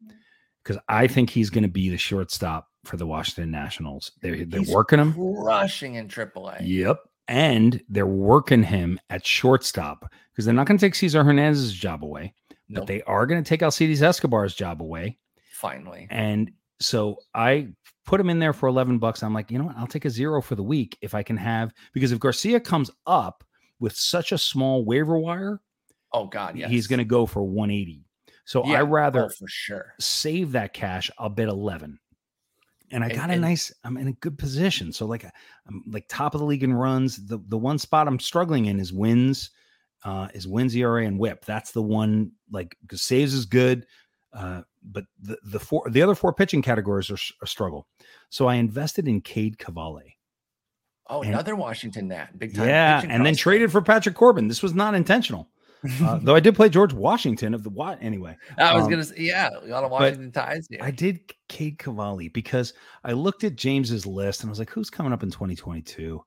because 0.64 0.78
yes. 0.78 0.84
I 0.88 1.08
think 1.08 1.30
he's 1.30 1.50
going 1.50 1.64
to 1.64 1.70
be 1.70 1.90
the 1.90 1.98
shortstop 1.98 2.70
for 2.86 2.96
the 2.96 3.06
Washington 3.06 3.52
Nationals. 3.52 4.12
They're, 4.22 4.46
they're 4.46 4.62
working 4.64 5.00
him, 5.00 5.14
rushing 5.18 5.96
in 5.96 6.08
AAA. 6.08 6.60
Yep, 6.62 7.00
and 7.28 7.82
they're 7.90 8.06
working 8.06 8.64
him 8.64 9.00
at 9.10 9.26
shortstop 9.26 10.12
because 10.32 10.46
they're 10.46 10.54
not 10.54 10.68
going 10.68 10.78
to 10.78 10.86
take 10.86 10.96
Cesar 10.96 11.24
Hernandez's 11.24 11.74
job 11.74 12.04
away, 12.04 12.34
nope. 12.70 12.82
but 12.82 12.88
they 12.88 13.02
are 13.04 13.26
going 13.26 13.44
to 13.44 13.48
take 13.48 13.62
Alcides 13.62 14.02
Escobar's 14.02 14.56
job 14.56 14.82
away. 14.82 15.18
Finally, 15.52 16.08
and 16.10 16.52
so 16.80 17.18
I 17.36 17.68
put 18.10 18.20
him 18.20 18.32
in 18.32 18.40
there 18.40 18.54
for 18.54 18.68
11 18.68 18.98
bucks. 18.98 19.22
I'm 19.22 19.36
like, 19.36 19.52
you 19.52 19.60
know 19.60 19.66
what? 19.66 19.78
I'll 19.78 19.86
take 19.86 20.06
a 20.06 20.10
zero 20.10 20.42
for 20.42 20.56
the 20.56 20.64
week 20.64 20.98
if 21.00 21.14
I 21.14 21.22
can 21.22 21.38
have, 21.38 21.72
because 21.94 22.12
if 22.12 22.20
Garcia 22.20 22.60
comes 22.60 22.90
up 23.06 23.44
with 23.80 23.96
such 23.96 24.32
a 24.32 24.38
small 24.38 24.84
waiver 24.84 25.20
wire, 25.20 25.62
oh 26.12 26.26
God, 26.26 26.58
yes. 26.58 26.72
he's 26.72 26.88
going 26.88 26.98
to 26.98 27.06
go 27.06 27.28
for 27.28 27.44
180. 27.44 28.04
So 28.46 28.66
yeah, 28.66 28.80
I 28.80 28.82
rather 28.82 29.26
oh, 29.26 29.30
for 29.30 29.48
sure 29.48 29.94
save 30.00 30.54
that 30.54 30.74
cash. 30.74 31.12
I'll 31.20 31.30
bet 31.30 31.50
11. 31.50 32.00
And 32.92 33.04
I 33.04 33.10
got 33.10 33.30
and, 33.30 33.34
a 33.34 33.38
nice, 33.38 33.72
I'm 33.84 33.96
in 33.98 34.08
a 34.08 34.14
good 34.14 34.40
position. 34.40 34.92
So 34.92 35.06
like 35.06 35.24
I'm 35.68 35.84
like 35.88 36.06
top 36.10 36.34
of 36.34 36.40
the 36.40 36.48
league 36.48 36.64
in 36.64 36.74
runs. 36.74 37.24
The 37.28 37.38
the 37.48 37.60
one 37.60 37.78
spot 37.78 38.08
I'm 38.08 38.18
struggling 38.18 38.66
in 38.66 38.80
is 38.80 38.92
wins, 38.92 39.52
uh, 40.04 40.30
is 40.34 40.48
wins 40.48 40.76
ERA 40.76 41.06
and 41.06 41.20
whip. 41.20 41.46
That's 41.46 41.72
the 41.72 41.84
one 41.84 42.32
like 42.52 42.76
because 42.82 43.04
saves 43.04 43.36
is 43.36 43.46
good. 43.46 43.86
Uh, 44.34 44.64
but 44.84 45.06
the 45.22 45.38
the 45.44 45.60
four 45.60 45.90
the 45.90 46.02
other 46.02 46.16
four 46.16 46.34
pitching 46.34 46.62
categories 46.62 47.10
are 47.10 47.18
a 47.42 47.48
struggle. 47.48 47.88
So 48.30 48.48
I 48.48 48.56
invested 48.56 49.08
in 49.08 49.22
Cade 49.22 49.58
Cavalli. 49.58 50.18
Oh, 51.08 51.22
and, 51.22 51.34
another 51.34 51.56
Washington 51.56 52.08
that 52.10 52.38
big 52.38 52.56
time. 52.56 52.68
Yeah, 52.68 53.02
and 53.08 53.26
then 53.26 53.36
traded 53.36 53.72
for 53.72 53.82
Patrick 53.82 54.16
Corbin. 54.16 54.48
This 54.48 54.62
was 54.62 54.76
not 54.76 54.94
intentional. 54.94 55.50
uh, 56.04 56.20
though 56.22 56.36
I 56.36 56.40
did 56.40 56.56
play 56.56 56.70
George 56.70 56.94
Washington 56.94 57.54
of 57.54 57.64
the 57.64 57.70
what 57.70 57.98
anyway. 58.02 58.38
I 58.58 58.76
was 58.76 58.84
um, 58.84 58.92
gonna 58.92 59.04
say, 59.04 59.16
yeah, 59.18 59.50
a 59.50 59.68
lot 59.68 59.84
of 59.84 59.92
Washington 59.92 60.32
ties. 60.32 60.68
Yeah. 60.70 60.84
I 60.84 60.92
did 60.92 61.22
Cade 61.48 61.80
Cavalli 61.80 62.28
because 62.30 62.74
I 63.04 63.14
looked 63.14 63.44
at 63.44 63.56
James's 63.56 64.06
list 64.06 64.42
and 64.42 64.50
I 64.50 64.52
was 64.52 64.60
like, 64.60 64.70
who's 64.70 64.90
coming 64.90 65.14
up 65.14 65.24
in 65.24 65.32
2022? 65.32 66.24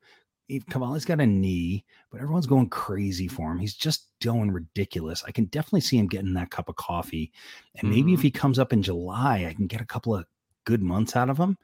Cavalli's 0.60 1.04
got 1.04 1.20
a 1.20 1.26
knee, 1.26 1.84
but 2.10 2.20
everyone's 2.20 2.46
going 2.46 2.68
crazy 2.68 3.28
for 3.28 3.50
him. 3.50 3.58
He's 3.58 3.74
just 3.74 4.08
doing 4.20 4.50
ridiculous. 4.50 5.24
I 5.26 5.32
can 5.32 5.46
definitely 5.46 5.80
see 5.80 5.98
him 5.98 6.08
getting 6.08 6.34
that 6.34 6.50
cup 6.50 6.68
of 6.68 6.76
coffee. 6.76 7.32
And 7.76 7.90
maybe 7.90 8.02
mm-hmm. 8.02 8.14
if 8.14 8.22
he 8.22 8.30
comes 8.30 8.58
up 8.58 8.72
in 8.72 8.82
July, 8.82 9.46
I 9.48 9.54
can 9.54 9.66
get 9.66 9.80
a 9.80 9.86
couple 9.86 10.14
of 10.14 10.26
good 10.64 10.82
months 10.82 11.16
out 11.16 11.30
of 11.30 11.38
him. 11.38 11.58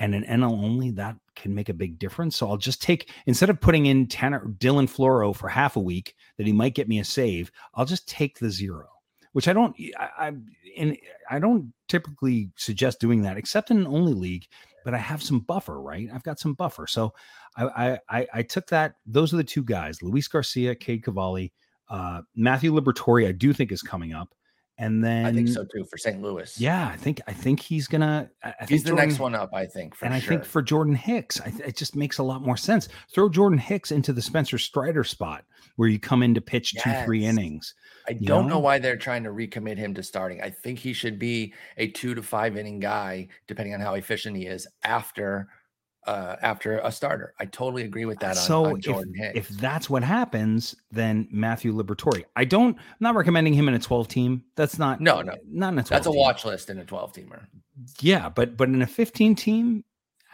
And 0.00 0.14
an 0.14 0.24
NL 0.24 0.62
only, 0.62 0.92
that 0.92 1.16
can 1.34 1.54
make 1.54 1.68
a 1.68 1.74
big 1.74 1.98
difference. 1.98 2.36
So 2.36 2.48
I'll 2.48 2.56
just 2.56 2.80
take, 2.80 3.10
instead 3.26 3.50
of 3.50 3.60
putting 3.60 3.86
in 3.86 4.06
Tanner 4.06 4.44
Dylan 4.58 4.88
Floro 4.88 5.34
for 5.34 5.48
half 5.48 5.74
a 5.74 5.80
week 5.80 6.14
that 6.36 6.46
he 6.46 6.52
might 6.52 6.74
get 6.74 6.88
me 6.88 7.00
a 7.00 7.04
save, 7.04 7.50
I'll 7.74 7.84
just 7.84 8.08
take 8.08 8.38
the 8.38 8.50
zero, 8.50 8.86
which 9.32 9.48
I 9.48 9.52
don't, 9.52 9.74
I, 9.98 10.28
I, 10.28 10.32
in, 10.76 10.96
I 11.28 11.40
don't 11.40 11.72
typically 11.88 12.50
suggest 12.54 13.00
doing 13.00 13.22
that 13.22 13.36
except 13.36 13.72
in 13.72 13.78
an 13.78 13.88
only 13.88 14.14
league, 14.14 14.46
but 14.88 14.94
I 14.94 14.98
have 15.00 15.22
some 15.22 15.40
buffer, 15.40 15.82
right? 15.82 16.08
I've 16.14 16.22
got 16.22 16.40
some 16.40 16.54
buffer. 16.54 16.86
So 16.86 17.12
I, 17.58 17.98
I, 18.08 18.26
I 18.32 18.42
took 18.42 18.66
that. 18.68 18.94
Those 19.04 19.34
are 19.34 19.36
the 19.36 19.44
two 19.44 19.62
guys: 19.62 20.02
Luis 20.02 20.26
Garcia, 20.28 20.74
Cade 20.74 21.04
Cavalli, 21.04 21.52
uh, 21.90 22.22
Matthew 22.34 22.72
Liberatore. 22.72 23.28
I 23.28 23.32
do 23.32 23.52
think 23.52 23.70
is 23.70 23.82
coming 23.82 24.14
up, 24.14 24.34
and 24.78 25.02
then 25.02 25.26
I 25.26 25.32
think 25.32 25.48
so 25.48 25.64
too 25.64 25.84
for 25.84 25.98
St. 25.98 26.22
Louis. 26.22 26.58
Yeah, 26.60 26.88
I 26.88 26.96
think 26.96 27.20
I 27.26 27.32
think 27.32 27.60
he's 27.60 27.88
gonna. 27.88 28.30
I 28.42 28.54
he's 28.68 28.84
the 28.84 28.90
Jordan, 28.90 29.08
next 29.08 29.18
one 29.18 29.34
up. 29.34 29.50
I 29.52 29.66
think, 29.66 29.94
and 30.02 30.12
sure. 30.12 30.16
I 30.16 30.20
think 30.20 30.44
for 30.44 30.62
Jordan 30.62 30.94
Hicks, 30.94 31.40
I, 31.40 31.52
it 31.66 31.76
just 31.76 31.96
makes 31.96 32.18
a 32.18 32.22
lot 32.22 32.42
more 32.42 32.56
sense. 32.56 32.88
Throw 33.12 33.28
Jordan 33.28 33.58
Hicks 33.58 33.90
into 33.90 34.12
the 34.12 34.22
Spencer 34.22 34.56
Strider 34.56 35.02
spot 35.04 35.44
where 35.76 35.88
you 35.88 35.98
come 35.98 36.22
in 36.22 36.34
to 36.34 36.40
pitch 36.40 36.74
yes. 36.74 36.84
two, 36.84 37.04
three 37.04 37.24
innings. 37.24 37.74
I 38.08 38.12
don't 38.12 38.46
know? 38.46 38.54
know 38.54 38.58
why 38.60 38.78
they're 38.78 38.96
trying 38.96 39.24
to 39.24 39.30
recommit 39.30 39.76
him 39.76 39.94
to 39.94 40.02
starting. 40.02 40.42
I 40.42 40.50
think 40.50 40.78
he 40.78 40.92
should 40.92 41.18
be 41.18 41.54
a 41.76 41.88
two 41.88 42.14
to 42.14 42.22
five 42.22 42.56
inning 42.56 42.80
guy, 42.80 43.28
depending 43.46 43.74
on 43.74 43.80
how 43.80 43.94
efficient 43.94 44.36
he 44.36 44.46
is 44.46 44.66
after 44.84 45.48
uh, 46.08 46.36
after 46.40 46.78
a 46.78 46.90
starter. 46.90 47.34
I 47.38 47.44
totally 47.44 47.82
agree 47.82 48.06
with 48.06 48.18
that. 48.20 48.38
So 48.38 48.64
on, 48.64 48.72
on 48.72 48.80
Jordan 48.80 49.12
if, 49.16 49.36
if 49.36 49.48
that's 49.58 49.90
what 49.90 50.02
happens, 50.02 50.74
then 50.90 51.28
Matthew 51.30 51.74
Liberatore. 51.74 52.24
I 52.34 52.46
don't. 52.46 52.76
I'm 52.76 52.96
not 52.98 53.14
recommending 53.14 53.52
him 53.52 53.68
in 53.68 53.74
a 53.74 53.78
12 53.78 54.08
team. 54.08 54.42
That's 54.56 54.78
not. 54.78 55.02
No, 55.02 55.20
no, 55.20 55.34
not 55.46 55.74
in 55.74 55.78
a 55.80 55.82
12. 55.82 55.88
That's 55.88 56.06
a 56.06 56.10
team. 56.10 56.18
watch 56.18 56.46
list 56.46 56.70
in 56.70 56.78
a 56.78 56.84
12 56.84 57.12
teamer. 57.12 57.46
Yeah, 58.00 58.30
but 58.30 58.56
but 58.56 58.70
in 58.70 58.80
a 58.80 58.86
15 58.86 59.34
team, 59.34 59.84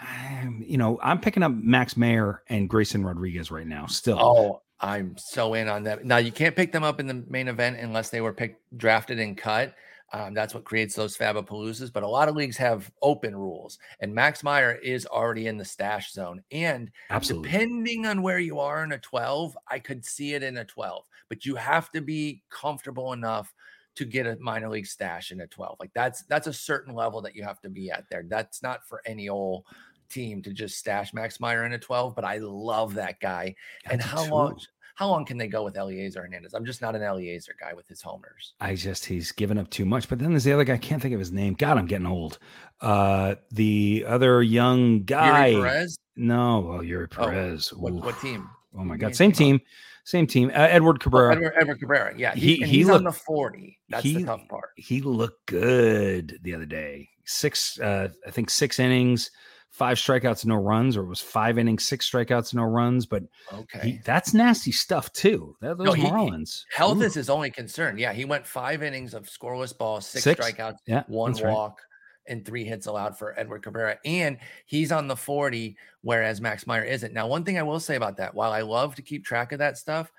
I, 0.01 0.49
you 0.61 0.79
know, 0.79 1.01
I'm 1.03 1.21
picking 1.21 1.43
up 1.43 1.51
Max 1.53 1.97
Meyer 1.97 2.45
and 2.49 2.71
Grayson 2.71 3.05
Rodriguez 3.05 3.51
right 3.51 3.67
now. 3.67 3.87
Still, 3.87 4.19
oh, 4.21 4.63
I'm 4.79 5.17
so 5.19 5.55
in 5.55 5.69
on 5.69 5.83
that. 5.85 6.05
Now 6.05 6.19
you 6.19 6.31
can't 6.31 6.55
pick 6.55 6.71
them 6.71 6.85
up 6.85 7.01
in 7.01 7.09
the 7.09 7.25
main 7.29 7.49
event 7.49 7.81
unless 7.81 8.11
they 8.11 8.21
were 8.21 8.33
picked, 8.33 8.63
drafted, 8.79 9.19
and 9.19 9.37
cut. 9.37 9.75
Um, 10.15 10.33
that's 10.33 10.55
what 10.55 10.63
creates 10.63 10.95
those 10.95 11.19
Fabapaloozas. 11.19 11.93
But 11.93 12.05
a 12.05 12.09
lot 12.09 12.29
of 12.29 12.37
leagues 12.37 12.57
have 12.59 12.89
open 13.03 13.35
rules, 13.35 13.81
and 13.99 14.15
Max 14.15 14.45
Meyer 14.45 14.73
is 14.73 15.07
already 15.07 15.49
in 15.49 15.59
the 15.59 15.65
stash 15.65 16.13
zone. 16.13 16.41
And 16.53 16.93
Absolutely. 17.11 17.51
depending 17.51 18.07
on 18.07 18.23
where 18.23 18.39
you 18.39 18.61
are 18.61 18.85
in 18.85 18.93
a 18.93 18.99
12, 18.99 19.59
I 19.69 19.81
could 19.81 20.05
see 20.05 20.35
it 20.35 20.45
in 20.45 20.59
a 20.59 20.65
12, 20.65 21.05
but 21.29 21.45
you 21.45 21.57
have 21.57 21.91
to 21.91 22.01
be 22.01 22.43
comfortable 22.49 23.13
enough 23.13 23.53
to 23.97 24.05
get 24.05 24.27
a 24.27 24.37
minor 24.41 24.69
league 24.69 24.87
stash 24.87 25.33
in 25.33 25.41
a 25.41 25.49
12. 25.49 25.79
Like 25.81 25.91
that's 25.95 26.23
that's 26.23 26.47
a 26.47 26.53
certain 26.53 26.95
level 26.95 27.21
that 27.23 27.35
you 27.35 27.43
have 27.43 27.61
to 27.63 27.69
be 27.69 27.91
at 27.91 28.05
there. 28.09 28.25
That's 28.29 28.63
not 28.63 28.87
for 28.87 29.03
any 29.05 29.29
old 29.29 29.65
team 30.09 30.43
to 30.43 30.53
just 30.53 30.79
stash 30.79 31.13
Max 31.13 31.41
Meyer 31.41 31.65
in 31.65 31.73
a 31.73 31.79
12, 31.79 32.15
but 32.15 32.25
I 32.25 32.39
love 32.39 32.95
that 32.95 33.19
guy. 33.19 33.57
and 33.91 34.01
how 34.01 34.25
long 34.31 34.61
how 34.95 35.09
long 35.09 35.25
can 35.25 35.37
they 35.37 35.49
go 35.49 35.65
with 35.65 35.75
Elieser 35.75 36.17
Hernandez? 36.17 36.55
I'm 36.55 36.65
just 36.65 36.81
not 36.81 36.95
an 36.95 37.03
Elieser 37.03 37.51
guy 37.61 37.75
with 37.75 37.89
his 37.89 38.01
homers. 38.01 38.55
I 38.61 38.77
just 38.77 39.05
he's 39.05 39.33
given 39.33 39.59
up 39.59 39.69
too 39.71 39.85
much. 39.85 40.09
But 40.09 40.21
then 40.21 40.31
there's 40.31 40.45
the 40.45 40.53
other 40.53 40.65
guy. 40.65 40.75
I 40.75 40.79
can't 40.79 41.03
think 41.03 41.15
of 41.15 41.21
his 41.21 41.33
name. 41.33 41.55
God, 41.55 41.79
I'm 41.79 41.87
getting 41.87 42.07
old. 42.07 42.39
Uh, 42.81 43.35
the 43.51 44.05
other 44.07 44.43
young 44.43 45.03
guy. 45.03 45.53
Eury 45.53 45.63
Perez. 45.63 45.99
No, 46.17 46.61
well, 46.61 46.79
Eury 46.81 47.09
oh, 47.19 47.25
Perez. 47.25 47.73
Oh, 47.75 47.79
what, 47.79 47.93
what, 47.93 48.21
team? 48.21 48.49
Oh 48.79 48.85
my 48.85 48.97
God, 48.97 49.17
same 49.17 49.33
team. 49.33 49.61
Same 50.05 50.27
team. 50.27 50.51
Uh, 50.51 50.69
Edward 50.71 50.97
oh, 51.01 51.03
Cabrera. 51.03 51.31
Oh, 51.31 51.37
Edward, 51.39 51.53
Edward, 51.57 51.81
Cabrera. 51.81 52.15
Yeah, 52.17 52.35
he, 52.35 52.57
he, 52.57 52.65
he's 52.65 52.87
looked, 52.87 52.99
on 52.99 53.05
the 53.05 53.13
forty. 53.13 53.81
That's 53.89 54.05
he, 54.05 54.19
the 54.19 54.25
tough 54.25 54.47
part. 54.49 54.71
He 54.77 55.01
looked 55.01 55.47
good 55.47 56.39
the 56.43 56.55
other 56.55 56.67
day. 56.67 57.09
Six, 57.25 57.81
uh, 57.81 58.11
I 58.27 58.31
think 58.31 58.51
six 58.51 58.79
innings 58.79 59.31
five 59.75 59.97
strikeouts, 59.97 60.47
no 60.47 60.55
runs, 60.55 60.97
or 60.97 61.03
it 61.03 61.09
was 61.09 61.21
five 61.21 61.59
innings, 61.59 61.85
six 61.85 62.09
strikeouts, 62.09 62.55
no 62.55 62.63
runs. 62.63 63.07
But 63.07 63.25
okay, 63.53 63.81
he, 63.83 64.01
that's 64.05 64.33
nasty 64.33 64.71
stuff 64.71 65.13
too. 65.13 65.57
That, 65.61 65.79
those 65.79 65.89
no, 65.89 65.93
he, 65.95 66.05
Marlins. 66.05 66.63
Health 66.73 66.99
Ooh. 66.99 67.03
is 67.03 67.15
his 67.15 67.29
only 67.29 67.51
concern. 67.51 67.99
Yeah, 67.99 68.13
he 68.13 68.25
went 68.25 68.47
five 68.47 68.85
innings 68.85 69.15
of 69.15 69.25
scoreless 69.25 69.77
ball, 69.77 70.01
six, 70.01 70.23
six? 70.23 70.47
strikeouts, 70.47 70.77
yeah, 70.87 71.03
one 71.09 71.33
walk. 71.43 71.79
Right. 71.79 71.89
And 72.27 72.47
three 72.47 72.65
hits 72.65 72.87
allowed 72.87 73.19
for 73.19 73.39
Edward 73.39 73.65
Cabrera. 73.65 73.99
And 74.07 74.39
he's 74.65 74.91
on 74.93 75.09
the 75.09 75.17
40, 75.17 75.77
whereas 76.01 76.41
Max 76.41 76.67
Meyer 76.67 76.83
isn't. 76.83 77.13
Now, 77.13 77.27
one 77.27 77.45
thing 77.45 77.59
I 77.59 77.63
will 77.63 77.81
say 77.81 77.97
about 77.97 78.17
that, 78.17 78.35
while 78.35 78.51
I 78.51 78.63
love 78.63 78.95
to 78.95 79.03
keep 79.03 79.27
track 79.27 79.53
of 79.53 79.59
that 79.59 79.77
stuff, 79.77 80.11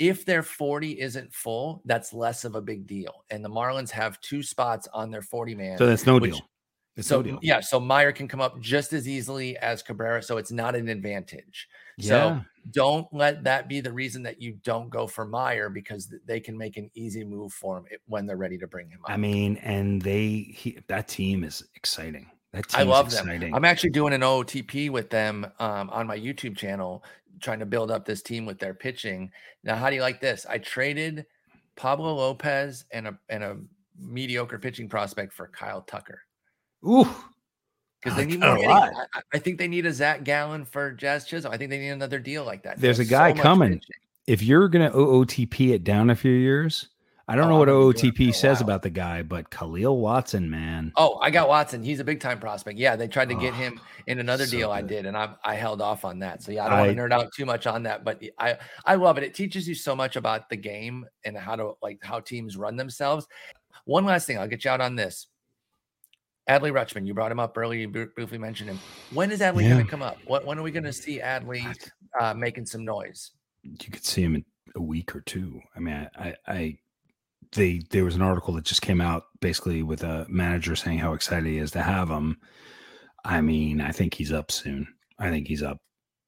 if 0.00 0.24
their 0.24 0.42
40 0.42 0.98
isn't 1.00 1.32
full, 1.32 1.80
that's 1.84 2.12
less 2.12 2.44
of 2.44 2.56
a 2.56 2.60
big 2.60 2.88
deal. 2.88 3.24
And 3.30 3.44
the 3.44 3.50
Marlins 3.50 3.90
have 3.90 4.20
two 4.20 4.42
spots 4.42 4.88
on 4.92 5.12
their 5.12 5.22
40 5.22 5.54
man. 5.54 5.78
So 5.78 5.86
that's 5.86 6.06
no 6.06 6.18
which, 6.18 6.32
deal. 6.32 6.40
It's 6.96 7.08
so 7.08 7.38
yeah, 7.42 7.60
so 7.60 7.80
Meyer 7.80 8.12
can 8.12 8.28
come 8.28 8.40
up 8.40 8.60
just 8.60 8.92
as 8.92 9.08
easily 9.08 9.56
as 9.58 9.82
Cabrera, 9.82 10.22
so 10.22 10.36
it's 10.36 10.52
not 10.52 10.76
an 10.76 10.88
advantage. 10.88 11.68
Yeah. 11.98 12.08
So 12.08 12.40
don't 12.70 13.06
let 13.12 13.42
that 13.44 13.68
be 13.68 13.80
the 13.80 13.92
reason 13.92 14.22
that 14.22 14.40
you 14.40 14.52
don't 14.62 14.90
go 14.90 15.06
for 15.06 15.24
Meyer 15.24 15.68
because 15.68 16.12
they 16.24 16.38
can 16.38 16.56
make 16.56 16.76
an 16.76 16.90
easy 16.94 17.24
move 17.24 17.52
for 17.52 17.78
him 17.78 17.86
when 18.06 18.26
they're 18.26 18.36
ready 18.36 18.58
to 18.58 18.68
bring 18.68 18.88
him 18.88 19.00
up. 19.04 19.10
I 19.10 19.16
mean, 19.16 19.56
and 19.58 20.00
they 20.00 20.52
he, 20.54 20.78
that 20.86 21.08
team 21.08 21.42
is 21.42 21.64
exciting. 21.74 22.30
That 22.52 22.68
team 22.68 22.80
I 22.80 22.82
love 22.84 23.10
them. 23.10 23.28
I'm 23.52 23.64
actually 23.64 23.90
doing 23.90 24.12
an 24.12 24.20
OTP 24.20 24.90
with 24.90 25.10
them 25.10 25.46
um, 25.58 25.90
on 25.90 26.06
my 26.06 26.16
YouTube 26.16 26.56
channel, 26.56 27.02
trying 27.40 27.58
to 27.58 27.66
build 27.66 27.90
up 27.90 28.04
this 28.04 28.22
team 28.22 28.46
with 28.46 28.60
their 28.60 28.74
pitching. 28.74 29.32
Now, 29.64 29.74
how 29.74 29.90
do 29.90 29.96
you 29.96 30.02
like 30.02 30.20
this? 30.20 30.46
I 30.48 30.58
traded 30.58 31.26
Pablo 31.74 32.14
Lopez 32.14 32.84
and 32.92 33.08
a 33.08 33.18
and 33.28 33.42
a 33.42 33.56
mediocre 33.98 34.60
pitching 34.60 34.88
prospect 34.88 35.32
for 35.32 35.48
Kyle 35.48 35.82
Tucker. 35.82 36.20
Ooh. 36.86 37.08
Because 38.02 38.18
they 38.18 38.26
need 38.26 38.40
more. 38.40 38.50
I, 38.50 38.92
I, 39.32 39.38
think 39.38 39.58
they 39.58 39.68
need 39.68 39.86
a 39.86 39.92
Zach 39.92 40.24
Gallen 40.24 40.66
for 40.66 40.92
Jazz 40.92 41.24
Chisholm. 41.24 41.54
I 41.54 41.56
think 41.56 41.70
they 41.70 41.78
need 41.78 41.88
another 41.88 42.18
deal 42.18 42.44
like 42.44 42.62
that. 42.64 42.78
There's 42.78 42.98
a 42.98 43.04
guy 43.04 43.34
so 43.34 43.40
coming. 43.40 43.80
If 44.26 44.42
you're 44.42 44.68
going 44.68 44.90
to 44.90 44.94
OOTP 44.94 45.72
it 45.72 45.84
down 45.84 46.10
a 46.10 46.14
few 46.14 46.32
years, 46.32 46.88
I 47.26 47.36
don't 47.36 47.46
oh, 47.46 47.48
know 47.50 47.58
what 47.58 47.68
OOTP 47.68 48.28
oh, 48.28 48.32
says 48.32 48.60
about 48.60 48.82
the 48.82 48.90
guy, 48.90 49.22
but 49.22 49.48
Kahlil 49.48 49.96
Watson, 49.96 50.50
man. 50.50 50.92
Oh, 50.96 51.18
I 51.22 51.30
got 51.30 51.48
Watson. 51.48 51.82
He's 51.82 51.98
a 51.98 52.04
big 52.04 52.20
time 52.20 52.38
prospect. 52.38 52.78
Yeah, 52.78 52.96
they 52.96 53.08
tried 53.08 53.30
to 53.30 53.34
get 53.34 53.54
oh, 53.54 53.56
him 53.56 53.80
in 54.06 54.20
another 54.20 54.44
so 54.44 54.50
deal 54.50 54.68
good. 54.68 54.74
I 54.74 54.82
did, 54.82 55.06
and 55.06 55.16
I 55.16 55.34
I 55.42 55.54
held 55.54 55.80
off 55.80 56.04
on 56.04 56.18
that. 56.18 56.42
So 56.42 56.52
yeah, 56.52 56.66
I 56.66 56.68
don't 56.68 56.78
want 56.80 56.96
to 56.96 57.02
nerd 57.02 57.12
out 57.12 57.32
too 57.32 57.46
much 57.46 57.66
on 57.66 57.84
that, 57.84 58.04
but 58.04 58.22
I 58.38 58.58
I 58.84 58.96
love 58.96 59.16
it. 59.16 59.24
It 59.24 59.32
teaches 59.32 59.66
you 59.66 59.74
so 59.74 59.96
much 59.96 60.16
about 60.16 60.50
the 60.50 60.56
game 60.56 61.06
and 61.24 61.34
how 61.34 61.56
to 61.56 61.72
like 61.82 61.98
how 62.02 62.20
teams 62.20 62.58
run 62.58 62.76
themselves. 62.76 63.26
One 63.86 64.04
last 64.04 64.26
thing, 64.26 64.38
I'll 64.38 64.48
get 64.48 64.64
you 64.64 64.70
out 64.70 64.82
on 64.82 64.94
this. 64.94 65.26
Adley 66.48 66.72
Rutschman, 66.72 67.06
you 67.06 67.14
brought 67.14 67.32
him 67.32 67.40
up 67.40 67.56
earlier. 67.56 67.80
You 67.80 67.88
briefly 67.88 68.38
mentioned 68.38 68.68
him. 68.68 68.78
When 69.12 69.30
is 69.30 69.40
Adley 69.40 69.62
yeah. 69.62 69.70
going 69.70 69.84
to 69.84 69.90
come 69.90 70.02
up? 70.02 70.18
What 70.26 70.44
when 70.44 70.58
are 70.58 70.62
we 70.62 70.70
going 70.70 70.84
to 70.84 70.92
see 70.92 71.20
Adley 71.20 71.64
uh, 72.20 72.34
making 72.34 72.66
some 72.66 72.84
noise? 72.84 73.30
You 73.62 73.90
could 73.90 74.04
see 74.04 74.22
him 74.22 74.34
in 74.34 74.44
a 74.76 74.82
week 74.82 75.16
or 75.16 75.22
two. 75.22 75.60
I 75.74 75.80
mean, 75.80 75.94
I, 75.94 76.28
I, 76.28 76.34
I, 76.46 76.78
they 77.52 77.82
there 77.90 78.04
was 78.04 78.14
an 78.14 78.22
article 78.22 78.54
that 78.54 78.64
just 78.64 78.82
came 78.82 79.00
out 79.00 79.24
basically 79.40 79.82
with 79.82 80.02
a 80.02 80.26
manager 80.28 80.76
saying 80.76 80.98
how 80.98 81.14
excited 81.14 81.46
he 81.46 81.58
is 81.58 81.70
to 81.72 81.82
have 81.82 82.10
him. 82.10 82.38
I 83.24 83.40
mean, 83.40 83.80
I 83.80 83.90
think 83.90 84.12
he's 84.12 84.32
up 84.32 84.52
soon. 84.52 84.86
I 85.18 85.30
think 85.30 85.48
he's 85.48 85.62
up 85.62 85.78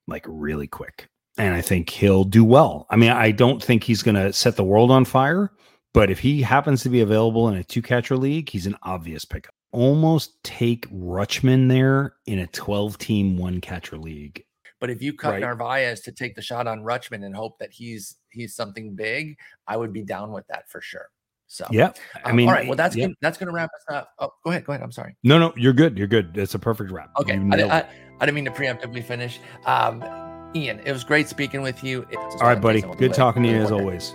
like 0.06 0.24
really 0.26 0.66
quick, 0.66 1.08
and 1.36 1.54
I 1.54 1.60
think 1.60 1.90
he'll 1.90 2.24
do 2.24 2.42
well. 2.42 2.86
I 2.88 2.96
mean, 2.96 3.10
I 3.10 3.32
don't 3.32 3.62
think 3.62 3.84
he's 3.84 4.02
going 4.02 4.14
to 4.14 4.32
set 4.32 4.56
the 4.56 4.64
world 4.64 4.90
on 4.90 5.04
fire, 5.04 5.52
but 5.92 6.10
if 6.10 6.20
he 6.20 6.40
happens 6.40 6.82
to 6.84 6.88
be 6.88 7.02
available 7.02 7.48
in 7.48 7.56
a 7.56 7.64
two 7.64 7.82
catcher 7.82 8.16
league, 8.16 8.48
he's 8.48 8.66
an 8.66 8.76
obvious 8.82 9.26
pickup 9.26 9.52
almost 9.76 10.42
take 10.42 10.90
Rutschman 10.90 11.68
there 11.68 12.14
in 12.24 12.38
a 12.38 12.46
12 12.46 12.96
team 12.96 13.36
one 13.36 13.60
catcher 13.60 13.98
league. 13.98 14.42
But 14.80 14.90
if 14.90 15.02
you 15.02 15.12
cut 15.12 15.32
right. 15.32 15.40
Narvaez 15.40 16.00
to 16.00 16.12
take 16.12 16.34
the 16.34 16.42
shot 16.42 16.66
on 16.66 16.80
Rutschman 16.80 17.24
and 17.24 17.34
hope 17.34 17.58
that 17.58 17.72
he's 17.72 18.16
he's 18.30 18.54
something 18.54 18.94
big, 18.94 19.38
I 19.66 19.76
would 19.76 19.92
be 19.92 20.02
down 20.02 20.32
with 20.32 20.46
that 20.48 20.68
for 20.68 20.80
sure. 20.80 21.08
So 21.46 21.66
yeah, 21.70 21.92
I 22.24 22.30
um, 22.30 22.36
mean, 22.36 22.48
all 22.48 22.54
right. 22.54 22.66
Well, 22.66 22.76
that's 22.76 22.96
yeah. 22.96 23.04
gonna, 23.04 23.14
that's 23.20 23.38
going 23.38 23.46
to 23.48 23.52
wrap 23.52 23.70
us 23.74 23.94
up. 23.94 24.10
Oh, 24.18 24.30
go 24.44 24.50
ahead, 24.50 24.64
go 24.64 24.72
ahead. 24.72 24.82
I'm 24.82 24.92
sorry. 24.92 25.14
No, 25.22 25.38
no, 25.38 25.52
you're 25.56 25.72
good. 25.72 25.96
You're 25.96 26.08
good. 26.08 26.36
It's 26.36 26.54
a 26.54 26.58
perfect 26.58 26.90
wrap. 26.90 27.10
Okay, 27.20 27.38
I, 27.52 27.62
I, 27.62 27.88
I, 28.20 28.26
didn't 28.26 28.34
mean 28.34 28.44
to 28.46 28.50
preemptively 28.50 29.04
finish. 29.04 29.38
Um, 29.64 30.02
Ian, 30.54 30.80
it 30.80 30.92
was 30.92 31.04
great 31.04 31.28
speaking 31.28 31.62
with 31.62 31.84
you. 31.84 32.06
All 32.16 32.48
right, 32.48 32.60
buddy. 32.60 32.82
Good 32.98 33.14
talking 33.14 33.42
to 33.44 33.48
you 33.48 33.56
as 33.56 33.70
always. 33.70 34.14